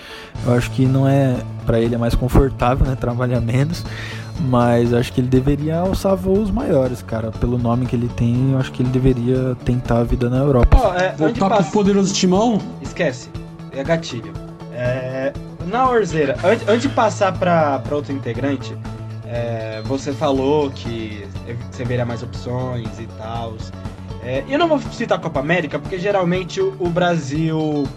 eu 0.45 0.53
acho 0.53 0.71
que 0.71 0.85
não 0.85 1.09
é 1.09 1.37
para 1.65 1.81
ele 1.81 1.95
é 1.95 1.99
mais 1.99 2.15
confortável, 2.15 2.87
né? 2.87 2.95
Trabalhar 3.01 3.41
menos, 3.41 3.83
mas 4.43 4.93
acho 4.93 5.13
que 5.15 5.21
ele 5.21 5.29
deveria 5.29 5.79
alçar 5.79 6.15
voos 6.15 6.51
maiores, 6.51 7.01
cara. 7.01 7.31
Pelo 7.33 7.57
nome 7.57 7.87
que 7.87 7.97
ele 7.97 8.09
tem, 8.09 8.53
eu 8.53 8.59
acho 8.59 8.71
que 8.71 8.83
ele 8.83 8.91
deveria 8.91 9.57
tentar 9.65 10.01
a 10.01 10.05
vida 10.05 10.29
na 10.29 10.37
Europa. 10.37 10.79
Oh, 10.79 10.95
é, 10.95 11.13
Voltar 11.17 11.63
pro 11.63 11.73
poderoso 11.73 12.13
timão? 12.13 12.61
Esquece, 12.83 13.31
é 13.73 13.83
gatilho. 13.83 14.33
É, 14.75 15.33
na 15.75 15.91
Orzeira, 15.91 16.37
antes, 16.45 16.69
antes 16.69 16.83
de 16.83 16.89
passar 16.89 17.37
para 17.37 17.83
outro 17.91 18.13
integrante, 18.13 18.77
é, 19.27 19.83
você 19.85 20.13
falou 20.13 20.71
que 20.71 21.27
você 21.69 21.85
veria 21.85 22.07
mais 22.07 22.23
opções 22.23 23.01
e 23.01 23.09
tal. 23.19 23.57
É, 24.23 24.45
eu 24.49 24.57
não 24.57 24.69
vou 24.69 24.79
citar 24.79 25.19
a 25.19 25.21
Copa 25.21 25.41
América, 25.41 25.77
porque 25.77 25.99
geralmente 25.99 26.61
o, 26.61 26.77
o 26.79 26.89
Brasil 26.89 27.89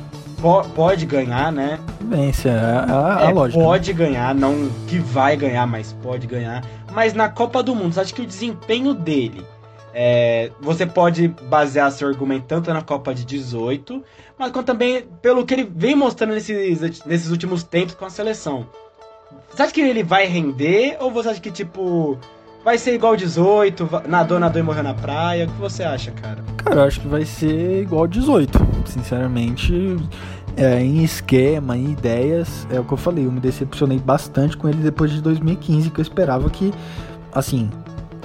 po 0.42 0.64
pode 0.70 1.06
ganhar, 1.06 1.52
né? 1.52 1.80
Vence, 2.02 2.50
é 2.50 2.52
a, 2.52 3.20
a 3.20 3.30
é, 3.30 3.34
lógica. 3.34 3.60
Né? 3.60 3.66
Pode 3.66 3.94
ganhar, 3.94 4.34
não 4.34 4.72
que 4.88 4.98
vai 4.98 5.38
ganhar, 5.38 5.68
mas 5.68 5.94
pode 6.02 6.26
ganhar. 6.26 6.66
Mas 6.92 7.14
na 7.14 7.30
Copa 7.30 7.62
do 7.62 7.76
Mundo, 7.76 7.94
você 7.94 8.00
acha 8.00 8.14
que 8.14 8.24
o 8.24 8.26
desempenho 8.26 8.96
dele 8.96 9.46
é, 10.00 10.52
você 10.62 10.86
pode 10.86 11.28
basear 11.50 11.92
seu 11.92 12.08
argumento 12.08 12.46
tanto 12.46 12.72
na 12.72 12.84
Copa 12.84 13.16
de 13.16 13.26
18, 13.26 14.04
mas 14.38 14.52
também 14.64 15.08
pelo 15.24 15.44
que 15.44 15.56
ele 15.56 15.72
vem 15.76 15.96
mostrando 15.96 16.36
nesses, 16.36 17.04
nesses 17.04 17.32
últimos 17.32 17.64
tempos 17.64 17.96
com 17.96 18.06
a 18.06 18.10
seleção. 18.12 18.68
Você 19.50 19.64
acha 19.64 19.74
que 19.74 19.82
ele 19.82 20.04
vai 20.04 20.28
render 20.28 20.98
ou 21.00 21.10
você 21.10 21.30
acha 21.30 21.42
que, 21.42 21.50
tipo, 21.50 22.16
vai 22.64 22.78
ser 22.78 22.94
igual 22.94 23.16
18, 23.16 23.90
nadou, 24.08 24.40
nadou 24.40 24.62
e 24.62 24.64
morreu 24.64 24.84
na 24.84 24.94
praia? 24.94 25.46
O 25.46 25.48
que 25.48 25.60
você 25.60 25.82
acha, 25.82 26.12
cara? 26.12 26.44
Cara, 26.58 26.82
eu 26.82 26.84
acho 26.84 27.02
que 27.02 27.08
vai 27.08 27.26
ser 27.26 27.82
igual 27.82 28.06
18. 28.06 28.56
Sinceramente, 28.86 29.98
é, 30.56 30.80
em 30.80 31.04
esquema, 31.04 31.76
em 31.76 31.94
ideias, 31.94 32.68
é 32.70 32.80
o 32.80 32.84
que 32.84 32.94
eu 32.94 32.98
falei. 32.98 33.26
Eu 33.26 33.32
me 33.32 33.40
decepcionei 33.40 33.98
bastante 33.98 34.56
com 34.56 34.70
ele 34.70 34.78
depois 34.78 35.10
de 35.10 35.24
2015, 35.24 35.90
que 35.90 36.00
eu 36.00 36.04
esperava 36.04 36.48
que, 36.52 36.72
assim, 37.34 37.72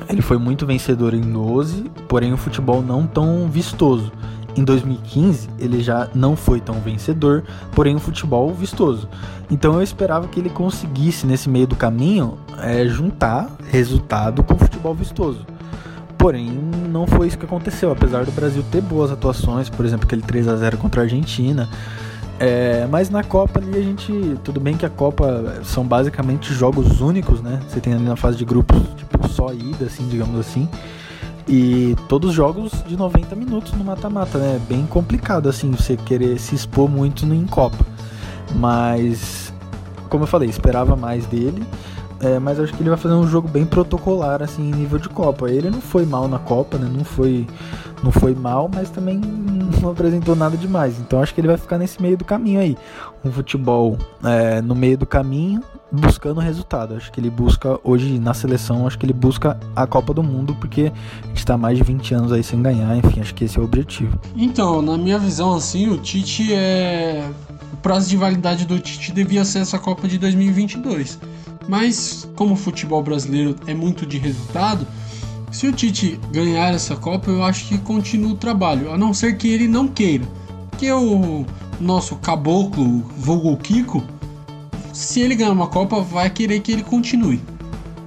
ele 0.09 0.22
foi 0.22 0.38
muito 0.38 0.66
vencedor 0.66 1.14
em 1.14 1.20
12, 1.20 1.90
porém 2.09 2.32
o 2.32 2.36
futebol 2.36 2.82
não 2.82 3.07
tão 3.07 3.49
vistoso. 3.49 4.12
Em 4.55 4.64
2015, 4.64 5.49
ele 5.59 5.82
já 5.82 6.09
não 6.14 6.36
foi 6.36 6.61
tão 6.61 6.74
vencedor, 6.74 7.43
porém 7.74 7.97
o 7.97 7.99
futebol 7.99 8.53
vistoso. 8.53 9.09
Então 9.51 9.74
eu 9.74 9.82
esperava 9.82 10.28
que 10.28 10.38
ele 10.38 10.51
conseguisse, 10.51 11.26
nesse 11.26 11.49
meio 11.49 11.66
do 11.66 11.74
caminho, 11.74 12.36
é, 12.59 12.86
juntar 12.86 13.51
resultado 13.70 14.43
com 14.43 14.59
futebol 14.59 14.95
vistoso. 14.95 15.47
Porém, 16.18 16.51
não 16.88 17.07
foi 17.07 17.26
isso 17.26 17.38
que 17.38 17.47
aconteceu, 17.47 17.90
apesar 17.90 18.24
do 18.24 18.30
Brasil 18.30 18.62
ter 18.70 18.80
boas 18.80 19.11
atuações, 19.11 19.68
por 19.68 19.84
exemplo, 19.84 20.07
aquele 20.07 20.22
3 20.22 20.47
a 20.49 20.57
0 20.57 20.76
contra 20.76 21.01
a 21.01 21.05
Argentina. 21.05 21.68
É, 22.39 22.87
mas 22.91 23.09
na 23.09 23.22
Copa 23.22 23.61
ali 23.61 23.78
a 23.78 23.83
gente. 23.83 24.12
Tudo 24.43 24.61
bem 24.61 24.76
que 24.76 24.85
a 24.85 24.91
Copa 24.91 25.61
são 25.64 25.85
basicamente 25.85 26.53
jogos 26.53 27.01
únicos, 27.01 27.41
né? 27.41 27.61
Você 27.68 27.80
tem 27.80 27.93
ali 27.95 28.05
na 28.05 28.16
fase 28.16 28.37
de 28.37 28.45
grupos, 28.45 28.83
tipo, 28.97 29.28
só 29.28 29.53
ida, 29.53 29.87
assim, 29.87 30.09
digamos 30.09 30.39
assim. 30.41 30.68
E 31.49 31.97
todos 32.09 32.30
os 32.30 32.37
jogos 32.37 32.72
de 32.87 32.97
90 32.97 33.35
minutos 33.35 33.72
no 33.72 33.85
mata-mata, 33.85 34.39
né? 34.39 34.57
É 34.57 34.59
bem 34.59 34.87
complicado, 34.87 35.49
assim, 35.49 35.70
você 35.70 35.97
querer 35.97 36.39
se 36.39 36.55
expor 36.55 36.89
muito 36.89 37.24
em 37.26 37.47
Copa. 37.47 37.85
Mas, 38.55 39.53
como 40.09 40.24
eu 40.24 40.28
falei, 40.28 40.49
esperava 40.49 40.95
mais 40.97 41.26
dele. 41.26 41.62
É, 42.22 42.38
mas 42.38 42.60
acho 42.60 42.72
que 42.72 42.80
ele 42.80 42.88
vai 42.88 42.98
fazer 42.98 43.14
um 43.14 43.26
jogo 43.26 43.48
bem 43.48 43.66
protocolar, 43.66 44.42
assim, 44.42 44.70
em 44.70 44.72
nível 44.72 44.96
de 44.96 45.08
Copa. 45.08 45.50
Ele 45.50 45.68
não 45.68 45.80
foi 45.80 46.06
mal 46.06 46.28
na 46.28 46.38
Copa, 46.38 46.78
né? 46.78 46.88
Não 46.88 47.04
foi, 47.04 47.48
não 48.00 48.12
foi 48.12 48.32
mal, 48.32 48.70
mas 48.72 48.90
também 48.90 49.20
não 49.82 49.90
apresentou 49.90 50.36
nada 50.36 50.56
demais. 50.56 51.00
Então 51.00 51.20
acho 51.20 51.34
que 51.34 51.40
ele 51.40 51.48
vai 51.48 51.56
ficar 51.56 51.78
nesse 51.78 52.00
meio 52.00 52.16
do 52.16 52.24
caminho 52.24 52.60
aí. 52.60 52.76
Um 53.24 53.32
futebol 53.32 53.98
é, 54.22 54.62
no 54.62 54.72
meio 54.72 54.96
do 54.96 55.04
caminho, 55.04 55.62
buscando 55.90 56.40
resultado. 56.40 56.94
Acho 56.94 57.10
que 57.10 57.18
ele 57.18 57.28
busca, 57.28 57.76
hoje 57.82 58.20
na 58.20 58.32
seleção, 58.32 58.86
acho 58.86 58.96
que 58.96 59.04
ele 59.04 59.12
busca 59.12 59.58
a 59.74 59.84
Copa 59.84 60.14
do 60.14 60.22
Mundo, 60.22 60.54
porque 60.54 60.92
a 61.24 61.26
gente 61.26 61.44
tá 61.44 61.58
mais 61.58 61.76
de 61.76 61.82
20 61.82 62.14
anos 62.14 62.32
aí 62.32 62.44
sem 62.44 62.62
ganhar. 62.62 62.96
Enfim, 62.96 63.20
acho 63.20 63.34
que 63.34 63.46
esse 63.46 63.58
é 63.58 63.60
o 63.60 63.64
objetivo. 63.64 64.16
Então, 64.36 64.80
na 64.80 64.96
minha 64.96 65.18
visão, 65.18 65.56
assim, 65.56 65.88
o 65.88 65.98
Tite 65.98 66.54
é. 66.54 67.28
O 67.72 67.76
prazo 67.78 68.08
de 68.08 68.16
validade 68.16 68.64
do 68.64 68.78
Tite 68.78 69.10
devia 69.10 69.44
ser 69.44 69.58
essa 69.58 69.76
Copa 69.76 70.06
de 70.06 70.16
2022 70.18 71.18
mas 71.68 72.28
como 72.36 72.54
o 72.54 72.56
futebol 72.56 73.02
brasileiro 73.02 73.56
é 73.66 73.74
muito 73.74 74.04
de 74.06 74.18
resultado, 74.18 74.86
se 75.50 75.66
o 75.66 75.72
Tite 75.72 76.18
ganhar 76.32 76.72
essa 76.72 76.96
Copa, 76.96 77.30
eu 77.30 77.44
acho 77.44 77.68
que 77.68 77.76
continua 77.78 78.32
o 78.32 78.36
trabalho, 78.36 78.90
a 78.90 78.96
não 78.96 79.12
ser 79.12 79.36
que 79.36 79.48
ele 79.48 79.68
não 79.68 79.86
queira. 79.86 80.24
Que 80.78 80.90
o 80.90 81.44
nosso 81.78 82.16
caboclo, 82.16 83.04
vulgo 83.18 83.56
Kiko, 83.58 84.02
se 84.92 85.20
ele 85.20 85.34
ganhar 85.34 85.52
uma 85.52 85.66
Copa, 85.66 86.00
vai 86.00 86.30
querer 86.30 86.60
que 86.60 86.72
ele 86.72 86.82
continue. 86.82 87.40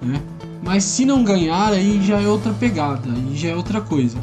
Né? 0.01 0.19
Mas 0.63 0.83
se 0.83 1.05
não 1.05 1.23
ganhar, 1.23 1.71
aí 1.71 2.01
já 2.01 2.19
é 2.19 2.27
outra 2.27 2.51
pegada, 2.51 3.11
aí 3.11 3.37
já 3.37 3.49
é 3.49 3.55
outra 3.55 3.79
coisa. 3.79 4.17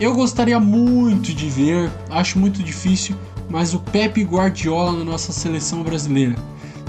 Eu 0.00 0.14
gostaria 0.14 0.58
muito 0.58 1.32
de 1.32 1.48
ver, 1.48 1.90
acho 2.10 2.38
muito 2.38 2.62
difícil, 2.62 3.14
mas 3.48 3.74
o 3.74 3.78
Pepe 3.78 4.24
Guardiola 4.24 4.92
na 4.92 5.04
nossa 5.04 5.32
seleção 5.32 5.84
brasileira. 5.84 6.34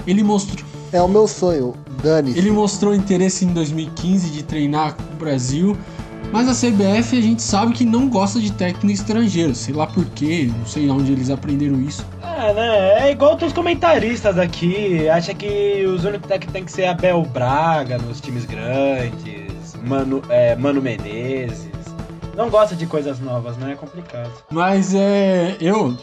Ele 0.06 0.24
mostrou, 0.24 0.66
é 0.92 1.00
o 1.02 1.08
meu 1.08 1.26
sonho, 1.26 1.74
Dani. 2.02 2.36
Ele 2.36 2.50
mostrou 2.50 2.94
interesse 2.94 3.44
em 3.44 3.52
2015 3.52 4.30
de 4.30 4.42
treinar 4.42 4.94
com 4.94 5.02
o 5.02 5.16
Brasil, 5.16 5.76
mas 6.32 6.48
a 6.48 6.52
CBF 6.52 7.16
a 7.16 7.20
gente 7.20 7.42
sabe 7.42 7.72
que 7.72 7.84
não 7.84 8.08
gosta 8.08 8.40
de 8.40 8.52
técnico 8.52 8.90
estrangeiro, 8.90 9.54
sei 9.54 9.74
lá 9.74 9.86
porquê, 9.86 10.50
não 10.58 10.66
sei 10.66 10.88
onde 10.90 11.12
eles 11.12 11.30
aprenderam 11.30 11.80
isso. 11.80 12.04
É, 12.22 12.52
né? 12.52 13.08
É 13.08 13.10
igual 13.10 13.36
os 13.40 13.52
comentaristas 13.52 14.38
aqui, 14.38 15.08
acha 15.08 15.34
que 15.34 15.84
os 15.86 16.04
únicos 16.04 16.28
técnicos 16.28 16.52
tem 16.52 16.64
que 16.64 16.72
ser 16.72 16.86
Abel 16.86 17.22
Braga 17.22 17.98
nos 17.98 18.20
times 18.20 18.44
grandes, 18.44 19.74
Mano, 19.84 20.22
é, 20.28 20.54
Mano 20.56 20.82
Menezes. 20.82 21.68
Não 22.36 22.50
gosta 22.50 22.76
de 22.76 22.86
coisas 22.86 23.18
novas, 23.18 23.56
né? 23.56 23.72
É 23.72 23.74
complicado. 23.74 24.30
Mas 24.48 24.94
é. 24.94 25.56
Eu, 25.60 25.96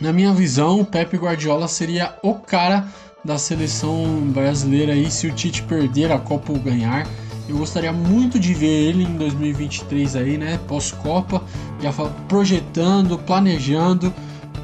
na 0.00 0.12
minha 0.12 0.32
visão, 0.32 0.80
o 0.80 0.86
Pepe 0.86 1.18
Guardiola 1.18 1.68
seria 1.68 2.14
o 2.22 2.34
cara 2.34 2.86
da 3.24 3.38
seleção 3.38 4.04
brasileira 4.32 4.92
aí 4.92 5.10
se 5.10 5.26
o 5.26 5.32
Tite 5.32 5.62
perder 5.62 6.12
a 6.12 6.18
Copa 6.18 6.52
ou 6.52 6.58
ganhar. 6.58 7.06
Eu 7.48 7.58
gostaria 7.58 7.92
muito 7.92 8.38
de 8.38 8.54
ver 8.54 8.88
ele 8.88 9.04
em 9.04 9.16
2023 9.16 10.16
aí, 10.16 10.38
né? 10.38 10.58
Pós-Copa, 10.66 11.42
já 11.80 11.92
projetando, 12.28 13.18
planejando 13.18 14.12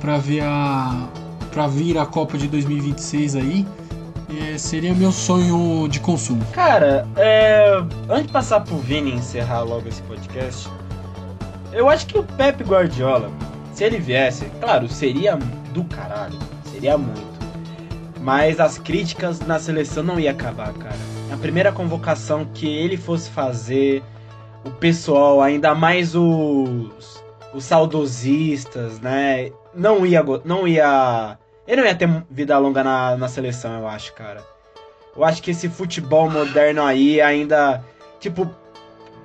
para 0.00 0.18
ver 0.18 0.42
a 0.42 1.08
para 1.50 1.66
vir 1.66 1.98
a 1.98 2.06
Copa 2.06 2.38
de 2.38 2.46
2026 2.48 3.36
aí. 3.36 3.66
É, 4.52 4.56
seria 4.56 4.94
meu 4.94 5.10
sonho 5.10 5.88
de 5.88 5.98
consumo. 5.98 6.44
Cara, 6.52 7.06
é, 7.16 7.82
antes 8.08 8.26
de 8.26 8.32
passar 8.32 8.60
pro 8.60 8.76
Vini 8.76 9.12
encerrar 9.12 9.62
logo 9.62 9.88
esse 9.88 10.00
podcast, 10.02 10.68
eu 11.72 11.88
acho 11.88 12.06
que 12.06 12.16
o 12.16 12.22
Pep 12.22 12.62
Guardiola, 12.62 13.28
se 13.72 13.82
ele 13.82 13.98
viesse, 13.98 14.44
claro, 14.60 14.88
seria 14.88 15.36
do 15.74 15.82
caralho, 15.84 16.38
seria 16.72 16.96
muito. 16.96 17.29
Mas 18.20 18.60
as 18.60 18.78
críticas 18.78 19.40
na 19.40 19.58
seleção 19.58 20.02
não 20.02 20.20
ia 20.20 20.30
acabar, 20.30 20.72
cara. 20.74 20.98
A 21.32 21.36
primeira 21.36 21.72
convocação 21.72 22.44
que 22.44 22.68
ele 22.68 22.96
fosse 22.96 23.30
fazer, 23.30 24.02
o 24.64 24.70
pessoal, 24.70 25.40
ainda 25.40 25.74
mais 25.74 26.14
os, 26.14 27.24
os 27.54 27.64
saudosistas, 27.64 29.00
né? 29.00 29.50
Não 29.74 30.04
ia, 30.04 30.22
não 30.44 30.68
ia, 30.68 31.38
ele 31.66 31.80
não 31.80 31.88
ia 31.88 31.94
ter 31.94 32.08
vida 32.30 32.58
longa 32.58 32.84
na, 32.84 33.16
na 33.16 33.28
seleção, 33.28 33.80
eu 33.80 33.88
acho, 33.88 34.12
cara. 34.12 34.44
Eu 35.16 35.24
acho 35.24 35.42
que 35.42 35.50
esse 35.50 35.68
futebol 35.68 36.28
moderno 36.30 36.82
aí 36.82 37.20
ainda, 37.20 37.82
tipo, 38.20 38.48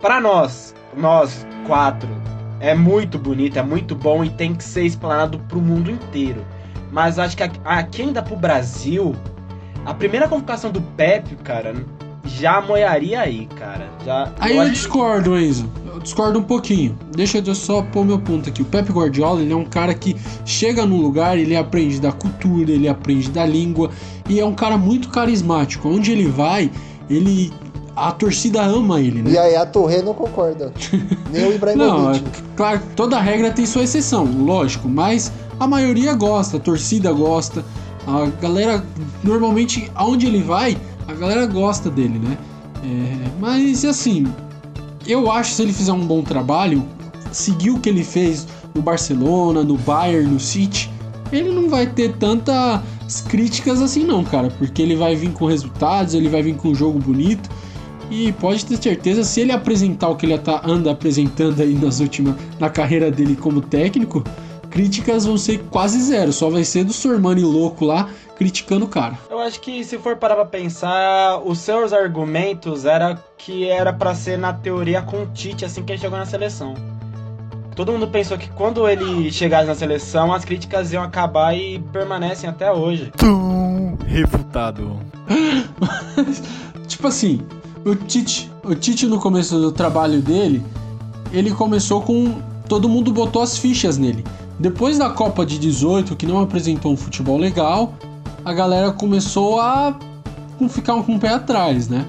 para 0.02 0.22
nós, 0.22 0.74
nós 0.96 1.46
quatro, 1.68 2.10
é 2.60 2.74
muito 2.74 3.20
bonito, 3.20 3.60
é 3.60 3.62
muito 3.62 3.96
bom 3.96 4.24
e 4.24 4.30
tem 4.30 4.56
que 4.56 4.64
ser 4.64 4.84
explanado 4.84 5.38
pro 5.39 5.60
mundo 5.60 5.91
inteiro. 5.91 6.46
Mas 6.96 7.20
acho 7.20 7.36
que 7.36 7.43
aqui 7.43 8.04
ainda 8.04 8.24
pro 8.24 8.38
Brasil, 8.38 9.14
a 9.86 9.93
primeira 9.93 10.30
convocação 10.30 10.72
do 10.72 10.80
Pepe, 10.82 11.36
cara, 11.36 11.76
já 12.24 12.62
moiaria 12.62 13.20
aí, 13.20 13.48
cara. 13.48 13.89
Já, 14.06 14.32
aí 14.39 14.56
eu, 14.56 14.64
eu 14.64 14.70
discordo, 14.70 15.38
Enzo. 15.38 15.70
Eu 15.86 16.00
discordo 16.00 16.39
um 16.39 16.43
pouquinho. 16.43 16.98
Deixa 17.14 17.39
eu 17.46 17.54
só 17.54 17.82
pôr 17.82 18.06
meu 18.06 18.18
ponto 18.18 18.48
aqui. 18.48 18.62
O 18.62 18.66
Pepe 18.66 18.93
Guardiola, 18.93 19.41
ele 19.41 19.52
é 19.52 19.56
um 19.58 19.66
cara 19.66 19.93
que 19.93 20.16
chega 20.46 20.86
num 20.86 21.02
lugar, 21.02 21.38
ele 21.38 21.58
aprende 21.58 22.00
da 22.00 22.14
cultura, 22.14 22.72
ele 22.72 22.88
aprende 22.88 23.30
da 23.30 23.46
língua 23.46 23.89
e 24.30 24.39
é 24.39 24.46
um 24.46 24.56
cara 24.56 24.78
muito 24.78 25.10
carismático. 25.10 25.89
Onde 25.89 26.14
ele 26.14 26.30
vai, 26.30 26.72
ele 27.10 27.52
a 27.93 28.12
torcida 28.14 28.62
ama 28.62 29.02
ele, 29.02 29.22
né? 29.22 29.32
E 29.32 29.38
aí 29.38 29.56
a 29.58 29.66
Torre 29.66 30.02
não 30.02 30.14
concorda. 30.14 30.72
Nem 31.30 31.46
o 31.46 31.54
Ibrahimovic. 31.54 32.24
não, 32.24 32.56
claro, 32.56 32.82
toda 32.96 33.20
regra 33.20 33.52
tem 33.52 33.66
sua 33.66 33.84
exceção, 33.84 34.26
lógico, 34.46 34.88
mas 34.88 35.32
a 35.60 35.68
maioria 35.68 36.14
gosta, 36.14 36.58
a 36.58 36.60
torcida 36.60 37.12
gosta, 37.12 37.64
a 38.08 38.26
galera 38.41 38.86
normalmente 39.24 39.91
aonde 39.95 40.28
ele 40.28 40.41
vai, 40.41 40.78
a 41.08 41.14
galera 41.14 41.45
gosta 41.45 41.89
dele, 41.89 42.20
né? 42.20 42.38
É, 42.84 43.30
mas 43.39 43.84
assim, 43.84 44.28
eu 45.08 45.32
acho 45.32 45.51
que 45.51 45.56
se 45.56 45.62
ele 45.64 45.74
fizer 45.74 45.93
um 45.93 46.06
bom 46.06 46.22
trabalho, 46.22 46.86
seguir 47.32 47.72
o 47.72 47.80
que 47.80 47.89
ele 47.89 48.03
fez 48.03 48.47
no 48.74 48.82
Barcelona, 48.82 49.64
no 49.64 49.78
Bayern, 49.78 50.32
no 50.32 50.39
City, 50.39 50.89
ele 51.32 51.51
não 51.51 51.70
vai 51.70 51.88
ter 51.88 52.14
tantas 52.18 53.22
críticas 53.28 53.82
assim 53.82 54.03
não, 54.03 54.24
cara, 54.24 54.49
porque 54.58 54.82
ele 54.82 54.95
vai 54.95 55.16
vir 55.16 55.32
com 55.32 55.45
resultados, 55.45 56.14
ele 56.14 56.30
vai 56.30 56.41
vir 56.41 56.56
com 56.56 56.70
um 56.70 56.76
jogo 56.76 56.99
bonito. 56.99 57.49
E 58.12 58.32
pode 58.34 58.64
ter 58.64 58.78
certeza, 58.78 59.24
se 59.24 59.41
ele 59.41 59.51
apresentar 59.51 60.10
o 60.10 60.16
que 60.16 60.28
ele 60.28 60.38
tá, 60.38 60.62
anda 60.64 60.91
apresentando 60.91 61.60
aí 61.62 61.74
nas 61.74 61.99
últimas, 61.99 62.36
na 62.60 62.70
carreira 62.70 63.10
dele 63.10 63.36
como 63.36 63.62
técnico, 63.62 64.24
críticas 64.76 65.26
vão 65.26 65.38
ser 65.38 65.60
quase 65.72 66.02
zero, 66.02 66.34
só 66.34 66.50
vai 66.50 66.66
ser 66.66 66.84
do 66.84 66.92
Sormani 66.92 67.42
louco 67.42 67.86
lá 67.86 68.10
criticando 68.36 68.84
o 68.84 68.90
cara. 68.90 69.18
Eu 69.30 69.40
acho 69.40 69.62
que 69.62 69.86
se 69.86 69.98
for 69.98 70.18
parar 70.18 70.36
pra 70.36 70.44
pensar, 70.44 71.40
os 71.46 71.60
seus 71.60 71.94
argumentos 71.94 72.84
era 72.84 73.18
que 73.38 73.70
era 73.70 73.94
para 73.94 74.14
ser 74.14 74.38
na 74.38 74.52
teoria 74.52 75.02
com 75.02 75.24
o 75.24 75.28
Tite 75.28 75.64
assim 75.64 75.82
que 75.82 75.94
ele 75.94 76.02
chegou 76.02 76.20
na 76.20 76.26
seleção. 76.26 76.74
Todo 77.74 77.94
mundo 77.94 78.10
pensou 78.10 78.38
que 78.38 78.50
quando 78.50 78.86
ele 78.86 79.32
chegasse 79.32 79.66
na 79.66 79.76
seleção, 79.76 80.34
as 80.34 80.44
críticas 80.44 80.92
iam 80.92 81.04
acabar 81.04 81.56
e 81.56 81.80
permanecem 81.94 82.50
até 82.50 82.70
hoje. 82.70 83.14
Tum, 83.16 83.98
refutado. 84.06 85.00
tipo 86.86 87.08
assim, 87.08 87.40
o 87.86 87.96
Tite, 87.96 88.52
o 88.62 88.76
Tite 88.76 89.06
no 89.06 89.22
começo 89.22 89.58
do 89.58 89.72
trabalho 89.72 90.22
dele, 90.22 90.62
ele 91.32 91.52
começou 91.52 92.02
com 92.02 92.42
todo 92.68 92.90
mundo 92.90 93.14
botou 93.14 93.42
as 93.42 93.58
fichas 93.58 93.98
nele. 93.98 94.26
Depois 94.60 94.97
da 94.97 95.10
Copa 95.10 95.45
de 95.45 95.60
18, 95.60 96.16
que 96.16 96.26
não 96.26 96.39
apresentou 96.39 96.93
um 96.93 96.97
futebol 96.97 97.38
legal, 97.38 97.93
a 98.43 98.53
galera 98.53 98.91
começou 98.91 99.60
a 99.60 99.97
ficar 100.70 101.01
com 101.03 101.16
o 101.16 101.20
pé 101.20 101.30
atrás, 101.30 101.89
né? 101.89 102.06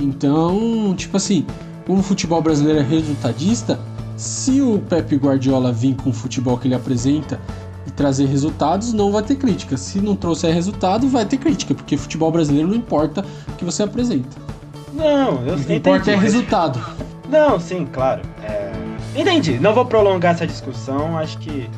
Então, 0.00 0.94
tipo 0.96 1.16
assim, 1.16 1.46
como 1.86 2.00
o 2.00 2.02
futebol 2.02 2.42
brasileiro 2.42 2.80
é 2.80 2.82
resultadista, 2.82 3.78
se 4.16 4.60
o 4.60 4.80
Pepe 4.80 5.16
Guardiola 5.16 5.72
vir 5.72 5.94
com 5.94 6.10
o 6.10 6.12
futebol 6.12 6.58
que 6.58 6.66
ele 6.66 6.74
apresenta 6.74 7.40
e 7.86 7.90
trazer 7.90 8.26
resultados, 8.26 8.92
não 8.92 9.12
vai 9.12 9.22
ter 9.22 9.36
crítica. 9.36 9.76
Se 9.76 10.00
não 10.00 10.16
trouxer 10.16 10.52
resultado, 10.52 11.08
vai 11.08 11.24
ter 11.24 11.36
crítica, 11.36 11.74
porque 11.74 11.96
futebol 11.96 12.30
brasileiro 12.30 12.68
não 12.68 12.74
importa 12.74 13.24
o 13.46 13.52
que 13.52 13.64
você 13.64 13.84
apresenta. 13.84 14.36
Não, 14.92 15.46
eu 15.46 15.56
sei. 15.56 15.62
O 15.62 15.66
que 15.66 15.74
importa 15.74 16.10
é 16.10 16.16
resultado. 16.16 16.80
Não, 17.28 17.60
sim, 17.60 17.86
claro. 17.86 18.22
É... 18.42 18.67
Entendi. 19.14 19.58
Não 19.58 19.74
vou 19.74 19.84
prolongar 19.84 20.34
essa 20.34 20.46
discussão. 20.46 21.16
Acho 21.16 21.38
que. 21.38 21.68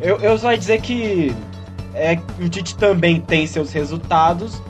Eu, 0.00 0.18
eu 0.18 0.38
só 0.38 0.52
ia 0.52 0.58
dizer 0.58 0.80
que 0.80 1.34
é, 1.94 2.18
o 2.40 2.48
Tite 2.48 2.76
também 2.76 3.20
tem 3.20 3.46
seus 3.46 3.72
resultados. 3.72 4.60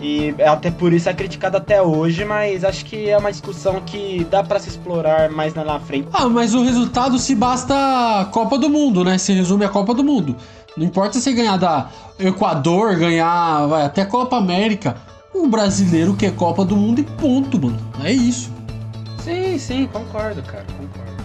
E 0.00 0.32
é 0.38 0.46
até 0.46 0.70
por 0.70 0.92
isso 0.92 1.08
é 1.08 1.12
criticado 1.12 1.56
até 1.56 1.82
hoje, 1.82 2.24
mas 2.24 2.62
acho 2.62 2.84
que 2.84 3.10
é 3.10 3.18
uma 3.18 3.32
discussão 3.32 3.80
que 3.80 4.24
dá 4.30 4.44
para 4.44 4.60
se 4.60 4.68
explorar 4.68 5.28
mais 5.28 5.54
na, 5.54 5.64
na 5.64 5.80
frente. 5.80 6.08
Ah, 6.12 6.28
mas 6.28 6.54
o 6.54 6.62
resultado 6.62 7.18
se 7.18 7.34
basta 7.34 7.74
a 8.20 8.24
Copa 8.26 8.56
do 8.56 8.70
Mundo, 8.70 9.02
né? 9.02 9.18
Se 9.18 9.32
resume 9.32 9.64
a 9.64 9.68
Copa 9.68 9.92
do 9.92 10.04
Mundo. 10.04 10.36
Não 10.76 10.86
importa 10.86 11.18
se 11.18 11.32
ganhar 11.32 11.56
da 11.56 11.88
Equador, 12.18 12.94
ganhar 12.96 13.66
vai, 13.66 13.82
até 13.82 14.04
Copa 14.04 14.36
América. 14.36 14.96
O 15.34 15.48
brasileiro 15.48 16.14
quer 16.14 16.34
Copa 16.36 16.64
do 16.64 16.76
Mundo 16.76 17.00
e 17.00 17.04
ponto, 17.04 17.60
mano. 17.60 17.78
É 18.04 18.12
isso. 18.12 18.52
Sim, 19.24 19.58
sim, 19.58 19.88
concordo, 19.92 20.40
cara, 20.42 20.64
concordo. 20.78 21.17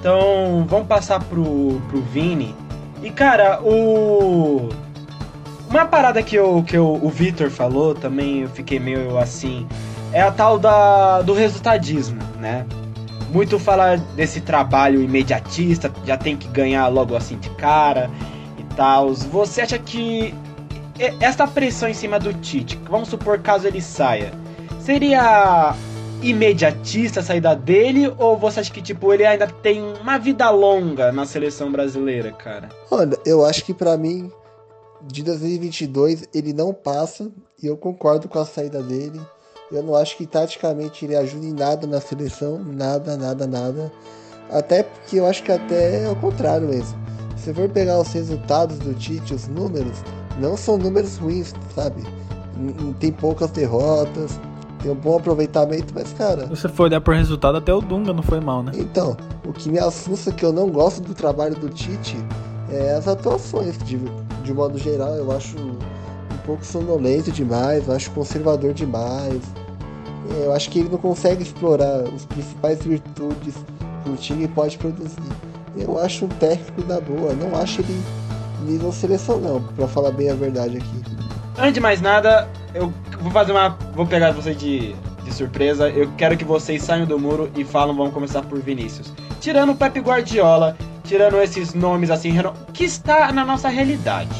Então, 0.00 0.64
vamos 0.66 0.88
passar 0.88 1.22
pro, 1.22 1.78
pro 1.88 2.00
Vini. 2.00 2.54
E, 3.02 3.10
cara, 3.10 3.60
o. 3.62 4.70
Uma 5.68 5.84
parada 5.84 6.22
que, 6.22 6.34
eu, 6.34 6.64
que 6.66 6.76
eu, 6.76 6.98
o 7.00 7.08
Victor 7.10 7.50
falou 7.50 7.94
também, 7.94 8.40
eu 8.40 8.48
fiquei 8.48 8.80
meio 8.80 9.16
assim, 9.18 9.68
é 10.12 10.20
a 10.20 10.32
tal 10.32 10.58
da, 10.58 11.22
do 11.22 11.32
resultadismo, 11.32 12.18
né? 12.40 12.66
Muito 13.32 13.56
fala 13.56 13.96
desse 14.16 14.40
trabalho 14.40 15.00
imediatista, 15.00 15.92
já 16.04 16.16
tem 16.16 16.36
que 16.36 16.48
ganhar 16.48 16.88
logo 16.88 17.14
assim 17.14 17.38
de 17.38 17.50
cara 17.50 18.10
e 18.58 18.64
tal. 18.74 19.14
Você 19.14 19.60
acha 19.60 19.78
que 19.78 20.34
esta 21.20 21.46
pressão 21.46 21.88
em 21.88 21.94
cima 21.94 22.18
do 22.18 22.32
Tite, 22.32 22.80
vamos 22.90 23.08
supor 23.08 23.38
caso 23.38 23.68
ele 23.68 23.80
saia, 23.80 24.32
seria 24.80 25.76
imediatista 26.22 27.20
a 27.20 27.22
saída 27.22 27.54
dele 27.54 28.12
ou 28.18 28.36
você 28.36 28.60
acha 28.60 28.72
que 28.72 28.82
tipo 28.82 29.12
ele 29.12 29.24
ainda 29.24 29.46
tem 29.46 29.82
uma 29.82 30.18
vida 30.18 30.48
longa 30.50 31.12
na 31.12 31.26
seleção 31.26 31.70
brasileira, 31.70 32.32
cara? 32.32 32.68
Olha, 32.90 33.18
eu 33.24 33.44
acho 33.44 33.64
que 33.64 33.72
para 33.72 33.96
mim 33.96 34.30
de 35.02 35.22
2022 35.22 36.28
ele 36.34 36.52
não 36.52 36.72
passa 36.72 37.30
e 37.62 37.66
eu 37.66 37.76
concordo 37.76 38.28
com 38.28 38.38
a 38.38 38.44
saída 38.44 38.82
dele. 38.82 39.20
Eu 39.72 39.82
não 39.82 39.94
acho 39.94 40.16
que 40.16 40.26
taticamente 40.26 41.04
ele 41.04 41.16
ajude 41.16 41.46
em 41.46 41.52
nada 41.52 41.86
na 41.86 42.00
seleção, 42.00 42.58
nada, 42.58 43.16
nada, 43.16 43.46
nada. 43.46 43.92
Até 44.50 44.82
porque 44.82 45.20
eu 45.20 45.26
acho 45.26 45.42
que 45.42 45.52
até 45.52 46.04
é 46.04 46.08
o 46.08 46.16
contrário 46.16 46.66
mesmo. 46.66 46.98
Se 47.36 47.54
for 47.54 47.68
pegar 47.68 48.00
os 48.00 48.12
resultados 48.12 48.78
do 48.80 48.92
Tite, 48.94 49.32
os 49.32 49.46
números, 49.46 50.02
não 50.38 50.56
são 50.56 50.76
números 50.76 51.16
ruins, 51.16 51.54
sabe? 51.74 52.02
Tem 52.98 53.12
poucas 53.12 53.50
derrotas, 53.52 54.38
tem 54.82 54.90
um 54.90 54.94
bom 54.94 55.16
aproveitamento, 55.16 55.92
mas 55.94 56.12
cara. 56.12 56.42
Se 56.42 56.48
você 56.48 56.68
for 56.68 56.84
olhar 56.84 57.00
por 57.00 57.14
resultado, 57.14 57.58
até 57.58 57.72
o 57.72 57.80
Dunga 57.80 58.12
não 58.12 58.22
foi 58.22 58.40
mal, 58.40 58.62
né? 58.62 58.72
Então, 58.74 59.16
o 59.44 59.52
que 59.52 59.68
me 59.68 59.78
assusta 59.78 60.30
é 60.30 60.32
que 60.32 60.44
eu 60.44 60.52
não 60.52 60.68
gosto 60.68 61.02
do 61.02 61.14
trabalho 61.14 61.54
do 61.56 61.68
Tite 61.68 62.16
é 62.70 62.94
as 62.94 63.08
atuações, 63.08 63.76
de, 63.78 63.98
de 64.44 64.54
modo 64.54 64.78
geral, 64.78 65.14
eu 65.14 65.30
acho 65.32 65.58
um 65.58 66.38
pouco 66.46 66.64
sonolento 66.64 67.30
demais, 67.30 67.86
eu 67.86 67.94
acho 67.94 68.10
conservador 68.12 68.72
demais. 68.72 69.40
É, 70.32 70.46
eu 70.46 70.52
acho 70.52 70.70
que 70.70 70.78
ele 70.78 70.88
não 70.88 70.98
consegue 70.98 71.42
explorar 71.42 72.04
as 72.14 72.24
principais 72.26 72.82
virtudes 72.82 73.54
que 74.04 74.10
o 74.10 74.16
time 74.16 74.46
pode 74.48 74.78
produzir. 74.78 75.16
Eu 75.76 75.98
acho 75.98 76.24
um 76.24 76.28
técnico 76.28 76.82
da 76.82 77.00
boa, 77.00 77.32
não 77.34 77.58
acho 77.58 77.80
ele 77.80 78.02
nível 78.64 78.92
seleção 78.92 79.40
não, 79.40 79.62
para 79.62 79.88
falar 79.88 80.10
bem 80.10 80.30
a 80.30 80.34
verdade 80.34 80.76
aqui. 80.76 81.02
Antes 81.60 81.74
de 81.74 81.80
mais 81.80 82.00
nada, 82.00 82.48
eu 82.74 82.90
vou 83.20 83.30
fazer 83.30 83.52
uma. 83.52 83.68
Vou 83.94 84.06
pegar 84.06 84.32
você 84.32 84.54
de, 84.54 84.94
de 85.22 85.34
surpresa. 85.34 85.90
Eu 85.90 86.10
quero 86.16 86.34
que 86.34 86.44
vocês 86.44 86.82
saiam 86.82 87.04
do 87.06 87.18
muro 87.18 87.50
e 87.54 87.64
falam. 87.64 87.94
Vamos 87.94 88.14
começar 88.14 88.40
por 88.40 88.58
Vinícius. 88.60 89.12
Tirando 89.42 89.72
o 89.72 89.76
Pepe 89.76 90.00
Guardiola, 90.00 90.74
tirando 91.04 91.38
esses 91.38 91.74
nomes 91.74 92.10
assim, 92.10 92.32
que 92.72 92.84
está 92.84 93.30
na 93.30 93.44
nossa 93.44 93.68
realidade. 93.68 94.34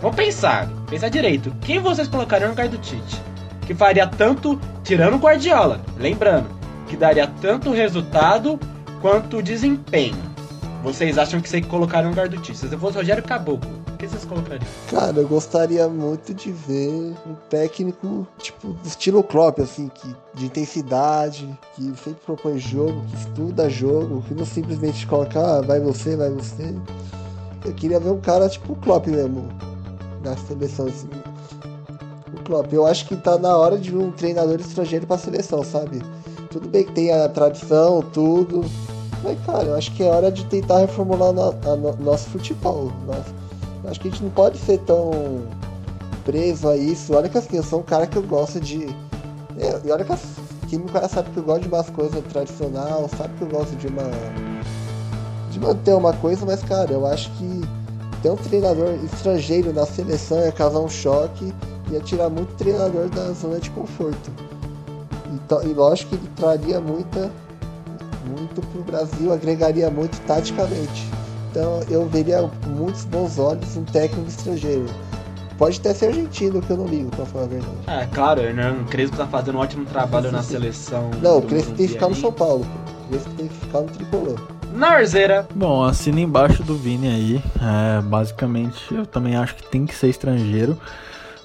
Vamos 0.00 0.16
pensar, 0.16 0.68
pensar 0.90 1.10
direito. 1.10 1.54
Quem 1.60 1.78
vocês 1.78 2.08
colocariam 2.08 2.48
no 2.48 2.54
lugar 2.54 2.68
do 2.68 2.78
Tite? 2.78 3.22
Que 3.64 3.72
faria 3.72 4.04
tanto, 4.04 4.60
tirando 4.82 5.14
o 5.14 5.18
Guardiola, 5.18 5.80
lembrando, 5.96 6.48
que 6.88 6.96
daria 6.96 7.28
tanto 7.40 7.70
resultado 7.70 8.58
quanto 9.00 9.40
desempenho. 9.40 10.16
Vocês 10.82 11.18
acham 11.18 11.40
que 11.40 11.48
você 11.48 11.62
colocaria 11.62 12.06
no 12.06 12.10
lugar 12.10 12.28
do 12.28 12.36
Tite? 12.38 12.58
Se 12.58 12.66
você 12.66 12.76
fosse 12.76 12.96
Rogério 12.96 13.22
Caboclo, 13.22 13.81
que 14.02 14.08
vocês 14.08 14.24
colocariam? 14.24 14.68
Cara, 14.90 15.16
eu 15.16 15.28
gostaria 15.28 15.88
muito 15.88 16.34
de 16.34 16.50
ver 16.50 17.14
um 17.26 17.34
técnico, 17.48 18.26
tipo, 18.38 18.76
estilo 18.84 19.22
Klopp, 19.22 19.60
assim, 19.60 19.88
que, 19.88 20.14
de 20.34 20.46
intensidade, 20.46 21.48
que 21.74 21.82
sempre 21.96 22.20
propõe 22.26 22.58
jogo, 22.58 23.00
que 23.06 23.16
estuda 23.16 23.70
jogo, 23.70 24.22
que 24.22 24.34
não 24.34 24.44
simplesmente 24.44 25.06
coloca, 25.06 25.40
ah, 25.40 25.60
vai 25.60 25.78
você, 25.78 26.16
vai 26.16 26.30
você. 26.30 26.74
Eu 27.64 27.72
queria 27.74 28.00
ver 28.00 28.10
um 28.10 28.20
cara 28.20 28.48
tipo 28.48 28.72
o 28.72 28.76
Klopp 28.76 29.06
mesmo, 29.06 29.48
na 30.24 30.36
seleção, 30.36 30.86
assim. 30.86 31.08
O 32.34 32.42
Klopp, 32.42 32.72
eu 32.72 32.84
acho 32.84 33.06
que 33.06 33.16
tá 33.16 33.38
na 33.38 33.56
hora 33.56 33.78
de 33.78 33.96
um 33.96 34.10
treinador 34.10 34.58
estrangeiro 34.60 35.06
pra 35.06 35.16
seleção, 35.16 35.62
sabe? 35.62 36.02
Tudo 36.50 36.68
bem 36.68 36.84
que 36.84 36.92
tem 36.92 37.12
a 37.12 37.28
tradição, 37.28 38.02
tudo. 38.12 38.64
Mas, 39.22 39.38
cara, 39.46 39.68
eu 39.68 39.74
acho 39.76 39.94
que 39.94 40.02
é 40.02 40.06
hora 40.06 40.32
de 40.32 40.44
tentar 40.46 40.78
reformular 40.78 41.30
o 41.30 41.32
no, 41.32 41.76
no, 41.76 41.96
nosso 41.98 42.28
futebol. 42.30 42.92
Nosso, 43.06 43.41
acho 43.84 44.00
que 44.00 44.08
a 44.08 44.10
gente 44.10 44.22
não 44.22 44.30
pode 44.30 44.58
ser 44.58 44.78
tão 44.80 45.10
preso 46.24 46.68
a 46.68 46.76
isso. 46.76 47.14
Olha 47.14 47.28
que 47.28 47.38
assim, 47.38 47.56
eu 47.56 47.62
sou 47.62 47.80
um 47.80 47.82
cara 47.82 48.06
que 48.06 48.16
eu 48.16 48.22
gosto 48.22 48.60
de. 48.60 48.86
É, 49.58 49.80
e 49.84 49.90
olha 49.90 50.04
que 50.04 50.12
quem 50.68 50.78
me 50.78 50.90
conhece 50.90 51.14
sabe 51.14 51.30
que 51.30 51.36
eu 51.36 51.42
gosto 51.42 51.62
de 51.62 51.68
umas 51.68 51.90
coisas 51.90 52.24
tradicional, 52.32 53.08
sabe 53.16 53.34
que 53.36 53.42
eu 53.42 53.48
gosto 53.48 53.76
de 53.76 53.86
uma. 53.88 54.04
de 55.50 55.60
manter 55.60 55.94
uma 55.94 56.12
coisa, 56.14 56.46
mas 56.46 56.62
cara, 56.62 56.92
eu 56.92 57.06
acho 57.06 57.30
que 57.32 57.60
ter 58.22 58.30
um 58.30 58.36
treinador 58.36 58.94
estrangeiro 59.04 59.72
na 59.72 59.84
seleção 59.84 60.38
ia 60.38 60.52
causar 60.52 60.78
um 60.78 60.88
choque, 60.88 61.52
ia 61.90 62.00
tirar 62.00 62.30
muito 62.30 62.54
treinador 62.54 63.08
da 63.10 63.32
zona 63.32 63.58
de 63.58 63.70
conforto. 63.70 64.30
Então, 65.32 65.62
e 65.62 65.74
lógico 65.74 66.10
que 66.10 66.16
ele 66.16 66.30
traria 66.36 66.80
muita 66.80 67.30
muito 68.24 68.60
pro 68.68 68.82
Brasil, 68.82 69.32
agregaria 69.32 69.90
muito 69.90 70.18
taticamente. 70.26 71.06
Então 71.52 71.82
eu 71.90 72.06
veria 72.08 72.50
muitos 72.66 73.04
bons 73.04 73.38
olhos 73.38 73.76
um 73.76 73.84
técnico 73.84 74.26
estrangeiro. 74.26 74.86
Pode 75.58 75.78
até 75.78 75.92
ser 75.92 76.06
argentino, 76.06 76.62
que 76.62 76.70
eu 76.70 76.78
não 76.78 76.86
ligo, 76.86 77.10
pra 77.10 77.26
falar 77.26 77.44
a 77.44 77.48
verdade. 77.48 77.76
É, 77.86 78.06
claro, 78.06 78.40
o 78.40 78.44
Hernan 78.44 78.84
Crespo 78.84 79.16
tá 79.18 79.26
fazendo 79.26 79.58
um 79.58 79.60
ótimo 79.60 79.84
trabalho 79.84 80.26
sim, 80.26 80.32
na 80.32 80.42
sim. 80.42 80.52
seleção. 80.52 81.10
Não, 81.20 81.38
o 81.38 81.42
Crespo 81.42 81.72
tem 81.74 81.86
que 81.86 81.92
ficar 81.92 82.08
no 82.08 82.16
São 82.16 82.32
Paulo. 82.32 82.66
O 83.04 83.08
Crespo 83.10 83.30
tem 83.36 83.46
que 83.46 83.54
ficar 83.54 83.80
no 83.82 83.86
Tricolor. 83.88 84.40
Na 84.74 84.88
Arzeira. 84.92 85.46
Bom, 85.54 85.84
assina 85.84 86.20
embaixo 86.20 86.62
do 86.62 86.74
Vini 86.74 87.06
aí. 87.06 87.42
É, 87.60 88.00
basicamente, 88.00 88.92
eu 88.92 89.04
também 89.04 89.36
acho 89.36 89.54
que 89.54 89.62
tem 89.64 89.84
que 89.84 89.94
ser 89.94 90.08
estrangeiro. 90.08 90.76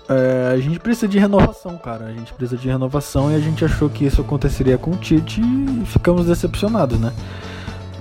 É, 0.10 0.53
a 0.53 0.58
gente 0.58 0.80
precisa 0.80 1.08
de 1.08 1.20
renovação, 1.20 1.78
cara. 1.78 2.05
A 2.05 2.14
gente 2.14 2.34
precisa 2.34 2.60
de 2.60 2.70
renovação 2.70 3.30
e 3.30 3.36
a 3.36 3.39
gente 3.39 3.66
achou 3.66 3.89
que 3.89 4.05
isso 4.05 4.22
aconteceria 4.22 4.78
com 4.78 4.91
o 4.91 4.95
Tite 4.95 5.41
e 5.41 5.86
ficamos 5.86 6.26
decepcionados, 6.26 6.97
né? 6.97 7.12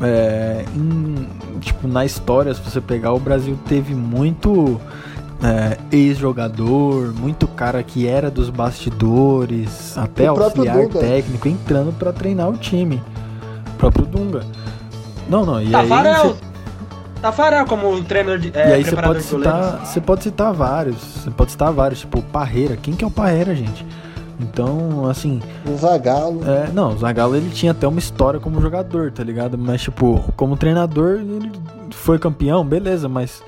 É, 0.02 0.64
em, 0.74 1.28
tipo, 1.60 1.88
na 1.88 2.04
história, 2.04 2.52
se 2.52 2.60
você 2.60 2.80
pegar, 2.80 3.12
o 3.12 3.18
Brasil 3.18 3.58
teve 3.66 3.94
muito 3.94 4.80
é, 5.42 5.78
ex-jogador, 5.90 7.14
muito 7.14 7.46
cara 7.48 7.82
que 7.82 8.06
era 8.06 8.30
dos 8.30 8.50
bastidores, 8.50 9.96
até 9.96 10.30
o 10.30 10.42
auxiliar 10.42 10.86
técnico 10.88 11.48
entrando 11.48 11.92
para 11.92 12.12
treinar 12.12 12.48
o 12.48 12.56
time. 12.56 13.02
O 13.74 13.78
próprio 13.78 14.06
Dunga. 14.06 14.44
Não, 15.28 15.44
não, 15.44 15.62
e 15.62 15.74
aí. 15.74 15.88
Você... 15.88 16.36
Tafarel 17.20 17.64
como 17.64 18.02
treinador 18.04 18.38
de. 18.38 18.52
É, 18.54 18.70
e 18.70 18.72
aí 18.74 18.84
você 18.84 18.96
pode 18.96 19.22
citar. 19.22 19.86
Você 19.86 20.00
pode 20.00 20.22
citar 20.22 20.52
vários. 20.52 20.96
Você 20.96 21.30
pode 21.30 21.50
citar 21.50 21.72
vários, 21.72 22.00
tipo, 22.00 22.22
Parreira. 22.22 22.76
Quem 22.76 22.94
que 22.94 23.02
é 23.02 23.06
o 23.06 23.10
Parreira, 23.10 23.54
gente? 23.54 23.84
Então, 24.38 25.08
assim. 25.08 25.40
O 25.66 25.76
Zagallo. 25.76 26.42
É, 26.48 26.70
não, 26.72 26.94
o 26.94 26.98
Zagallo 26.98 27.36
ele 27.36 27.50
tinha 27.50 27.72
até 27.72 27.86
uma 27.86 27.98
história 27.98 28.38
como 28.38 28.60
jogador, 28.60 29.10
tá 29.10 29.24
ligado? 29.24 29.56
Mas, 29.56 29.82
tipo, 29.82 30.22
como 30.36 30.56
treinador, 30.56 31.20
ele 31.20 31.50
foi 31.90 32.18
campeão, 32.18 32.64
beleza, 32.64 33.08
mas 33.08 33.42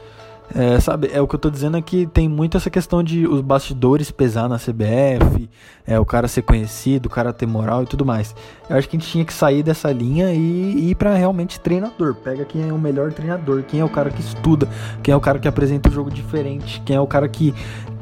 é, 0.54 0.80
sabe, 0.80 1.10
é 1.12 1.20
o 1.20 1.28
que 1.28 1.34
eu 1.34 1.38
tô 1.38 1.50
dizendo 1.50 1.76
é 1.76 1.82
que 1.82 2.06
tem 2.06 2.28
muito 2.28 2.56
essa 2.56 2.70
questão 2.70 3.02
de 3.02 3.26
os 3.26 3.40
bastidores 3.40 4.10
pesar 4.10 4.48
na 4.48 4.56
CBF, 4.56 5.48
é, 5.86 5.98
o 5.98 6.04
cara 6.04 6.26
ser 6.26 6.42
conhecido, 6.42 7.06
o 7.06 7.10
cara 7.10 7.32
ter 7.32 7.46
moral 7.46 7.82
e 7.82 7.86
tudo 7.86 8.04
mais. 8.04 8.34
Eu 8.68 8.76
acho 8.76 8.88
que 8.88 8.96
a 8.96 9.00
gente 9.00 9.10
tinha 9.10 9.24
que 9.24 9.32
sair 9.32 9.62
dessa 9.62 9.92
linha 9.92 10.32
e, 10.32 10.38
e 10.38 10.90
ir 10.90 10.94
para 10.94 11.14
realmente 11.14 11.60
treinador. 11.60 12.14
Pega 12.14 12.44
quem 12.44 12.68
é 12.68 12.72
o 12.72 12.78
melhor 12.78 13.12
treinador, 13.12 13.62
quem 13.62 13.80
é 13.80 13.84
o 13.84 13.88
cara 13.88 14.10
que 14.10 14.20
estuda, 14.20 14.68
quem 15.02 15.12
é 15.12 15.16
o 15.16 15.20
cara 15.20 15.38
que 15.38 15.48
apresenta 15.48 15.88
o 15.88 15.92
um 15.92 15.94
jogo 15.94 16.10
diferente, 16.10 16.80
quem 16.84 16.96
é 16.96 17.00
o 17.00 17.06
cara 17.06 17.28
que 17.28 17.54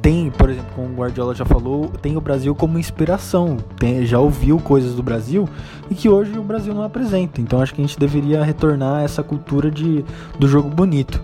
tem, 0.06 0.30
por 0.30 0.48
exemplo, 0.48 0.70
como 0.76 0.88
o 0.88 0.94
Guardiola 0.94 1.34
já 1.34 1.44
falou, 1.44 1.88
tem 2.00 2.16
o 2.16 2.20
Brasil 2.20 2.54
como 2.54 2.78
inspiração, 2.78 3.56
tem, 3.76 4.06
já 4.06 4.20
ouviu 4.20 4.60
coisas 4.60 4.94
do 4.94 5.02
Brasil 5.02 5.48
e 5.90 5.96
que 5.96 6.08
hoje 6.08 6.38
o 6.38 6.44
Brasil 6.44 6.72
não 6.72 6.84
apresenta. 6.84 7.40
Então 7.40 7.60
acho 7.60 7.74
que 7.74 7.80
a 7.80 7.84
gente 7.84 7.98
deveria 7.98 8.44
retornar 8.44 8.98
a 8.98 9.02
essa 9.02 9.24
cultura 9.24 9.68
de, 9.68 10.04
do 10.38 10.46
jogo 10.46 10.68
bonito. 10.68 11.20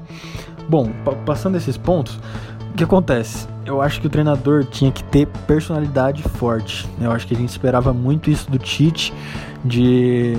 Bom, 0.69 0.91
passando 1.27 1.57
esses 1.57 1.77
pontos, 1.77 2.19
o 2.73 2.75
que 2.75 2.85
acontece? 2.85 3.47
Eu 3.67 3.83
acho 3.83 4.01
que 4.01 4.07
o 4.07 4.11
treinador 4.11 4.65
tinha 4.65 4.91
que 4.91 5.05
ter 5.05 5.27
personalidade 5.47 6.23
forte. 6.23 6.89
Né? 6.99 7.07
Eu 7.07 7.13
acho 7.13 7.27
que 7.27 7.35
a 7.35 7.37
gente 7.37 7.51
esperava 7.51 7.93
muito 7.93 8.31
isso 8.31 8.51
do 8.51 8.59
Tite, 8.59 9.13
de, 9.65 10.37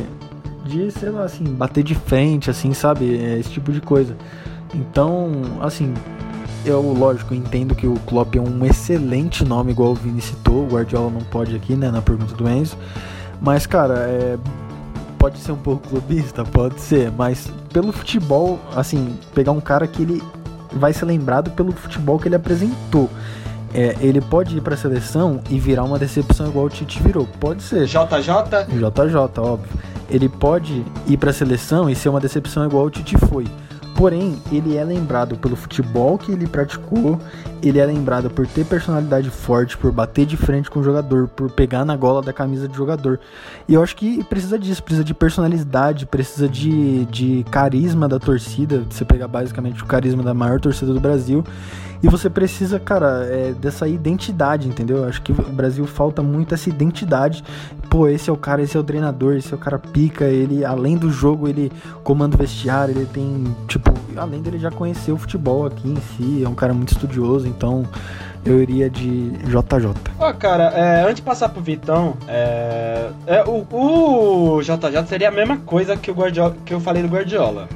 de 0.65 0.91
sei 0.91 1.09
lá, 1.09 1.23
assim, 1.23 1.43
bater 1.43 1.83
de 1.83 1.95
frente, 1.95 2.49
assim, 2.49 2.73
sabe? 2.73 3.17
É, 3.17 3.37
esse 3.37 3.51
tipo 3.51 3.71
de 3.71 3.79
coisa. 3.79 4.17
Então, 4.73 5.31
assim, 5.61 5.93
eu, 6.65 6.81
lógico, 6.81 7.33
entendo 7.33 7.75
que 7.75 7.85
o 7.85 7.95
Klopp 8.07 8.35
é 8.35 8.41
um 8.41 8.65
excelente 8.65 9.43
nome, 9.43 9.71
igual 9.71 9.91
o 9.91 9.95
Vini 9.95 10.21
citou. 10.21 10.63
O 10.63 10.67
Guardiola 10.67 11.11
não 11.11 11.21
pode 11.21 11.55
aqui, 11.55 11.75
né, 11.75 11.91
na 11.91 12.01
pergunta 12.01 12.33
do 12.33 12.49
Enzo. 12.49 12.77
Mas, 13.39 13.67
cara, 13.67 13.95
é, 14.07 14.37
pode 15.19 15.37
ser 15.37 15.51
um 15.51 15.57
pouco 15.57 15.87
clubista, 15.87 16.43
pode 16.43 16.79
ser, 16.81 17.11
mas 17.11 17.51
pelo 17.73 17.91
futebol, 17.91 18.59
assim, 18.75 19.17
pegar 19.33 19.51
um 19.51 19.59
cara 19.59 19.87
que 19.87 20.03
ele 20.03 20.23
vai 20.71 20.93
ser 20.93 21.05
lembrado 21.05 21.51
pelo 21.51 21.71
futebol 21.71 22.19
que 22.19 22.27
ele 22.27 22.35
apresentou. 22.35 23.09
É, 23.73 23.95
ele 23.99 24.21
pode 24.21 24.57
ir 24.57 24.61
para 24.61 24.75
a 24.75 24.77
seleção 24.77 25.41
e 25.49 25.59
virar 25.59 25.83
uma 25.83 25.97
decepção 25.97 26.47
igual 26.47 26.67
o 26.67 26.69
Tite 26.69 27.01
virou. 27.01 27.27
Pode 27.39 27.63
ser. 27.63 27.85
JJ? 27.85 28.67
JJ, 28.69 29.39
óbvio. 29.39 29.79
Ele 30.09 30.29
pode 30.29 30.85
ir 31.07 31.17
para 31.17 31.31
a 31.31 31.33
seleção 31.33 31.89
e 31.89 31.95
ser 31.95 32.09
uma 32.09 32.19
decepção 32.19 32.63
igual 32.65 32.85
o 32.85 32.89
Tite 32.91 33.17
foi. 33.17 33.47
Porém, 33.95 34.41
ele 34.51 34.75
é 34.75 34.83
lembrado 34.83 35.37
pelo 35.37 35.55
futebol 35.55 36.17
que 36.17 36.31
ele 36.31 36.47
praticou, 36.47 37.19
ele 37.61 37.79
é 37.79 37.85
lembrado 37.85 38.29
por 38.29 38.47
ter 38.47 38.65
personalidade 38.65 39.29
forte, 39.29 39.77
por 39.77 39.91
bater 39.91 40.25
de 40.25 40.35
frente 40.35 40.69
com 40.69 40.79
o 40.79 40.83
jogador, 40.83 41.27
por 41.27 41.51
pegar 41.51 41.85
na 41.85 41.95
gola 41.95 42.21
da 42.21 42.33
camisa 42.33 42.67
do 42.67 42.73
jogador. 42.73 43.19
E 43.67 43.73
eu 43.75 43.83
acho 43.83 43.95
que 43.95 44.23
precisa 44.23 44.57
disso, 44.57 44.83
precisa 44.83 45.03
de 45.03 45.13
personalidade, 45.13 46.05
precisa 46.05 46.49
de, 46.49 47.05
de 47.05 47.45
carisma 47.51 48.09
da 48.09 48.19
torcida. 48.19 48.83
Você 48.89 49.05
pegar 49.05 49.27
basicamente 49.27 49.83
o 49.83 49.85
carisma 49.85 50.23
da 50.23 50.33
maior 50.33 50.59
torcida 50.59 50.91
do 50.91 50.99
Brasil 50.99 51.43
e 52.03 52.07
você 52.09 52.29
precisa, 52.29 52.77
cara, 52.81 53.25
é, 53.31 53.53
dessa 53.53 53.87
identidade, 53.87 54.67
entendeu? 54.67 55.05
Acho 55.05 55.21
que 55.21 55.31
o 55.31 55.35
Brasil 55.35 55.87
falta 55.87 56.21
muito 56.21 56.53
essa 56.53 56.67
identidade. 56.67 57.41
Pô, 57.89 58.09
esse 58.09 58.29
é 58.29 58.33
o 58.33 58.35
cara, 58.35 58.61
esse 58.61 58.75
é 58.75 58.79
o 58.79 58.83
treinador, 58.83 59.37
esse 59.37 59.53
é 59.53 59.55
o 59.55 59.57
cara 59.57 59.79
pica. 59.79 60.25
Ele, 60.25 60.65
além 60.65 60.97
do 60.97 61.09
jogo, 61.09 61.47
ele 61.47 61.71
comanda 62.03 62.35
o 62.35 62.37
vestiário, 62.37 62.93
ele 62.93 63.05
tem, 63.05 63.55
tipo, 63.69 63.93
além 64.17 64.41
dele 64.41 64.59
já 64.59 64.69
conhecer 64.69 65.13
o 65.13 65.17
futebol 65.17 65.65
aqui 65.65 65.87
em 65.87 65.95
si, 65.95 66.43
é 66.43 66.49
um 66.49 66.53
cara 66.53 66.73
muito 66.73 66.91
estudioso, 66.91 67.47
então 67.47 67.85
eu 68.45 68.61
iria 68.61 68.89
de 68.89 69.29
JJ. 69.29 69.93
Ó, 70.19 70.29
oh, 70.29 70.33
cara, 70.33 70.65
é, 70.75 71.03
antes 71.03 71.15
de 71.15 71.21
passar 71.21 71.47
pro 71.47 71.61
Vitão, 71.61 72.17
é, 72.27 73.11
é, 73.25 73.43
o, 73.45 73.65
o 73.71 74.61
JJ 74.61 75.07
seria 75.07 75.29
a 75.29 75.31
mesma 75.31 75.55
coisa 75.55 75.95
que, 75.95 76.11
o 76.11 76.13
Guardiola, 76.13 76.53
que 76.65 76.73
eu 76.73 76.81
falei 76.81 77.01
do 77.01 77.07
Guardiola. 77.07 77.69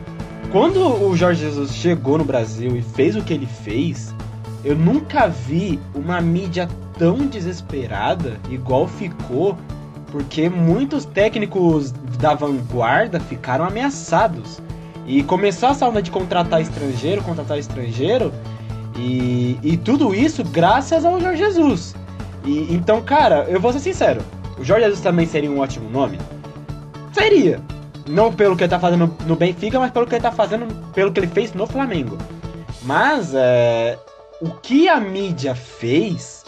Quando 0.51 0.79
o 0.79 1.15
Jorge 1.15 1.41
Jesus 1.41 1.73
chegou 1.73 2.17
no 2.17 2.23
Brasil 2.23 2.75
e 2.75 2.81
fez 2.81 3.15
o 3.15 3.21
que 3.21 3.33
ele 3.33 3.45
fez, 3.45 4.13
eu 4.67 4.75
nunca 4.75 5.29
vi 5.29 5.79
uma 5.95 6.19
mídia 6.19 6.67
tão 6.99 7.25
desesperada 7.25 8.37
igual 8.49 8.85
ficou, 8.85 9.57
porque 10.11 10.49
muitos 10.49 11.05
técnicos 11.05 11.91
da 12.19 12.33
vanguarda 12.33 13.17
ficaram 13.17 13.63
ameaçados. 13.63 14.59
E 15.05 15.23
começou 15.23 15.69
essa 15.69 15.87
onda 15.87 16.01
de 16.01 16.11
contratar 16.11 16.61
estrangeiro, 16.61 17.23
contratar 17.23 17.57
estrangeiro, 17.57 18.33
e, 18.97 19.57
e 19.63 19.77
tudo 19.77 20.13
isso 20.13 20.43
graças 20.43 21.05
ao 21.05 21.17
Jorge 21.17 21.45
Jesus. 21.45 21.95
E, 22.43 22.73
então, 22.73 23.01
cara, 23.01 23.45
eu 23.47 23.61
vou 23.61 23.71
ser 23.71 23.79
sincero, 23.79 24.21
o 24.59 24.65
Jorge 24.65 24.83
Jesus 24.83 25.01
também 25.01 25.25
seria 25.25 25.49
um 25.49 25.59
ótimo 25.59 25.89
nome? 25.89 26.19
Seria. 27.13 27.61
Não 28.05 28.33
pelo 28.33 28.57
que 28.57 28.63
ele 28.63 28.69
tá 28.69 28.79
fazendo 28.79 29.15
no 29.25 29.35
Benfica, 29.37 29.79
mas 29.79 29.91
pelo 29.91 30.05
que 30.05 30.15
ele 30.15 30.21
tá 30.21 30.31
fazendo, 30.31 30.67
pelo 30.91 31.09
que 31.13 31.21
ele 31.21 31.27
fez 31.27 31.53
no 31.53 31.65
Flamengo. 31.65 32.17
Mas 32.83 33.33
é, 33.33 33.97
o 34.39 34.51
que 34.51 34.87
a 34.87 34.99
mídia 34.99 35.55
fez 35.55 36.43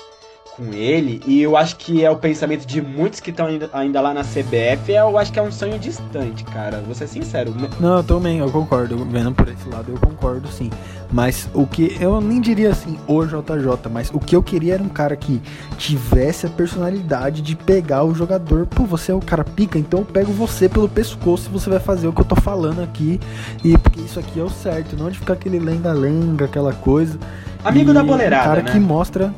com 0.60 0.74
ele, 0.74 1.22
e 1.26 1.42
eu 1.42 1.56
acho 1.56 1.78
que 1.78 2.04
é 2.04 2.12
o 2.12 2.18
pensamento 2.18 2.66
de 2.66 2.82
muitos 2.82 3.22
que 3.22 3.30
estão 3.30 3.46
ainda, 3.48 3.70
ainda 3.72 4.02
lá 4.02 4.14
na 4.14 4.24
CBF, 4.24 4.92
é, 4.92 5.00
eu 5.00 5.18
acho 5.18 5.32
que 5.32 5.40
é 5.40 5.42
um 5.42 5.52
sonho 5.52 5.80
distante, 5.80 6.44
cara. 6.44 6.84
Vou 6.86 6.94
ser 6.94 7.08
sincero. 7.08 7.56
Não, 7.80 7.98
eu 7.98 8.04
também, 8.04 8.40
eu 8.40 8.52
concordo. 8.52 9.06
Vendo 9.06 9.32
por 9.32 9.48
esse 9.48 9.68
lado, 9.70 9.90
eu 9.90 9.98
concordo 9.98 10.50
sim. 10.50 10.70
Mas 11.12 11.50
o 11.54 11.66
que 11.66 11.98
eu 12.00 12.20
nem 12.22 12.40
diria 12.42 12.70
assim, 12.70 13.00
o 13.08 13.26
JJ, 13.26 13.90
mas 13.92 14.12
o 14.14 14.20
que 14.20 14.36
eu 14.36 14.44
queria 14.44 14.76
era 14.76 14.84
um 14.84 14.90
cara 14.90 15.16
que 15.16 15.42
tivesse 15.78 16.46
a 16.46 16.50
personalidade 16.50 17.42
de 17.42 17.56
pegar 17.56 18.04
o 18.04 18.14
jogador. 18.14 18.68
Pô, 18.68 18.84
você 18.84 19.12
é 19.12 19.16
o 19.16 19.20
cara 19.20 19.44
pica, 19.44 19.80
então 19.80 20.02
eu 20.02 20.06
pego 20.06 20.32
você 20.32 20.68
pelo 20.70 20.88
pescoço 20.90 21.50
e 21.50 21.54
você 21.54 21.70
vai 21.70 21.80
fazer 21.80 22.08
o 22.08 22.14
que 22.14 22.22
eu 22.22 22.26
tô 22.26 22.36
falando 22.36 22.84
aqui. 22.84 23.20
E 23.64 23.78
porque 23.78 24.02
isso 24.02 24.20
aqui 24.20 24.40
é 24.40 24.44
o 24.44 24.50
certo, 24.50 24.96
não 24.96 25.10
de 25.10 25.18
ficar 25.18 25.34
aquele 25.34 25.58
lenga-lenga, 25.58 26.46
aquela 26.46 26.74
coisa. 26.74 27.18
Amigo 27.64 27.92
E 27.92 27.94
da 27.94 28.04
boleirada, 28.04 28.44
Um 28.44 28.50
cara 28.50 28.62
né? 28.62 28.72
que 28.72 28.80
mostra. 28.80 29.34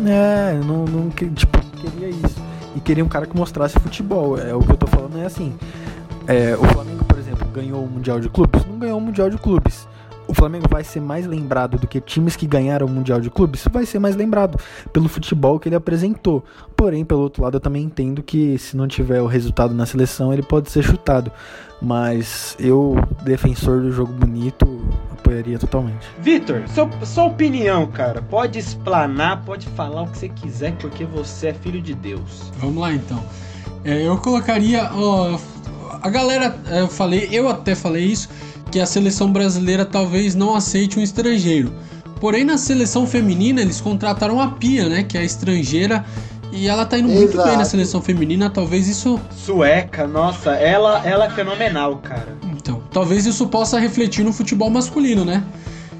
É, 0.00 0.54
não, 0.64 0.84
não 0.84 1.10
tipo, 1.10 1.58
queria 1.76 2.08
isso. 2.08 2.42
E 2.74 2.80
queria 2.80 3.04
um 3.04 3.08
cara 3.08 3.26
que 3.26 3.36
mostrasse 3.36 3.78
futebol. 3.78 4.38
É 4.38 4.54
o 4.54 4.60
que 4.60 4.72
eu 4.72 4.76
tô 4.76 4.86
falando 4.86 5.18
é 5.18 5.26
assim. 5.26 5.54
É, 6.26 6.56
o 6.56 6.64
Flamengo, 6.64 7.04
por 7.04 7.18
exemplo, 7.18 7.46
ganhou 7.48 7.84
o 7.84 7.88
Mundial 7.88 8.18
de 8.18 8.28
Clubes? 8.28 8.64
Não 8.66 8.78
ganhou 8.78 8.98
o 8.98 9.00
Mundial 9.00 9.30
de 9.30 9.38
Clubes. 9.38 9.86
O 10.26 10.32
Flamengo 10.32 10.66
vai 10.70 10.82
ser 10.82 11.00
mais 11.00 11.26
lembrado 11.26 11.78
do 11.78 11.86
que 11.86 12.00
times 12.00 12.34
que 12.34 12.46
ganharam 12.46 12.86
o 12.86 12.90
Mundial 12.90 13.20
de 13.20 13.28
Clubes? 13.28 13.68
Vai 13.70 13.84
ser 13.84 13.98
mais 13.98 14.16
lembrado 14.16 14.58
pelo 14.90 15.06
futebol 15.06 15.60
que 15.60 15.68
ele 15.68 15.76
apresentou. 15.76 16.42
Porém, 16.74 17.04
pelo 17.04 17.20
outro 17.20 17.42
lado, 17.42 17.56
eu 17.56 17.60
também 17.60 17.84
entendo 17.84 18.22
que 18.22 18.56
se 18.58 18.74
não 18.74 18.88
tiver 18.88 19.20
o 19.20 19.26
resultado 19.26 19.74
na 19.74 19.84
seleção, 19.84 20.32
ele 20.32 20.42
pode 20.42 20.70
ser 20.70 20.82
chutado. 20.82 21.30
Mas 21.80 22.56
eu, 22.58 22.96
defensor 23.22 23.82
do 23.82 23.92
jogo 23.92 24.12
bonito, 24.14 24.66
apoiaria 25.24 25.58
totalmente. 25.58 26.06
Vitor, 26.20 26.62
seu- 26.68 26.90
sua 27.04 27.24
opinião, 27.24 27.86
cara. 27.86 28.20
Pode 28.20 28.58
explanar, 28.58 29.42
pode 29.44 29.66
falar 29.68 30.02
o 30.02 30.06
que 30.08 30.18
você 30.18 30.28
quiser, 30.28 30.72
porque 30.76 31.04
você 31.04 31.48
é 31.48 31.54
filho 31.54 31.80
de 31.80 31.94
Deus. 31.94 32.52
Vamos 32.58 32.76
lá 32.76 32.92
então. 32.92 33.22
É, 33.84 34.06
eu 34.06 34.16
colocaria. 34.18 34.90
ó, 34.92 35.38
a 36.02 36.10
galera, 36.10 36.56
é, 36.70 36.80
eu 36.82 36.88
falei, 36.88 37.28
eu 37.32 37.48
até 37.48 37.74
falei 37.74 38.04
isso, 38.04 38.28
que 38.70 38.78
a 38.78 38.86
seleção 38.86 39.32
brasileira 39.32 39.84
talvez 39.84 40.34
não 40.34 40.54
aceite 40.54 40.98
um 40.98 41.02
estrangeiro. 41.02 41.72
Porém, 42.20 42.44
na 42.44 42.56
seleção 42.56 43.06
feminina, 43.06 43.60
eles 43.60 43.80
contrataram 43.80 44.40
a 44.40 44.48
Pia, 44.48 44.88
né? 44.88 45.02
Que 45.02 45.18
é 45.18 45.24
estrangeira. 45.24 46.04
E 46.54 46.68
ela 46.68 46.86
tá 46.86 46.96
indo 46.96 47.08
muito 47.08 47.34
Exato. 47.34 47.48
bem 47.48 47.58
na 47.58 47.64
seleção 47.64 48.00
feminina. 48.00 48.48
Talvez 48.48 48.86
isso. 48.86 49.20
Sueca, 49.36 50.06
nossa, 50.06 50.52
ela, 50.52 51.04
ela 51.04 51.24
é 51.24 51.30
fenomenal, 51.30 51.96
cara. 51.96 52.36
Então, 52.56 52.80
talvez 52.92 53.26
isso 53.26 53.48
possa 53.48 53.78
refletir 53.78 54.24
no 54.24 54.32
futebol 54.32 54.70
masculino, 54.70 55.24
né? 55.24 55.42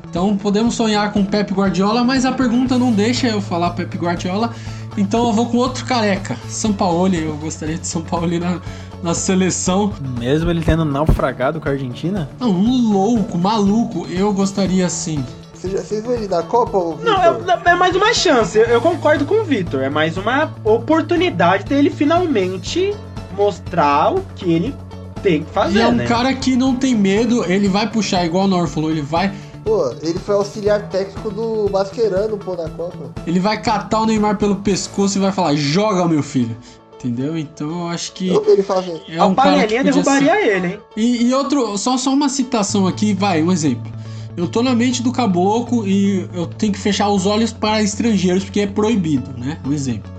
Então 0.08 0.36
podemos 0.36 0.76
sonhar 0.76 1.12
com 1.12 1.24
Pep 1.24 1.52
Guardiola, 1.52 2.04
mas 2.04 2.24
a 2.24 2.30
pergunta 2.30 2.78
não 2.78 2.92
deixa 2.92 3.26
eu 3.26 3.40
falar 3.40 3.70
Pep 3.70 3.98
Guardiola. 3.98 4.54
Então 4.96 5.26
eu 5.26 5.32
vou 5.32 5.46
com 5.46 5.56
outro 5.56 5.84
careca, 5.84 6.36
Sampaoli. 6.48 7.24
Eu 7.24 7.36
gostaria 7.36 7.76
de 7.76 7.84
Sampaoli 7.84 8.38
na, 8.38 8.60
na 9.02 9.12
seleção. 9.12 9.92
Mesmo 10.16 10.48
ele 10.50 10.62
tendo 10.62 10.84
naufragado 10.84 11.60
com 11.60 11.68
a 11.68 11.72
Argentina? 11.72 12.30
Não, 12.38 12.50
um 12.50 12.92
louco, 12.92 13.36
maluco. 13.36 14.06
Eu 14.08 14.32
gostaria 14.32 14.88
sim. 14.88 15.24
Vocês 15.70 16.02
já- 16.02 16.06
vão 16.06 16.14
ele 16.14 16.28
na 16.28 16.42
Copa, 16.42 16.76
ô 16.76 16.96
Não, 17.02 17.22
é, 17.22 17.70
é 17.70 17.74
mais 17.74 17.96
uma 17.96 18.12
chance. 18.12 18.58
Eu, 18.58 18.66
eu 18.66 18.80
concordo 18.80 19.24
com 19.24 19.36
o 19.40 19.44
Vitor. 19.44 19.82
É 19.82 19.88
mais 19.88 20.16
uma 20.16 20.52
oportunidade 20.64 21.64
dele 21.64 21.90
finalmente 21.90 22.94
mostrar 23.36 24.12
o 24.14 24.20
que 24.36 24.52
ele 24.52 24.74
tem 25.22 25.42
que 25.42 25.50
fazer, 25.50 25.78
E 25.78 25.82
é 25.82 25.88
um 25.88 25.92
né? 25.92 26.06
cara 26.06 26.34
que 26.34 26.54
não 26.54 26.76
tem 26.76 26.94
medo, 26.94 27.44
ele 27.50 27.66
vai 27.68 27.88
puxar, 27.90 28.24
igual 28.24 28.44
o 28.44 28.46
Nor 28.46 28.68
falou, 28.68 28.90
ele 28.90 29.00
vai, 29.02 29.32
Pô, 29.64 29.90
ele 30.02 30.18
foi 30.18 30.34
auxiliar 30.34 30.82
técnico 30.90 31.30
do 31.30 31.70
Mascherano, 31.72 32.36
pô, 32.36 32.54
na 32.54 32.68
Copa. 32.68 33.10
ele 33.26 33.40
vai 33.40 33.58
catar 33.62 34.00
o 34.02 34.06
Neymar 34.06 34.36
pelo 34.36 34.56
pescoço 34.56 35.16
e 35.16 35.20
vai 35.22 35.32
falar: 35.32 35.54
joga, 35.56 36.06
meu 36.06 36.22
filho. 36.22 36.54
Entendeu? 37.02 37.36
Então 37.38 37.68
eu 37.82 37.88
acho 37.88 38.12
que. 38.12 38.28
Eu 38.28 38.44
ele 38.46 38.62
fazer. 38.62 39.02
É 39.08 39.18
a 39.18 39.24
um 39.26 39.34
cara 39.34 39.48
que 39.50 39.74
panelinha 39.74 39.84
podia 39.84 39.92
ser- 40.04 40.20
derrubaria 40.20 40.56
ele, 40.56 40.66
hein? 40.66 40.80
E, 40.96 41.24
e 41.28 41.34
outro, 41.34 41.76
só, 41.78 41.96
só 41.96 42.12
uma 42.12 42.28
citação 42.28 42.86
aqui, 42.86 43.12
vai, 43.14 43.42
um 43.42 43.50
exemplo. 43.52 43.90
Eu 44.36 44.48
tô 44.48 44.62
na 44.62 44.74
mente 44.74 45.02
do 45.02 45.12
caboclo 45.12 45.86
e 45.86 46.28
eu 46.34 46.46
tenho 46.46 46.72
que 46.72 46.78
fechar 46.78 47.08
os 47.08 47.24
olhos 47.24 47.52
para 47.52 47.82
estrangeiros 47.82 48.44
porque 48.44 48.60
é 48.60 48.66
proibido, 48.66 49.30
né? 49.38 49.58
Um 49.64 49.72
exemplo. 49.72 50.10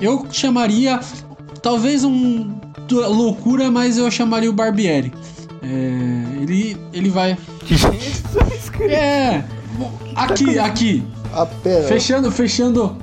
Eu 0.00 0.26
chamaria, 0.30 1.00
talvez 1.60 2.04
um 2.04 2.54
loucura, 2.90 3.70
mas 3.70 3.98
eu 3.98 4.10
chamaria 4.10 4.50
o 4.50 4.52
Barbieri. 4.52 5.12
É, 5.62 6.42
ele, 6.42 6.76
ele 6.92 7.08
vai. 7.08 7.36
Jesus 7.64 8.70
Cristo. 8.70 8.82
É, 8.82 9.44
aqui, 10.14 10.58
aqui, 10.58 11.04
Apenas. 11.32 11.88
fechando, 11.88 12.30
fechando, 12.30 12.96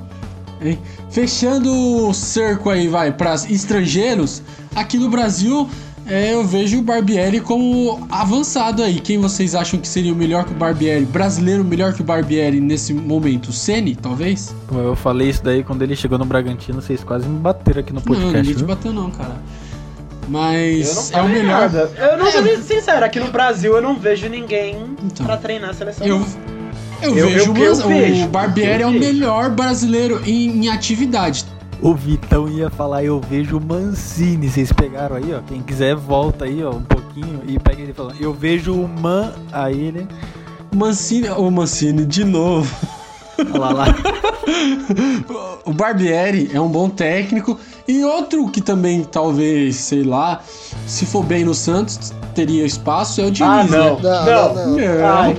hein? 0.62 0.78
fechando 1.10 1.72
o 1.72 2.14
cerco 2.14 2.70
aí, 2.70 2.86
vai, 2.88 3.12
para 3.12 3.34
estrangeiros. 3.34 4.42
Aqui 4.74 4.98
no 4.98 5.08
Brasil, 5.08 5.68
é, 6.06 6.32
eu 6.34 6.44
vejo 6.44 6.78
o 6.78 6.82
Barbieri 6.82 7.40
como 7.40 8.06
avançado 8.10 8.82
aí. 8.82 8.98
Quem 9.00 9.18
vocês 9.18 9.54
acham 9.54 9.78
que 9.78 9.86
seria 9.86 10.12
o 10.12 10.16
melhor 10.16 10.44
que 10.44 10.52
o 10.52 10.56
Barbieri? 10.56 11.04
Brasileiro 11.04 11.64
melhor 11.64 11.92
que 11.92 12.00
o 12.00 12.04
Barbieri 12.04 12.60
nesse 12.60 12.92
momento? 12.92 13.48
O 13.48 13.52
Ceni, 13.52 13.94
talvez? 13.94 14.54
Como 14.66 14.80
eu 14.80 14.96
falei 14.96 15.28
isso 15.30 15.42
daí 15.44 15.62
quando 15.62 15.82
ele 15.82 15.94
chegou 15.94 16.18
no 16.18 16.24
Bragantino, 16.24 16.80
vocês 16.82 17.04
quase 17.04 17.28
me 17.28 17.38
bateram 17.38 17.80
aqui 17.80 17.92
no 17.92 18.00
não, 18.00 18.02
podcast. 18.06 18.36
ninguém 18.38 18.54
te 18.54 18.64
bateu 18.64 18.92
não, 18.92 19.10
cara. 19.10 19.36
Eu 20.22 20.30
não 20.32 20.40
Mas 20.40 21.10
é 21.12 21.20
o 21.22 21.28
melhor. 21.28 21.60
nada. 21.62 21.90
Eu 21.96 22.16
não 22.18 22.26
É. 22.26 22.30
vou 22.30 22.42
ser 22.42 22.58
sincero, 22.62 23.04
aqui 23.04 23.18
no 23.20 23.30
Brasil 23.30 23.74
eu 23.74 23.82
não 23.82 23.96
vejo 23.96 24.28
ninguém 24.28 24.76
Então. 25.04 25.26
pra 25.26 25.36
treinar 25.36 25.70
a 25.70 25.74
seleção. 25.74 26.06
Eu, 26.06 26.18
não. 26.20 26.26
eu, 27.02 27.16
Eu- 27.18 27.28
vejo 27.28 27.38
eu- 27.38 27.52
o 27.52 27.56
eu 27.58 27.76
Mas- 27.76 27.82
vejo, 27.86 28.24
o 28.24 28.28
Barbieri 28.28 28.82
eu 28.82 28.88
é 28.88 28.90
o 28.90 28.92
vejo. 28.92 29.04
melhor 29.12 29.50
brasileiro 29.50 30.20
em, 30.24 30.64
em 30.64 30.68
atividade. 30.68 31.44
O 31.82 31.94
Vitão 31.94 32.46
ia 32.46 32.68
falar, 32.68 33.04
eu 33.04 33.18
vejo 33.18 33.56
o 33.56 33.60
Mancini. 33.60 34.50
Vocês 34.50 34.70
pegaram 34.70 35.16
aí, 35.16 35.32
ó. 35.32 35.40
Quem 35.40 35.62
quiser, 35.62 35.94
volta 35.94 36.44
aí, 36.44 36.62
ó, 36.62 36.70
um 36.70 36.82
pouquinho 36.82 37.40
e 37.46 37.58
pega 37.58 37.80
ele 37.80 37.94
falando. 37.94 38.20
Eu 38.20 38.34
vejo 38.34 38.74
o 38.74 38.86
Man. 38.86 39.32
Aí, 39.50 39.90
né? 39.90 40.06
Mancini, 40.74 41.30
ô 41.30 41.50
Mancini, 41.50 42.04
de 42.04 42.22
novo. 42.24 42.70
Olha 43.52 43.58
lá, 43.60 43.70
lá. 43.72 43.86
O 45.64 45.72
Barbieri 45.72 46.50
é 46.52 46.60
um 46.60 46.68
bom 46.68 46.88
técnico. 46.88 47.58
E 47.86 48.04
outro 48.04 48.48
que 48.48 48.60
também, 48.60 49.02
talvez, 49.02 49.76
sei 49.76 50.02
lá, 50.04 50.40
se 50.86 51.04
for 51.06 51.24
bem 51.24 51.44
no 51.44 51.54
Santos, 51.54 52.12
teria 52.34 52.64
espaço, 52.64 53.20
é 53.20 53.24
o 53.24 53.30
Diniz, 53.30 53.50
Ah, 53.50 53.64
não. 53.64 53.96
né? 53.96 54.00
Não, 54.02 54.24
Não. 54.24 54.54
não, 54.54 54.66
não. 54.66 54.76
Não. 54.98 55.06
Ai. 55.08 55.36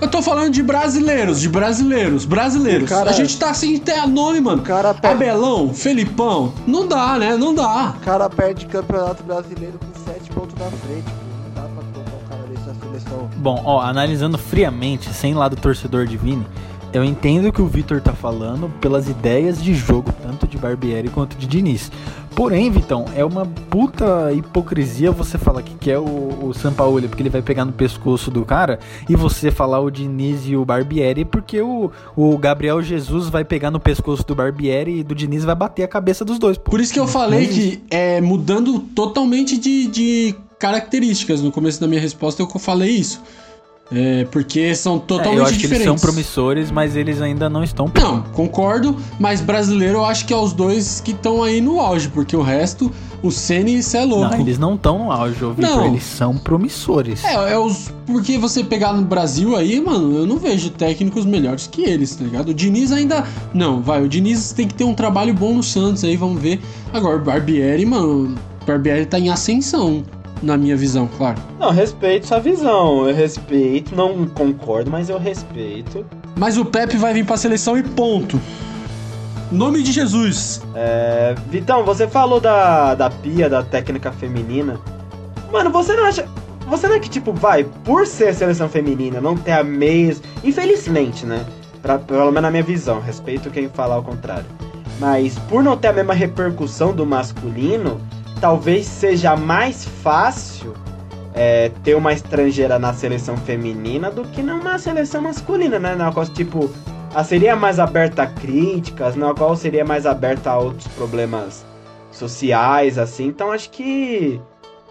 Eu 0.00 0.08
tô 0.08 0.22
falando 0.22 0.50
de 0.52 0.62
brasileiros, 0.62 1.40
de 1.40 1.48
brasileiros, 1.48 2.24
brasileiros. 2.24 2.88
Cara- 2.88 3.10
A 3.10 3.12
gente 3.12 3.36
tá 3.38 3.52
sem 3.54 3.76
ter 3.78 4.06
nome, 4.06 4.40
mano. 4.40 4.62
cara 4.62 4.94
perde, 4.94 5.16
Abelão, 5.24 5.72
Felipão, 5.74 6.52
não 6.66 6.86
dá, 6.86 7.18
né? 7.18 7.36
Não 7.36 7.54
dá. 7.54 7.94
o 7.96 8.04
cara 8.04 8.30
perde 8.30 8.66
campeonato 8.66 9.22
brasileiro 9.24 9.78
com 9.78 10.12
7 10.12 10.30
pontos 10.30 10.54
na 10.58 10.66
frente, 10.66 11.02
pô. 11.04 11.10
Não 11.44 11.54
dá 11.54 11.62
pra 11.62 11.82
colocar 11.92 12.24
um 12.24 12.28
cara 12.28 12.42
desse 12.48 12.66
na 12.68 12.74
seleção. 12.74 13.28
Bom, 13.36 13.60
ó, 13.64 13.80
analisando 13.80 14.38
friamente, 14.38 15.12
sem 15.12 15.34
lado 15.34 15.56
torcedor 15.56 16.06
de 16.06 16.16
Vini, 16.16 16.46
eu 16.94 17.02
entendo 17.02 17.48
o 17.48 17.52
que 17.52 17.60
o 17.60 17.66
Vitor 17.66 18.00
tá 18.00 18.12
falando 18.12 18.70
pelas 18.80 19.08
ideias 19.08 19.60
de 19.60 19.74
jogo, 19.74 20.14
tanto 20.22 20.46
de 20.46 20.56
Barbieri 20.56 21.08
quanto 21.08 21.36
de 21.36 21.44
Diniz. 21.44 21.90
Porém, 22.36 22.70
Vitão, 22.70 23.04
é 23.16 23.24
uma 23.24 23.44
puta 23.44 24.32
hipocrisia 24.32 25.10
você 25.10 25.36
falar 25.36 25.62
que 25.62 25.74
quer 25.74 25.98
o, 25.98 26.46
o 26.46 26.54
Sampaoli 26.54 27.08
porque 27.08 27.22
ele 27.22 27.30
vai 27.30 27.42
pegar 27.42 27.64
no 27.64 27.72
pescoço 27.72 28.30
do 28.30 28.44
cara 28.44 28.78
e 29.08 29.16
você 29.16 29.50
falar 29.50 29.80
o 29.80 29.90
Diniz 29.90 30.42
e 30.46 30.56
o 30.56 30.64
Barbieri 30.64 31.24
porque 31.24 31.60
o, 31.60 31.90
o 32.16 32.38
Gabriel 32.38 32.80
Jesus 32.80 33.28
vai 33.28 33.44
pegar 33.44 33.72
no 33.72 33.80
pescoço 33.80 34.24
do 34.24 34.34
Barbieri 34.34 35.00
e 35.00 35.02
do 35.02 35.16
Diniz 35.16 35.44
vai 35.44 35.54
bater 35.56 35.82
a 35.82 35.88
cabeça 35.88 36.24
dos 36.24 36.38
dois. 36.38 36.56
Pô. 36.56 36.70
Por 36.70 36.80
isso 36.80 36.92
que 36.92 37.00
eu 37.00 37.08
falei 37.08 37.48
que 37.48 37.82
é 37.90 38.20
mudando 38.20 38.78
totalmente 38.78 39.58
de, 39.58 39.88
de 39.88 40.34
características. 40.60 41.42
No 41.42 41.50
começo 41.50 41.80
da 41.80 41.88
minha 41.88 42.00
resposta 42.00 42.40
eu 42.40 42.48
falei 42.58 42.90
isso. 42.90 43.20
É, 43.92 44.24
porque 44.30 44.74
são 44.74 44.96
É, 44.96 44.98
totalmente 45.00 45.36
eu 45.38 45.42
acho 45.44 45.52
que 45.52 45.66
eles 45.66 45.70
diferentes. 45.78 46.00
são 46.00 46.08
promissores, 46.10 46.70
mas 46.70 46.96
eles 46.96 47.20
ainda 47.20 47.50
não 47.50 47.62
estão 47.62 47.90
Não, 47.94 48.22
concordo, 48.22 48.96
mas 49.20 49.40
brasileiro 49.42 49.98
eu 49.98 50.04
acho 50.04 50.24
que 50.26 50.32
é 50.32 50.36
os 50.36 50.52
dois 50.54 51.00
que 51.00 51.10
estão 51.10 51.42
aí 51.42 51.60
no 51.60 51.78
auge, 51.80 52.08
porque 52.08 52.34
o 52.34 52.40
resto, 52.40 52.90
o 53.22 53.30
Ceni, 53.30 53.78
isso 53.78 53.94
é 53.96 54.04
louco. 54.04 54.30
Não, 54.34 54.40
eles 54.40 54.58
não 54.58 54.74
estão 54.74 54.98
no 54.98 55.12
auge, 55.12 55.34
Vitor. 55.34 55.56
Não. 55.58 55.86
Eles 55.86 56.02
são 56.02 56.36
promissores. 56.36 57.22
É, 57.24 57.52
é 57.52 57.58
os. 57.58 57.92
Porque 58.06 58.38
você 58.38 58.64
pegar 58.64 58.92
no 58.94 59.02
Brasil 59.02 59.54
aí, 59.54 59.78
mano, 59.80 60.16
eu 60.16 60.26
não 60.26 60.38
vejo 60.38 60.70
técnicos 60.70 61.24
melhores 61.26 61.66
que 61.66 61.82
eles, 61.84 62.16
tá 62.16 62.24
ligado? 62.24 62.48
O 62.50 62.54
Diniz 62.54 62.90
ainda. 62.90 63.24
Não, 63.52 63.82
vai, 63.82 64.02
o 64.02 64.08
Diniz 64.08 64.52
tem 64.52 64.66
que 64.66 64.74
ter 64.74 64.84
um 64.84 64.94
trabalho 64.94 65.34
bom 65.34 65.54
no 65.54 65.62
Santos 65.62 66.04
aí, 66.04 66.16
vamos 66.16 66.40
ver. 66.40 66.58
Agora, 66.92 67.16
o 67.16 67.20
Barbieri, 67.20 67.84
mano, 67.84 68.34
o 68.62 68.64
Barbieri 68.66 69.04
tá 69.06 69.18
em 69.18 69.28
ascensão, 69.30 70.02
na 70.44 70.56
minha 70.56 70.76
visão, 70.76 71.08
claro. 71.16 71.38
Não, 71.58 71.70
respeito 71.70 72.26
sua 72.26 72.38
visão. 72.38 73.08
Eu 73.08 73.14
respeito, 73.14 73.94
não 73.96 74.26
concordo, 74.26 74.90
mas 74.90 75.08
eu 75.08 75.18
respeito. 75.18 76.04
Mas 76.36 76.58
o 76.58 76.64
Pepe 76.64 76.96
vai 76.96 77.14
vir 77.14 77.24
pra 77.24 77.36
seleção 77.36 77.76
e 77.76 77.82
ponto. 77.82 78.40
Nome 79.50 79.82
de 79.82 79.92
Jesus. 79.92 80.62
É, 80.74 81.34
Vitão, 81.48 81.84
você 81.84 82.08
falou 82.08 82.40
da, 82.40 82.94
da 82.94 83.10
pia, 83.10 83.48
da 83.48 83.62
técnica 83.62 84.10
feminina. 84.12 84.80
Mano, 85.52 85.70
você 85.70 85.94
não 85.94 86.04
acha. 86.04 86.26
Você 86.66 86.88
não 86.88 86.96
é 86.96 86.98
que, 86.98 87.10
tipo, 87.10 87.32
vai, 87.32 87.64
por 87.84 88.06
ser 88.06 88.34
seleção 88.34 88.68
feminina, 88.68 89.20
não 89.20 89.36
ter 89.36 89.52
a 89.52 89.62
mesma. 89.62 90.24
Infelizmente, 90.42 91.26
né? 91.26 91.44
Pra, 91.82 91.98
pelo 91.98 92.26
menos 92.26 92.42
na 92.42 92.50
minha 92.50 92.62
visão, 92.62 93.00
respeito 93.00 93.50
quem 93.50 93.68
falar 93.68 93.98
o 93.98 94.02
contrário. 94.02 94.46
Mas 94.98 95.38
por 95.40 95.62
não 95.62 95.76
ter 95.76 95.88
a 95.88 95.92
mesma 95.92 96.14
repercussão 96.14 96.92
do 96.92 97.04
masculino, 97.04 98.00
talvez 98.44 98.84
seja 98.84 99.34
mais 99.34 99.86
fácil 99.86 100.74
é, 101.32 101.70
ter 101.82 101.94
uma 101.94 102.12
estrangeira 102.12 102.78
na 102.78 102.92
seleção 102.92 103.38
feminina 103.38 104.10
do 104.10 104.22
que 104.22 104.42
numa 104.42 104.78
seleção 104.78 105.22
masculina, 105.22 105.78
né? 105.78 105.94
Na 105.94 106.12
qual, 106.12 106.26
tipo, 106.26 106.70
a 107.14 107.24
seria 107.24 107.56
mais 107.56 107.78
aberta 107.78 108.24
a 108.24 108.26
críticas, 108.26 109.16
na 109.16 109.32
qual 109.32 109.56
seria 109.56 109.82
mais 109.82 110.04
aberta 110.04 110.50
a 110.50 110.58
outros 110.58 110.86
problemas 110.88 111.64
sociais, 112.12 112.98
assim. 112.98 113.28
Então 113.28 113.50
acho 113.50 113.70
que. 113.70 114.38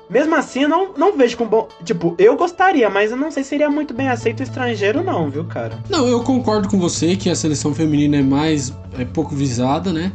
Mesmo 0.09 0.34
assim, 0.34 0.63
eu 0.63 0.69
não, 0.69 0.91
não 0.97 1.15
vejo 1.15 1.38
com 1.38 1.45
bom. 1.45 1.67
Tipo, 1.84 2.15
eu 2.17 2.35
gostaria, 2.35 2.89
mas 2.89 3.11
eu 3.11 3.17
não 3.17 3.30
sei 3.30 3.43
se 3.43 3.49
seria 3.49 3.69
muito 3.69 3.93
bem 3.93 4.09
aceito 4.09 4.39
o 4.39 4.43
estrangeiro, 4.43 5.03
não, 5.03 5.30
viu, 5.30 5.45
cara? 5.45 5.77
Não, 5.91 6.07
eu 6.07 6.23
concordo 6.23 6.67
com 6.67 6.80
você 6.80 7.15
que 7.15 7.30
a 7.30 7.35
seleção 7.35 7.71
feminina 7.71 8.17
é 8.17 8.23
mais. 8.23 8.73
é 8.97 9.05
pouco 9.05 9.35
visada, 9.35 9.93
né? 9.93 10.11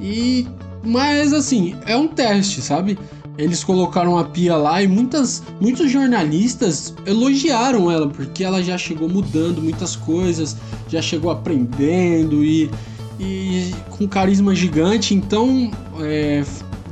E. 0.00 0.48
Mas 0.82 1.32
assim, 1.32 1.76
é 1.86 1.96
um 1.96 2.08
teste, 2.08 2.62
sabe? 2.62 2.98
Eles 3.36 3.64
colocaram 3.64 4.18
a 4.18 4.24
Pia 4.24 4.56
lá 4.56 4.82
e 4.82 4.88
muitas, 4.88 5.42
muitos 5.60 5.90
jornalistas 5.90 6.94
elogiaram 7.06 7.90
ela, 7.90 8.08
porque 8.08 8.44
ela 8.44 8.62
já 8.62 8.76
chegou 8.76 9.08
mudando 9.08 9.62
muitas 9.62 9.96
coisas, 9.96 10.56
já 10.88 11.00
chegou 11.00 11.30
aprendendo 11.30 12.44
e, 12.44 12.70
e 13.18 13.74
com 13.90 14.06
carisma 14.06 14.54
gigante, 14.54 15.14
então 15.14 15.70
é, 16.00 16.44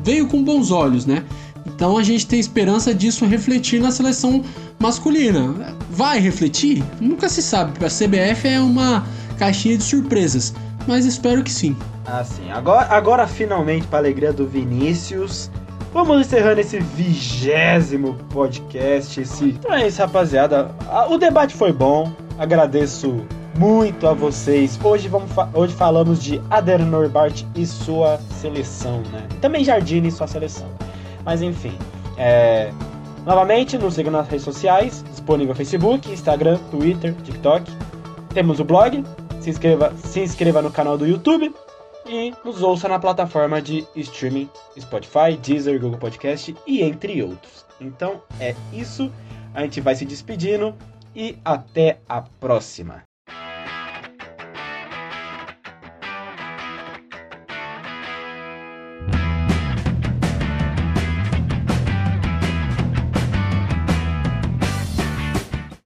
veio 0.02 0.26
com 0.26 0.42
bons 0.42 0.70
olhos, 0.70 1.04
né? 1.04 1.24
Então 1.66 1.98
a 1.98 2.02
gente 2.02 2.26
tem 2.26 2.40
esperança 2.40 2.94
disso 2.94 3.26
refletir 3.26 3.80
na 3.80 3.90
seleção 3.90 4.42
masculina. 4.78 5.76
Vai 5.90 6.18
refletir? 6.18 6.82
Nunca 7.00 7.28
se 7.28 7.42
sabe, 7.42 7.84
a 7.84 7.88
CBF 7.88 8.48
é 8.48 8.60
uma 8.60 9.06
caixinha 9.38 9.76
de 9.76 9.84
surpresas, 9.84 10.54
mas 10.88 11.04
espero 11.04 11.44
que 11.44 11.52
sim. 11.52 11.76
Ah, 12.04 12.24
sim. 12.24 12.50
Agora, 12.50 12.86
agora 12.90 13.26
finalmente, 13.26 13.86
para 13.86 13.98
alegria 13.98 14.32
do 14.32 14.46
Vinícius, 14.46 15.50
Vamos 15.92 16.20
encerrando 16.20 16.60
esse 16.60 16.78
vigésimo 16.80 18.14
podcast. 18.30 19.20
Esse... 19.20 19.46
Então 19.46 19.72
é 19.72 19.86
isso, 19.86 20.00
rapaziada. 20.00 20.70
O 21.08 21.16
debate 21.16 21.54
foi 21.54 21.72
bom. 21.72 22.12
Agradeço 22.38 23.24
muito 23.56 24.06
a 24.06 24.12
vocês. 24.12 24.78
Hoje, 24.82 25.08
vamos 25.08 25.32
fa 25.32 25.48
hoje 25.54 25.74
falamos 25.74 26.22
de 26.22 26.40
Ader 26.50 26.84
Norbart 26.84 27.42
e 27.56 27.66
sua 27.66 28.18
seleção, 28.38 29.02
né? 29.10 29.26
Também 29.40 29.64
Jardine 29.64 30.08
e 30.08 30.12
sua 30.12 30.26
seleção. 30.26 30.68
Mas 31.24 31.40
enfim. 31.40 31.76
É... 32.18 32.70
Novamente, 33.24 33.76
nos 33.76 33.94
sigam 33.94 34.12
nas 34.12 34.28
redes 34.28 34.44
sociais, 34.44 35.04
disponível 35.10 35.48
no 35.48 35.56
Facebook, 35.56 36.10
Instagram, 36.10 36.58
Twitter, 36.70 37.14
TikTok. 37.24 37.72
Temos 38.32 38.60
o 38.60 38.64
blog. 38.64 39.02
Se 39.40 39.50
inscreva, 39.50 39.94
se 39.96 40.20
inscreva 40.20 40.60
no 40.60 40.70
canal 40.70 40.98
do 40.98 41.06
YouTube 41.06 41.54
e 42.06 42.32
nos 42.44 42.62
ouça 42.62 42.88
na 42.88 42.98
plataforma 42.98 43.60
de 43.60 43.86
streaming 43.94 44.48
Spotify, 44.78 45.36
Deezer, 45.40 45.80
Google 45.80 45.98
Podcast 45.98 46.54
e 46.66 46.82
entre 46.82 47.22
outros. 47.22 47.64
Então 47.80 48.22
é 48.40 48.54
isso, 48.72 49.12
a 49.54 49.62
gente 49.62 49.80
vai 49.80 49.94
se 49.94 50.04
despedindo 50.04 50.74
e 51.14 51.38
até 51.44 52.00
a 52.08 52.22
próxima. 52.22 53.07